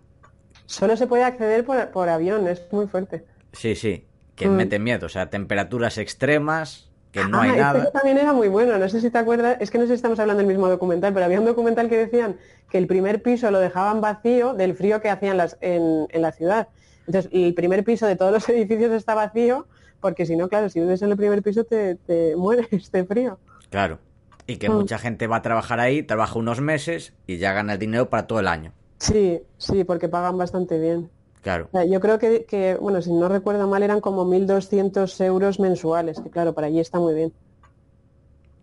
Solo 0.66 0.96
se 0.96 1.06
puede 1.06 1.22
acceder 1.24 1.64
por, 1.64 1.90
por 1.90 2.08
avión, 2.08 2.46
es 2.48 2.62
muy 2.72 2.86
fuerte. 2.86 3.24
sí, 3.52 3.74
sí, 3.76 4.04
que 4.34 4.48
Mm. 4.48 4.56
mete 4.56 4.78
miedo, 4.78 5.06
o 5.06 5.08
sea, 5.08 5.28
temperaturas 5.30 5.98
extremas, 5.98 6.88
que 7.12 7.24
no 7.24 7.38
Ah, 7.38 7.42
hay 7.42 7.50
este 7.50 7.60
nada. 7.62 7.90
también 7.92 8.18
era 8.18 8.32
muy 8.32 8.48
bueno, 8.48 8.76
no 8.78 8.88
sé 8.88 9.00
si 9.00 9.10
te 9.10 9.18
acuerdas, 9.18 9.58
es 9.60 9.70
que 9.70 9.78
no 9.78 9.84
sé 9.84 9.88
si 9.88 9.94
estamos 9.94 10.18
hablando 10.18 10.38
del 10.38 10.48
mismo 10.48 10.68
documental, 10.68 11.12
pero 11.12 11.24
había 11.26 11.38
un 11.38 11.44
documental 11.46 11.88
que 11.88 11.98
decían 11.98 12.36
que 12.70 12.78
el 12.78 12.86
primer 12.86 13.22
piso 13.22 13.50
lo 13.50 13.60
dejaban 13.60 14.00
vacío 14.00 14.54
del 14.54 14.74
frío 14.74 15.00
que 15.00 15.10
hacían 15.10 15.36
las, 15.36 15.56
en, 15.60 16.06
en 16.10 16.22
la 16.22 16.32
ciudad. 16.32 16.68
Entonces, 17.06 17.30
el 17.32 17.54
primer 17.54 17.84
piso 17.84 18.06
de 18.06 18.16
todos 18.16 18.32
los 18.32 18.48
edificios 18.48 18.90
está 18.92 19.14
vacío, 19.14 19.66
porque 20.00 20.26
si 20.26 20.36
no, 20.36 20.48
claro, 20.48 20.68
si 20.68 20.80
vives 20.80 21.02
en 21.02 21.10
el 21.10 21.16
primer 21.16 21.42
piso 21.42 21.64
te, 21.64 21.94
te 21.96 22.34
mueres 22.34 22.90
de 22.90 23.04
frío. 23.04 23.38
Claro. 23.70 23.98
Y 24.46 24.56
que 24.56 24.68
Mm. 24.70 24.74
mucha 24.74 24.98
gente 24.98 25.26
va 25.28 25.36
a 25.36 25.42
trabajar 25.42 25.78
ahí, 25.80 26.02
trabaja 26.02 26.38
unos 26.38 26.60
meses 26.60 27.12
y 27.26 27.38
ya 27.38 27.52
gana 27.52 27.74
el 27.74 27.78
dinero 27.78 28.10
para 28.10 28.26
todo 28.26 28.40
el 28.40 28.48
año. 28.48 28.72
Sí, 28.98 29.40
sí, 29.58 29.84
porque 29.84 30.08
pagan 30.08 30.36
bastante 30.38 30.78
bien. 30.78 31.10
Claro. 31.42 31.68
Yo 31.90 32.00
creo 32.00 32.18
que, 32.18 32.44
que, 32.44 32.76
bueno, 32.76 33.02
si 33.02 33.12
no 33.12 33.28
recuerdo 33.28 33.66
mal, 33.68 33.82
eran 33.82 34.00
como 34.00 34.24
1.200 34.24 35.20
euros 35.20 35.58
mensuales, 35.60 36.20
que 36.20 36.30
claro, 36.30 36.54
para 36.54 36.68
allí 36.68 36.80
está 36.80 36.98
muy 37.00 37.14
bien. 37.14 37.32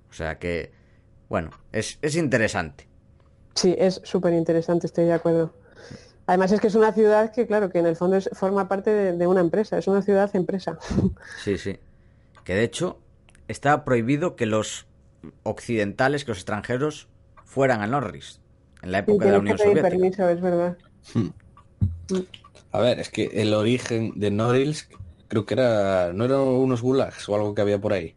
O 0.10 0.14
sea 0.14 0.40
que, 0.40 0.72
bueno, 1.30 1.52
es, 1.72 2.00
es 2.02 2.16
interesante. 2.16 2.88
Sí, 3.56 3.76
es 3.78 4.02
súper 4.04 4.34
interesante, 4.34 4.88
estoy 4.88 5.06
de 5.06 5.14
acuerdo. 5.14 5.54
Además 6.28 6.52
es 6.52 6.62
que 6.62 6.68
es 6.68 6.76
una 6.76 6.94
ciudad 6.94 7.32
que, 7.34 7.48
claro, 7.48 7.70
que 7.70 7.80
en 7.80 7.88
el 7.88 7.96
fondo 7.96 8.16
es- 8.18 8.30
forma 8.34 8.68
parte 8.68 8.92
de, 8.92 9.14
de 9.14 9.28
una 9.28 9.42
empresa, 9.42 9.78
es 9.78 9.88
una 9.88 10.02
ciudad 10.02 10.30
empresa. 10.36 10.78
Sí, 11.44 11.58
sí. 11.58 11.80
Que 12.44 12.54
de 12.56 12.64
hecho 12.64 13.00
está 13.48 13.84
prohibido 13.86 14.36
que 14.36 14.46
los 14.46 14.88
occidentales, 15.44 16.24
que 16.26 16.32
los 16.32 16.38
extranjeros, 16.40 17.10
fueran 17.44 17.82
a 17.82 17.88
Norris 17.88 18.42
en 18.82 18.92
la 18.92 19.00
Y 19.00 19.02
época 19.02 19.26
de 19.26 19.32
la 19.32 19.40
Unión 19.40 19.58
que 19.58 19.64
pedir 19.64 19.82
Soviética. 19.82 19.90
permiso, 19.90 20.30
es 20.30 20.42
verdad. 20.42 20.78
A 22.72 22.80
ver, 22.80 23.00
es 23.00 23.10
que 23.10 23.26
el 23.34 23.54
origen 23.54 24.14
de 24.16 24.32
Norilsk 24.32 24.92
creo 25.28 25.46
que 25.46 25.54
era, 25.56 26.12
no 26.14 26.26
eran 26.26 26.40
unos 26.40 26.82
gulags 26.82 27.28
o 27.30 27.36
algo 27.36 27.54
que 27.56 27.62
había 27.62 27.80
por 27.80 27.94
ahí. 27.94 28.16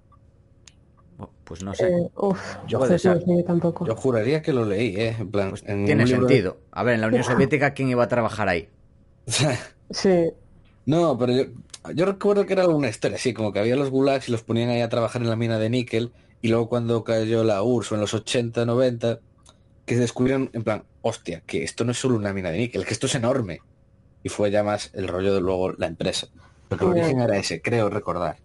Pues 1.44 1.62
no 1.62 1.74
sé. 1.74 1.88
Eh, 1.88 2.08
uf, 2.16 2.40
Yo- 2.66 2.78
no 2.78 2.86
sé, 2.98 2.98
yo 2.98 3.44
tampoco. 3.44 3.86
Yo 3.86 3.94
juraría 3.94 4.42
que 4.42 4.52
lo 4.52 4.64
leí, 4.64 4.96
¿eh? 4.96 5.16
En 5.18 5.30
plan, 5.30 5.50
Pues 5.50 5.62
en 5.66 5.84
tiene 5.84 6.04
de- 6.04 6.10
sentido. 6.10 6.58
A 6.72 6.82
ver, 6.82 6.94
en 6.94 7.00
la 7.02 7.06
Unión 7.08 7.24
Soviética, 7.24 7.74
¿quién 7.74 7.88
iba 7.90 8.02
a 8.04 8.08
trabajar 8.08 8.48
ahí? 8.48 8.68
Sí, 9.90 10.30
no, 10.86 11.18
pero 11.18 11.32
yo, 11.34 11.42
yo 11.94 12.06
recuerdo 12.06 12.46
que 12.46 12.54
era 12.54 12.62
alguna 12.62 12.88
historia, 12.88 13.16
así 13.16 13.34
como 13.34 13.52
que 13.52 13.58
había 13.58 13.76
los 13.76 13.90
gulags 13.90 14.26
y 14.28 14.32
los 14.32 14.42
ponían 14.42 14.70
ahí 14.70 14.80
a 14.80 14.88
trabajar 14.88 15.20
en 15.20 15.28
la 15.28 15.36
mina 15.36 15.58
de 15.58 15.68
níquel 15.68 16.12
y 16.40 16.48
luego 16.48 16.70
cuando 16.70 17.04
cayó 17.04 17.44
la 17.44 17.62
URSS 17.62 17.92
o 17.92 17.94
en 17.96 18.00
los 18.00 18.14
80, 18.14 18.64
90, 18.64 19.20
que 19.86 19.96
descubrieron 19.96 20.50
en 20.52 20.62
plan, 20.64 20.84
hostia, 21.02 21.42
que 21.46 21.64
esto 21.64 21.84
no 21.84 21.92
es 21.92 21.98
solo 21.98 22.16
una 22.16 22.32
mina 22.32 22.50
de 22.50 22.58
níquel, 22.58 22.84
que 22.84 22.92
esto 22.92 23.06
es 23.06 23.14
enorme. 23.14 23.60
Y 24.22 24.28
fue 24.28 24.50
ya 24.50 24.62
más 24.62 24.90
el 24.94 25.08
rollo 25.08 25.34
de 25.34 25.40
luego 25.40 25.72
la 25.72 25.86
empresa. 25.86 26.28
Pero 26.68 26.88
el 26.92 26.96
Ya. 26.96 27.02
origen 27.04 27.20
era 27.20 27.36
ese, 27.36 27.60
creo 27.60 27.90
recordar. 27.90 28.36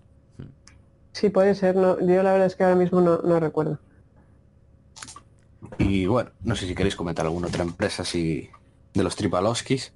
sí 1.13 1.29
puede 1.29 1.55
ser. 1.55 1.75
No, 1.75 1.99
yo 1.99 2.21
la 2.23 2.31
verdad 2.31 2.45
es 2.47 2.55
que 2.55 2.63
ahora 2.63 2.75
mismo 2.75 3.01
no, 3.01 3.19
no 3.23 3.39
recuerdo. 3.39 3.79
Y 5.79 6.05
bueno, 6.05 6.31
no 6.43 6.55
sé 6.55 6.67
si 6.67 6.75
queréis 6.75 6.95
comentar 6.95 7.25
alguna 7.25 7.47
otra 7.47 7.63
empresa 7.63 8.03
así 8.03 8.49
de 8.93 9.03
los 9.03 9.15
Tripalowskis. 9.15 9.93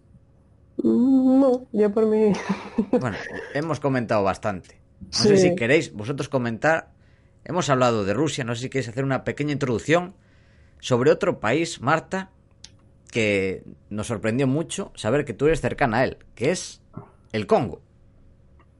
Mm, 0.77 1.39
No, 1.39 1.65
yo 1.71 1.91
por 1.91 2.05
mí. 2.07 2.33
Bueno, 2.99 3.17
hemos 3.53 3.79
comentado 3.79 4.23
bastante. 4.23 4.79
No 5.01 5.11
sé 5.17 5.37
si 5.37 5.55
queréis 5.55 5.93
vosotros 5.93 6.29
comentar. 6.29 6.91
Hemos 7.43 7.69
hablado 7.69 8.05
de 8.05 8.13
Rusia, 8.13 8.43
no 8.43 8.53
sé 8.55 8.61
si 8.63 8.69
queréis 8.69 8.89
hacer 8.89 9.03
una 9.03 9.23
pequeña 9.23 9.51
introducción 9.53 10.13
sobre 10.81 11.11
otro 11.11 11.41
país, 11.41 11.81
Marta, 11.81 12.31
que 13.11 13.63
nos 13.89 14.07
sorprendió 14.07 14.47
mucho 14.47 14.91
saber 14.95 15.25
que 15.25 15.33
tú 15.35 15.47
eres 15.47 15.61
cercana 15.61 15.99
a 15.99 16.05
él, 16.05 16.19
que 16.35 16.51
es 16.51 16.83
el 17.33 17.47
Congo. 17.47 17.83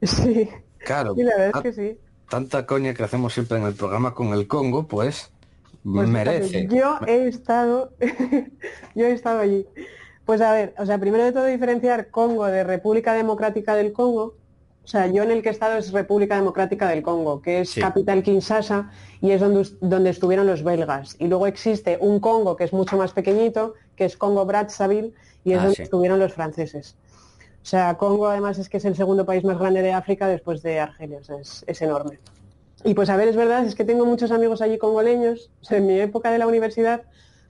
Sí, 0.02 0.48
Claro, 0.84 1.14
sí, 1.14 1.22
la 1.22 1.36
verdad 1.36 1.52
es 1.54 1.60
que 1.60 1.72
sí. 1.72 2.00
tanta 2.28 2.66
coña 2.66 2.94
que 2.94 3.04
hacemos 3.04 3.32
siempre 3.34 3.58
en 3.58 3.64
el 3.64 3.74
programa 3.76 4.14
con 4.14 4.28
el 4.34 4.46
Congo, 4.48 4.88
pues, 4.88 5.32
Pues 5.92 6.08
merece. 6.08 6.68
yo 6.68 7.00
he 7.06 7.26
estado, 7.28 7.96
yo 8.94 9.06
he 9.06 9.12
estado 9.12 9.40
allí. 9.40 9.66
Pues 10.24 10.40
a 10.40 10.52
ver, 10.52 10.74
o 10.78 10.86
sea, 10.86 10.98
primero 10.98 11.24
de 11.24 11.32
todo 11.32 11.46
diferenciar 11.46 12.10
Congo 12.10 12.46
de 12.46 12.64
República 12.64 13.14
Democrática 13.14 13.74
del 13.74 13.92
Congo. 13.92 14.41
O 14.84 14.88
sea, 14.88 15.06
yo 15.06 15.22
en 15.22 15.30
el 15.30 15.42
que 15.42 15.48
he 15.48 15.52
estado 15.52 15.78
es 15.78 15.92
República 15.92 16.34
Democrática 16.36 16.88
del 16.88 17.02
Congo, 17.02 17.40
que 17.40 17.60
es 17.60 17.70
Sí. 17.70 17.80
capital 17.80 18.22
Kinshasa 18.22 18.90
y 19.20 19.30
es 19.30 19.40
donde, 19.40 19.68
donde 19.80 20.10
estuvieron 20.10 20.46
los 20.46 20.64
belgas. 20.64 21.14
Y 21.20 21.28
luego 21.28 21.46
existe 21.46 21.98
un 22.00 22.18
Congo 22.18 22.56
que 22.56 22.64
es 22.64 22.72
mucho 22.72 22.96
más 22.96 23.12
pequeñito, 23.12 23.74
que 23.96 24.04
es 24.04 24.16
Congo 24.16 24.44
Brazzaville 24.44 25.12
y 25.44 25.52
es 25.52 25.58
Ah, 25.58 25.62
donde 25.62 25.76
sí. 25.76 25.82
estuvieron 25.82 26.18
los 26.18 26.32
franceses. 26.34 26.96
O 27.62 27.64
sea, 27.64 27.94
Congo 27.96 28.26
además 28.26 28.58
es 28.58 28.68
que 28.68 28.78
es 28.78 28.84
el 28.84 28.96
segundo 28.96 29.24
país 29.24 29.44
más 29.44 29.56
grande 29.58 29.82
de 29.82 29.92
África 29.92 30.26
después 30.26 30.62
de 30.62 30.80
Argelia, 30.80 31.18
o 31.20 31.24
sea, 31.24 31.36
es, 31.38 31.64
es 31.68 31.80
enorme. 31.80 32.18
Y 32.84 32.94
pues 32.94 33.08
a 33.08 33.16
ver, 33.16 33.28
es 33.28 33.36
verdad, 33.36 33.64
es 33.64 33.76
que 33.76 33.84
tengo 33.84 34.04
muchos 34.04 34.32
amigos 34.32 34.60
allí 34.62 34.78
congoleños. 34.78 35.50
O 35.60 35.64
sea, 35.64 35.78
en 35.78 35.86
mi 35.86 36.00
época 36.00 36.32
de 36.32 36.38
la 36.38 36.48
universidad 36.48 37.02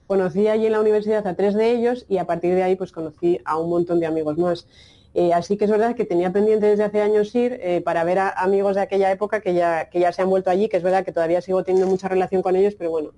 conocí 0.06 0.48
allí 0.48 0.66
en 0.66 0.72
la 0.72 0.80
universidad 0.80 1.26
a 1.26 1.34
tres 1.34 1.54
de 1.54 1.70
ellos 1.70 2.04
y 2.10 2.18
a 2.18 2.26
partir 2.26 2.54
de 2.54 2.62
ahí 2.62 2.76
pues 2.76 2.92
conocí 2.92 3.40
a 3.46 3.56
un 3.56 3.70
montón 3.70 3.98
de 4.00 4.04
amigos 4.06 4.36
más. 4.36 4.66
Eh, 5.14 5.32
así 5.34 5.58
que 5.58 5.66
es 5.66 5.70
verdad 5.70 5.94
que 5.94 6.06
tenía 6.06 6.32
pendiente 6.32 6.66
desde 6.66 6.84
hace 6.84 7.02
años 7.02 7.34
ir 7.34 7.58
eh, 7.60 7.82
para 7.82 8.02
ver 8.02 8.18
a 8.18 8.30
amigos 8.30 8.76
de 8.76 8.80
aquella 8.80 9.10
época 9.10 9.40
que 9.40 9.52
ya, 9.52 9.90
que 9.90 10.00
ya 10.00 10.10
se 10.12 10.22
han 10.22 10.30
vuelto 10.30 10.48
allí, 10.48 10.68
que 10.68 10.78
es 10.78 10.82
verdad 10.82 11.04
que 11.04 11.12
todavía 11.12 11.42
sigo 11.42 11.62
teniendo 11.64 11.90
mucha 11.90 12.08
relación 12.08 12.40
con 12.40 12.56
ellos, 12.56 12.74
pero 12.78 12.90
bueno, 12.90 13.10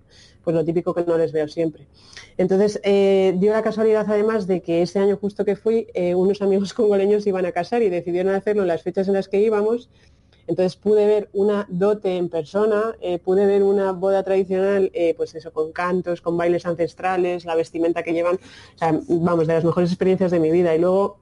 pues 0.43 0.57
lo 0.57 0.65
típico 0.65 0.93
que 0.93 1.05
no 1.05 1.17
les 1.17 1.31
veo 1.31 1.47
siempre. 1.47 1.87
Entonces, 2.37 2.81
eh, 2.83 3.35
dio 3.37 3.53
la 3.53 3.63
casualidad 3.63 4.07
además 4.09 4.49
de 4.49 4.61
que 4.61 4.83
ese 4.83 4.99
año 4.99 5.17
justo 5.17 5.45
que 5.45 5.55
fui, 5.55 5.87
unos 6.17 6.43
amigos 6.43 6.75
congoleños 6.75 7.27
iban 7.27 7.47
a 7.47 7.53
casar 7.53 7.83
y 7.83 7.91
decidieron 7.91 8.35
hacerlo 8.35 8.63
en 8.63 8.69
las 8.69 8.83
fechas 8.83 9.07
en 9.07 9.15
las 9.15 9.29
que 9.29 9.41
íbamos. 9.41 9.89
Entonces 10.47 10.77
pude 10.77 11.07
ver 11.07 11.31
una 11.33 11.65
dote 11.71 12.19
en 12.19 12.29
persona, 12.29 12.95
pude 13.25 13.47
ver 13.47 13.63
una 13.63 13.93
boda 13.93 14.23
tradicional, 14.23 14.93
pues 15.17 15.35
eso, 15.35 15.53
con 15.55 15.73
cantos, 15.73 16.21
con 16.21 16.37
bailes 16.37 16.67
ancestrales, 16.67 17.47
la 17.47 17.55
vestimenta 17.55 18.03
que 18.03 18.13
llevan, 18.13 18.35
o 18.35 18.79
sea, 18.79 19.01
vamos, 19.09 19.47
de 19.47 19.55
las 19.55 19.65
mejores 19.65 19.91
experiencias 19.91 20.31
de 20.33 20.41
mi 20.41 20.51
vida. 20.51 20.75
Y 20.75 20.81
luego, 20.81 21.19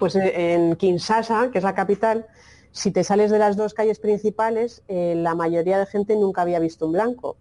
pues 0.00 0.16
eh, 0.16 0.54
en 0.54 0.74
Kinshasa, 0.74 1.50
que 1.52 1.58
es 1.58 1.64
la 1.64 1.76
capital, 1.76 2.26
si 2.72 2.90
te 2.90 3.04
sales 3.04 3.30
de 3.30 3.38
las 3.38 3.56
dos 3.56 3.74
calles 3.74 4.00
principales, 4.00 4.82
eh, 4.88 5.14
la 5.16 5.36
mayoría 5.36 5.78
de 5.78 5.86
gente 5.86 6.16
nunca 6.16 6.42
había 6.42 6.58
visto 6.58 6.86
un 6.86 6.92
blanco. 6.92 7.36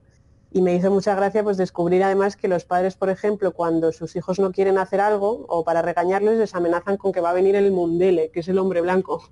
Y 0.51 0.61
me 0.61 0.75
hizo 0.75 0.89
mucha 0.91 1.15
gracia 1.15 1.43
pues 1.43 1.57
descubrir 1.57 2.03
además 2.03 2.35
que 2.35 2.47
los 2.47 2.65
padres, 2.65 2.95
por 2.95 3.09
ejemplo, 3.09 3.53
cuando 3.53 3.91
sus 3.91 4.15
hijos 4.15 4.39
no 4.39 4.51
quieren 4.51 4.79
hacer 4.79 4.99
algo 4.99 5.45
o 5.47 5.63
para 5.63 5.83
regañarles, 5.83 6.39
les 6.39 6.55
amenazan 6.55 6.97
con 6.97 7.11
que 7.11 7.21
va 7.21 7.29
a 7.29 7.33
venir 7.33 7.55
el 7.55 7.71
mundele, 7.71 8.29
que 8.31 8.39
es 8.41 8.47
el 8.47 8.57
hombre 8.57 8.81
blanco. 8.81 9.23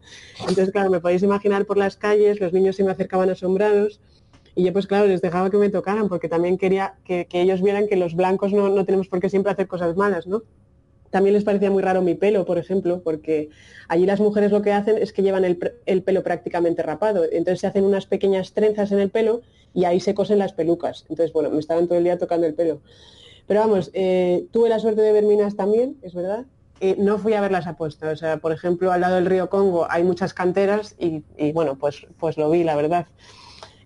Entonces, 0.42 0.72
claro, 0.72 0.92
me 0.92 1.00
podéis 1.00 1.24
imaginar 1.24 1.66
por 1.66 1.78
las 1.78 1.98
calles, 1.98 2.40
los 2.40 2.54
niños 2.54 2.76
se 2.76 2.84
me 2.84 2.92
acercaban 2.92 3.30
asombrados 3.32 4.00
y 4.56 4.64
yo 4.64 4.74
pues 4.74 4.88
claro, 4.88 5.08
les 5.08 5.22
dejaba 5.22 5.50
que 5.50 5.58
me 5.58 5.70
tocaran 5.70 6.08
porque 6.08 6.30
también 6.30 6.58
quería 6.58 6.96
que, 7.04 7.28
que 7.28 7.42
ellos 7.42 7.62
vieran 7.62 7.88
que 7.88 7.96
los 7.96 8.16
blancos 8.16 8.54
no, 8.54 8.70
no 8.70 8.86
tenemos 8.86 9.08
por 9.08 9.20
qué 9.20 9.30
siempre 9.30 9.52
hacer 9.52 9.68
cosas 9.68 9.96
malas, 9.98 10.28
¿no? 10.28 10.44
También 11.10 11.34
les 11.34 11.44
parecía 11.44 11.72
muy 11.72 11.82
raro 11.84 12.02
mi 12.02 12.16
pelo, 12.16 12.46
por 12.46 12.58
ejemplo, 12.58 13.02
porque 13.04 13.50
allí 13.88 14.06
las 14.06 14.20
mujeres 14.20 14.52
lo 14.52 14.62
que 14.62 14.74
hacen 14.74 14.98
es 14.98 15.14
que 15.14 15.22
llevan 15.22 15.46
el, 15.46 15.58
el 15.86 16.04
pelo 16.04 16.24
prácticamente 16.24 16.84
rapado. 16.84 17.24
Entonces 17.24 17.62
se 17.62 17.68
hacen 17.68 17.86
unas 17.86 18.06
pequeñas 18.06 18.54
trenzas 18.54 18.92
en 18.92 19.00
el 19.00 19.10
pelo 19.10 19.42
y 19.74 19.86
ahí 19.86 20.00
se 20.00 20.14
cosen 20.14 20.40
las 20.40 20.54
pelucas. 20.54 21.06
Entonces, 21.10 21.34
bueno, 21.34 21.50
me 21.50 21.60
estaban 21.60 21.88
todo 21.88 21.98
el 21.98 22.04
día 22.04 22.18
tocando 22.18 22.48
el 22.48 22.54
pelo. 22.54 22.82
Pero 23.48 23.62
vamos, 23.62 23.92
eh, 23.94 24.46
tuve 24.52 24.70
la 24.70 24.80
suerte 24.80 25.02
de 25.02 25.14
ver 25.14 25.24
minas 25.24 25.56
también, 25.56 25.98
es 26.02 26.14
verdad. 26.14 26.46
no 26.98 27.18
fui 27.18 27.34
a 27.34 27.42
ver 27.42 27.52
las 27.52 27.66
apuestas. 27.66 28.14
O 28.14 28.18
sea, 28.18 28.38
por 28.38 28.52
ejemplo, 28.52 28.92
al 28.92 29.02
lado 29.02 29.16
del 29.16 29.26
río 29.26 29.50
Congo 29.50 29.88
hay 29.90 30.04
muchas 30.04 30.34
canteras 30.34 30.96
y, 31.00 31.24
bueno, 31.54 31.78
pues, 31.78 32.06
pues 32.20 32.38
lo 32.38 32.50
vi, 32.50 32.64
la 32.64 32.76
verdad. 32.76 33.08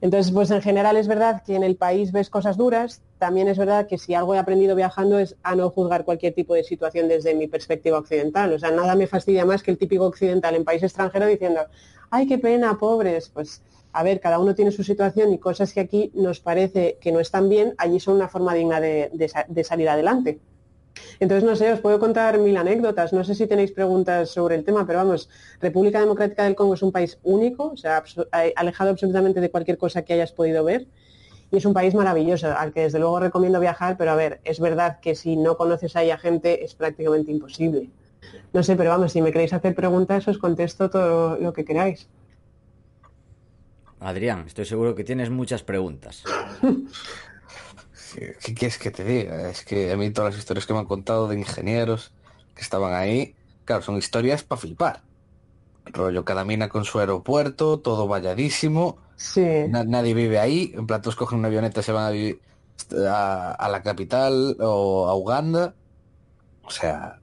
Entonces, 0.01 0.31
pues 0.33 0.49
en 0.49 0.61
general 0.63 0.97
es 0.97 1.07
verdad 1.07 1.43
que 1.43 1.55
en 1.55 1.63
el 1.63 1.75
país 1.75 2.11
ves 2.11 2.31
cosas 2.31 2.57
duras. 2.57 3.01
También 3.19 3.47
es 3.47 3.57
verdad 3.57 3.87
que 3.87 3.99
si 3.99 4.15
algo 4.15 4.33
he 4.33 4.39
aprendido 4.39 4.75
viajando 4.75 5.19
es 5.19 5.35
a 5.43 5.55
no 5.55 5.69
juzgar 5.69 6.05
cualquier 6.05 6.33
tipo 6.33 6.55
de 6.55 6.63
situación 6.63 7.07
desde 7.07 7.35
mi 7.35 7.47
perspectiva 7.47 7.99
occidental. 7.99 8.51
O 8.51 8.59
sea, 8.59 8.71
nada 8.71 8.95
me 8.95 9.05
fastidia 9.05 9.45
más 9.45 9.61
que 9.61 9.69
el 9.69 9.77
típico 9.77 10.05
occidental 10.05 10.55
en 10.55 10.65
país 10.65 10.81
extranjero 10.81 11.27
diciendo, 11.27 11.61
ay, 12.09 12.27
qué 12.27 12.39
pena, 12.39 12.79
pobres. 12.79 13.29
Pues 13.29 13.61
a 13.93 14.03
ver, 14.03 14.19
cada 14.19 14.39
uno 14.39 14.55
tiene 14.55 14.71
su 14.71 14.83
situación 14.83 15.33
y 15.33 15.37
cosas 15.37 15.73
que 15.73 15.81
aquí 15.81 16.11
nos 16.13 16.39
parece 16.39 16.97
que 17.01 17.11
no 17.11 17.19
están 17.19 17.49
bien, 17.49 17.75
allí 17.77 17.99
son 17.99 18.15
una 18.15 18.29
forma 18.29 18.53
digna 18.53 18.79
de, 18.79 19.63
salir 19.63 19.89
adelante. 19.89 20.39
Entonces, 21.19 21.43
no 21.43 21.55
sé, 21.55 21.71
os 21.71 21.79
puedo 21.79 21.99
contar 21.99 22.37
mil 22.37 22.57
anécdotas. 22.57 23.13
No 23.13 23.23
sé 23.23 23.35
si 23.35 23.47
tenéis 23.47 23.71
preguntas 23.71 24.29
sobre 24.29 24.55
el 24.55 24.63
tema, 24.63 24.85
pero 24.85 24.99
vamos, 24.99 25.29
República 25.59 25.99
Democrática 25.99 26.43
del 26.43 26.55
Congo 26.55 26.73
es 26.73 26.83
un 26.83 26.91
país 26.91 27.19
único, 27.23 27.71
o 27.71 27.77
sea, 27.77 28.03
alejado 28.55 28.89
absolutamente 28.89 29.41
de 29.41 29.49
cualquier 29.49 29.77
cosa 29.77 30.03
que 30.03 30.13
hayas 30.13 30.31
podido 30.31 30.63
ver. 30.63 30.87
Y 31.51 31.57
es 31.57 31.65
un 31.65 31.73
país 31.73 31.93
maravilloso, 31.93 32.47
al 32.55 32.71
que 32.71 32.81
desde 32.81 32.99
luego 32.99 33.19
recomiendo 33.19 33.59
viajar, 33.59 33.97
pero 33.97 34.11
a 34.11 34.15
ver, 34.15 34.39
es 34.45 34.59
verdad 34.59 34.99
que 35.01 35.15
si 35.15 35.35
no 35.35 35.57
conoces 35.57 35.95
ahí 35.95 36.09
a 36.09 36.17
gente 36.17 36.63
es 36.63 36.75
prácticamente 36.75 37.31
imposible. 37.31 37.89
No 38.53 38.63
sé, 38.63 38.75
pero 38.75 38.89
vamos, 38.89 39.11
si 39.11 39.21
me 39.21 39.31
queréis 39.31 39.53
hacer 39.53 39.75
preguntas, 39.75 40.27
os 40.27 40.37
contesto 40.37 40.89
todo 40.89 41.37
lo 41.37 41.51
que 41.51 41.65
queráis. 41.65 42.07
Adrián, 43.99 44.45
estoy 44.47 44.65
seguro 44.65 44.95
que 44.95 45.03
tienes 45.03 45.29
muchas 45.29 45.61
preguntas. 45.61 46.23
¿Qué 48.13 48.53
quieres 48.53 48.77
que 48.77 48.91
te 48.91 49.03
diga? 49.03 49.49
Es 49.49 49.63
que 49.63 49.91
a 49.91 49.97
mí 49.97 50.09
todas 50.11 50.33
las 50.33 50.39
historias 50.39 50.65
que 50.65 50.73
me 50.73 50.79
han 50.79 50.85
contado 50.85 51.27
de 51.27 51.37
ingenieros 51.37 52.11
que 52.55 52.61
estaban 52.61 52.93
ahí, 52.93 53.35
claro, 53.65 53.81
son 53.81 53.97
historias 53.97 54.43
para 54.43 54.59
flipar. 54.59 55.03
Rollo, 55.85 56.25
cada 56.25 56.45
mina 56.45 56.69
con 56.69 56.85
su 56.85 56.99
aeropuerto, 56.99 57.79
todo 57.79 58.07
valladísimo. 58.07 58.97
Sí. 59.15 59.45
nadie 59.69 60.13
vive 60.13 60.39
ahí. 60.39 60.71
En 60.75 60.87
platos 60.87 61.15
cogen 61.15 61.39
una 61.39 61.47
avioneta 61.47 61.79
y 61.79 61.83
se 61.83 61.91
van 61.91 62.05
a 62.05 62.09
vivir 62.11 62.41
a, 63.07 63.67
la 63.71 63.81
capital 63.81 64.57
o 64.59 65.07
a 65.07 65.15
Uganda. 65.15 65.75
O 66.63 66.69
sea. 66.69 67.19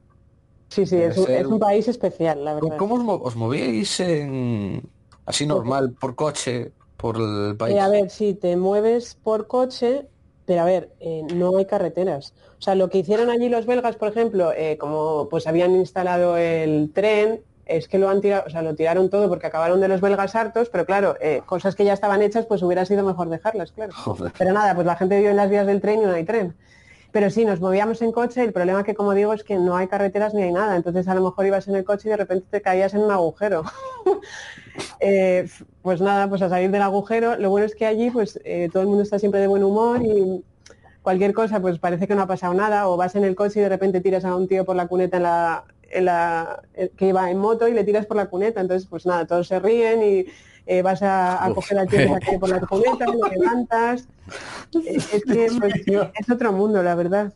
Sí, 0.68 0.86
sí, 0.86 0.96
es 0.96 1.16
un, 1.16 1.58
país 1.58 1.88
especial, 1.88 2.44
la 2.44 2.54
verdad. 2.54 2.76
¿Cómo 2.76 2.96
os, 2.96 3.20
os 3.22 3.36
movíais 3.36 4.00
en, 4.00 4.82
Así 5.28 5.44
normal, 5.44 5.92
por 5.92 6.14
coche, 6.14 6.72
por 6.96 7.16
el 7.16 7.54
país. 7.54 7.78
a 7.78 7.90
ver, 7.90 8.08
si 8.08 8.32
te 8.32 8.56
mueves 8.56 9.14
por 9.14 9.46
coche, 9.46 10.08
pero 10.48 10.62
a 10.62 10.64
ver, 10.64 10.88
eh, 11.00 11.24
no 11.34 11.58
hay 11.58 11.66
carreteras. 11.66 12.32
O 12.58 12.62
sea, 12.62 12.74
lo 12.74 12.88
que 12.88 12.96
hicieron 12.96 13.28
allí 13.28 13.50
los 13.50 13.66
belgas, 13.66 13.96
por 13.96 14.08
ejemplo, 14.08 14.50
eh, 14.56 14.78
como 14.78 15.28
pues 15.28 15.46
habían 15.46 15.76
instalado 15.76 16.38
el 16.38 16.90
tren, 16.94 17.42
es 17.66 17.86
que 17.86 17.98
lo 17.98 18.08
han 18.08 18.22
tirado, 18.22 18.44
o 18.46 18.50
sea, 18.50 18.62
lo 18.62 18.74
tiraron 18.74 19.10
todo 19.10 19.28
porque 19.28 19.46
acabaron 19.46 19.78
de 19.82 19.88
los 19.88 20.00
belgas 20.00 20.34
hartos, 20.34 20.70
pero 20.70 20.86
claro, 20.86 21.16
eh, 21.20 21.42
cosas 21.44 21.76
que 21.76 21.84
ya 21.84 21.92
estaban 21.92 22.22
hechas, 22.22 22.46
pues 22.46 22.62
hubiera 22.62 22.86
sido 22.86 23.04
mejor 23.04 23.28
dejarlas, 23.28 23.72
claro. 23.72 23.92
Pero 24.38 24.52
nada, 24.54 24.74
pues 24.74 24.86
la 24.86 24.96
gente 24.96 25.18
vive 25.18 25.28
en 25.28 25.36
las 25.36 25.50
vías 25.50 25.66
del 25.66 25.82
tren 25.82 25.98
y 26.00 26.06
no 26.06 26.12
hay 26.12 26.24
tren. 26.24 26.54
Pero 27.10 27.30
sí, 27.30 27.44
nos 27.44 27.60
movíamos 27.60 28.02
en 28.02 28.12
coche, 28.12 28.44
el 28.44 28.52
problema 28.52 28.84
que 28.84 28.94
como 28.94 29.14
digo 29.14 29.32
es 29.32 29.42
que 29.42 29.56
no 29.56 29.76
hay 29.76 29.88
carreteras 29.88 30.34
ni 30.34 30.42
hay 30.42 30.52
nada, 30.52 30.76
entonces 30.76 31.08
a 31.08 31.14
lo 31.14 31.22
mejor 31.22 31.46
ibas 31.46 31.66
en 31.66 31.76
el 31.76 31.84
coche 31.84 32.08
y 32.08 32.10
de 32.10 32.18
repente 32.18 32.46
te 32.50 32.60
caías 32.60 32.94
en 32.94 33.02
un 33.02 33.10
agujero. 33.10 33.64
Eh, 35.00 35.48
pues 35.82 36.00
nada, 36.00 36.28
pues 36.28 36.40
a 36.40 36.48
salir 36.48 36.70
del 36.70 36.82
agujero, 36.82 37.36
lo 37.36 37.50
bueno 37.50 37.66
es 37.66 37.74
que 37.74 37.84
allí 37.84 38.10
pues 38.10 38.38
eh, 38.44 38.68
todo 38.72 38.82
el 38.82 38.88
mundo 38.88 39.02
está 39.02 39.18
siempre 39.18 39.40
de 39.40 39.48
buen 39.48 39.64
humor 39.64 40.00
y 40.04 40.44
cualquier 41.02 41.34
cosa 41.34 41.58
pues 41.58 41.80
parece 41.80 42.06
que 42.06 42.14
no 42.14 42.22
ha 42.22 42.26
pasado 42.28 42.54
nada. 42.54 42.88
O 42.88 42.96
vas 42.96 43.16
en 43.16 43.24
el 43.24 43.34
coche 43.34 43.58
y 43.58 43.62
de 43.62 43.70
repente 43.70 44.00
tiras 44.00 44.24
a 44.24 44.36
un 44.36 44.46
tío 44.46 44.64
por 44.64 44.76
la 44.76 44.86
cuneta 44.86 45.16
en 45.16 45.22
la, 45.24 45.64
en 45.90 46.04
la 46.04 46.62
que 46.96 47.08
iba 47.08 47.30
en 47.30 47.38
moto 47.38 47.66
y 47.66 47.74
le 47.74 47.82
tiras 47.84 48.06
por 48.06 48.16
la 48.16 48.26
cuneta, 48.26 48.60
entonces 48.60 48.88
pues 48.88 49.06
nada, 49.06 49.26
todos 49.26 49.48
se 49.48 49.58
ríen 49.58 50.02
y 50.02 50.26
eh, 50.70 50.82
vas 50.82 51.00
a, 51.02 51.50
coger 51.54 51.78
al 51.78 51.88
tío 51.88 52.14
que 52.20 52.38
por 52.38 52.50
la 52.50 52.60
cuneta, 52.60 53.06
lo 53.06 53.26
levantas. 53.26 54.06
Es 54.84 55.24
que 55.24 55.46
es 55.46 56.30
otro 56.30 56.52
mundo, 56.52 56.82
la 56.82 56.94
verdad. 56.94 57.32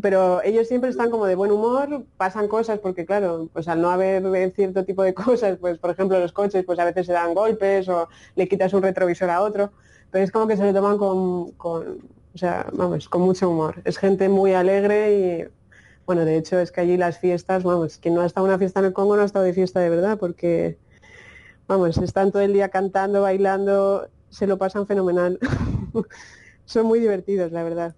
Pero 0.00 0.42
ellos 0.42 0.66
siempre 0.66 0.88
están 0.88 1.10
como 1.10 1.26
de 1.26 1.34
buen 1.34 1.52
humor, 1.52 2.04
pasan 2.16 2.48
cosas, 2.48 2.78
porque 2.78 3.04
claro, 3.04 3.50
pues 3.52 3.68
al 3.68 3.82
no 3.82 3.90
haber 3.90 4.50
cierto 4.52 4.86
tipo 4.86 5.02
de 5.02 5.12
cosas, 5.24 5.58
pues 5.58 5.76
por 5.76 5.90
ejemplo 5.90 6.18
los 6.18 6.32
coches, 6.32 6.64
pues 6.64 6.78
a 6.78 6.86
veces 6.86 7.04
se 7.04 7.12
dan 7.12 7.34
golpes 7.34 7.86
o 7.90 8.08
le 8.34 8.48
quitas 8.48 8.72
un 8.72 8.82
retrovisor 8.82 9.28
a 9.28 9.42
otro, 9.42 9.72
pero 10.10 10.24
es 10.24 10.30
como 10.30 10.46
que 10.46 10.56
se 10.56 10.64
lo 10.64 10.72
toman 10.72 10.96
con, 10.96 11.52
con 11.52 11.98
o 12.34 12.38
sea, 12.38 12.66
vamos, 12.72 13.10
con 13.10 13.20
mucho 13.22 13.50
humor. 13.50 13.82
Es 13.84 13.98
gente 13.98 14.30
muy 14.30 14.54
alegre 14.54 15.18
y, 15.18 15.48
bueno, 16.06 16.24
de 16.24 16.38
hecho 16.38 16.58
es 16.60 16.72
que 16.72 16.80
allí 16.80 16.96
las 16.96 17.18
fiestas, 17.18 17.62
vamos, 17.62 17.98
quien 17.98 18.14
no 18.14 18.22
ha 18.22 18.26
estado 18.26 18.46
en 18.46 18.52
una 18.52 18.58
fiesta 18.58 18.80
en 18.80 18.86
el 18.86 18.92
Congo 18.94 19.16
no 19.16 19.22
ha 19.22 19.26
estado 19.26 19.44
de 19.44 19.52
fiesta 19.52 19.80
de 19.80 19.90
verdad, 19.90 20.16
porque 20.18 20.78
vamos, 21.66 21.98
están 21.98 22.32
todo 22.32 22.42
el 22.42 22.52
día 22.52 22.68
cantando, 22.68 23.22
bailando, 23.22 24.08
se 24.30 24.46
lo 24.46 24.58
pasan 24.58 24.86
fenomenal. 24.86 25.38
Son 26.64 26.86
muy 26.86 27.00
divertidos, 27.00 27.52
la 27.52 27.62
verdad. 27.62 27.94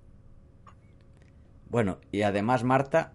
Bueno, 1.70 1.98
y 2.12 2.22
además, 2.22 2.64
Marta, 2.64 3.12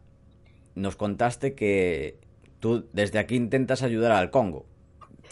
nos 0.75 0.95
contaste 0.95 1.53
que 1.55 2.19
tú 2.59 2.85
desde 2.93 3.19
aquí 3.19 3.35
intentas 3.35 3.83
ayudar 3.83 4.11
al 4.11 4.31
Congo. 4.31 4.65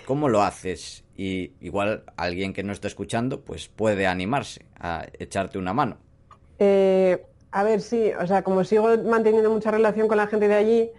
¿Cómo 0.05 0.29
lo 0.29 0.41
haces? 0.41 1.03
Y 1.15 1.53
igual 1.59 2.03
alguien 2.17 2.53
que 2.53 2.63
no 2.63 2.73
está 2.73 2.87
escuchando, 2.87 3.41
pues 3.41 3.67
puede 3.67 4.07
animarse 4.07 4.65
a 4.79 5.05
echarte 5.19 5.57
una 5.57 5.73
mano. 5.73 5.97
Eh, 6.59 7.25
a 7.51 7.63
ver, 7.63 7.81
sí, 7.81 8.11
o 8.19 8.25
sea, 8.25 8.43
como 8.43 8.63
sigo 8.63 8.97
manteniendo 9.05 9.51
mucha 9.51 9.71
relación 9.71 10.07
con 10.07 10.17
la 10.17 10.27
gente 10.27 10.47
de 10.47 10.55
allí, 10.55 10.91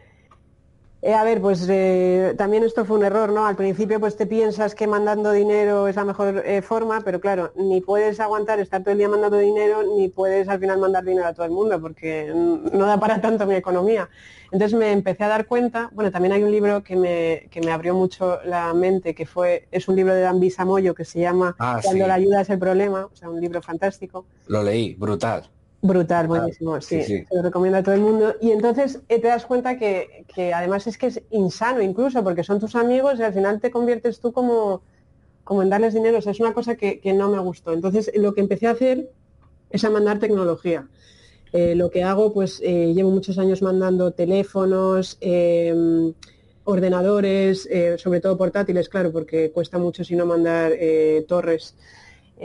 eh, 1.05 1.15
a 1.15 1.25
ver, 1.25 1.41
pues 1.41 1.67
eh, 1.69 2.33
también 2.39 2.63
esto 2.63 2.85
fue 2.85 2.97
un 2.97 3.05
error, 3.05 3.33
¿no? 3.33 3.45
Al 3.45 3.57
principio 3.57 3.99
pues 3.99 4.17
te 4.17 4.25
piensas 4.25 4.77
que 4.77 4.87
mandando 4.87 5.33
dinero 5.33 5.89
es 5.89 5.97
la 5.97 6.05
mejor 6.05 6.45
eh, 6.47 6.63
forma, 6.63 7.01
pero 7.01 7.21
claro, 7.21 7.53
ni 7.57 7.81
puedes 7.81 8.21
aguantar 8.21 8.61
estar 8.61 8.83
todo 8.83 8.93
el 8.93 8.99
día 8.99 9.09
mandando 9.09 9.39
dinero, 9.39 9.83
ni 9.97 10.09
puedes 10.09 10.49
al 10.49 10.61
final 10.61 10.79
mandar 10.79 11.05
dinero 11.05 11.27
a 11.27 11.35
todo 11.35 11.45
el 11.45 11.51
mundo, 11.51 11.81
porque 11.81 12.31
no 12.33 12.87
da 12.87 13.01
para 13.01 13.21
tanto 13.21 13.47
mi 13.47 13.57
economía. 13.57 14.09
Entonces 14.53 14.79
me 14.79 14.93
empecé 14.93 15.25
a 15.25 15.29
dar 15.29 15.47
cuenta, 15.47 15.91
bueno, 15.93 16.13
también 16.13 16.35
hay 16.35 16.45
un 16.45 16.53
libro 16.53 16.85
que 16.85 16.95
me, 16.95 17.49
que 17.51 17.61
me 17.61 17.73
abrió 17.73 17.95
mucho 17.95 18.39
la 18.45 18.73
mente, 18.73 19.13
que 19.13 19.27
fue, 19.27 19.67
es 19.73 19.89
un 19.89 19.97
libro 19.97 20.15
de 20.15 20.21
Dan 20.21 20.39
Bisamoyo 20.39 20.95
que 20.95 21.05
se 21.05 21.19
llama 21.19 21.57
ah, 21.59 21.81
Cuando 21.83 22.07
la 22.07 22.15
ayuda 22.15 22.43
es 22.43 22.51
el 22.51 22.61
problema, 22.61 23.07
o 23.07 23.17
sea, 23.17 23.29
un 23.29 23.41
libro 23.41 23.61
fantástico. 23.61 24.25
Lo 24.47 24.63
leí, 24.63 24.95
brutal. 24.95 25.51
Brutal, 25.85 26.29
buenísimo, 26.29 26.81
sí, 26.81 27.03
Se 27.03 27.27
lo 27.33 27.43
recomiendo 27.43 27.79
a 27.79 27.83
todo 27.83 27.97
el 27.97 28.01
mundo. 28.01 28.37
Y 28.41 28.53
entonces 28.53 29.01
eh, 29.09 29.19
te 29.19 29.27
das 29.27 29.45
cuenta 29.45 29.77
que, 29.79 30.25
además 30.55 30.87
es 30.87 30.97
que 30.97 31.09
es 31.09 31.21
insano 31.31 31.83
incluso, 31.83 32.23
porque 32.23 32.45
son 32.45 32.61
tus 32.61 32.77
amigos 32.77 33.19
y 33.19 33.25
al 33.25 33.35
final 33.35 33.61
te 33.61 33.73
conviertes 33.73 34.21
tú 34.21 34.33
como, 34.33 34.83
como 35.43 35.61
en 35.61 35.71
darles 35.71 35.93
dinero. 35.93 36.19
O 36.19 36.23
sea, 36.23 36.31
es 36.31 36.39
una 36.39 36.55
cosa 36.55 36.77
que, 36.77 37.01
no 37.13 37.29
me 37.29 37.41
gustó. 37.41 37.73
Entonces 37.73 38.13
lo 38.15 38.33
que 38.33 38.43
empecé 38.43 38.69
a 38.69 38.71
hacer 38.71 39.11
es 39.71 39.83
a 39.83 39.91
mandar 39.91 40.21
tecnología. 40.21 40.87
Eh, 41.53 41.75
lo 41.75 41.91
que 41.91 42.05
hago, 42.05 42.33
pues 42.33 42.61
eh, 42.63 42.93
llevo 42.95 43.11
muchos 43.11 43.37
años 43.39 43.61
mandando 43.61 44.13
teléfonos, 44.13 45.19
em, 45.21 46.15
ordenadores, 46.63 47.69
sobre 47.97 48.21
todo 48.21 48.39
portátiles, 48.39 48.89
claro, 48.89 49.11
porque 49.11 49.51
cuesta 49.51 49.79
mucho 49.79 50.05
si 50.05 50.15
no 50.15 50.27
mandar 50.27 50.71
torres. 51.27 51.75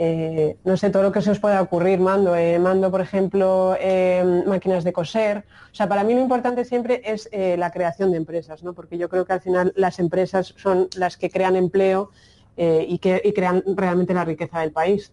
Eh, 0.00 0.56
no 0.62 0.76
sé, 0.76 0.90
todo 0.90 1.02
lo 1.02 1.10
que 1.10 1.20
se 1.20 1.32
os 1.32 1.40
pueda 1.40 1.60
ocurrir, 1.60 1.98
mando. 1.98 2.36
Eh, 2.36 2.60
mando, 2.60 2.88
por 2.88 3.00
ejemplo, 3.00 3.76
eh, 3.80 4.44
máquinas 4.46 4.84
de 4.84 4.92
coser. 4.92 5.44
O 5.72 5.74
sea, 5.74 5.88
para 5.88 6.04
mí 6.04 6.14
lo 6.14 6.20
importante 6.20 6.64
siempre 6.64 7.02
es 7.04 7.28
la 7.32 7.72
creación 7.72 8.12
de 8.12 8.16
empresas, 8.18 8.62
¿no? 8.62 8.74
Porque 8.74 8.96
yo 8.96 9.08
creo 9.08 9.24
que 9.24 9.32
al 9.32 9.40
final 9.40 9.72
las 9.74 9.98
empresas 9.98 10.54
son 10.56 10.88
las 10.96 11.16
que 11.16 11.30
crean 11.30 11.56
empleo 11.56 12.10
y 12.56 12.98
que 12.98 13.32
crean 13.34 13.64
realmente 13.66 14.14
la 14.14 14.24
riqueza 14.24 14.60
del 14.60 14.70
país. 14.70 15.12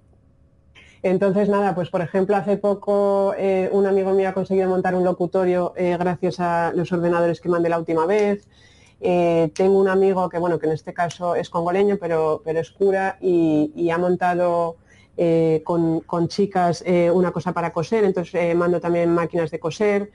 Entonces, 1.02 1.50
nada, 1.50 1.74
pues 1.74 1.90
por 1.90 2.02
ejemplo, 2.02 2.36
hace 2.36 2.58
poco 2.58 3.34
un 3.72 3.88
amigo 3.88 4.14
mío 4.14 4.30
ha 4.30 4.34
conseguido 4.34 4.70
montar 4.70 4.94
un 4.94 5.04
locutorio 5.04 5.74
gracias 5.76 6.40
a 6.40 6.72
los 6.76 6.92
ordenadores 6.92 7.42
que 7.42 7.50
mandé 7.50 7.70
la 7.70 7.80
última 7.80 8.06
vez. 8.06 8.48
Eh, 9.08 9.52
tengo 9.54 9.78
un 9.78 9.88
amigo 9.88 10.28
que, 10.30 10.40
bueno, 10.40 10.58
que 10.58 10.66
en 10.66 10.72
este 10.72 10.92
caso 10.92 11.36
es 11.36 11.52
congoleño, 11.52 11.98
pero, 12.02 12.42
pero 12.44 12.60
es 12.60 12.72
cura 12.72 13.20
y, 13.22 13.92
ha 13.92 14.00
montado 14.00 14.78
eh, 15.16 15.62
con, 15.64 16.28
chicas 16.28 16.84
eh, 16.88 17.12
una 17.12 17.32
cosa 17.32 17.54
para 17.54 17.72
coser, 17.72 18.04
entonces 18.04 18.56
mando 18.56 18.82
también 18.82 19.14
máquinas 19.14 19.52
de 19.52 19.60
coser. 19.60 20.10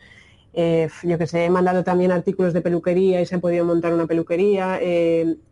yo 1.05 1.19
que 1.19 1.27
sé, 1.29 1.45
he 1.45 1.51
mandado 1.51 1.85
también 1.85 2.11
artículos 2.11 2.53
de 2.53 2.63
peluquería 2.63 3.21
y 3.21 3.27
se 3.27 3.37
ha 3.37 3.39
podido 3.39 3.65
montar 3.65 3.95
una 3.95 4.09
peluquería. 4.09 4.81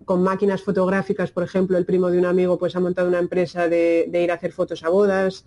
con 0.05 0.21
máquinas 0.25 0.63
fotográficas, 0.63 1.31
por 1.31 1.45
ejemplo, 1.45 1.79
el 1.79 1.87
primo 1.87 2.11
de 2.11 2.19
un 2.19 2.27
amigo 2.27 2.59
pues 2.59 2.75
ha 2.75 2.81
montado 2.81 3.07
una 3.07 3.21
empresa 3.21 3.69
de 3.69 4.21
ir 4.25 4.33
a 4.33 4.35
hacer 4.35 4.51
fotos 4.51 4.83
a 4.83 4.89
bodas. 4.89 5.45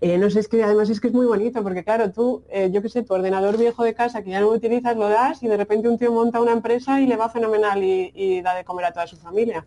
Eh, 0.00 0.18
no 0.18 0.28
sé, 0.28 0.40
es 0.40 0.48
que 0.48 0.62
además 0.62 0.90
es 0.90 1.00
que 1.00 1.08
es 1.08 1.14
muy 1.14 1.26
bonito, 1.26 1.62
porque 1.62 1.82
claro, 1.82 2.12
tú, 2.12 2.42
eh, 2.50 2.70
yo 2.70 2.82
qué 2.82 2.88
sé, 2.88 3.02
tu 3.02 3.14
ordenador 3.14 3.56
viejo 3.56 3.82
de 3.82 3.94
casa 3.94 4.22
que 4.22 4.30
ya 4.30 4.40
no 4.40 4.48
utilizas, 4.48 4.96
lo 4.96 5.08
das 5.08 5.42
y 5.42 5.48
de 5.48 5.56
repente 5.56 5.88
un 5.88 5.98
tío 5.98 6.12
monta 6.12 6.40
una 6.40 6.52
empresa 6.52 7.00
y 7.00 7.06
le 7.06 7.16
va 7.16 7.30
fenomenal 7.30 7.82
y, 7.82 8.42
da 8.42 8.54
de 8.54 8.64
comer 8.64 8.84
a 8.86 8.92
toda 8.92 9.06
su 9.06 9.16
familia. 9.16 9.64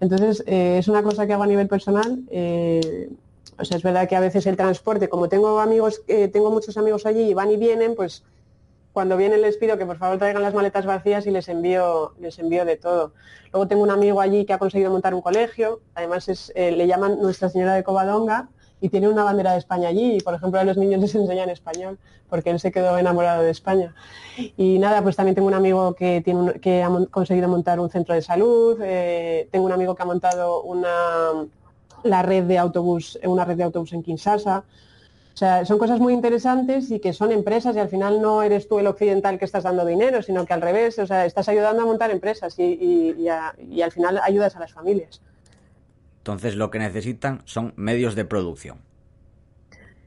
Entonces, 0.00 0.44
eh, 0.46 0.78
es 0.78 0.88
una 0.88 1.02
cosa 1.02 1.26
que 1.26 1.32
hago 1.32 1.44
a 1.44 1.46
nivel 1.46 1.68
personal. 1.68 2.24
o 3.56 3.64
sea, 3.64 3.76
es 3.76 3.82
verdad 3.82 4.08
que 4.08 4.16
a 4.16 4.20
veces 4.20 4.46
el 4.46 4.56
transporte, 4.56 5.08
como 5.08 5.28
tengo 5.28 5.60
amigos, 5.60 6.02
tengo 6.32 6.50
muchos 6.50 6.76
amigos 6.76 7.06
allí 7.06 7.22
y 7.22 7.34
van 7.34 7.50
y 7.50 7.56
vienen, 7.56 7.94
pues 7.94 8.22
cuando 8.94 9.16
vienen 9.16 9.42
les 9.42 9.56
pido 9.56 9.76
que 9.76 9.84
por 9.84 9.98
favor 9.98 10.18
traigan 10.18 10.40
las 10.40 10.54
maletas 10.54 10.86
vacías 10.86 11.26
y 11.26 11.32
les 11.32 11.48
envío, 11.48 12.14
les 12.20 12.38
envío 12.38 12.64
de 12.64 12.76
todo. 12.76 13.12
Luego 13.52 13.66
tengo 13.66 13.82
un 13.82 13.90
amigo 13.90 14.20
allí 14.20 14.44
que 14.44 14.52
ha 14.52 14.58
conseguido 14.58 14.90
montar 14.92 15.14
un 15.14 15.20
colegio, 15.20 15.80
además 15.94 16.28
es, 16.28 16.52
eh, 16.54 16.70
le 16.70 16.86
llaman 16.86 17.20
Nuestra 17.20 17.48
Señora 17.48 17.74
de 17.74 17.82
Covadonga 17.82 18.48
y 18.84 18.90
tiene 18.90 19.08
una 19.08 19.24
bandera 19.24 19.52
de 19.52 19.58
España 19.58 19.88
allí 19.88 20.16
y 20.16 20.20
por 20.20 20.34
ejemplo 20.34 20.60
a 20.60 20.64
los 20.64 20.76
niños 20.76 21.00
les 21.00 21.14
enseñan 21.14 21.48
español 21.48 21.98
porque 22.28 22.50
él 22.50 22.60
se 22.60 22.70
quedó 22.70 22.98
enamorado 22.98 23.42
de 23.42 23.50
España. 23.50 23.94
Y 24.58 24.78
nada, 24.78 25.02
pues 25.02 25.16
también 25.16 25.34
tengo 25.34 25.48
un 25.48 25.54
amigo 25.54 25.94
que, 25.94 26.20
tiene 26.20 26.60
que 26.60 26.82
ha 26.82 26.90
conseguido 27.10 27.48
montar 27.48 27.80
un 27.80 27.88
centro 27.88 28.14
de 28.14 28.20
salud, 28.20 28.78
eh, 28.82 29.48
tengo 29.50 29.64
un 29.64 29.72
amigo 29.72 29.94
que 29.94 30.02
ha 30.02 30.06
montado 30.06 30.62
una, 30.62 31.46
la 32.02 32.22
red 32.22 32.44
de 32.44 32.58
autobús, 32.58 33.18
una 33.24 33.46
red 33.46 33.56
de 33.56 33.62
autobús 33.62 33.94
en 33.94 34.02
Kinshasa. 34.02 34.64
O 35.32 35.36
sea, 35.36 35.64
son 35.64 35.78
cosas 35.78 35.98
muy 35.98 36.12
interesantes 36.12 36.90
y 36.90 37.00
que 37.00 37.14
son 37.14 37.32
empresas 37.32 37.74
y 37.76 37.78
al 37.78 37.88
final 37.88 38.20
no 38.20 38.42
eres 38.42 38.68
tú 38.68 38.78
el 38.80 38.86
occidental 38.86 39.38
que 39.38 39.46
estás 39.46 39.64
dando 39.64 39.86
dinero, 39.86 40.20
sino 40.20 40.44
que 40.44 40.52
al 40.52 40.60
revés, 40.60 40.98
o 40.98 41.06
sea, 41.06 41.24
estás 41.24 41.48
ayudando 41.48 41.82
a 41.82 41.86
montar 41.86 42.10
empresas 42.10 42.54
y, 42.58 43.26
al 43.28 43.92
final 43.92 44.20
ayudas 44.22 44.54
a 44.56 44.60
las 44.60 44.74
familias. 44.74 45.22
Entonces 46.24 46.56
lo 46.56 46.70
que 46.70 46.78
necesitan 46.78 47.42
son 47.44 47.74
medios 47.76 48.14
de 48.14 48.24
producción. 48.24 48.78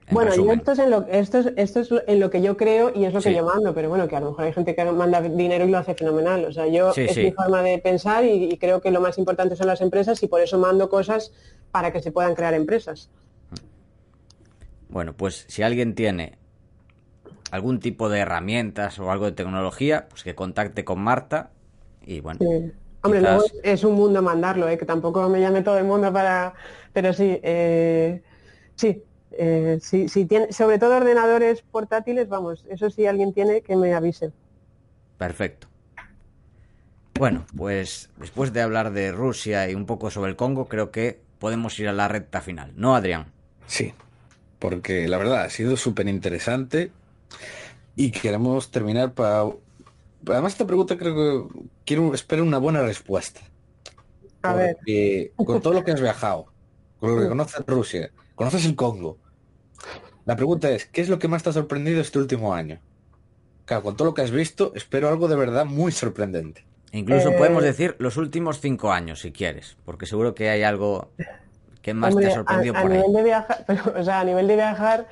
Bueno, 0.10 0.32
y 0.34 0.50
esto 0.50 0.72
es, 0.72 0.80
en 0.80 0.90
lo, 0.90 1.06
esto, 1.08 1.44
esto 1.58 1.80
es 1.82 1.90
en 2.08 2.20
lo 2.20 2.32
que 2.32 2.42
yo 2.42 2.58
creo 2.58 2.92
y 2.96 3.06
es 3.06 3.14
lo 3.14 3.22
que 3.22 3.36
yo 3.36 3.46
mando, 3.46 3.76
pero 3.76 3.88
bueno, 3.88 4.08
que 4.08 4.16
a 4.16 4.20
lo 4.20 4.32
mejor 4.32 4.46
hay 4.46 4.54
gente 4.54 4.74
que 4.74 4.84
manda 4.86 5.22
dinero 5.22 5.68
y 5.68 5.70
lo 5.70 5.78
hace 5.78 5.94
fenomenal. 5.94 6.46
O 6.46 6.52
sea, 6.52 6.66
yo 6.66 6.92
es 6.92 7.16
mi 7.18 7.32
forma 7.34 7.62
de 7.62 7.78
pensar 7.78 8.26
y, 8.26 8.58
creo 8.58 8.82
que 8.82 8.90
lo 8.90 9.00
más 9.00 9.20
importante 9.20 9.56
son 9.56 9.68
las 9.68 9.80
empresas 9.80 10.24
y 10.24 10.28
por 10.28 10.42
eso 10.42 10.58
mando 10.58 10.90
cosas 10.90 11.32
para 11.70 11.94
que 11.94 12.02
se 12.02 12.12
puedan 12.12 12.34
crear 12.34 12.56
empresas. 12.56 13.12
Bueno, 14.90 15.14
pues 15.14 15.46
si 15.48 15.62
alguien 15.62 15.94
tiene 15.94 16.40
algún 17.52 17.80
tipo 17.80 18.10
de 18.10 18.22
herramientas 18.22 18.98
o 18.98 19.12
algo 19.12 19.26
de 19.26 19.34
tecnología, 19.34 20.08
pues 20.10 20.24
que 20.24 20.34
contacte 20.34 20.84
con 20.84 21.00
Marta 21.00 21.52
y 22.04 22.22
bueno. 22.22 22.40
Hombre, 23.08 23.22
luego 23.22 23.46
es 23.64 23.84
un 23.84 23.96
mundo 23.96 24.22
mandarlo, 24.22 24.68
¿eh? 24.70 24.78
que 24.78 24.86
tampoco 24.86 25.28
me 25.30 25.40
llame 25.40 25.62
todo 25.62 25.78
el 25.78 25.86
mundo 25.86 26.12
para... 26.12 26.54
Pero 26.94 27.14
sí, 27.14 27.40
eh, 27.42 28.22
sí, 28.76 29.04
eh, 29.32 29.80
si, 29.82 30.26
tiene, 30.26 30.52
sobre 30.52 30.80
todo 30.80 30.98
ordenadores 30.98 31.62
portátiles, 31.62 32.28
vamos, 32.28 32.66
eso 32.70 32.90
sí 32.90 33.06
alguien 33.06 33.34
tiene 33.34 33.62
que 33.62 33.76
me 33.76 33.94
avise. 33.94 34.32
Perfecto. 35.18 35.68
Bueno, 37.18 37.46
pues 37.56 38.10
después 38.18 38.54
de 38.54 38.62
hablar 38.62 38.92
de 38.92 39.12
Rusia 39.12 39.70
y 39.70 39.76
un 39.76 39.86
poco 39.86 40.12
sobre 40.12 40.32
el 40.32 40.36
Congo, 40.36 40.68
creo 40.68 40.92
que 40.92 41.20
podemos 41.40 41.80
ir 41.80 41.88
a 41.88 41.94
la 41.94 42.08
recta 42.08 42.42
final, 42.42 42.74
¿no, 42.76 42.96
Adrián? 42.96 43.28
Sí, 43.68 43.94
porque 44.60 45.08
la 45.08 45.18
verdad 45.18 45.42
ha 45.42 45.50
sido 45.50 45.78
súper 45.78 46.08
interesante 46.08 46.92
y 47.96 48.12
queremos 48.12 48.70
terminar 48.72 49.14
para... 49.14 49.46
Además 50.26 50.54
esta 50.54 50.66
pregunta 50.66 50.98
creo 50.98 51.16
que 51.16 51.60
quiero 51.86 52.14
espero 52.14 52.44
una 52.44 52.58
buena 52.58 52.82
respuesta. 52.82 53.42
A 54.42 54.54
ver. 54.54 54.78
Con 55.36 55.62
todo 55.62 55.74
lo 55.74 55.84
que 55.84 55.92
has 55.92 56.02
viajado, 56.02 56.48
con 57.00 57.16
lo 57.16 57.22
que 57.22 57.28
conoces 57.28 57.66
Rusia, 57.66 58.12
conoces 58.36 58.66
el 58.66 58.76
Congo. 58.76 59.18
La 60.26 60.36
pregunta 60.36 60.70
es, 60.70 60.86
¿qué 60.86 61.02
es 61.02 61.10
lo 61.10 61.20
que 61.20 61.28
más 61.28 61.44
te 61.44 61.50
ha 61.50 61.54
sorprendido 61.54 62.02
este 62.02 62.20
último 62.20 62.54
año? 62.54 62.80
Claro, 63.66 63.84
con 63.84 63.96
todo 63.96 64.10
lo 64.10 64.14
que 64.14 64.22
has 64.22 64.32
visto, 64.32 64.72
espero 64.76 65.10
algo 65.10 65.28
de 65.28 65.36
verdad 65.36 65.66
muy 65.66 65.92
sorprendente. 65.92 66.66
Incluso 66.92 67.34
podemos 67.34 67.64
eh, 67.64 67.68
decir 67.68 67.96
los 68.00 68.18
últimos 68.18 68.60
cinco 68.60 68.92
años, 68.92 69.20
si 69.20 69.32
quieres, 69.32 69.78
porque 69.86 70.06
seguro 70.06 70.34
que 70.34 70.50
hay 70.50 70.64
algo 70.64 71.12
que 71.82 71.94
más 71.94 72.16
te 72.16 72.28
ha 72.28 72.34
sorprendido 72.34 72.76
a, 72.76 72.84
nivel 72.84 73.14
De 73.14 73.24
viajar, 73.24 73.66
o 73.98 74.04
sea, 74.04 74.22
a 74.22 74.24
nivel 74.24 74.48
de 74.48 74.56
viajar, 74.56 75.08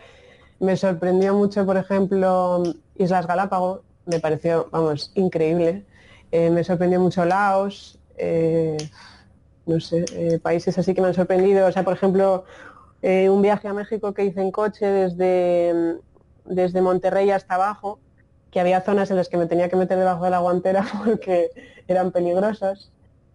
me 0.59 0.77
sorprendió 0.77 1.33
mucho, 1.33 1.65
por 1.65 1.77
ejemplo, 1.77 2.63
Islas 2.95 3.27
Galápagos, 3.27 3.81
me 4.05 4.19
pareció, 4.19 4.67
vamos, 4.71 5.11
increíble. 5.15 5.85
Eh, 6.31 6.49
me 6.49 6.63
sorprendió 6.63 6.99
mucho 6.99 7.25
Laos, 7.25 7.99
eh, 8.17 8.77
no 9.65 9.79
sé, 9.79 10.39
países 10.41 10.77
así 10.77 10.93
que 10.93 11.01
me 11.01 11.07
han 11.07 11.13
sorprendido. 11.13 11.67
O 11.67 11.71
sea, 11.71 11.83
por 11.83 11.93
ejemplo, 11.93 12.45
un 13.01 13.41
viaje 13.41 13.67
a 13.67 13.73
México 13.73 14.13
que 14.13 14.25
hice 14.25 14.41
en 14.41 14.51
coche 14.51 14.85
desde, 14.85 15.99
desde 16.45 16.81
Monterrey 16.81 17.29
hasta 17.31 17.55
abajo, 17.55 17.99
que 18.55 18.59
había 18.59 18.81
zonas 18.81 19.11
en 19.11 19.17
las 19.17 19.27
que 19.27 19.37
me 19.37 19.47
tenía 19.47 19.67
que 19.69 19.75
meter 19.75 19.97
debajo 19.97 20.23
de 20.23 20.31
la 20.31 20.39
guantera 20.39 20.85
porque 21.05 21.49
eran 21.87 22.11
peligrosas. 22.11 22.91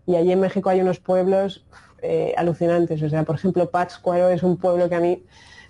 Y 0.06 0.16
allí 0.16 0.32
en 0.32 0.40
México 0.40 0.70
hay 0.70 0.80
unos 0.80 0.98
pueblos 0.98 1.64
eh, 2.02 2.32
alucinantes. 2.36 3.02
O 3.02 3.08
sea, 3.10 3.24
por 3.24 3.34
ejemplo, 3.34 3.70
Pátzcuaro 3.70 4.30
es 4.30 4.42
un 4.42 4.56
pueblo 4.56 4.88
que 4.88 4.94
a 4.94 5.00
mí 5.00 5.22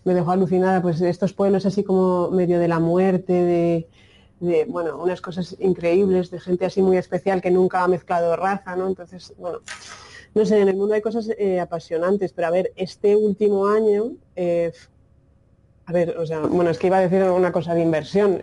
me 0.05 0.15
dejó 0.15 0.31
alucinada. 0.31 0.81
Pues 0.81 1.01
estos 1.01 1.33
pueblos 1.33 1.67
así 1.67 1.83
como 1.83 2.31
medio 2.31 2.61
de 2.61 2.69
la 2.69 2.79
muerte, 2.79 3.33
de, 3.33 3.89
bueno, 4.69 4.97
unas 4.97 5.21
cosas 5.21 5.55
increíbles, 5.59 6.31
de 6.31 6.41
gente 6.41 6.65
así 6.65 6.83
muy 6.83 6.97
especial 6.97 7.43
que 7.43 7.51
nunca 7.51 7.85
ha 7.85 7.89
mezclado 7.89 8.35
raza, 8.37 8.75
¿no? 8.75 8.89
Entonces, 8.89 9.35
bueno, 9.39 9.61
no 10.35 10.47
sé, 10.47 10.61
en 10.61 10.69
el 10.69 10.77
mundo 10.77 10.95
hay 10.95 11.03
cosas 11.03 11.29
eh, 11.39 11.61
apasionantes, 11.61 12.33
pero 12.33 12.49
a 12.49 12.51
ver, 12.51 12.73
este 12.77 13.17
último 13.17 13.67
año, 13.69 14.13
eh, 14.37 14.73
a 15.87 15.93
ver, 15.93 16.17
o 16.19 16.27
sea, 16.27 16.41
bueno, 16.41 16.71
es 16.71 16.79
que 16.79 16.87
iba 16.87 16.99
a 16.99 17.03
decir 17.03 17.23
una 17.23 17.53
cosa 17.53 17.75
de 17.75 17.83
inversión. 17.83 18.41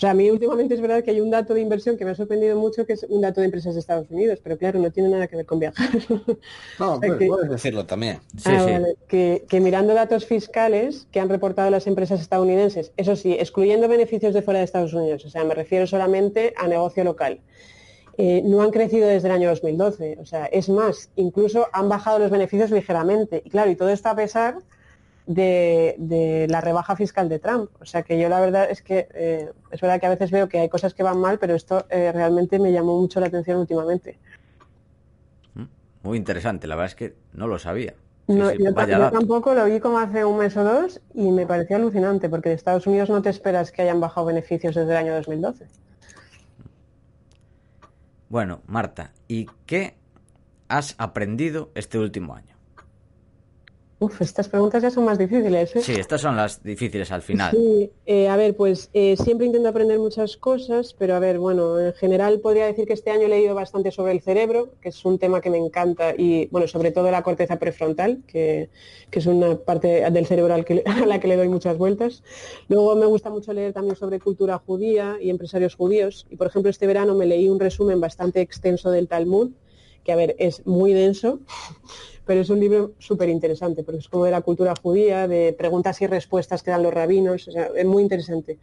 O 0.00 0.04
sea, 0.08 0.12
a 0.12 0.14
mí 0.14 0.30
últimamente 0.30 0.72
es 0.72 0.80
verdad 0.80 1.04
que 1.04 1.10
hay 1.10 1.20
un 1.20 1.30
dato 1.30 1.52
de 1.52 1.60
inversión 1.60 1.98
que 1.98 2.06
me 2.06 2.12
ha 2.12 2.14
sorprendido 2.14 2.56
mucho, 2.56 2.86
que 2.86 2.94
es 2.94 3.04
un 3.10 3.20
dato 3.20 3.42
de 3.42 3.44
empresas 3.44 3.74
de 3.74 3.80
Estados 3.80 4.10
Unidos, 4.10 4.38
pero 4.42 4.56
claro, 4.56 4.78
no 4.78 4.90
tiene 4.90 5.10
nada 5.10 5.26
que 5.26 5.36
ver 5.36 5.44
con 5.44 5.58
viajar. 5.58 5.90
No, 6.78 6.98
pues 6.98 7.28
puedes 7.28 7.50
decirlo 7.50 7.84
también. 7.84 8.18
Ah, 8.46 8.80
que, 9.06 9.44
mirando 9.60 9.92
datos 9.92 10.24
fiscales 10.24 11.06
que 11.12 11.20
han 11.20 11.28
reportado 11.28 11.68
las 11.68 11.86
empresas 11.86 12.18
estadounidenses, 12.18 12.92
eso 12.96 13.14
sí, 13.14 13.34
excluyendo 13.34 13.88
beneficios 13.88 14.32
de 14.32 14.40
fuera 14.40 14.60
de 14.60 14.64
Estados 14.64 14.94
Unidos, 14.94 15.26
o 15.26 15.28
sea, 15.28 15.44
me 15.44 15.54
refiero 15.54 15.86
solamente 15.86 16.54
a 16.56 16.66
negocio 16.66 17.04
local. 17.04 17.40
Eh, 18.16 18.40
no 18.42 18.62
han 18.62 18.70
crecido 18.70 19.06
desde 19.06 19.28
el 19.28 19.34
año 19.34 19.50
2012. 19.50 20.16
O 20.18 20.24
sea, 20.24 20.46
es 20.46 20.70
más, 20.70 21.10
incluso 21.16 21.66
han 21.74 21.90
bajado 21.90 22.18
los 22.18 22.30
beneficios 22.30 22.70
ligeramente. 22.70 23.42
Y 23.44 23.50
claro, 23.50 23.70
y 23.70 23.76
todo 23.76 23.90
esto 23.90 24.08
a 24.08 24.16
pesar 24.16 24.56
de, 25.26 26.46
la 26.48 26.60
rebaja 26.60 26.96
fiscal 26.96 27.28
de 27.28 27.38
Trump. 27.38 27.70
O 27.80 27.84
sea 27.84 28.02
que 28.02 28.18
yo 28.18 28.28
la 28.28 28.40
verdad 28.40 28.70
es 28.70 28.82
que 28.82 29.08
eh, 29.14 29.50
es 29.70 29.80
verdad 29.80 30.00
que 30.00 30.06
a 30.06 30.10
veces 30.10 30.30
veo 30.30 30.48
que 30.48 30.58
hay 30.58 30.68
cosas 30.68 30.94
que 30.94 31.02
van 31.02 31.18
mal, 31.18 31.38
pero 31.38 31.54
esto 31.54 31.86
eh, 31.90 32.12
realmente 32.12 32.58
me 32.58 32.72
llamó 32.72 32.98
mucho 33.00 33.20
la 33.20 33.26
atención 33.26 33.58
últimamente. 33.58 34.18
Mm, 35.54 35.64
muy 36.02 36.18
interesante, 36.18 36.66
la 36.66 36.76
verdad 36.76 36.90
es 36.90 36.94
que 36.96 37.14
no 37.32 37.46
lo 37.46 37.58
sabía. 37.58 37.94
yo, 38.28 38.74
tampoco 39.10 39.54
lo 39.54 39.64
vi 39.64 39.80
como 39.80 39.98
hace 39.98 40.24
un 40.24 40.38
mes 40.38 40.56
o 40.56 40.64
dos 40.64 41.00
y 41.14 41.30
me 41.30 41.46
pareció 41.46 41.76
alucinante, 41.76 42.28
porque 42.28 42.48
de 42.48 42.54
Estados 42.54 42.86
Unidos 42.86 43.10
no 43.10 43.22
te 43.22 43.30
esperas 43.30 43.72
que 43.72 43.82
hayan 43.82 44.00
bajado 44.00 44.26
beneficios 44.26 44.74
desde 44.74 44.90
el 44.90 44.96
año 44.96 45.14
2012. 45.14 45.66
Bueno, 48.28 48.60
Marta, 48.66 49.12
¿y 49.26 49.46
qué 49.66 49.96
has 50.68 50.94
aprendido 50.98 51.70
este 51.74 51.98
último 51.98 52.36
año? 52.36 52.49
Uf, 54.02 54.22
estas 54.22 54.48
preguntas 54.48 54.82
ya 54.82 54.90
son 54.90 55.04
más 55.04 55.18
difíciles. 55.18 55.76
¿eh? 55.76 55.82
Sí, 55.82 55.92
estas 55.92 56.22
son 56.22 56.34
las 56.34 56.62
difíciles 56.62 57.12
al 57.12 57.20
final. 57.20 57.50
Sí, 57.50 57.90
eh, 58.06 58.28
a 58.30 58.36
ver, 58.36 58.56
pues 58.56 58.88
eh, 58.94 59.14
siempre 59.18 59.46
intento 59.46 59.68
aprender 59.68 59.98
muchas 59.98 60.38
cosas, 60.38 60.94
pero 60.98 61.14
a 61.14 61.18
ver, 61.18 61.38
bueno, 61.38 61.78
en 61.78 61.92
general 61.92 62.40
podría 62.40 62.64
decir 62.64 62.86
que 62.86 62.94
este 62.94 63.10
año 63.10 63.26
he 63.26 63.28
leído 63.28 63.54
bastante 63.54 63.90
sobre 63.90 64.12
el 64.12 64.22
cerebro, 64.22 64.70
que 64.80 64.88
es 64.88 65.04
un 65.04 65.18
tema 65.18 65.42
que 65.42 65.50
me 65.50 65.58
encanta, 65.58 66.14
y 66.16 66.46
bueno, 66.46 66.66
sobre 66.66 66.92
todo 66.92 67.10
la 67.10 67.22
corteza 67.22 67.58
prefrontal, 67.58 68.22
que, 68.26 68.70
es 69.12 69.26
una 69.26 69.56
parte 69.56 70.10
del 70.10 70.24
cerebro 70.24 70.54
a 70.54 71.06
la 71.06 71.20
que 71.20 71.28
le 71.28 71.36
doy 71.36 71.50
muchas 71.50 71.76
vueltas. 71.76 72.22
Luego 72.68 72.96
me 72.96 73.04
gusta 73.04 73.28
mucho 73.28 73.52
leer 73.52 73.74
también 73.74 73.96
sobre 73.96 74.18
cultura 74.18 74.56
judía 74.56 75.18
y 75.20 75.28
empresarios 75.28 75.74
judíos, 75.74 76.26
y 76.30 76.36
por 76.36 76.46
ejemplo 76.46 76.70
este 76.70 76.86
verano 76.86 77.14
me 77.14 77.26
leí 77.26 77.50
un 77.50 77.60
resumen 77.60 78.00
bastante 78.00 78.40
extenso 78.40 78.90
del 78.90 79.08
Talmud, 79.08 79.50
que 80.04 80.12
a 80.12 80.16
ver, 80.16 80.36
es 80.38 80.66
muy 80.66 80.92
denso 80.92 81.40
pero 82.30 82.42
es 82.42 82.50
un 82.50 82.60
libro 82.60 82.92
súper 83.00 83.28
interesante, 83.28 83.82
porque 83.82 83.98
es 83.98 84.08
como 84.08 84.24
de 84.24 84.30
la 84.30 84.40
cultura 84.40 84.72
judía, 84.80 85.26
de 85.26 85.52
preguntas 85.52 86.00
y 86.00 86.06
respuestas 86.06 86.62
que 86.62 86.70
dan 86.70 86.84
los 86.84 86.94
rabinos, 86.94 87.48
o 87.48 87.50
sea, 87.50 87.70
es 87.74 87.84
muy 87.84 88.04
interesante. 88.04 88.60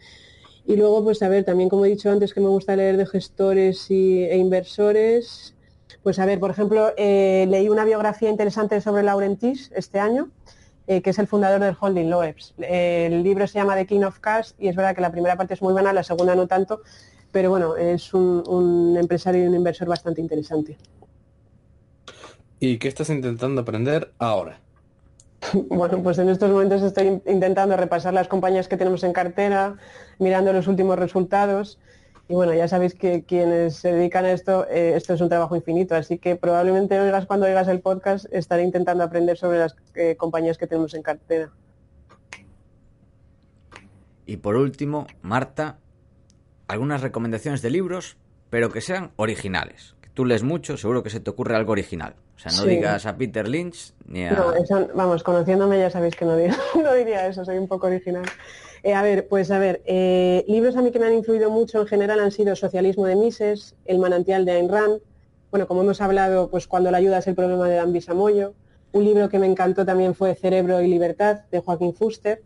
Y 0.65 0.77
luego, 0.77 1.03
pues 1.03 1.21
a 1.21 1.27
ver, 1.27 1.43
también 1.43 1.67
como 1.67 1.83
he 1.85 1.89
dicho 1.89 2.09
antes 2.09 2.33
que 2.33 2.39
me 2.39 2.47
gusta 2.47 2.77
leer 2.77 2.95
de 2.95 3.05
gestores 3.05 3.91
y, 3.91 4.23
e 4.23 4.37
inversores, 4.37 5.53
pues 6.01 6.17
a 6.19 6.25
ver, 6.25 6.39
por 6.39 6.49
ejemplo, 6.49 6.93
eh, 6.95 7.45
leí 7.49 7.67
una 7.67 7.83
biografía 7.83 8.29
interesante 8.29 8.79
sobre 8.79 9.03
Laurentis 9.03 9.69
este 9.75 9.99
año, 9.99 10.29
eh, 10.87 11.01
que 11.01 11.09
es 11.09 11.19
el 11.19 11.27
fundador 11.27 11.59
del 11.59 11.75
holding 11.77 12.09
Loebs. 12.09 12.53
el 12.59 13.21
libro 13.21 13.47
se 13.47 13.59
llama 13.59 13.75
The 13.75 13.85
King 13.85 14.03
of 14.03 14.19
Cash 14.19 14.51
y 14.57 14.69
es 14.69 14.77
verdad 14.77 14.95
que 14.95 15.01
la 15.01 15.11
primera 15.11 15.35
parte 15.35 15.55
es 15.55 15.61
muy 15.61 15.73
buena, 15.73 15.91
la 15.91 16.03
segunda 16.03 16.35
no 16.35 16.47
tanto, 16.47 16.83
pero 17.33 17.49
bueno, 17.49 17.75
es 17.75 18.13
un 18.13 18.95
empresario 18.97 19.43
y 19.43 19.47
un 19.47 19.55
inversor 19.55 19.89
bastante 19.89 20.21
interesante. 20.21 20.77
¿Y 22.59 22.77
qué 22.79 22.87
estás 22.87 23.09
intentando 23.09 23.61
aprender 23.61 24.11
ahora? 24.19 24.59
Bueno, 25.69 26.01
pues 26.01 26.17
en 26.17 26.29
estos 26.29 26.49
momentos 26.49 26.81
estoy 26.81 27.21
intentando 27.25 27.77
repasar 27.77 28.13
las 28.13 28.27
compañías 28.27 28.67
que 28.67 28.75
tenemos 28.75 29.03
en 29.03 29.13
cartera, 29.13 29.75
mirando 30.19 30.51
los 30.51 30.67
últimos 30.67 30.97
resultados. 30.97 31.79
Y 32.27 32.33
bueno, 32.33 32.53
ya 32.53 32.67
sabéis 32.67 32.93
que 32.93 33.23
quienes 33.23 33.77
se 33.77 33.93
dedican 33.93 34.25
a 34.25 34.31
esto, 34.31 34.67
eh, 34.67 34.93
esto 34.95 35.13
es 35.13 35.21
un 35.21 35.29
trabajo 35.29 35.55
infinito, 35.55 35.95
así 35.95 36.17
que 36.17 36.35
probablemente 36.35 36.99
oigas 36.99 37.25
cuando 37.25 37.45
oigas 37.45 37.69
el 37.69 37.79
podcast, 37.79 38.25
estaré 38.31 38.63
intentando 38.63 39.03
aprender 39.03 39.37
sobre 39.37 39.59
las 39.59 39.77
eh, 39.95 40.15
compañías 40.17 40.57
que 40.57 40.67
tenemos 40.67 40.93
en 40.93 41.03
cartera. 41.03 41.51
Y 44.25 44.37
por 44.37 44.57
último, 44.57 45.07
Marta, 45.21 45.77
algunas 46.67 47.01
recomendaciones 47.01 47.61
de 47.61 47.69
libros, 47.69 48.17
pero 48.49 48.69
que 48.71 48.81
sean 48.81 49.11
originales. 49.15 49.96
Tú 50.17 50.25
lees 50.25 50.41
mucho, 50.41 50.77
seguro 50.77 51.03
que 51.03 51.11
se 51.11 51.19
te 51.19 51.29
ocurre 51.29 51.55
algo 51.55 51.73
original. 51.73 52.15
O 52.35 52.39
sea, 52.39 52.51
no 52.51 52.63
Sí. 52.63 52.69
digas 52.69 53.05
a 53.05 53.15
Peter 53.15 53.47
Lynch 53.47 53.93
ni 54.07 54.25
a... 54.25 54.31
No, 54.31 54.51
eso- 54.55 54.87
vamos, 54.95 55.21
conociéndome 55.21 55.77
ya 55.77 55.91
sabéis 55.91 56.15
que 56.15 56.25
no 56.25 56.35
diría 56.35 57.27
eso, 57.27 57.45
soy 57.45 57.59
un 57.59 57.67
poco 57.67 57.85
original. 57.85 58.25
Eh, 58.81 58.95
a 58.95 59.03
ver, 59.03 59.27
pues 59.27 59.51
a 59.51 59.59
ver, 59.59 59.83
eh, 59.85 60.43
libros 60.47 60.75
a 60.75 60.81
mí 60.81 60.89
que 60.89 60.97
me 60.97 61.05
han 61.05 61.13
influido 61.13 61.51
mucho 61.51 61.81
en 61.81 61.85
general 61.85 62.19
han 62.19 62.31
sido 62.31 62.55
Socialismo 62.55 63.05
de 63.05 63.15
Mises, 63.15 63.75
El 63.85 63.99
manantial 63.99 64.43
de 64.43 64.53
Ayn 64.53 64.69
Rand, 64.69 65.01
bueno, 65.51 65.67
como 65.67 65.83
hemos 65.83 66.01
hablado, 66.01 66.49
pues 66.49 66.65
Cuando 66.65 66.89
la 66.89 66.97
ayuda 66.97 67.19
es 67.19 67.27
el 67.27 67.35
problema 67.35 67.69
de 67.69 67.75
Dan 67.75 67.93
Bisamoyo, 67.93 68.55
un 68.93 69.03
libro 69.05 69.29
que 69.29 69.37
me 69.37 69.45
encantó 69.45 69.85
también 69.85 70.15
fue 70.15 70.33
Cerebro 70.33 70.81
y 70.81 70.87
Libertad, 70.87 71.41
de 71.51 71.59
Joaquín 71.59 71.93
Fuster, 71.93 72.41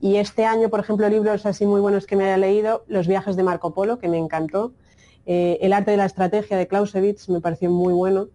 y 0.00 0.18
este 0.18 0.44
año, 0.44 0.68
por 0.68 0.78
ejemplo, 0.78 1.08
libros 1.08 1.46
así 1.46 1.66
muy 1.66 1.80
buenos 1.80 2.06
que 2.06 2.14
me 2.14 2.26
haya 2.26 2.36
leído, 2.36 2.84
Los 2.86 3.08
viajes 3.08 3.34
de 3.34 3.42
Marco 3.42 3.74
Polo, 3.74 3.98
que 3.98 4.06
me 4.08 4.18
encantó, 4.18 4.72
eh, 5.30 5.58
El 5.60 5.74
arte 5.74 5.90
de 5.90 5.98
la 5.98 6.06
estrategia 6.06 6.56
de 6.56 6.66
Clausewitz, 6.66 7.28
me 7.28 7.42
pareció 7.42 7.70
muy 7.70 7.92
bueno, 7.92 8.28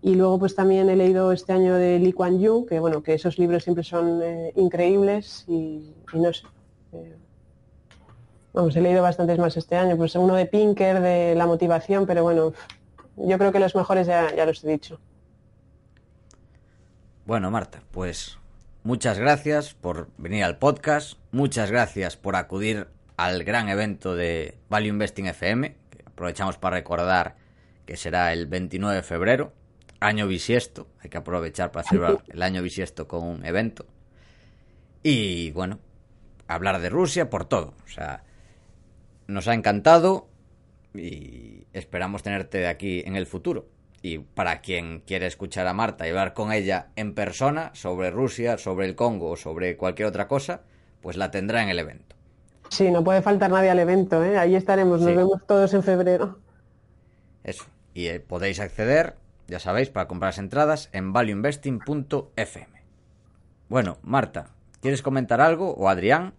y 0.00 0.14
luego 0.14 0.38
pues 0.38 0.54
también 0.54 0.88
he 0.88 0.96
leído 0.96 1.30
este 1.30 1.52
año 1.52 1.74
de 1.74 1.98
Lee 1.98 2.14
Kuan 2.14 2.40
Yew, 2.40 2.64
que 2.64 2.80
bueno, 2.80 3.02
que 3.02 3.12
esos 3.12 3.38
libros 3.38 3.64
siempre 3.64 3.84
son 3.84 4.22
eh, 4.22 4.50
increíbles 4.56 5.44
y, 5.46 5.94
no 6.14 6.32
sé. 6.32 6.46
eh, 6.94 7.16
vamos, 8.54 8.74
he 8.74 8.80
leído 8.80 9.02
bastantes 9.02 9.38
más 9.38 9.58
este 9.58 9.76
año, 9.76 9.94
pues 9.98 10.14
uno 10.14 10.34
de 10.34 10.46
Pinker, 10.46 11.00
de 11.00 11.34
la 11.34 11.46
motivación, 11.46 12.06
pero 12.06 12.22
bueno, 12.22 12.54
yo 13.16 13.36
creo 13.36 13.52
que 13.52 13.60
los 13.60 13.76
mejores 13.76 14.06
ya, 14.06 14.34
ya 14.34 14.46
los 14.46 14.64
he 14.64 14.70
dicho. 14.70 14.98
Bueno, 17.26 17.50
Marta, 17.50 17.82
pues 17.90 18.38
muchas 18.84 19.18
gracias 19.18 19.74
por 19.74 20.08
venir 20.16 20.44
al 20.44 20.56
podcast, 20.56 21.18
muchas 21.30 21.70
gracias 21.70 22.16
por 22.16 22.36
acudir 22.36 22.88
al 23.18 23.44
gran 23.44 23.68
evento 23.68 24.16
de 24.16 24.56
Value 24.70 24.88
Investing 24.88 25.26
FM, 25.26 25.81
aprovechamos 26.12 26.58
para 26.58 26.76
recordar 26.76 27.36
que 27.86 27.96
será 27.96 28.32
el 28.32 28.46
29 28.46 28.96
de 28.96 29.02
febrero, 29.02 29.52
año 30.00 30.26
bisiesto, 30.26 30.88
hay 31.00 31.10
que 31.10 31.18
aprovechar 31.18 31.70
para 31.72 31.88
celebrar 31.88 32.22
el 32.28 32.42
año 32.42 32.62
bisiesto 32.62 33.08
con 33.08 33.24
un 33.24 33.44
evento. 33.44 33.86
Y 35.02 35.50
bueno, 35.52 35.78
hablar 36.46 36.80
de 36.80 36.88
Rusia 36.88 37.30
por 37.30 37.44
todo, 37.44 37.74
o 37.84 37.88
sea, 37.88 38.24
nos 39.26 39.48
ha 39.48 39.54
encantado 39.54 40.28
y 40.94 41.66
esperamos 41.72 42.22
tenerte 42.22 42.66
aquí 42.66 43.02
en 43.04 43.16
el 43.16 43.26
futuro. 43.26 43.68
Y 44.02 44.18
para 44.18 44.60
quien 44.60 45.00
quiere 45.00 45.26
escuchar 45.26 45.66
a 45.68 45.74
Marta 45.74 46.06
y 46.06 46.10
hablar 46.10 46.34
con 46.34 46.52
ella 46.52 46.88
en 46.96 47.14
persona 47.14 47.70
sobre 47.74 48.10
Rusia, 48.10 48.58
sobre 48.58 48.86
el 48.86 48.96
Congo 48.96 49.30
o 49.30 49.36
sobre 49.36 49.76
cualquier 49.76 50.08
otra 50.08 50.26
cosa, 50.26 50.62
pues 51.00 51.16
la 51.16 51.30
tendrá 51.30 51.62
en 51.62 51.68
el 51.68 51.78
evento. 51.78 52.11
Sí, 52.72 52.90
no 52.90 53.04
puede 53.04 53.20
faltar 53.20 53.50
nadie 53.50 53.68
al 53.68 53.78
evento, 53.80 54.24
¿eh? 54.24 54.38
ahí 54.38 54.54
estaremos, 54.56 54.98
nos 55.00 55.10
Sí. 55.10 55.14
vemos 55.14 55.46
todos 55.46 55.74
en 55.74 55.82
febrero. 55.82 56.38
Eso. 57.44 57.64
Y 57.92 58.06
eh, 58.06 58.18
podéis 58.18 58.60
acceder, 58.60 59.16
ya 59.46 59.58
sabéis, 59.58 59.90
para 59.90 60.08
comprar 60.08 60.30
las 60.30 60.38
entradas 60.38 60.88
en 60.92 61.12
valueinvesting.fm. 61.12 62.66
Bueno, 63.68 63.98
Marta, 64.02 64.46
¿quieres 64.80 65.02
comentar 65.02 65.42
algo? 65.42 65.74
O 65.74 65.88
Adrián, 65.90 66.32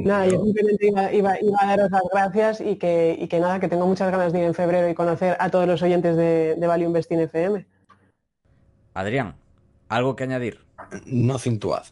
Nada, 0.00 0.26
yo 0.26 0.38
No. 0.38 0.44
simplemente 0.44 0.86
iba, 0.86 1.12
iba- 1.12 1.40
iba 1.42 1.58
a 1.60 1.66
daros 1.66 1.90
las 1.90 2.02
gracias 2.12 2.60
y 2.60 2.76
que, 2.76 3.16
y 3.20 3.26
que 3.26 3.40
nada, 3.40 3.58
que 3.60 3.66
tengo 3.68 3.84
muchas 3.86 4.10
ganas 4.12 4.32
de 4.32 4.38
ir 4.38 4.44
en 4.46 4.54
febrero 4.54 4.88
y 4.88 4.94
conocer 4.94 5.36
a 5.40 5.50
todos 5.50 5.66
los 5.66 5.82
oyentes 5.82 6.16
de, 6.16 6.54
de 6.56 6.66
Value 6.68 6.84
Investing 6.86 7.18
FM. 7.18 7.66
Adrián, 8.94 9.34
¿algo 9.88 10.14
que 10.16 10.22
añadir? 10.24 10.60
Nothing 11.04 11.58
to 11.58 11.74
add. 11.74 11.86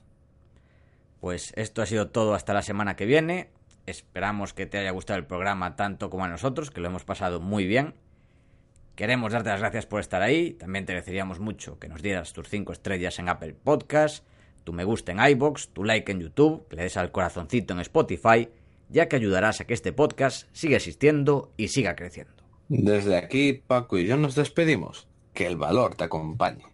Pues 1.21 1.53
esto 1.57 1.83
ha 1.83 1.87
sido 1.87 2.09
todo 2.09 2.35
hasta 2.35 2.55
la 2.55 2.63
semana 2.63 2.95
que 2.95 3.07
viene. 3.07 3.51
Esperamos 3.87 4.53
que 4.53 4.67
te 4.67 4.79
haya 4.79 4.91
gustado 4.91 5.19
el 5.19 5.27
programa 5.27 5.77
tanto 5.77 6.11
como 6.11 6.25
a 6.25 6.29
nosotros, 6.29 6.71
que 6.71 6.81
lo 6.81 6.89
hemos 6.89 7.05
pasado 7.05 7.41
muy 7.41 7.67
bien. 7.67 7.95
Queremos 8.97 9.33
darte 9.33 9.51
las 9.51 9.61
gracias 9.61 9.87
por 9.87 10.01
estar 10.01 10.23
ahí. 10.23 10.53
También 10.53 10.87
te 10.87 10.93
agradeceríamos 10.93 11.39
mucho 11.39 11.79
que 11.79 11.89
nos 11.89 12.03
dieras 12.03 12.33
tus 12.33 12.49
5 12.49 12.73
estrellas 12.73 13.19
en 13.19 13.29
Apple 13.29 13.55
Podcast, 13.55 14.25
tu 14.65 14.73
me 14.73 14.85
gusta 14.85 15.13
en 15.13 15.21
iBox, 15.21 15.69
tu 15.69 15.85
like 15.85 16.11
en 16.11 16.21
YouTube, 16.21 16.67
que 16.69 16.77
le 16.77 16.83
des 16.83 16.97
al 16.97 17.13
corazoncito 17.13 17.75
en 17.75 17.81
Spotify, 17.81 18.49
ya 18.89 19.09
que 19.09 19.17
ayudarás 19.17 19.61
a 19.61 19.67
que 19.67 19.75
este 19.75 19.93
podcast 19.93 20.49
siga 20.53 20.77
existiendo 20.77 21.53
y 21.57 21.69
siga 21.69 21.95
creciendo. 21.95 22.43
Desde 22.69 23.17
aquí, 23.17 23.63
Paco 23.65 23.99
y 23.99 24.07
yo 24.07 24.17
nos 24.17 24.35
despedimos. 24.35 25.07
Que 25.33 25.47
el 25.47 25.57
valor 25.57 25.95
te 25.95 26.05
acompañe. 26.05 26.65